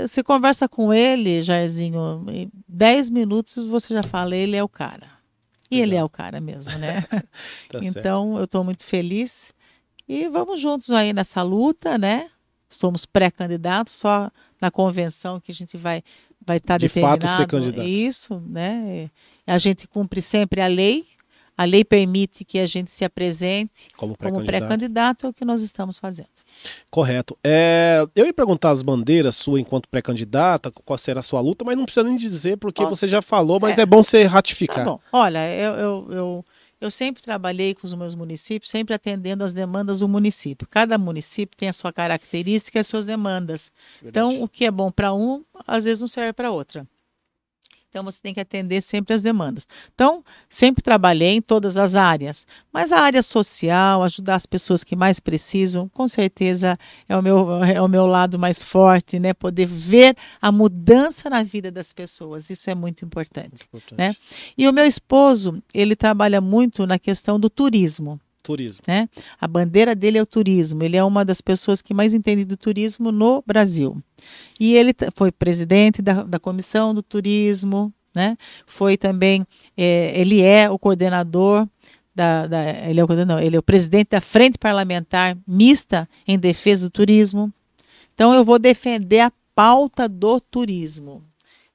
você 0.05 0.21
conversa 0.21 0.67
com 0.67 0.93
ele, 0.93 1.41
Jairzinho, 1.41 2.25
em 2.29 2.51
10 2.67 3.09
minutos 3.09 3.65
você 3.65 3.93
já 3.93 4.03
fala, 4.03 4.35
ele 4.35 4.55
é 4.55 4.63
o 4.63 4.67
cara. 4.67 5.09
E 5.71 5.75
Legal. 5.75 5.87
ele 5.87 5.95
é 5.95 6.03
o 6.03 6.09
cara 6.09 6.41
mesmo, 6.41 6.77
né? 6.77 7.01
tá 7.69 7.79
então, 7.81 8.27
certo. 8.31 8.39
eu 8.39 8.43
estou 8.43 8.63
muito 8.63 8.85
feliz. 8.85 9.53
E 10.07 10.27
vamos 10.29 10.59
juntos 10.59 10.91
aí 10.91 11.11
nessa 11.13 11.41
luta, 11.41 11.97
né? 11.97 12.29
Somos 12.69 13.05
pré-candidatos, 13.05 13.93
só 13.93 14.29
na 14.59 14.69
convenção 14.71 15.39
que 15.39 15.51
a 15.51 15.55
gente 15.55 15.77
vai 15.77 16.03
vai 16.45 16.57
estar 16.57 16.75
tá 16.75 16.77
De 16.77 16.87
determinado. 16.87 17.27
fato 17.27 17.37
ser 17.37 17.47
candidato. 17.47 17.87
Isso, 17.87 18.41
né? 18.45 19.09
A 19.45 19.57
gente 19.57 19.87
cumpre 19.87 20.21
sempre 20.21 20.61
a 20.61 20.67
lei, 20.67 21.05
a 21.57 21.65
lei 21.65 21.83
permite 21.83 22.45
que 22.45 22.59
a 22.59 22.67
gente 22.67 22.91
se 22.91 23.03
apresente 23.03 23.87
como 23.97 24.15
pré-candidato, 24.15 25.19
pré 25.21 25.27
é 25.27 25.29
o 25.31 25.33
que 25.33 25.43
nós 25.43 25.63
estamos 25.63 25.97
fazendo. 25.97 26.29
Correto. 26.89 27.35
É, 27.43 28.05
eu 28.15 28.27
ia 28.27 28.33
perguntar 28.33 28.69
as 28.69 28.83
bandeiras 28.83 29.35
sua 29.35 29.59
enquanto 29.59 29.89
pré-candidata, 29.89 30.71
qual 30.71 30.99
será 30.99 31.21
a 31.21 31.23
sua 31.23 31.41
luta, 31.41 31.65
mas 31.65 31.75
não 31.75 31.85
precisa 31.85 32.03
nem 32.03 32.15
dizer, 32.15 32.57
porque 32.57 32.83
Posso? 32.83 32.95
você 32.95 33.07
já 33.07 33.23
falou, 33.23 33.59
mas 33.59 33.79
é, 33.79 33.81
é 33.81 33.85
bom 33.87 34.03
você 34.03 34.23
ratificar. 34.23 34.77
Tá 34.77 34.85
bom. 34.85 34.99
Olha, 35.11 35.51
eu, 35.51 35.73
eu, 35.73 36.07
eu, 36.11 36.45
eu 36.79 36.91
sempre 36.91 37.23
trabalhei 37.23 37.73
com 37.73 37.87
os 37.87 37.93
meus 37.95 38.13
municípios, 38.13 38.69
sempre 38.69 38.93
atendendo 38.93 39.43
as 39.43 39.51
demandas 39.51 40.01
do 40.01 40.07
município. 40.07 40.67
Cada 40.69 40.95
município 40.95 41.57
tem 41.57 41.69
a 41.69 41.73
sua 41.73 41.91
característica 41.91 42.77
e 42.77 42.81
as 42.81 42.87
suas 42.87 43.03
demandas. 43.03 43.71
Verdade. 43.99 44.09
Então, 44.09 44.43
o 44.43 44.47
que 44.47 44.65
é 44.65 44.69
bom 44.69 44.91
para 44.91 45.11
um, 45.11 45.43
às 45.65 45.85
vezes 45.85 46.01
não 46.01 46.07
serve 46.07 46.33
para 46.33 46.51
outra. 46.51 46.87
Então 47.97 48.03
você 48.03 48.21
tem 48.21 48.31
que 48.31 48.39
atender 48.39 48.79
sempre 48.79 49.15
as 49.15 49.23
demandas. 49.23 49.67
Então, 49.95 50.23
sempre 50.47 50.83
trabalhei 50.83 51.29
em 51.29 51.41
todas 51.41 51.77
as 51.77 51.95
áreas, 51.95 52.45
mas 52.71 52.91
a 52.91 52.99
área 52.99 53.23
social, 53.23 54.03
ajudar 54.03 54.35
as 54.35 54.45
pessoas 54.45 54.83
que 54.83 54.95
mais 54.95 55.19
precisam, 55.19 55.89
com 55.89 56.07
certeza 56.07 56.77
é 57.09 57.17
o 57.17 57.23
meu, 57.23 57.63
é 57.63 57.81
o 57.81 57.87
meu 57.87 58.05
lado 58.05 58.37
mais 58.37 58.61
forte, 58.61 59.17
né? 59.17 59.33
Poder 59.33 59.65
ver 59.65 60.15
a 60.39 60.51
mudança 60.51 61.27
na 61.27 61.41
vida 61.41 61.71
das 61.71 61.91
pessoas, 61.91 62.51
isso 62.51 62.69
é 62.69 62.75
muito 62.75 63.03
importante, 63.03 63.65
muito 63.73 63.83
importante. 63.93 63.97
né? 63.97 64.15
E 64.55 64.67
o 64.67 64.73
meu 64.73 64.85
esposo, 64.85 65.59
ele 65.73 65.95
trabalha 65.95 66.39
muito 66.39 66.85
na 66.85 66.99
questão 66.99 67.39
do 67.39 67.49
turismo. 67.49 68.19
Turismo. 68.47 68.81
Né? 68.87 69.09
A 69.39 69.45
bandeira 69.45 69.93
dele 69.93 70.17
é 70.17 70.21
o 70.21 70.25
turismo. 70.25 70.81
Ele 70.81 70.95
é 70.95 71.03
uma 71.03 71.25
das 71.25 71.41
pessoas 71.41 71.81
que 71.81 71.93
mais 71.93 72.13
entende 72.13 72.45
do 72.45 72.55
turismo 72.55 73.11
no 73.11 73.43
Brasil. 73.45 74.01
E 74.57 74.73
ele 74.75 74.93
foi 75.13 75.33
presidente 75.33 76.01
da, 76.01 76.23
da 76.23 76.39
comissão 76.39 76.95
do 76.95 77.03
turismo, 77.03 77.93
né? 78.15 78.37
Foi 78.65 78.95
também, 78.95 79.45
é, 79.75 80.17
ele 80.19 80.41
é 80.41 80.69
o 80.69 80.79
coordenador 80.79 81.67
da, 82.15 82.47
da 82.47 82.69
ele, 82.89 83.01
é 83.01 83.03
o, 83.03 83.25
não, 83.25 83.37
ele 83.37 83.57
é 83.57 83.59
o 83.59 83.63
presidente 83.63 84.11
da 84.11 84.21
Frente 84.21 84.57
Parlamentar 84.57 85.37
Mista 85.45 86.07
em 86.25 86.39
Defesa 86.39 86.87
do 86.87 86.91
Turismo. 86.91 87.53
Então, 88.13 88.33
eu 88.33 88.45
vou 88.45 88.57
defender 88.57 89.19
a 89.19 89.31
pauta 89.53 90.07
do 90.07 90.39
turismo 90.39 91.26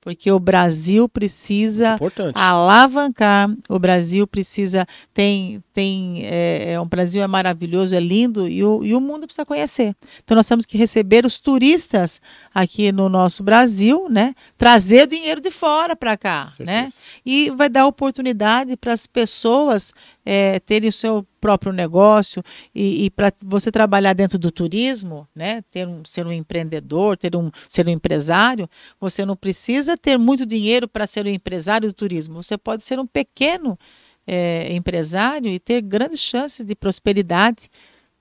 porque 0.02 0.32
o 0.32 0.40
Brasil 0.40 1.08
precisa 1.08 1.94
Importante. 1.94 2.34
alavancar, 2.34 3.48
o 3.68 3.78
Brasil 3.78 4.26
precisa 4.26 4.84
tem 5.14 5.62
tem 5.72 6.22
é, 6.24 6.72
é, 6.72 6.80
o 6.80 6.84
Brasil 6.84 7.22
é 7.22 7.26
maravilhoso, 7.28 7.94
é 7.94 8.00
lindo 8.00 8.48
e 8.48 8.64
o, 8.64 8.84
e 8.84 8.94
o 8.94 9.00
mundo 9.00 9.26
precisa 9.26 9.46
conhecer. 9.46 9.94
Então 10.22 10.36
nós 10.36 10.48
temos 10.48 10.66
que 10.66 10.76
receber 10.76 11.24
os 11.24 11.38
turistas 11.38 12.20
aqui 12.52 12.90
no 12.90 13.08
nosso 13.08 13.44
Brasil, 13.44 14.08
né? 14.10 14.34
Trazer 14.58 15.06
dinheiro 15.06 15.40
de 15.40 15.52
fora 15.52 15.94
para 15.94 16.16
cá, 16.16 16.48
né? 16.58 16.88
E 17.24 17.48
vai 17.50 17.68
dar 17.68 17.86
oportunidade 17.86 18.76
para 18.76 18.92
as 18.92 19.06
pessoas 19.06 19.92
é, 20.24 20.60
terem 20.60 20.88
o 20.88 20.92
seu 20.92 21.26
próprio 21.40 21.72
negócio 21.72 22.42
e, 22.74 23.06
e 23.06 23.10
para 23.10 23.32
você 23.44 23.70
trabalhar 23.70 24.12
dentro 24.12 24.38
do 24.38 24.50
turismo, 24.50 25.28
né, 25.34 25.62
ter 25.70 25.86
um, 25.88 26.04
ser 26.04 26.26
um 26.26 26.32
empreendedor, 26.32 27.16
ter 27.16 27.34
um, 27.34 27.50
ser 27.68 27.86
um 27.86 27.90
empresário, 27.90 28.68
você 29.00 29.24
não 29.24 29.36
precisa 29.36 29.96
ter 29.96 30.16
muito 30.16 30.46
dinheiro 30.46 30.86
para 30.86 31.06
ser 31.06 31.26
um 31.26 31.30
empresário 31.30 31.88
do 31.88 31.94
turismo. 31.94 32.42
Você 32.42 32.56
pode 32.56 32.84
ser 32.84 32.98
um 32.98 33.06
pequeno 33.06 33.78
é, 34.26 34.72
empresário 34.72 35.50
e 35.50 35.58
ter 35.58 35.80
grandes 35.82 36.20
chances 36.20 36.64
de 36.64 36.74
prosperidade. 36.74 37.68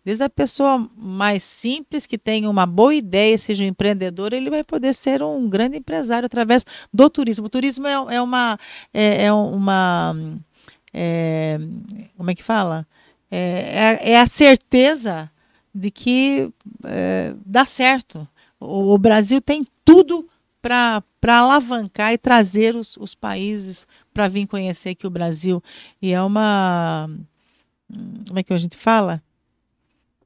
Desde 0.03 0.23
a 0.23 0.29
pessoa 0.29 0.89
mais 0.97 1.43
simples, 1.43 2.07
que 2.07 2.17
tenha 2.17 2.49
uma 2.49 2.65
boa 2.65 2.95
ideia, 2.95 3.37
seja 3.37 3.63
um 3.63 3.67
empreendedor, 3.67 4.33
ele 4.33 4.49
vai 4.49 4.63
poder 4.63 4.95
ser 4.95 5.21
um 5.21 5.47
grande 5.47 5.77
empresário 5.77 6.25
através 6.25 6.65
do 6.91 7.07
turismo. 7.07 7.45
O 7.45 7.49
turismo 7.49 7.85
é, 7.85 8.15
é 8.15 8.21
uma. 8.21 8.57
É, 8.91 9.25
é 9.25 9.33
uma 9.33 10.15
é, 10.93 11.59
como 12.17 12.31
é 12.31 12.35
que 12.35 12.43
fala? 12.43 12.85
É, 13.29 13.99
é, 14.03 14.11
é 14.11 14.19
a 14.19 14.27
certeza 14.27 15.31
de 15.73 15.89
que 15.89 16.51
é, 16.83 17.33
dá 17.45 17.65
certo. 17.65 18.27
O, 18.59 18.93
o, 18.93 18.97
Brasil 18.97 19.41
tem 19.41 19.65
tudo 19.85 20.27
para 20.61 21.03
alavancar 21.23 22.11
e 22.11 22.17
trazer 22.17 22.75
os, 22.75 22.97
os 22.97 23.15
países 23.15 23.87
para 24.13 24.27
vir 24.27 24.47
conhecer 24.47 24.89
aqui 24.89 25.07
o 25.07 25.11
Brasil. 25.11 25.63
E 26.01 26.13
é 26.13 26.21
uma. 26.21 27.09
Como 28.27 28.39
é 28.39 28.43
que 28.43 28.53
a 28.53 28.57
gente 28.57 28.77
fala? 28.77 29.23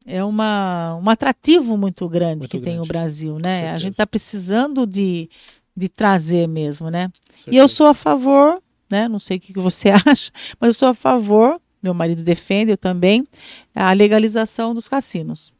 É 0.07 0.23
uma, 0.23 0.95
um 1.01 1.09
atrativo 1.09 1.77
muito 1.77 2.07
grande 2.07 2.39
muito 2.39 2.51
que 2.51 2.59
grande. 2.59 2.77
tem 2.77 2.79
o 2.79 2.87
Brasil, 2.87 3.39
né? 3.39 3.71
A 3.71 3.77
gente 3.79 3.93
está 3.93 4.05
precisando 4.05 4.85
de, 4.85 5.27
de 5.75 5.89
trazer 5.89 6.47
mesmo, 6.47 6.91
né? 6.91 7.11
E 7.51 7.57
eu 7.57 7.67
sou 7.67 7.87
a 7.87 7.93
favor 7.93 8.61
né? 8.89 9.07
Não 9.07 9.19
sei 9.19 9.37
o 9.37 9.39
que 9.39 9.53
você 9.53 9.89
acha, 10.05 10.31
mas 10.59 10.69
eu 10.69 10.73
sou 10.73 10.87
a 10.89 10.93
favor, 10.93 11.59
meu 11.81 11.93
marido 11.93 12.23
defende, 12.23 12.71
eu 12.71 12.77
também, 12.77 13.27
a 13.73 13.91
legalização 13.93 14.73
dos 14.73 14.87
cassinos. 14.87 15.53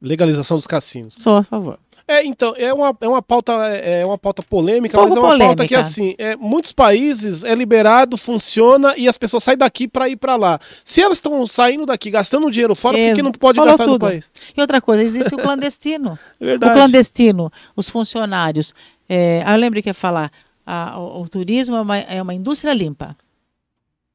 Legalização 0.00 0.56
dos 0.56 0.66
cassinos. 0.66 1.16
Sou 1.18 1.36
a 1.36 1.42
favor. 1.42 1.78
É, 2.10 2.24
então, 2.24 2.54
é 2.56 2.74
uma, 2.74 2.96
é 3.00 3.06
uma 3.06 3.22
pauta, 3.22 3.52
é 3.52 4.04
uma 4.04 4.18
pauta 4.18 4.42
polêmica, 4.42 5.00
mas 5.00 5.14
é 5.14 5.18
uma 5.18 5.28
polêmica. 5.28 5.46
pauta 5.46 5.68
que, 5.68 5.76
assim, 5.76 6.16
é, 6.18 6.34
muitos 6.34 6.72
países 6.72 7.44
é 7.44 7.54
liberado, 7.54 8.16
funciona 8.16 8.96
e 8.96 9.06
as 9.06 9.16
pessoas 9.16 9.44
saem 9.44 9.56
daqui 9.56 9.86
para 9.86 10.08
ir 10.08 10.16
para 10.16 10.34
lá. 10.34 10.58
Se 10.84 11.00
elas 11.00 11.18
estão 11.18 11.46
saindo 11.46 11.86
daqui 11.86 12.10
gastando 12.10 12.50
dinheiro 12.50 12.74
fora, 12.74 12.98
por 12.98 13.14
que 13.14 13.22
não 13.22 13.30
pode 13.30 13.56
Falou 13.56 13.70
gastar 13.70 13.84
tudo. 13.84 14.02
no 14.02 14.10
país? 14.10 14.28
E 14.56 14.60
outra 14.60 14.80
coisa, 14.80 15.00
existe 15.00 15.32
o 15.32 15.38
clandestino. 15.38 16.18
é 16.40 16.44
verdade. 16.46 16.72
O 16.72 16.74
clandestino, 16.74 17.52
os 17.76 17.88
funcionários. 17.88 18.74
É, 19.08 19.44
eu 19.46 19.56
lembro 19.56 19.80
que 19.80 19.88
ia 19.88 19.94
falar, 19.94 20.32
a, 20.64 20.98
o, 20.98 21.22
o, 21.22 21.28
turismo 21.28 21.76
é 21.76 21.80
uma, 21.80 21.98
é 21.98 22.22
uma 22.22 22.34
indústria 22.34 22.72
limpa. 22.72 23.16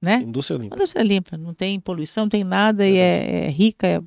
Né? 0.01 0.21
Indústria 0.21 0.57
limpa. 0.57 0.75
Indústria 0.75 1.03
limpa, 1.03 1.37
não 1.37 1.53
tem 1.53 1.79
poluição, 1.79 2.25
não 2.25 2.29
tem 2.29 2.43
nada 2.43 2.85
é 2.85 2.89
e 2.89 2.97
é, 2.97 3.45
é, 3.45 3.49
rica. 3.49 3.87
É, 3.87 4.01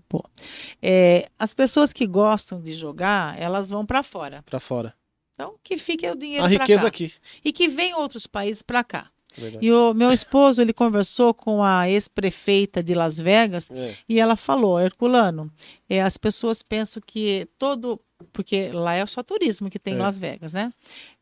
é, 0.81 1.29
as 1.39 1.53
pessoas 1.53 1.93
que 1.93 2.07
gostam 2.07 2.61
de 2.61 2.73
jogar, 2.73 3.41
elas 3.41 3.71
vão 3.71 3.85
para 3.85 4.03
fora. 4.03 4.43
Para 4.43 4.61
fora. 4.61 4.95
Então, 5.35 5.55
que 5.63 5.77
fique 5.77 6.09
o 6.09 6.17
dinheiro 6.17 6.45
A 6.45 6.49
riqueza 6.49 6.83
cá. 6.83 6.89
aqui. 6.89 7.13
E 7.45 7.53
que 7.53 7.69
venham 7.69 8.01
outros 8.01 8.27
países 8.27 8.63
para 8.63 8.83
cá. 8.83 9.11
Verdade. 9.39 9.65
E 9.65 9.73
o 9.73 9.95
meu 9.95 10.13
esposo, 10.13 10.61
ele 10.61 10.73
conversou 10.73 11.33
com 11.33 11.63
a 11.63 11.89
ex-prefeita 11.89 12.83
de 12.83 12.95
Las 12.95 13.19
Vegas 13.19 13.71
é. 13.71 13.95
e 14.09 14.21
ela 14.21 14.37
falou, 14.37 14.79
Herculano, 14.81 15.51
é, 15.89 16.03
as 16.03 16.17
pessoas 16.19 16.63
pensam 16.63 17.03
que 17.05 17.49
todo 17.59 18.01
porque 18.33 18.71
lá 18.73 18.95
é 18.95 19.07
só 19.07 19.23
turismo 19.23 19.71
que 19.71 19.79
tem 19.79 19.95
em 19.95 19.99
é. 19.99 20.03
Las 20.03 20.19
Vegas, 20.19 20.53
né? 20.53 20.73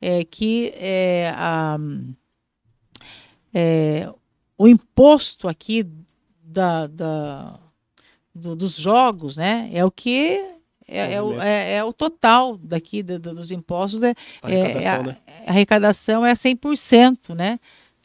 É 0.01 0.25
que 0.25 0.73
é, 0.77 1.33
a, 1.37 1.77
é, 3.53 4.11
o 4.57 4.67
imposto 4.67 5.47
aqui 5.47 5.87
da, 6.43 6.87
da 6.87 7.61
do, 8.35 8.57
dos 8.57 8.77
jogos, 8.77 9.37
né? 9.37 9.69
É 9.73 9.85
o 9.85 9.91
que 9.91 10.57
é, 10.89 11.15
é, 11.15 11.23
o, 11.23 11.41
é, 11.41 11.73
é, 11.75 11.85
o 11.85 11.93
total 11.93 12.57
daqui 12.59 13.03
do, 13.03 13.19
do, 13.19 13.35
dos 13.35 13.51
impostos. 13.51 14.03
É, 14.03 14.15
a 14.43 14.47
arrecadação, 14.47 15.01
é, 15.01 15.03
né? 15.03 15.17
a, 15.47 15.51
arrecadação 15.51 16.27
é 16.27 16.33
100%, 16.33 17.35
né? 17.35 17.59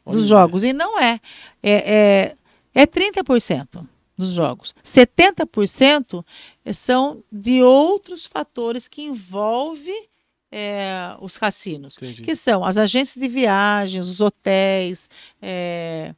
Dos 0.05 0.15
Olha 0.15 0.25
jogos. 0.25 0.63
E 0.63 0.73
não 0.73 0.99
é. 0.99 1.19
É, 1.61 2.35
é, 2.73 2.81
é 2.83 2.87
30% 2.87 3.87
dos 4.17 4.29
jogos. 4.29 4.73
70% 4.83 6.23
são 6.73 7.23
de 7.31 7.61
outros 7.61 8.25
fatores 8.25 8.87
que 8.87 9.01
envolvem 9.03 10.07
é, 10.51 11.15
os 11.19 11.37
cassinos, 11.37 11.95
Entendi. 11.97 12.21
que 12.21 12.35
são 12.35 12.63
as 12.63 12.77
agências 12.77 13.21
de 13.21 13.29
viagens, 13.29 14.07
os 14.07 14.19
hotéis, 14.19 15.09
é, 15.41 16.13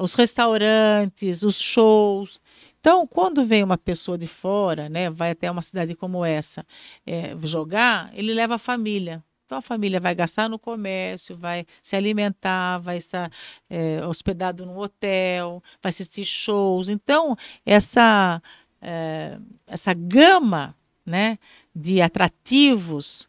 os 0.00 0.14
restaurantes, 0.14 1.42
os 1.42 1.60
shows. 1.60 2.40
Então, 2.78 3.06
quando 3.06 3.44
vem 3.44 3.62
uma 3.62 3.76
pessoa 3.76 4.16
de 4.16 4.26
fora, 4.26 4.88
né, 4.88 5.10
vai 5.10 5.32
até 5.32 5.50
uma 5.50 5.62
cidade 5.62 5.94
como 5.94 6.24
essa 6.24 6.64
é, 7.06 7.36
jogar, 7.42 8.10
ele 8.14 8.32
leva 8.32 8.54
a 8.54 8.58
família. 8.58 9.22
Então 9.50 9.58
a 9.58 9.62
família 9.62 9.98
vai 9.98 10.14
gastar 10.14 10.48
no 10.48 10.60
comércio, 10.60 11.36
vai 11.36 11.66
se 11.82 11.96
alimentar, 11.96 12.78
vai 12.78 12.98
estar 12.98 13.32
é, 13.68 14.00
hospedado 14.06 14.64
num 14.64 14.78
hotel, 14.78 15.60
vai 15.82 15.90
assistir 15.90 16.24
shows. 16.24 16.88
Então 16.88 17.36
essa 17.66 18.40
é, 18.80 19.36
essa 19.66 19.92
gama, 19.92 20.76
né, 21.04 21.36
de 21.74 22.00
atrativos 22.00 23.28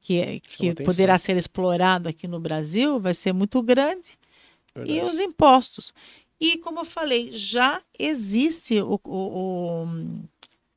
que, 0.00 0.40
que 0.40 0.74
poderá 0.76 1.18
ser 1.18 1.36
explorado 1.36 2.08
aqui 2.08 2.26
no 2.26 2.40
Brasil 2.40 2.98
vai 2.98 3.12
ser 3.12 3.34
muito 3.34 3.60
grande. 3.62 4.18
Verdade. 4.74 4.98
E 4.98 5.02
os 5.02 5.18
impostos. 5.18 5.92
E 6.40 6.56
como 6.56 6.78
eu 6.80 6.86
falei, 6.86 7.30
já 7.32 7.82
existe 7.98 8.80
o, 8.80 8.98
o, 9.04 9.82
o 9.84 9.88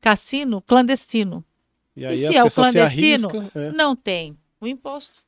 cassino 0.02 0.62
clandestino. 0.62 1.46
E, 1.96 2.06
e 2.06 2.18
se 2.18 2.36
é 2.36 2.44
o 2.44 2.52
clandestino, 2.52 3.30
arrisca, 3.30 3.58
é. 3.58 3.72
não 3.72 3.96
tem 3.96 4.38
o 4.62 4.68
imposto. 4.68 5.20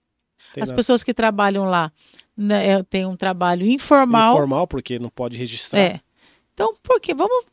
Tem 0.53 0.61
As 0.61 0.69
nada. 0.69 0.77
pessoas 0.77 1.03
que 1.03 1.13
trabalham 1.13 1.65
lá 1.65 1.91
né, 2.38 2.67
é, 2.67 2.84
têm 2.84 3.05
um 3.05 3.15
trabalho 3.15 3.65
informal. 3.65 4.36
Informal, 4.36 4.67
porque 4.67 4.99
não 4.99 5.09
pode 5.09 5.38
registrar. 5.38 5.79
É. 5.79 6.01
Então, 6.53 6.75
por 6.81 7.01
que? 7.01 7.13
Vamos, 7.13 7.45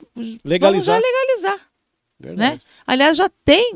legalizar. 0.44 0.70
vamos 0.70 0.84
já 0.84 0.98
legalizar. 0.98 1.70
Né? 2.36 2.60
Aliás, 2.86 3.16
já 3.16 3.30
tem 3.44 3.74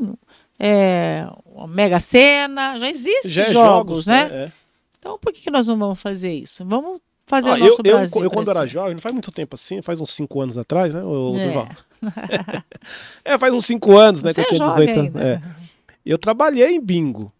é, 0.59 1.27
Mega 1.67 1.99
Sena, 1.99 2.77
já 2.77 2.89
existem 2.89 3.31
já 3.31 3.43
é 3.43 3.51
jogos, 3.51 4.05
jogos, 4.05 4.07
né? 4.07 4.29
É. 4.31 4.51
Então, 4.99 5.17
por 5.17 5.33
que, 5.33 5.41
que 5.41 5.51
nós 5.51 5.67
não 5.67 5.77
vamos 5.77 5.99
fazer 5.99 6.31
isso? 6.31 6.63
Vamos 6.63 7.01
fazer 7.25 7.49
ah, 7.49 7.53
o 7.53 7.57
nosso 7.57 7.81
eu, 7.83 7.83
Brasil. 7.83 8.21
Eu, 8.21 8.25
eu 8.25 8.31
quando 8.31 8.51
era 8.51 8.67
jovem, 8.67 8.93
não 8.93 9.01
faz 9.01 9.13
muito 9.13 9.31
tempo 9.31 9.55
assim, 9.55 9.81
faz 9.81 9.99
uns 9.99 10.11
5 10.11 10.41
anos 10.41 10.57
atrás, 10.57 10.93
né, 10.93 11.03
o 11.03 11.35
é. 11.37 11.43
Durval? 11.43 11.69
é, 13.25 13.37
faz 13.37 13.53
uns 13.53 13.65
5 13.65 13.97
anos, 13.97 14.23
né, 14.23 14.31
Você 14.31 14.43
que 14.43 14.53
eu 14.53 14.57
tinha 14.57 14.69
18 14.69 14.99
anos. 14.99 15.15
É. 15.15 15.41
Eu 16.05 16.17
trabalhei 16.19 16.75
em 16.75 16.79
bingo. 16.79 17.31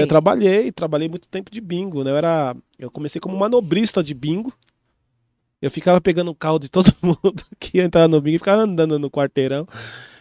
Eu 0.00 0.06
trabalhei, 0.06 0.72
trabalhei 0.72 1.08
muito 1.08 1.28
tempo 1.28 1.50
de 1.50 1.60
bingo, 1.60 2.02
né? 2.04 2.10
Eu 2.10 2.16
era, 2.16 2.56
eu 2.78 2.90
comecei 2.90 3.20
como 3.20 3.36
manobrista 3.36 4.02
de 4.02 4.14
bingo. 4.14 4.52
Eu 5.60 5.70
ficava 5.70 6.00
pegando 6.00 6.30
o 6.30 6.34
carro 6.34 6.58
de 6.58 6.68
todo 6.70 6.92
mundo 7.02 7.44
que 7.58 7.78
ia 7.78 7.84
entrar 7.84 8.08
no 8.08 8.20
bingo 8.20 8.36
e 8.36 8.38
ficava 8.38 8.62
andando 8.62 8.98
no 8.98 9.10
quarteirão. 9.10 9.66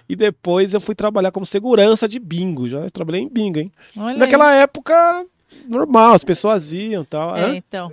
E 0.07 0.15
depois 0.15 0.73
eu 0.73 0.81
fui 0.81 0.95
trabalhar 0.95 1.31
como 1.31 1.45
segurança 1.45 2.07
de 2.07 2.19
bingo. 2.19 2.67
Já 2.67 2.89
trabalhei 2.89 3.21
em 3.21 3.29
bingo, 3.29 3.59
hein? 3.59 3.71
Olha 3.95 4.17
Naquela 4.17 4.49
aí. 4.49 4.61
época, 4.63 5.25
normal, 5.67 6.13
as 6.13 6.23
pessoas 6.23 6.73
iam 6.73 7.03
e 7.03 7.05
tal. 7.05 7.37
É, 7.37 7.55
então. 7.55 7.91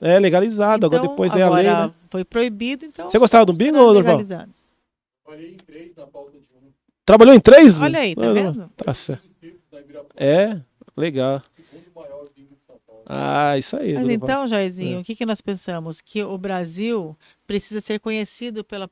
É 0.00 0.18
legalizado, 0.18 0.86
então, 0.86 0.88
agora 0.88 1.08
depois 1.08 1.36
é 1.36 1.42
a 1.42 1.50
lei. 1.50 1.64
Né? 1.64 1.92
Foi 2.10 2.24
proibido, 2.24 2.84
então. 2.86 3.08
Você 3.08 3.18
gostava 3.18 3.44
do 3.44 3.52
bingo, 3.52 3.78
ou 3.78 3.92
Trabalhei 5.24 5.52
em 5.52 5.56
três 5.58 5.96
na 5.96 6.06
pauta 6.06 6.30
de 6.32 6.38
um. 6.38 6.70
Trabalhou 7.04 7.34
em 7.34 7.40
três? 7.40 7.80
Olha 7.80 8.00
aí, 8.00 8.14
tá 8.14 8.32
vendo? 8.32 8.70
Tá 8.76 8.94
certo. 8.94 9.22
É, 10.16 10.60
Legal. 10.96 11.42
Ah, 13.06 13.58
isso 13.58 13.76
aí. 13.76 13.94
Mas 13.94 14.08
então, 14.08 14.46
Jairzinho, 14.46 14.98
é. 14.98 15.00
o 15.00 15.04
que, 15.04 15.14
que 15.14 15.26
nós 15.26 15.40
pensamos? 15.40 16.00
Que 16.00 16.22
o 16.22 16.38
Brasil 16.38 17.16
precisa 17.46 17.80
ser 17.80 17.98
conhecido 17.98 18.64
pela, 18.64 18.88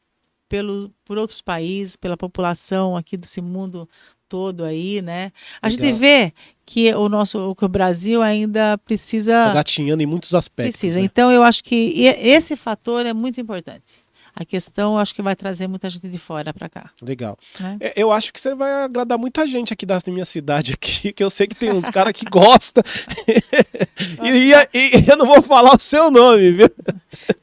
pelo, 0.49 0.93
por 1.05 1.17
outros 1.17 1.41
países, 1.41 1.97
pela 1.97 2.17
população 2.17 2.97
aqui 2.97 3.17
desse 3.17 3.41
mundo 3.41 3.89
todo 4.29 4.65
aí, 4.65 5.03
né? 5.03 5.33
A 5.61 5.69
Legal. 5.69 5.85
gente 5.85 5.99
vê 5.99 6.33
que 6.65 6.95
o 6.95 7.09
nosso 7.09 7.55
que 7.57 7.65
o 7.65 7.69
Brasil 7.69 8.23
ainda 8.23 8.79
precisa 8.79 9.33
tá 9.33 9.55
gatinhando 9.55 10.03
em 10.03 10.07
muitos 10.07 10.35
aspectos. 10.35 10.77
Precisa. 10.77 11.01
Né? 11.01 11.05
Então 11.07 11.33
eu 11.33 11.43
acho 11.43 11.65
que 11.65 12.01
esse 12.01 12.57
fator 12.57 13.05
é 13.05 13.13
muito 13.13 13.41
importante. 13.41 14.05
A 14.35 14.45
questão 14.45 14.99
acho 14.99 15.15
que 15.15 15.23
vai 15.23 15.37
trazer 15.37 15.67
muita 15.67 15.89
gente 15.89 16.09
de 16.09 16.19
fora 16.19 16.53
para 16.53 16.69
cá. 16.69 16.91
Legal. 17.03 17.39
Né? 17.59 17.77
É, 17.81 17.93
eu 17.97 18.13
acho 18.13 18.33
que 18.33 18.41
você 18.41 18.55
vai 18.55 18.73
agradar 18.85 19.19
muita 19.19 19.47
gente 19.47 19.73
aqui 19.73 19.85
da 19.87 20.01
minha 20.09 20.25
cidade 20.25 20.73
aqui, 20.73 21.13
que 21.15 21.23
eu 21.23 21.31
sei 21.31 21.47
que 21.47 21.55
tem 21.55 21.73
uns 21.73 21.89
caras 21.91 22.13
que 22.13 22.25
gostam. 22.25 22.83
e, 24.23 24.53
e, 24.53 24.99
e, 24.99 25.09
eu 25.09 25.17
não 25.17 25.27
vou 25.27 25.43
falar 25.43 25.75
o 25.75 25.79
seu 25.79 26.11
nome, 26.11 26.53
viu? 26.53 26.71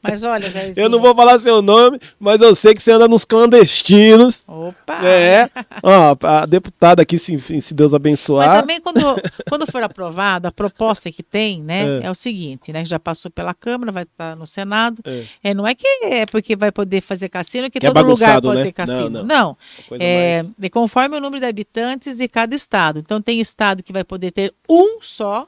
Mas 0.08 0.24
olha, 0.24 0.50
Jairzinho. 0.50 0.84
Eu 0.84 0.88
não 0.88 1.00
vou 1.00 1.14
falar 1.14 1.38
seu 1.38 1.60
nome, 1.60 2.00
mas 2.18 2.40
eu 2.40 2.54
sei 2.54 2.72
que 2.74 2.82
você 2.82 2.92
anda 2.92 3.06
nos 3.06 3.24
clandestinos. 3.24 4.42
Opa! 4.46 5.04
É. 5.04 5.50
Ó, 5.82 6.16
a 6.22 6.46
deputada 6.46 7.02
aqui, 7.02 7.18
se, 7.18 7.38
se 7.38 7.74
Deus 7.74 7.92
abençoar. 7.92 8.48
Mas 8.48 8.60
também 8.60 8.80
quando, 8.80 9.00
quando 9.48 9.70
for 9.70 9.82
aprovado, 9.82 10.48
a 10.48 10.52
proposta 10.52 11.12
que 11.12 11.22
tem, 11.22 11.62
né, 11.62 12.00
é, 12.02 12.06
é 12.06 12.10
o 12.10 12.14
seguinte, 12.14 12.72
né, 12.72 12.84
já 12.84 12.98
passou 12.98 13.30
pela 13.30 13.52
Câmara, 13.52 13.92
vai 13.92 14.04
estar 14.04 14.34
no 14.34 14.46
Senado. 14.46 15.02
É. 15.04 15.50
é 15.50 15.54
não 15.54 15.66
é 15.66 15.74
que 15.74 15.86
é 16.04 16.24
porque 16.24 16.56
vai 16.56 16.72
poder 16.72 17.00
fazer 17.00 17.28
cassino 17.28 17.70
que, 17.70 17.78
que 17.78 17.86
é 17.86 17.90
todo 17.90 17.98
é 17.98 18.02
lugar 18.02 18.40
pode 18.40 18.58
né? 18.58 18.64
ter 18.64 18.72
cassino. 18.72 19.10
Não, 19.10 19.24
não. 19.24 19.26
não. 19.26 19.98
É, 20.00 20.42
mais... 20.58 20.70
conforme 20.70 21.16
o 21.16 21.20
número 21.20 21.40
de 21.40 21.46
habitantes 21.46 22.16
de 22.16 22.28
cada 22.28 22.54
estado. 22.54 22.98
Então 22.98 23.20
tem 23.20 23.40
estado 23.40 23.82
que 23.82 23.92
vai 23.92 24.04
poder 24.04 24.30
ter 24.30 24.54
um 24.68 24.98
só 25.02 25.46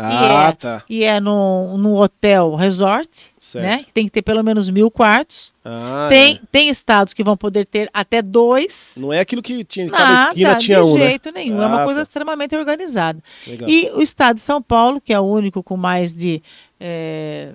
ah, 0.00 0.12
e 0.12 0.48
é, 0.48 0.52
tá. 0.52 0.84
E 0.88 1.04
é 1.04 1.18
no, 1.18 1.76
no 1.76 2.00
hotel 2.00 2.54
resort, 2.54 3.32
certo. 3.40 3.64
né? 3.64 3.84
Tem 3.92 4.04
que 4.04 4.12
ter 4.12 4.22
pelo 4.22 4.44
menos 4.44 4.70
mil 4.70 4.92
quartos. 4.92 5.52
Ah, 5.64 6.06
tem, 6.08 6.36
é. 6.36 6.40
tem 6.52 6.68
estados 6.68 7.12
que 7.12 7.24
vão 7.24 7.36
poder 7.36 7.66
ter 7.66 7.90
até 7.92 8.22
dois. 8.22 8.96
Não 9.00 9.12
é 9.12 9.18
aquilo 9.18 9.42
que 9.42 9.64
tinha, 9.64 9.90
cada 9.90 10.04
Nada, 10.04 10.30
esquina 10.30 10.56
tinha 10.56 10.84
um, 10.84 10.94
De 10.94 11.00
né? 11.00 11.06
jeito 11.08 11.32
nenhum, 11.32 11.60
ah, 11.60 11.64
é 11.64 11.66
uma 11.66 11.82
ah, 11.82 11.84
coisa 11.84 11.98
tá. 11.98 12.02
extremamente 12.04 12.54
organizada. 12.54 13.20
Legal. 13.44 13.68
E 13.68 13.90
o 13.90 14.00
estado 14.00 14.36
de 14.36 14.42
São 14.42 14.62
Paulo, 14.62 15.00
que 15.00 15.12
é 15.12 15.18
o 15.18 15.24
único 15.24 15.64
com 15.64 15.76
mais 15.76 16.12
de 16.16 16.40
é, 16.78 17.50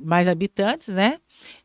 mais 0.00 0.28
habitantes, 0.28 0.94
né? 0.94 1.18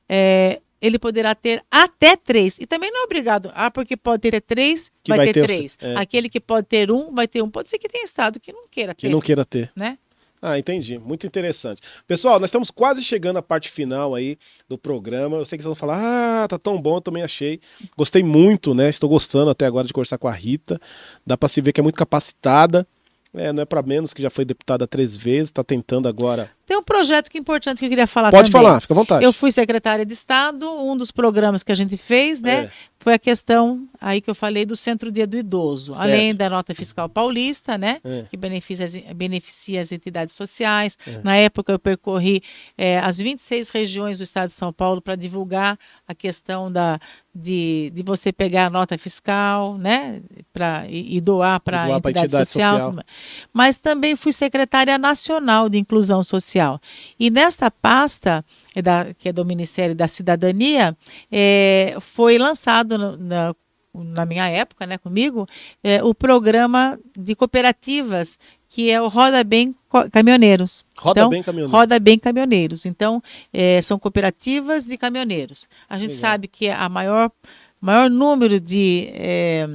É, 0.10 0.62
ele 0.86 1.00
poderá 1.00 1.34
ter 1.34 1.64
até 1.72 2.16
três. 2.16 2.58
E 2.60 2.66
também 2.66 2.92
não 2.92 3.02
é 3.02 3.04
obrigado. 3.06 3.52
Ah, 3.56 3.72
porque 3.72 3.98
pode 3.98 4.22
ter 4.22 4.40
três, 4.42 4.92
vai, 5.08 5.18
vai, 5.18 5.28
ter, 5.28 5.34
ter 5.34 5.44
três. 5.44 5.78
É. 5.82 5.96
Aquele 5.96 6.30
que 6.30 6.40
pode 6.40 6.68
ter 6.68 6.92
um, 6.92 7.14
vai 7.14 7.28
ter 7.28 7.42
um. 7.42 7.50
Pode 7.50 7.70
ser 7.70 7.78
que 7.78 7.88
tenha 7.88 8.04
estado 8.04 8.40
que 8.40 8.54
não 8.54 8.68
queira 8.70 8.94
ter. 8.94 9.08
Que 9.08 9.10
não 9.10 9.20
queira 9.20 9.44
ter. 9.44 9.72
Né? 9.76 9.98
Ah, 10.42 10.60
entendi. 10.60 11.00
Muito 11.00 11.26
interessante. 11.26 11.82
Pessoal, 12.06 12.40
nós 12.40 12.50
estamos 12.50 12.70
quase 12.70 13.02
chegando 13.02 13.38
à 13.38 13.42
parte 13.42 13.72
final 13.72 14.14
aí 14.14 14.38
do 14.70 14.78
programa. 14.78 15.38
Eu 15.38 15.46
sei 15.46 15.58
que 15.58 15.64
vocês 15.64 15.70
vão 15.70 15.76
falar, 15.76 16.44
ah, 16.44 16.48
tá 16.48 16.60
tão 16.60 16.80
bom, 16.80 16.98
eu 16.98 17.02
também 17.02 17.24
achei. 17.24 17.60
Gostei 17.98 18.22
muito, 18.22 18.76
né? 18.76 18.90
Estou 18.90 19.10
gostando 19.10 19.50
até 19.50 19.66
agora 19.66 19.88
de 19.88 19.94
conversar 19.94 20.20
com 20.20 20.28
a 20.28 20.32
Rita. 20.32 20.80
Dá 21.26 21.36
para 21.36 21.50
se 21.50 21.62
ver 21.62 21.72
que 21.72 21.80
é 21.80 21.84
muito 21.84 21.96
capacitada. 21.96 22.88
É, 23.36 23.52
não 23.54 23.64
é 23.64 23.66
para 23.66 23.82
menos 23.82 24.14
que 24.14 24.22
já 24.22 24.30
foi 24.30 24.46
deputada 24.46 24.88
três 24.88 25.16
vezes, 25.16 25.50
está 25.50 25.64
tentando 25.64 26.08
agora 26.08 26.50
tem 26.66 26.76
um 26.78 26.84
projeto 26.84 27.30
que 27.30 27.38
é 27.38 27.42
importante 27.42 27.78
que 27.78 27.86
eu 27.86 27.90
queria 27.90 28.08
falar 28.08 28.32
Pode 28.32 28.52
também. 28.52 28.66
falar, 28.66 28.82
fica 28.82 28.94
à 28.94 28.96
vontade. 28.96 29.24
Eu 29.24 29.32
fui 29.32 29.52
secretária 29.52 30.04
de 30.04 30.14
Estado, 30.14 30.68
um 30.68 30.98
dos 30.98 31.12
programas 31.12 31.62
que 31.62 31.72
a 31.72 31.76
gente 31.76 31.96
fez, 31.96 32.42
né, 32.42 32.66
é. 32.66 32.72
Foi 33.06 33.14
a 33.14 33.20
questão 33.20 33.88
aí 34.02 34.20
que 34.20 34.28
eu 34.28 34.34
falei 34.34 34.66
do 34.66 34.76
Centro 34.76 35.12
Dia 35.12 35.28
do 35.28 35.38
Idoso, 35.38 35.94
certo. 35.94 36.02
além 36.02 36.34
da 36.34 36.50
nota 36.50 36.74
fiscal 36.74 37.08
paulista, 37.08 37.78
né, 37.78 38.02
é. 38.04 38.26
que 38.32 38.36
beneficia, 38.36 39.14
beneficia 39.14 39.80
as 39.80 39.92
entidades 39.92 40.34
sociais. 40.34 40.98
É. 41.06 41.22
Na 41.24 41.38
época 41.38 41.72
eu 41.72 41.78
percorri 41.78 42.42
é, 42.76 42.98
as 42.98 43.20
26 43.20 43.70
regiões 43.70 44.18
do 44.18 44.24
Estado 44.24 44.50
de 44.50 44.56
São 44.56 44.74
Paulo 44.74 45.04
para 45.04 45.16
divulgar 45.16 45.78
a 46.08 46.16
questão 46.16 46.72
da, 46.72 47.00
de, 47.34 47.92
de 47.94 48.02
você 48.02 48.34
pegar 48.34 48.66
a 48.66 48.70
nota 48.72 48.98
fiscal, 48.98 49.78
né, 49.78 50.24
pra, 50.52 50.88
e, 50.90 51.18
e 51.18 51.22
doar 51.22 51.60
para 51.60 51.84
a 51.84 51.90
entidade, 51.92 52.26
entidade 52.26 52.48
social. 52.48 52.78
social. 52.86 53.06
Mas 53.54 53.78
também 53.78 54.16
fui 54.16 54.34
secretária 54.34 54.98
nacional 54.98 55.70
de 55.70 55.78
inclusão 55.78 56.24
social. 56.24 56.82
E 57.20 57.30
nesta 57.30 57.70
pasta, 57.70 58.44
da, 58.82 59.14
que 59.14 59.30
é 59.30 59.34
do 59.34 59.46
Ministério 59.46 59.96
da 59.96 60.08
Cidadania, 60.08 60.96
é, 61.32 61.96
foi 62.00 62.38
lançado 62.38 62.98
no, 62.98 63.18
na, 63.18 63.56
na 63.94 64.26
minha 64.26 64.48
época, 64.50 64.86
né, 64.86 64.98
comigo, 64.98 65.48
é, 65.84 66.04
o 66.04 66.14
programa 66.14 67.00
de 67.18 67.36
cooperativas 67.36 68.38
que 68.76 68.92
é 68.92 69.02
o 69.02 69.08
Roda 69.08 69.42
Bem 69.42 69.74
Caminhoneiros. 70.12 70.84
Roda 70.98 71.22
então, 71.22 71.30
Bem 71.30 71.42
Caminhoneiros. 71.42 71.80
Roda 71.80 71.98
Bem 71.98 72.20
Caminhoneiros. 72.20 72.86
Então, 72.86 73.24
é, 73.54 73.82
são 73.82 73.98
cooperativas 73.98 74.86
de 74.86 74.98
caminhoneiros. 74.98 75.66
A 75.88 75.98
gente 75.98 76.16
Legal. 76.16 76.32
sabe 76.32 76.50
que 76.50 76.68
a 76.68 76.90
maior, 76.90 77.32
maior 77.80 78.10
número 78.10 78.60
de 78.60 79.08
é, 79.14 79.66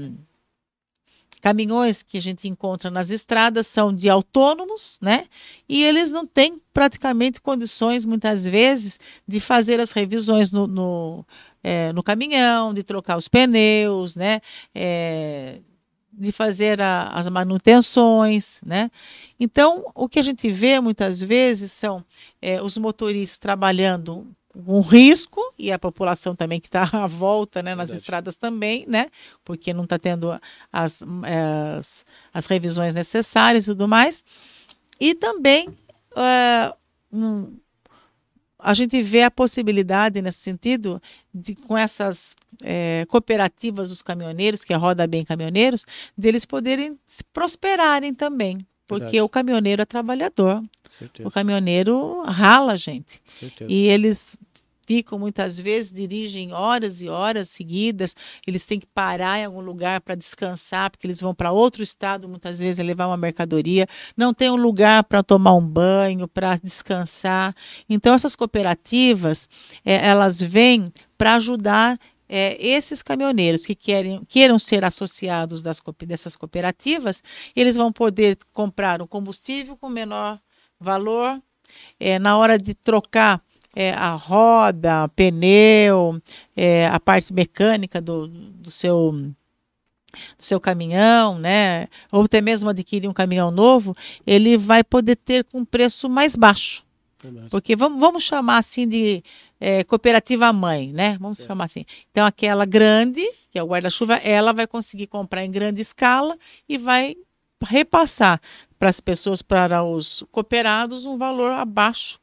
caminhões 1.41 2.03
que 2.03 2.19
a 2.19 2.23
gente 2.23 2.49
encontra 2.49 2.91
nas 2.91 3.11
estradas 3.11 3.67
são 3.67 3.95
de 3.95 4.09
autônomos, 4.09 4.99
né? 5.01 5.27
E 5.69 5.83
eles 5.83 6.11
não 6.11 6.27
têm 6.27 6.61
praticamente 6.73 7.41
condições, 7.41 8.05
muitas 8.05 8.45
vezes, 8.45 8.99
de 9.27 9.41
fazer 9.41 9.81
as 9.81 9.93
revisões 9.93 10.53
no, 10.53 10.67
no, 10.67 11.27
é, 11.63 11.93
no 11.93 12.03
caminhão, 12.03 12.75
de 12.75 12.83
trocar 12.83 13.17
os 13.17 13.29
pneus, 13.29 14.17
né? 14.17 14.41
É, 14.75 15.61
de 16.13 16.33
fazer 16.33 16.81
a, 16.81 17.09
as 17.09 17.29
manutenções, 17.29 18.61
né? 18.65 18.91
Então, 19.39 19.85
o 19.95 20.09
que 20.09 20.19
a 20.19 20.23
gente 20.23 20.51
vê 20.51 20.81
muitas 20.81 21.21
vezes 21.21 21.73
são 21.73 22.05
é, 22.43 22.61
os 22.63 22.77
motoristas 22.77 23.39
trabalhando 23.39 24.27
um 24.55 24.81
risco 24.81 25.41
e 25.59 25.71
a 25.71 25.79
população 25.79 26.35
também 26.35 26.61
que 26.61 26.67
está 26.67 26.89
à 26.93 27.07
volta 27.07 27.63
né, 27.63 27.75
nas 27.75 27.89
Verdade. 27.89 28.01
estradas 28.01 28.37
também, 28.37 28.85
né, 28.89 29.07
porque 29.45 29.73
não 29.73 29.85
está 29.85 29.99
tendo 29.99 30.39
as, 30.73 31.03
as, 31.23 32.05
as, 32.33 32.47
revisões 32.47 32.95
necessárias 32.95 33.65
e 33.65 33.71
tudo 33.71 33.87
mais. 33.87 34.25
E 34.99 35.15
também 35.15 35.69
uh, 35.69 36.77
um, 37.13 37.57
a 38.59 38.75
gente 38.75 39.01
vê 39.03 39.23
a 39.23 39.31
possibilidade 39.31 40.21
nesse 40.21 40.39
sentido 40.39 41.01
de 41.33 41.55
com 41.55 41.77
essas 41.77 42.37
é, 42.63 43.07
cooperativas 43.09 43.89
dos 43.89 44.03
caminhoneiros, 44.03 44.65
que 44.65 44.73
é 44.73 44.77
Roda 44.77 45.07
Bem 45.07 45.25
Caminhoneiros, 45.25 45.87
deles 46.17 46.45
poderem 46.45 46.99
se 47.07 47.25
prosperarem 47.25 48.15
também. 48.15 48.59
Porque 48.91 49.05
Verdade. 49.05 49.23
o 49.23 49.29
caminhoneiro 49.29 49.83
é 49.83 49.85
trabalhador. 49.85 50.65
Certeza. 50.89 51.29
O 51.29 51.31
caminhoneiro 51.31 52.23
rala, 52.23 52.77
gente. 52.77 53.23
Certeza. 53.31 53.71
E 53.73 53.87
eles 53.87 54.37
ficam 54.85 55.17
muitas 55.17 55.57
vezes, 55.61 55.93
dirigem 55.93 56.53
horas 56.53 57.01
e 57.01 57.09
horas 57.09 57.49
seguidas, 57.49 58.17
eles 58.45 58.67
têm 58.67 58.81
que 58.81 58.89
parar 58.89 59.39
em 59.39 59.45
algum 59.45 59.61
lugar 59.61 60.01
para 60.01 60.17
descansar, 60.17 60.91
porque 60.91 61.07
eles 61.07 61.21
vão 61.21 61.33
para 61.33 61.53
outro 61.53 61.85
estado, 61.85 62.29
muitas 62.29 62.59
vezes 62.59 62.85
levar 62.85 63.07
uma 63.07 63.17
mercadoria, 63.17 63.87
não 64.17 64.35
tem 64.35 64.51
um 64.51 64.57
lugar 64.57 65.05
para 65.05 65.23
tomar 65.23 65.55
um 65.55 65.65
banho, 65.65 66.27
para 66.27 66.57
descansar. 66.57 67.55
Então 67.89 68.13
essas 68.13 68.35
cooperativas, 68.35 69.49
é, 69.85 70.05
elas 70.09 70.41
vêm 70.41 70.93
para 71.17 71.37
ajudar 71.37 71.97
é, 72.33 72.57
esses 72.65 73.03
caminhoneiros 73.03 73.67
que 73.67 73.75
querem, 73.75 74.23
queiram 74.29 74.57
ser 74.57 74.85
associados 74.85 75.65
das, 75.65 75.83
dessas 76.07 76.37
cooperativas, 76.37 77.21
eles 77.57 77.75
vão 77.75 77.93
poder 77.93 78.39
comprar 78.53 79.03
um 79.03 79.07
combustível 79.07 79.77
com 79.77 79.89
menor 79.89 80.39
valor. 80.79 81.43
É, 81.99 82.21
na 82.21 82.39
hora 82.39 82.57
de 82.57 82.73
trocar 82.73 83.43
é, 83.75 83.91
a 83.93 84.11
roda, 84.11 85.09
pneu, 85.09 86.23
é, 86.57 86.87
a 86.87 87.01
parte 87.01 87.33
mecânica 87.33 88.01
do, 88.01 88.29
do 88.29 88.71
seu 88.71 89.13
do 90.37 90.43
seu 90.43 90.61
caminhão, 90.61 91.39
né, 91.39 91.87
ou 92.11 92.25
até 92.25 92.41
mesmo 92.41 92.69
adquirir 92.69 93.07
um 93.07 93.13
caminhão 93.13 93.53
novo, 93.53 93.97
ele 94.27 94.57
vai 94.57 94.83
poder 94.83 95.15
ter 95.15 95.45
com 95.45 95.59
um 95.59 95.65
preço 95.65 96.09
mais 96.09 96.35
baixo. 96.35 96.85
Porque 97.49 97.77
vamos, 97.77 98.01
vamos 98.01 98.25
chamar 98.25 98.59
assim 98.59 98.89
de 98.89 99.23
é, 99.61 99.85
cooperativa 99.85 100.53
mãe, 100.53 100.93
né? 100.93 101.19
Vamos 101.21 101.37
certo. 101.37 101.49
chamar 101.49 101.65
assim. 101.65 101.85
Então, 102.11 102.25
aquela 102.25 102.65
grande, 102.65 103.23
que 103.51 103.59
é 103.59 103.63
o 103.63 103.67
guarda-chuva, 103.67 104.15
ela 104.17 104.53
vai 104.53 104.67
conseguir 104.67 105.07
comprar 105.07 105.45
em 105.45 105.51
grande 105.51 105.81
escala 105.81 106.37
e 106.69 106.79
vai 106.79 107.15
repassar 107.63 108.41
para 108.79 108.89
as 108.89 109.01
pessoas, 109.01 109.43
para 109.43 109.85
os 109.85 110.25
cooperados, 110.33 111.05
um 111.05 111.19
valor 111.19 111.53
abaixo. 111.53 112.19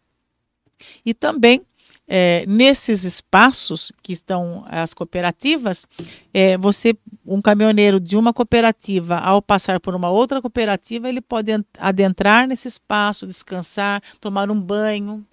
E 1.06 1.14
também 1.14 1.62
é, 2.08 2.46
nesses 2.48 3.04
espaços 3.04 3.92
que 4.02 4.14
estão 4.14 4.66
as 4.68 4.94
cooperativas, 4.94 5.86
é, 6.34 6.58
você, 6.58 6.96
um 7.26 7.42
caminhoneiro 7.42 8.00
de 8.00 8.16
uma 8.16 8.34
cooperativa, 8.34 9.18
ao 9.18 9.42
passar 9.42 9.80
por 9.80 9.94
uma 9.94 10.10
outra 10.10 10.42
cooperativa, 10.42 11.10
ele 11.10 11.22
pode 11.22 11.52
adentrar 11.78 12.48
nesse 12.48 12.68
espaço, 12.68 13.28
descansar, 13.28 14.02
tomar 14.22 14.50
um 14.50 14.60
banho, 14.60 15.26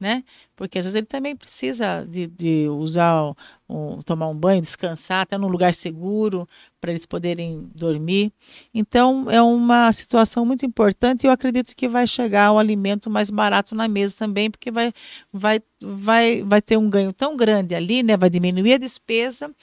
né? 0.00 0.24
Porque 0.58 0.76
às 0.76 0.86
vezes 0.86 0.96
ele 0.96 1.06
também 1.06 1.36
precisa 1.36 2.04
de, 2.04 2.26
de 2.26 2.68
usar, 2.68 3.32
um, 3.68 4.02
tomar 4.02 4.26
um 4.26 4.34
banho, 4.34 4.60
descansar, 4.60 5.20
até 5.20 5.38
num 5.38 5.46
lugar 5.46 5.72
seguro, 5.72 6.48
para 6.80 6.90
eles 6.90 7.06
poderem 7.06 7.70
dormir. 7.74 8.32
Então, 8.74 9.30
é 9.30 9.40
uma 9.40 9.92
situação 9.92 10.44
muito 10.44 10.66
importante 10.66 11.22
e 11.22 11.26
eu 11.28 11.30
acredito 11.30 11.76
que 11.76 11.88
vai 11.88 12.08
chegar 12.08 12.50
o 12.50 12.58
alimento 12.58 13.08
mais 13.08 13.30
barato 13.30 13.74
na 13.74 13.86
mesa 13.86 14.16
também, 14.18 14.50
porque 14.50 14.70
vai, 14.70 14.92
vai, 15.32 15.60
vai, 15.80 16.42
vai 16.42 16.60
ter 16.60 16.76
um 16.76 16.90
ganho 16.90 17.12
tão 17.12 17.36
grande 17.36 17.74
ali, 17.74 18.02
né? 18.02 18.16
vai 18.16 18.28
diminuir 18.28 18.74
a 18.74 18.78
despesa, 18.78 19.54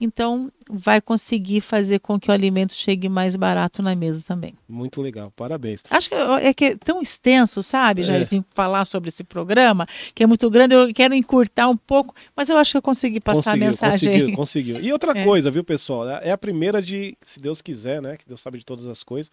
então 0.00 0.52
vai 0.70 1.00
conseguir 1.00 1.60
fazer 1.60 1.98
com 1.98 2.18
que 2.18 2.30
o 2.30 2.32
alimento 2.32 2.74
chegue 2.74 3.08
mais 3.08 3.36
barato 3.36 3.82
na 3.82 3.94
mesa 3.94 4.22
também. 4.26 4.54
Muito 4.68 5.00
legal, 5.00 5.32
parabéns. 5.34 5.82
Acho 5.90 6.08
que 6.08 6.14
é, 6.14 6.54
que 6.54 6.64
é 6.66 6.76
tão 6.76 7.02
extenso, 7.02 7.62
sabe, 7.62 8.02
é. 8.02 8.04
Jairzinho, 8.04 8.44
falar 8.50 8.84
sobre 8.84 9.08
esse 9.08 9.24
programa, 9.24 9.86
que 10.14 10.22
é 10.22 10.26
muito 10.26 10.43
muito 10.44 10.50
grande, 10.50 10.74
eu 10.74 10.92
quero 10.92 11.14
encurtar 11.14 11.68
um 11.68 11.76
pouco, 11.76 12.14
mas 12.36 12.48
eu 12.48 12.56
acho 12.56 12.72
que 12.72 12.76
eu 12.76 12.82
consegui 12.82 13.20
passar 13.20 13.52
conseguiu, 13.52 13.66
a 13.66 13.70
mensagem. 13.70 14.10
Conseguiu, 14.10 14.36
conseguiu. 14.36 14.80
E 14.80 14.92
outra 14.92 15.12
é. 15.18 15.24
coisa, 15.24 15.50
viu, 15.50 15.64
pessoal? 15.64 16.08
É 16.08 16.30
a 16.30 16.38
primeira 16.38 16.82
de, 16.82 17.16
se 17.22 17.40
Deus 17.40 17.62
quiser, 17.62 18.02
né? 18.02 18.16
Que 18.16 18.26
Deus 18.28 18.40
sabe 18.40 18.58
de 18.58 18.66
todas 18.66 18.84
as 18.86 19.02
coisas, 19.02 19.30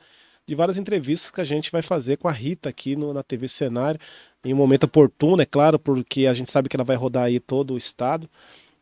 de 0.47 0.55
várias 0.55 0.77
entrevistas 0.77 1.29
que 1.29 1.41
a 1.41 1.45
gente 1.45 1.71
vai 1.71 1.81
fazer 1.81 2.17
com 2.17 2.27
a 2.27 2.31
Rita 2.31 2.69
aqui 2.69 2.95
no, 2.95 3.13
na 3.13 3.23
TV 3.23 3.47
Cenário, 3.47 3.99
em 4.43 4.53
um 4.53 4.57
momento 4.57 4.85
oportuno, 4.85 5.41
é 5.41 5.45
claro, 5.45 5.77
porque 5.77 6.25
a 6.25 6.33
gente 6.33 6.49
sabe 6.49 6.69
que 6.69 6.75
ela 6.75 6.83
vai 6.83 6.95
rodar 6.95 7.25
aí 7.25 7.39
todo 7.39 7.73
o 7.73 7.77
estado. 7.77 8.29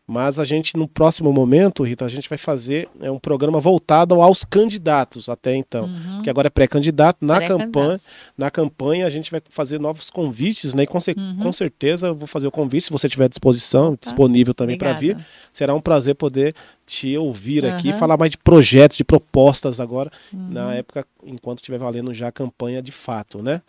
Mas 0.09 0.39
a 0.39 0.43
gente, 0.43 0.75
no 0.75 0.87
próximo 0.87 1.31
momento, 1.31 1.83
Rita, 1.83 2.03
a 2.03 2.09
gente 2.09 2.27
vai 2.27 2.37
fazer 2.37 2.89
é, 2.99 3.11
um 3.11 3.19
programa 3.19 3.61
voltado 3.61 4.19
aos 4.23 4.43
candidatos 4.43 5.29
até 5.29 5.55
então. 5.55 5.85
Uhum. 5.85 6.23
Que 6.23 6.31
agora 6.31 6.47
é 6.47 6.49
pré-candidato. 6.49 7.23
Na 7.23 7.35
pré 7.35 7.47
campanha, 7.47 7.97
na 8.35 8.49
campanha, 8.49 9.05
a 9.05 9.09
gente 9.11 9.29
vai 9.29 9.39
fazer 9.51 9.79
novos 9.79 10.09
convites, 10.09 10.73
né? 10.73 10.81
E 10.81 10.87
com, 10.87 10.97
uhum. 10.97 11.37
com 11.37 11.51
certeza 11.51 12.07
eu 12.07 12.15
vou 12.15 12.25
fazer 12.25 12.47
o 12.47 12.51
convite, 12.51 12.85
se 12.85 12.91
você 12.91 13.07
tiver 13.07 13.25
à 13.25 13.27
disposição, 13.27 13.91
tá. 13.91 13.99
disponível 14.01 14.51
também 14.55 14.79
para 14.79 14.93
vir. 14.93 15.15
Será 15.53 15.75
um 15.75 15.81
prazer 15.81 16.15
poder 16.15 16.55
te 16.87 17.15
ouvir 17.15 17.63
uhum. 17.63 17.75
aqui, 17.75 17.93
falar 17.93 18.17
mais 18.17 18.31
de 18.31 18.37
projetos, 18.39 18.97
de 18.97 19.03
propostas 19.03 19.79
agora, 19.79 20.11
na 20.33 20.65
uhum. 20.65 20.71
época, 20.71 21.05
enquanto 21.23 21.59
estiver 21.59 21.77
valendo 21.77 22.11
já 22.15 22.29
a 22.29 22.31
campanha 22.31 22.81
de 22.81 22.91
fato, 22.91 23.43
né? 23.43 23.61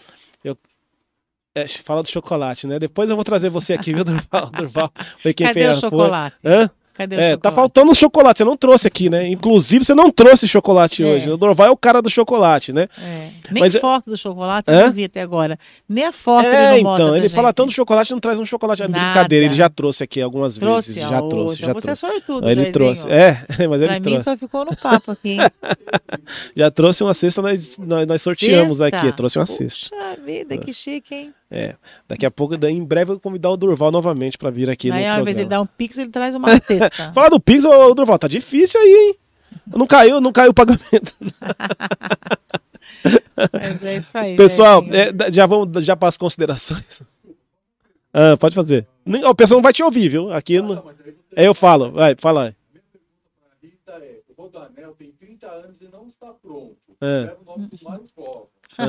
É, 1.52 1.66
fala 1.66 2.02
do 2.02 2.08
chocolate, 2.08 2.66
né? 2.68 2.78
Depois 2.78 3.10
eu 3.10 3.16
vou 3.16 3.24
trazer 3.24 3.50
você 3.50 3.72
aqui, 3.72 3.92
viu, 3.92 4.04
Durval? 4.04 4.50
Durval 4.50 4.92
foi 5.20 5.34
quem 5.34 5.46
Cadê 5.46 5.68
o 5.68 5.74
chocolate? 5.74 6.36
Hã? 6.44 6.70
Cadê 6.94 7.16
o 7.16 7.18
é, 7.18 7.20
tá 7.20 7.24
chocolate? 7.24 7.42
tá 7.42 7.50
faltando 7.50 7.94
chocolate, 7.94 8.38
você 8.38 8.44
não 8.44 8.56
trouxe 8.56 8.86
aqui, 8.86 9.10
né? 9.10 9.26
Inclusive, 9.26 9.84
você 9.84 9.92
não 9.92 10.12
trouxe 10.12 10.46
chocolate 10.46 11.02
é. 11.02 11.06
hoje. 11.06 11.28
O 11.28 11.36
Dorval 11.36 11.66
é 11.66 11.70
o 11.70 11.76
cara 11.76 12.00
do 12.00 12.08
chocolate, 12.08 12.72
né? 12.72 12.86
É. 12.96 13.30
Nem 13.50 13.62
Mas, 13.62 13.74
é- 13.74 13.80
foto 13.80 14.10
do 14.10 14.16
chocolate 14.16 14.70
eu 14.70 14.86
não 14.86 14.92
vi 14.92 15.04
até 15.04 15.22
agora. 15.22 15.58
Nem 15.88 16.04
a 16.04 16.12
foto 16.12 16.46
é, 16.46 16.74
ele 16.74 16.84
não 16.84 16.94
então, 16.94 17.16
ele 17.16 17.28
fala 17.28 17.52
tanto 17.52 17.72
chocolate, 17.72 18.12
não 18.12 18.20
traz 18.20 18.38
um 18.38 18.46
chocolate. 18.46 18.84
É 18.84 18.88
brincadeira, 18.88 19.46
ele 19.46 19.54
já 19.54 19.68
trouxe 19.68 20.04
aqui 20.04 20.22
algumas 20.22 20.56
trouxe 20.56 20.92
vezes. 20.92 21.02
Já 21.02 21.20
trouxe, 21.20 21.60
já 21.60 21.72
você 21.72 21.86
trouxe. 21.86 22.06
é 22.06 22.10
sortudo, 22.10 22.48
Ele 22.48 22.70
trouxe, 22.70 23.10
é, 23.10 23.44
mas 23.66 23.80
ele 23.80 23.86
pra 23.86 24.00
trouxe. 24.00 24.16
mim 24.16 24.20
só 24.20 24.36
ficou 24.36 24.64
no 24.64 24.76
papo 24.76 25.10
aqui. 25.10 25.38
já 26.54 26.70
trouxe 26.70 27.02
uma 27.02 27.14
cesta, 27.14 27.42
nós, 27.42 27.76
nós, 27.78 28.06
nós 28.06 28.22
sorteamos 28.22 28.80
aqui. 28.80 29.10
Trouxe 29.16 29.36
uma 29.36 29.46
Puxa 29.46 29.58
cesta. 29.58 29.96
Puxa 29.96 30.16
vida, 30.24 30.56
que 30.58 30.72
chique, 30.72 31.12
hein? 31.12 31.34
É, 31.50 31.74
daqui 32.06 32.24
a 32.24 32.30
pouco, 32.30 32.54
em 32.54 32.84
breve, 32.84 33.10
eu 33.10 33.14
vou 33.14 33.20
convidar 33.20 33.50
o 33.50 33.56
Durval 33.56 33.90
novamente 33.90 34.38
para 34.38 34.50
vir 34.50 34.70
aqui 34.70 34.92
aí, 34.92 34.92
no 34.92 34.98
ao 34.98 35.02
programa. 35.02 35.20
invés 35.22 35.36
de 35.36 35.42
ele 35.42 35.48
dar 35.48 35.60
um 35.60 35.66
pix, 35.66 35.98
ele 35.98 36.10
traz 36.10 36.34
uma 36.36 36.48
cesta. 36.60 37.12
Fala 37.12 37.28
do 37.28 37.40
pix, 37.40 37.64
ô, 37.64 37.92
Durval, 37.92 38.20
tá 38.20 38.28
difícil 38.28 38.80
aí, 38.80 38.88
hein? 38.88 39.16
Não 39.66 39.84
caiu, 39.86 40.20
não 40.20 40.32
caiu 40.32 40.52
o 40.52 40.54
pagamento. 40.54 41.12
é 43.84 43.96
isso 43.96 44.16
aí. 44.16 44.36
Pessoal, 44.36 44.84
é, 44.90 45.32
já 45.32 45.44
vamos 45.46 45.84
já 45.84 45.96
para 45.96 46.08
as 46.08 46.16
considerações. 46.16 47.02
Ah, 48.12 48.36
pode 48.36 48.56
fazer. 48.56 48.88
O 49.24 49.34
pessoal 49.36 49.58
não 49.58 49.62
vai 49.62 49.72
te 49.72 49.84
ouvir, 49.84 50.08
viu? 50.08 50.32
Aqui 50.32 50.60
no... 50.60 50.82
é 51.36 51.46
eu 51.46 51.54
falo, 51.54 51.92
vai, 51.92 52.16
fala 52.18 52.46
aí. 52.46 52.54
O 54.36 54.42
Rodanel 54.42 54.96
tem 54.98 55.12
30 55.12 55.46
anos 55.46 55.76
e 55.80 55.84
não 55.84 56.08
está 56.08 56.32
pronto. 56.42 56.74
É. 57.00 57.32
o 57.40 57.44
nome 57.44 57.68
do 57.68 57.78
Mário 57.84 58.06
Covas. 58.16 58.48
É. 58.78 58.84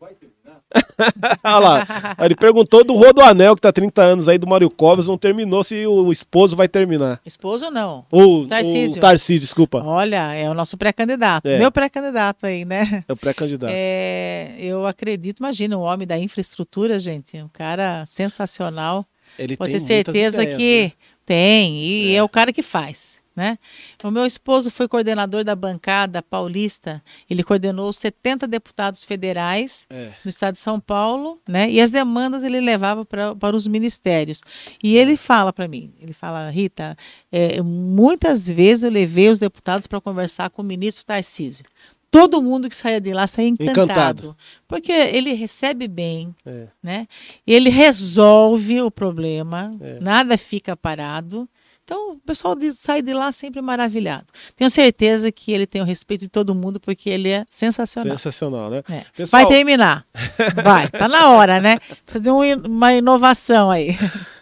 vai 0.00 0.14
terminar? 0.14 0.37
Olha 1.44 1.58
lá, 1.58 2.16
ele 2.20 2.36
perguntou 2.36 2.84
do 2.84 2.94
Rodoanel, 2.94 3.54
que 3.54 3.62
tá 3.62 3.72
30 3.72 4.02
anos 4.02 4.28
aí, 4.28 4.36
do 4.38 4.46
Mário 4.46 4.68
Covas, 4.68 5.08
não 5.08 5.16
terminou 5.16 5.64
se 5.64 5.86
o 5.86 6.12
esposo 6.12 6.54
vai 6.54 6.68
terminar. 6.68 7.20
Esposo 7.24 7.70
não. 7.70 8.04
O 8.10 8.46
Tarcísio. 8.46 8.98
O 8.98 9.00
Tarcísio, 9.00 9.40
desculpa. 9.40 9.82
Olha, 9.82 10.34
é 10.34 10.48
o 10.48 10.54
nosso 10.54 10.76
pré-candidato. 10.76 11.46
É. 11.46 11.58
Meu 11.58 11.72
pré-candidato 11.72 12.46
aí, 12.46 12.64
né? 12.64 13.04
É 13.08 13.12
o 13.12 13.16
pré-candidato. 13.16 13.72
É, 13.74 14.54
eu 14.58 14.86
acredito, 14.86 15.38
imagina, 15.38 15.76
um 15.76 15.82
homem 15.82 16.06
da 16.06 16.18
infraestrutura, 16.18 16.98
gente, 17.00 17.40
um 17.40 17.48
cara 17.48 18.04
sensacional. 18.06 19.06
Ele 19.38 19.56
Pode 19.56 19.72
ter 19.72 19.80
certeza 19.80 20.42
ideias, 20.42 20.58
que 20.58 20.82
né? 20.84 20.92
tem, 21.24 21.78
e 21.78 22.14
é. 22.14 22.16
é 22.16 22.22
o 22.22 22.28
cara 22.28 22.52
que 22.52 22.62
faz. 22.62 23.17
Né? 23.38 23.56
O 24.02 24.10
meu 24.10 24.26
esposo 24.26 24.68
foi 24.68 24.88
coordenador 24.88 25.44
da 25.44 25.54
bancada 25.54 26.20
paulista, 26.20 27.00
ele 27.30 27.44
coordenou 27.44 27.92
70 27.92 28.48
deputados 28.48 29.04
federais 29.04 29.86
é. 29.88 30.10
no 30.24 30.28
estado 30.28 30.54
de 30.54 30.60
São 30.60 30.80
Paulo, 30.80 31.40
né? 31.48 31.70
e 31.70 31.80
as 31.80 31.92
demandas 31.92 32.42
ele 32.42 32.60
levava 32.60 33.04
pra, 33.04 33.36
para 33.36 33.54
os 33.54 33.64
ministérios. 33.64 34.42
E 34.82 34.96
ele 34.96 35.16
fala 35.16 35.52
para 35.52 35.68
mim, 35.68 35.94
ele 36.00 36.12
fala, 36.12 36.50
Rita, 36.50 36.96
é, 37.30 37.62
muitas 37.62 38.48
vezes 38.48 38.82
eu 38.82 38.90
levei 38.90 39.28
os 39.28 39.38
deputados 39.38 39.86
para 39.86 40.00
conversar 40.00 40.50
com 40.50 40.60
o 40.60 40.64
ministro 40.64 41.06
Tarcísio 41.06 41.64
todo 42.10 42.42
mundo 42.42 42.68
que 42.68 42.74
saía 42.74 43.00
de 43.00 43.12
lá 43.12 43.26
saía 43.26 43.48
encantado, 43.48 43.82
encantado. 43.84 44.36
porque 44.66 44.90
ele 44.90 45.32
recebe 45.34 45.86
bem, 45.86 46.34
é. 46.44 46.66
né? 46.82 47.06
Ele 47.46 47.68
resolve 47.68 48.80
o 48.80 48.90
problema, 48.90 49.76
é. 49.80 49.98
nada 50.00 50.38
fica 50.38 50.76
parado. 50.76 51.48
Então, 51.88 52.12
o 52.12 52.18
pessoal 52.18 52.54
sai 52.74 53.00
de 53.00 53.14
lá 53.14 53.32
sempre 53.32 53.62
maravilhado. 53.62 54.26
Tenho 54.54 54.68
certeza 54.68 55.32
que 55.32 55.52
ele 55.52 55.66
tem 55.66 55.80
o 55.80 55.86
respeito 55.86 56.20
de 56.20 56.28
todo 56.28 56.54
mundo, 56.54 56.78
porque 56.78 57.08
ele 57.08 57.30
é 57.30 57.46
sensacional. 57.48 58.18
Sensacional, 58.18 58.68
né? 58.68 58.82
É. 58.90 59.04
Pessoal... 59.16 59.42
Vai 59.42 59.50
terminar. 59.50 60.06
Vai, 60.62 60.86
tá 60.90 61.08
na 61.08 61.30
hora, 61.30 61.58
né? 61.58 61.78
Precisa 62.04 62.20
de 62.20 62.28
uma 62.28 62.92
inovação 62.92 63.70
aí. 63.70 63.96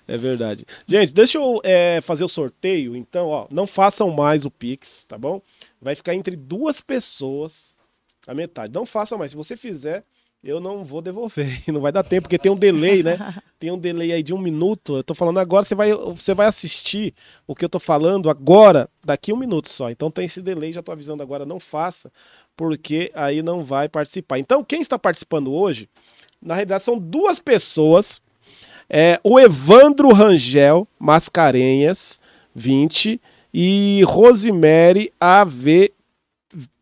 É 0.08 0.18
verdade. 0.18 0.66
Gente, 0.88 1.14
deixa 1.14 1.38
eu 1.38 1.60
é, 1.62 2.00
fazer 2.00 2.24
o 2.24 2.28
sorteio. 2.28 2.96
Então, 2.96 3.28
ó, 3.28 3.46
não 3.48 3.64
façam 3.64 4.10
mais 4.10 4.44
o 4.44 4.50
Pix, 4.50 5.04
tá 5.04 5.16
bom? 5.16 5.40
Vai 5.80 5.94
ficar 5.94 6.16
entre 6.16 6.34
duas 6.34 6.80
pessoas 6.80 7.76
a 8.26 8.34
metade. 8.34 8.74
Não 8.74 8.84
façam 8.84 9.16
mais. 9.16 9.30
Se 9.30 9.36
você 9.36 9.56
fizer, 9.56 10.02
eu 10.42 10.60
não 10.60 10.84
vou 10.84 11.02
devolver. 11.02 11.62
Não 11.66 11.80
vai 11.80 11.90
dar 11.90 12.02
tempo, 12.02 12.22
porque 12.22 12.38
tem 12.38 12.50
um 12.52 12.56
delay, 12.56 13.02
né? 13.02 13.18
Tem 13.58 13.70
um 13.70 13.78
delay 13.78 14.12
aí 14.12 14.22
de 14.22 14.34
um 14.34 14.38
minuto. 14.38 14.96
Eu 14.96 15.02
tô 15.02 15.14
falando 15.14 15.38
agora, 15.38 15.64
você 15.64 15.74
vai, 15.74 15.92
você 15.92 16.34
vai 16.34 16.46
assistir 16.46 17.14
o 17.46 17.54
que 17.54 17.64
eu 17.64 17.68
tô 17.70 17.78
falando 17.78 18.28
agora, 18.28 18.88
daqui 19.02 19.32
um 19.32 19.36
minuto 19.36 19.68
só. 19.68 19.90
Então 19.90 20.10
tem 20.10 20.26
esse 20.26 20.42
delay, 20.42 20.74
já 20.74 20.82
tô 20.82 20.92
avisando 20.92 21.22
agora, 21.22 21.46
não 21.46 21.58
faça, 21.58 22.12
porque 22.54 23.10
aí 23.14 23.42
não 23.42 23.64
vai 23.64 23.88
participar. 23.88 24.38
Então, 24.38 24.62
quem 24.62 24.82
está 24.82 24.98
participando 24.98 25.54
hoje, 25.54 25.88
na 26.40 26.54
realidade, 26.54 26.84
são 26.84 26.98
duas 26.98 27.40
pessoas. 27.40 28.20
É, 28.90 29.18
o 29.24 29.40
Evandro 29.40 30.12
Rangel 30.12 30.86
Mascarenhas, 30.98 32.20
20, 32.54 33.20
e 33.58 34.02
Rosemary 34.04 35.10
AV 35.18 35.90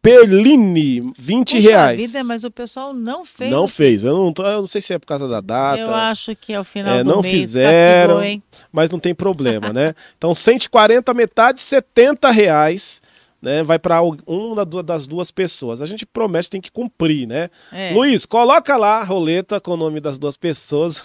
Perline, 0.01 1.13
20 1.19 1.57
Puxa 1.57 1.69
reais. 1.69 1.97
Vida, 1.99 2.23
mas 2.23 2.45
o 2.45 2.51
pessoal 2.51 2.93
não 2.93 3.25
fez. 3.25 3.51
Não 3.51 3.67
fez. 3.67 4.05
Eu 4.05 4.17
não, 4.17 4.45
eu 4.45 4.61
não 4.61 4.67
sei 4.67 4.81
se 4.81 4.93
é 4.93 4.99
por 4.99 5.07
causa 5.07 5.27
da 5.27 5.41
data. 5.41 5.81
Eu 5.81 5.95
acho 5.95 6.37
que 6.37 6.53
é 6.53 6.61
o 6.61 6.65
final 6.65 6.97
é, 6.97 7.03
do 7.03 7.11
não 7.11 7.23
mês. 7.23 7.35
fizeram, 7.35 8.19
castigou, 8.19 8.43
mas 8.71 8.91
não 8.91 8.99
tem 8.99 9.15
problema, 9.15 9.73
né? 9.73 9.95
Então, 10.17 10.35
140 10.35 11.13
metade, 11.15 11.61
70 11.61 12.31
reais. 12.31 13.03
Né, 13.43 13.63
vai 13.63 13.79
para 13.79 14.01
uma 14.27 14.65
das 14.65 15.07
duas 15.07 15.31
pessoas. 15.31 15.83
A 15.83 15.85
gente 15.85 16.07
promete, 16.07 16.49
tem 16.49 16.63
que 16.63 16.71
cumprir, 16.71 17.29
né? 17.29 17.51
É. 17.71 17.93
Luiz, 17.93 18.25
coloca 18.25 18.75
lá 18.75 19.01
a 19.01 19.05
roleta 19.05 19.61
com 19.61 19.73
o 19.73 19.77
nome 19.77 20.01
das 20.01 20.19
duas 20.19 20.35
pessoas. 20.35 21.05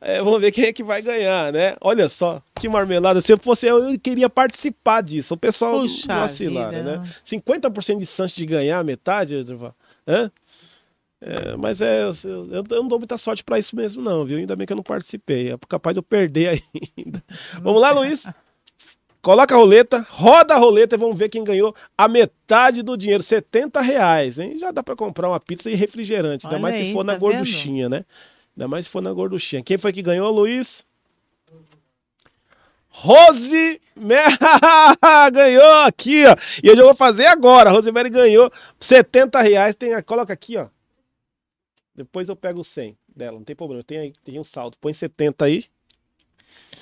É, 0.00 0.22
vamos 0.22 0.40
ver 0.40 0.52
quem 0.52 0.64
é 0.64 0.72
que 0.72 0.84
vai 0.84 1.02
ganhar, 1.02 1.52
né? 1.52 1.76
Olha 1.80 2.08
só, 2.08 2.40
que 2.54 2.68
marmelada. 2.68 3.20
Se 3.20 3.32
eu 3.32 3.38
fosse 3.38 3.66
eu, 3.66 3.90
eu 3.90 3.98
queria 3.98 4.30
participar 4.30 5.02
disso. 5.02 5.34
O 5.34 5.36
pessoal 5.36 5.80
Puxa 5.80 6.06
vacilaram, 6.06 6.84
né? 6.84 7.02
50% 7.24 7.98
de 7.98 8.06
chance 8.06 8.34
de 8.34 8.46
ganhar, 8.46 8.84
metade, 8.84 9.34
Hã? 10.06 10.30
É, 11.20 11.56
mas 11.56 11.80
é, 11.80 12.04
eu, 12.04 12.14
eu, 12.52 12.64
não 12.70 12.86
dou 12.86 12.98
muita 12.98 13.18
sorte 13.18 13.42
para 13.42 13.58
isso 13.58 13.74
mesmo, 13.74 14.00
não, 14.00 14.24
viu? 14.24 14.38
Ainda 14.38 14.54
bem 14.54 14.66
que 14.66 14.72
eu 14.72 14.76
não 14.76 14.84
participei. 14.84 15.52
É 15.52 15.58
capaz 15.68 15.94
de 15.94 15.98
eu 15.98 16.02
perder 16.02 16.62
ainda. 16.96 17.22
Vamos 17.60 17.80
lá, 17.80 17.90
Luiz? 17.90 18.24
Coloca 19.20 19.52
a 19.52 19.58
roleta, 19.58 20.06
roda 20.08 20.54
a 20.54 20.58
roleta 20.58 20.94
e 20.94 20.98
vamos 20.98 21.18
ver 21.18 21.28
quem 21.28 21.42
ganhou 21.42 21.74
a 21.96 22.06
metade 22.06 22.82
do 22.82 22.96
dinheiro, 22.96 23.22
70 23.22 23.80
reais, 23.80 24.38
hein? 24.38 24.56
Já 24.56 24.70
dá 24.70 24.80
para 24.80 24.94
comprar 24.94 25.28
uma 25.28 25.40
pizza 25.40 25.68
e 25.68 25.74
refrigerante, 25.74 26.46
ainda 26.46 26.58
mais 26.60 26.76
aí, 26.76 26.86
se 26.86 26.92
for 26.92 27.04
na 27.04 27.14
tá 27.14 27.18
gorduchinha, 27.18 27.88
vendo? 27.88 27.98
né? 27.98 28.04
Ainda 28.58 28.66
mais 28.66 28.86
se 28.86 28.90
for 28.90 29.00
na 29.00 29.12
gorduchinha. 29.12 29.62
Quem 29.62 29.78
foi 29.78 29.92
que 29.92 30.02
ganhou, 30.02 30.32
Luiz? 30.32 30.84
Rose 32.88 33.80
ganhou 35.32 35.74
aqui, 35.84 36.26
ó. 36.26 36.34
E 36.60 36.66
eu 36.66 36.76
já 36.76 36.82
vou 36.82 36.94
fazer 36.96 37.26
agora. 37.26 37.70
A 37.70 37.72
Rosemary 37.72 38.10
ganhou 38.10 38.50
70 38.80 39.40
reais. 39.42 39.76
Tem, 39.76 40.02
coloca 40.02 40.32
aqui, 40.32 40.56
ó. 40.56 40.66
Depois 41.94 42.28
eu 42.28 42.34
pego 42.34 42.64
100 42.64 42.98
dela, 43.14 43.38
não 43.38 43.44
tem 43.44 43.54
problema. 43.54 43.84
Tem, 43.84 44.12
tem 44.24 44.40
um 44.40 44.44
saldo. 44.44 44.76
Põe 44.80 44.92
70 44.92 45.44
aí. 45.44 45.66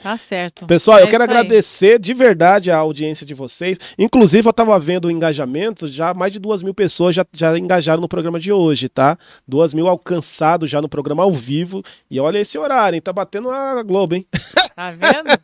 Tá 0.07 0.17
certo. 0.17 0.67
Pessoal, 0.69 0.99
é 0.99 1.03
eu 1.03 1.09
quero 1.09 1.25
agradecer 1.25 1.95
aí. 1.95 1.99
de 1.99 2.15
verdade 2.15 2.71
a 2.71 2.77
audiência 2.77 3.27
de 3.27 3.35
vocês. 3.35 3.77
Inclusive, 3.99 4.47
eu 4.47 4.51
estava 4.51 4.79
vendo 4.79 5.07
o 5.07 5.11
engajamento, 5.11 5.89
já 5.89 6.15
mais 6.15 6.33
de 6.33 6.39
duas 6.39 6.63
mil 6.63 6.73
pessoas 6.73 7.13
já, 7.13 7.27
já 7.33 7.59
engajaram 7.59 8.01
no 8.01 8.09
programa 8.09 8.39
de 8.39 8.53
hoje, 8.53 8.89
tá? 8.89 9.19
Duas 9.49 9.75
mil 9.75 9.89
alcançados 9.89 10.71
já 10.71 10.81
no 10.81 10.89
programa 10.89 11.25
ao 11.25 11.33
vivo. 11.33 11.83
E 12.09 12.21
olha 12.21 12.39
esse 12.39 12.57
horário, 12.57 12.95
hein? 12.95 13.03
Tá 13.03 13.13
batendo 13.13 13.51
a 13.51 13.83
Globo, 13.83 14.15
hein? 14.15 14.25
Tá 14.77 14.93
vendo? 14.93 15.41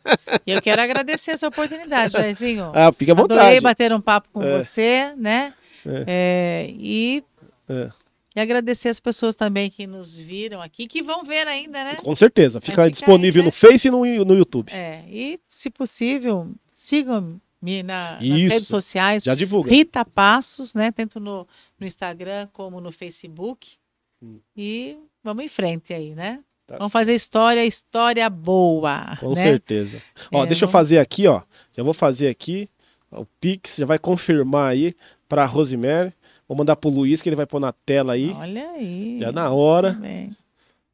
E 0.47 0.51
eu 0.53 0.61
quero 0.61 0.81
agradecer 0.81 1.31
essa 1.31 1.47
oportunidade, 1.47 2.13
Jairzinho. 2.13 2.71
Ah, 2.73 2.93
fica 2.93 3.11
à 3.11 3.15
vontade. 3.15 3.41
Adorei 3.41 3.59
bater 3.59 3.91
um 3.91 3.99
papo 3.99 4.29
com 4.31 4.43
é. 4.43 4.59
você, 4.59 5.11
né? 5.17 5.53
É. 5.85 6.05
É, 6.07 6.69
e... 6.69 7.21
É 7.67 8.02
E 8.35 8.39
agradecer 8.39 8.89
as 8.89 8.99
pessoas 8.99 9.35
também 9.35 9.69
que 9.69 9.85
nos 9.85 10.17
viram 10.17 10.61
aqui, 10.61 10.87
que 10.87 11.03
vão 11.03 11.23
ver 11.23 11.47
ainda, 11.47 11.83
né? 11.83 11.95
Com 11.95 12.15
certeza. 12.15 12.59
Fica 12.59 12.89
disponível 12.89 13.41
aí, 13.41 13.45
né? 13.45 13.51
no 13.51 13.51
Face 13.51 13.87
e 13.87 13.91
no, 13.91 14.25
no 14.25 14.35
YouTube. 14.35 14.71
É, 14.73 15.03
e 15.07 15.39
se 15.51 15.69
possível, 15.69 16.49
sigam-me 16.73 17.83
na, 17.83 18.19
nas 18.19 18.41
redes 18.41 18.67
sociais. 18.67 19.23
Já 19.23 19.35
divulga. 19.35 19.69
Rita 19.69 20.03
Passos, 20.03 20.73
né? 20.73 20.91
Tanto 20.91 21.19
no, 21.19 21.47
no 21.79 21.85
Instagram 21.85 22.47
como 22.51 22.81
no 22.81 22.91
Facebook. 22.91 23.73
Hum. 24.21 24.39
E 24.57 24.97
vamos 25.23 25.45
em 25.45 25.49
frente 25.49 25.93
aí, 25.93 26.15
né? 26.15 26.39
Tá 26.65 26.77
vamos 26.77 26.93
fazer 26.93 27.13
história, 27.13 27.63
história 27.63 28.27
boa. 28.29 29.17
Com 29.19 29.29
né? 29.29 29.43
certeza. 29.43 30.01
Ó, 30.31 30.43
é, 30.43 30.47
deixa 30.47 30.61
vamos... 30.61 30.61
eu 30.61 30.67
fazer 30.69 30.97
aqui, 30.97 31.27
ó. 31.27 31.41
Já 31.71 31.83
vou 31.83 31.93
fazer 31.93 32.29
aqui. 32.29 32.67
O 33.11 33.25
Pix 33.39 33.75
já 33.77 33.85
vai 33.85 33.99
confirmar 33.99 34.71
aí 34.71 34.95
para 35.29 35.45
Rosemary. 35.45 36.11
Vou 36.53 36.59
mandar 36.59 36.75
pro 36.75 36.91
Luiz, 36.91 37.19
que 37.19 37.27
ele 37.27 37.35
vai 37.35 37.47
pôr 37.47 37.59
na 37.59 37.71
tela 37.71 38.13
aí. 38.13 38.29
Olha 38.29 38.69
aí. 38.73 39.17
Já 39.19 39.31
na 39.31 39.49
hora. 39.49 39.99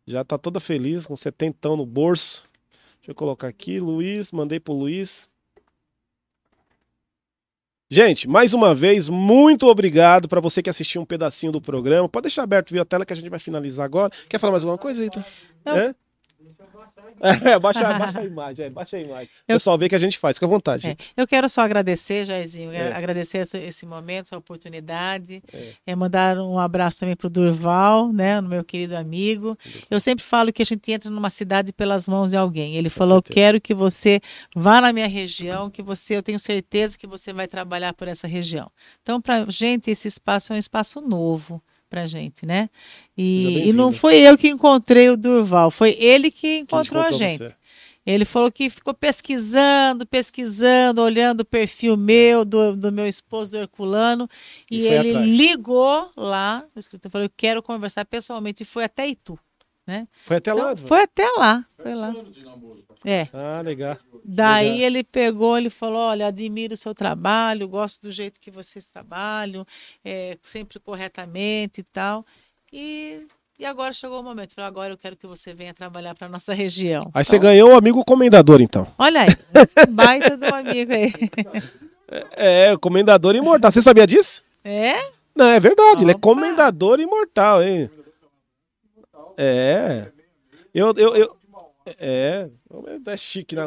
Já 0.08 0.24
tá 0.24 0.38
toda 0.38 0.58
feliz, 0.58 1.06
com 1.06 1.18
setentão 1.18 1.76
no 1.76 1.86
bolso. 1.86 2.46
Deixa 3.00 3.12
eu 3.12 3.16
colocar 3.16 3.50
aqui, 3.50 3.78
Luiz, 3.78 4.32
mandei 4.32 4.58
pro 4.58 4.74
Luiz. 4.74 5.30
Gente, 7.92 8.26
mais 8.26 8.54
uma 8.54 8.74
vez, 8.74 9.10
muito 9.10 9.68
obrigado 9.68 10.30
para 10.30 10.40
você 10.40 10.64
que 10.64 10.70
assistiu 10.70 11.02
um 11.02 11.06
pedacinho 11.06 11.52
do 11.52 11.60
programa. 11.60 12.08
Pode 12.08 12.24
deixar 12.24 12.44
aberto 12.44 12.72
viu 12.72 12.82
a 12.82 12.86
tela 12.86 13.06
que 13.06 13.12
a 13.12 13.16
gente 13.16 13.30
vai 13.30 13.40
finalizar 13.40 13.84
agora. 13.84 14.14
Quer 14.30 14.38
falar 14.38 14.52
mais 14.52 14.64
alguma 14.64 14.78
coisa, 14.78 15.04
Ita? 15.04 15.26
É? 15.66 15.94
É, 17.20 17.60
baixa, 17.60 17.82
baixa 17.94 18.20
a 18.20 18.26
imagem, 18.26 18.66
é, 18.66 18.70
baixa 18.70 18.98
a 18.98 19.00
imagem. 19.00 19.30
Eu, 19.48 19.56
o 19.56 19.60
pessoal 19.60 19.78
vê 19.78 19.90
que 19.90 19.96
a 19.96 20.00
gente 20.00 20.18
faz, 20.18 20.38
fica 20.38 20.46
à 20.46 20.50
vontade. 20.50 20.88
É, 20.88 20.98
eu 21.18 21.28
quero 21.28 21.50
só 21.50 21.62
agradecer, 21.62 22.26
Jairzinho, 22.26 22.72
é. 22.72 22.94
agradecer 22.94 23.40
esse, 23.40 23.58
esse, 23.58 23.86
momento, 23.86 24.28
essa 24.28 24.38
oportunidade, 24.38 25.44
é. 25.52 25.74
é 25.86 25.96
mandar 25.96 26.38
um 26.38 26.58
abraço 26.58 27.00
também 27.00 27.16
para 27.16 27.28
o 27.28 27.30
Durval, 27.30 28.12
né, 28.14 28.40
meu 28.42 28.64
querido 28.64 28.96
amigo. 28.96 29.58
Eu 29.90 30.00
sempre 30.00 30.24
falo 30.24 30.52
que 30.54 30.62
a 30.62 30.66
gente 30.66 30.92
entra 30.92 31.10
numa 31.10 31.30
cidade 31.30 31.74
pelas 31.74 32.08
mãos 32.08 32.32
de 32.32 32.38
alguém. 32.38 32.76
Ele 32.76 32.90
Com 32.90 32.96
falou, 32.96 33.18
certeza. 33.18 33.34
quero 33.34 33.62
que 33.62 33.74
você 33.74 34.22
vá 34.56 34.82
na 34.82 34.94
minha 34.94 35.08
região, 35.08 35.70
que 35.70 35.82
você, 35.82 36.18
eu 36.18 36.24
tenho 36.24 36.40
certeza 36.40 36.98
que 36.98 37.08
você 37.08 37.34
vai 37.34 37.48
trabalhar 37.48 37.94
por 37.94 38.08
essa 38.08 38.28
região. 38.28 38.72
Então, 39.02 39.22
para 39.22 39.46
gente, 39.50 39.90
esse 39.90 40.08
espaço 40.08 40.54
é 40.54 40.56
um 40.56 40.60
espaço 40.60 41.02
novo 41.02 41.62
para 41.90 42.06
gente, 42.06 42.46
né? 42.46 42.70
E, 43.18 43.70
e, 43.70 43.74
não 43.74 43.92
foi 43.92 44.18
eu 44.20 44.38
que 44.38 44.50
encontrei 44.50 45.10
o 45.10 45.18
Durval, 45.18 45.72
foi 45.72 45.98
ele 46.00 46.30
que 46.30 46.60
encontrou, 46.60 47.02
a 47.02 47.12
gente. 47.12 47.40
Você. 47.40 47.56
Ele 48.06 48.26
falou 48.26 48.52
que 48.52 48.70
ficou 48.70 48.94
pesquisando, 48.94 50.06
pesquisando, 50.06 51.02
olhando 51.02 51.42
o 51.42 51.46
perfil 51.46 51.96
meu, 51.96 52.44
do, 52.44 52.76
do 52.76 52.92
meu 52.92 53.08
esposo, 53.08 53.52
do 53.52 53.58
Herculano, 53.58 54.28
e, 54.72 54.80
e 54.80 54.88
ele 54.88 55.10
atrás. 55.10 55.30
ligou 55.30 56.12
lá, 56.16 56.66
o 56.76 56.80
escritor 56.80 57.12
falou, 57.12 57.26
eu 57.26 57.32
quero 57.36 57.62
conversar 57.62 58.06
pessoalmente, 58.06 58.64
e 58.64 58.66
foi 58.66 58.84
até 58.84 59.08
Itu. 59.08 59.38
Né? 59.90 60.08
Foi 60.24 60.38
até 60.38 60.52
então, 60.52 60.64
lá? 60.64 60.76
Foi 60.78 61.02
até 61.02 61.28
lá. 61.32 61.66
Foi 61.76 61.96
lá. 61.96 62.14
É. 63.04 63.28
Ah, 63.34 63.60
legal. 63.62 63.98
Daí 64.24 64.70
legal. 64.70 64.86
ele 64.86 65.04
pegou, 65.04 65.58
ele 65.58 65.72
falou: 65.72 65.98
olha, 65.98 66.28
admiro 66.28 66.76
o 66.76 66.78
seu 66.78 66.94
trabalho, 66.94 67.68
gosto 67.68 68.04
do 68.04 68.12
jeito 68.12 68.40
que 68.40 68.52
vocês 68.52 68.86
trabalham, 68.86 69.66
é, 70.06 70.38
sempre 70.44 70.80
corretamente 70.80 71.82
e 71.82 71.84
tal. 71.84 72.24
E, 72.72 73.26
e 73.58 73.66
agora 73.66 73.92
chegou 73.92 74.20
o 74.20 74.24
momento. 74.24 74.54
Falou, 74.54 74.68
agora 74.68 74.94
eu 74.94 74.98
quero 74.98 75.16
que 75.18 75.26
você 75.26 75.56
venha 75.56 75.74
trabalhar 75.74 76.14
para 76.14 76.30
nossa 76.30 76.54
região. 76.54 77.02
Aí 77.06 77.22
então, 77.22 77.24
você 77.24 77.40
ganhou 77.40 77.72
o 77.72 77.76
amigo 77.76 78.06
comendador, 78.06 78.62
então. 78.62 78.86
Olha 78.96 79.22
aí, 79.22 79.30
baita 79.90 80.38
do 80.38 80.54
amigo 80.54 80.94
aí. 80.94 81.12
É, 82.38 82.70
é, 82.74 82.78
comendador 82.78 83.36
imortal. 83.36 83.72
Você 83.72 83.82
sabia 83.82 84.06
disso? 84.06 84.44
É? 84.64 85.02
Não, 85.36 85.48
é 85.48 85.60
verdade. 85.60 85.96
Opa. 85.96 86.04
Ele 86.04 86.12
é 86.12 86.14
comendador 86.14 87.00
imortal, 87.00 87.64
hein? 87.64 87.90
É. 89.42 90.12
Eu, 90.74 90.94
eu, 90.98 91.16
eu, 91.16 91.38
é, 91.98 92.50
é 93.06 93.18
chique, 93.18 93.56
né? 93.56 93.64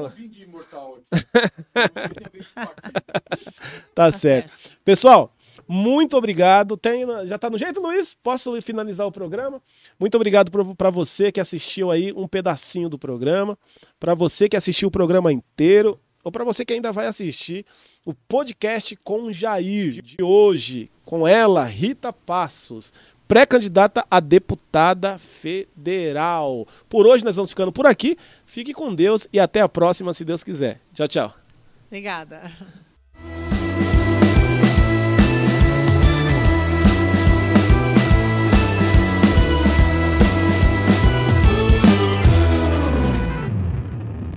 tá 3.94 4.12
certo. 4.12 4.53
Pessoal, 4.85 5.35
muito 5.66 6.15
obrigado. 6.15 6.77
Tem, 6.77 7.07
já 7.27 7.39
tá 7.39 7.49
no 7.49 7.57
jeito, 7.57 7.81
Luiz? 7.81 8.15
Posso 8.23 8.61
finalizar 8.61 9.07
o 9.07 9.12
programa? 9.12 9.62
Muito 9.99 10.15
obrigado 10.15 10.53
para 10.77 10.90
você 10.90 11.32
que 11.32 11.40
assistiu 11.40 11.90
aí 11.90 12.12
um 12.12 12.28
pedacinho 12.28 12.90
do 12.90 12.99
programa, 12.99 13.59
para 13.99 14.15
você 14.15 14.51
que 14.51 14.57
assistiu 14.59 14.89
o 14.89 14.93
programa 14.93 15.32
inteiro, 15.32 15.99
ou 16.23 16.31
para 16.31 16.44
você 16.44 16.66
que 16.66 16.74
ainda 16.74 16.93
vai 16.93 17.07
assistir 17.07 17.65
o 18.05 18.12
podcast 18.12 18.94
com 18.97 19.32
Jair 19.32 20.03
de 20.03 20.23
hoje, 20.23 20.90
com 21.05 21.27
ela, 21.27 21.65
Rita 21.65 22.12
Passos 22.12 22.93
pré-candidata 23.32 24.04
a 24.10 24.20
deputada 24.20 25.18
federal. 25.18 26.68
Por 26.86 27.06
hoje 27.06 27.24
nós 27.24 27.34
vamos 27.34 27.48
ficando 27.48 27.72
por 27.72 27.86
aqui. 27.86 28.18
Fique 28.44 28.74
com 28.74 28.94
Deus 28.94 29.26
e 29.32 29.40
até 29.40 29.62
a 29.62 29.68
próxima, 29.70 30.12
se 30.12 30.22
Deus 30.22 30.44
quiser. 30.44 30.82
Tchau, 30.92 31.09
tchau. 31.09 31.34
Obrigada. 31.86 32.52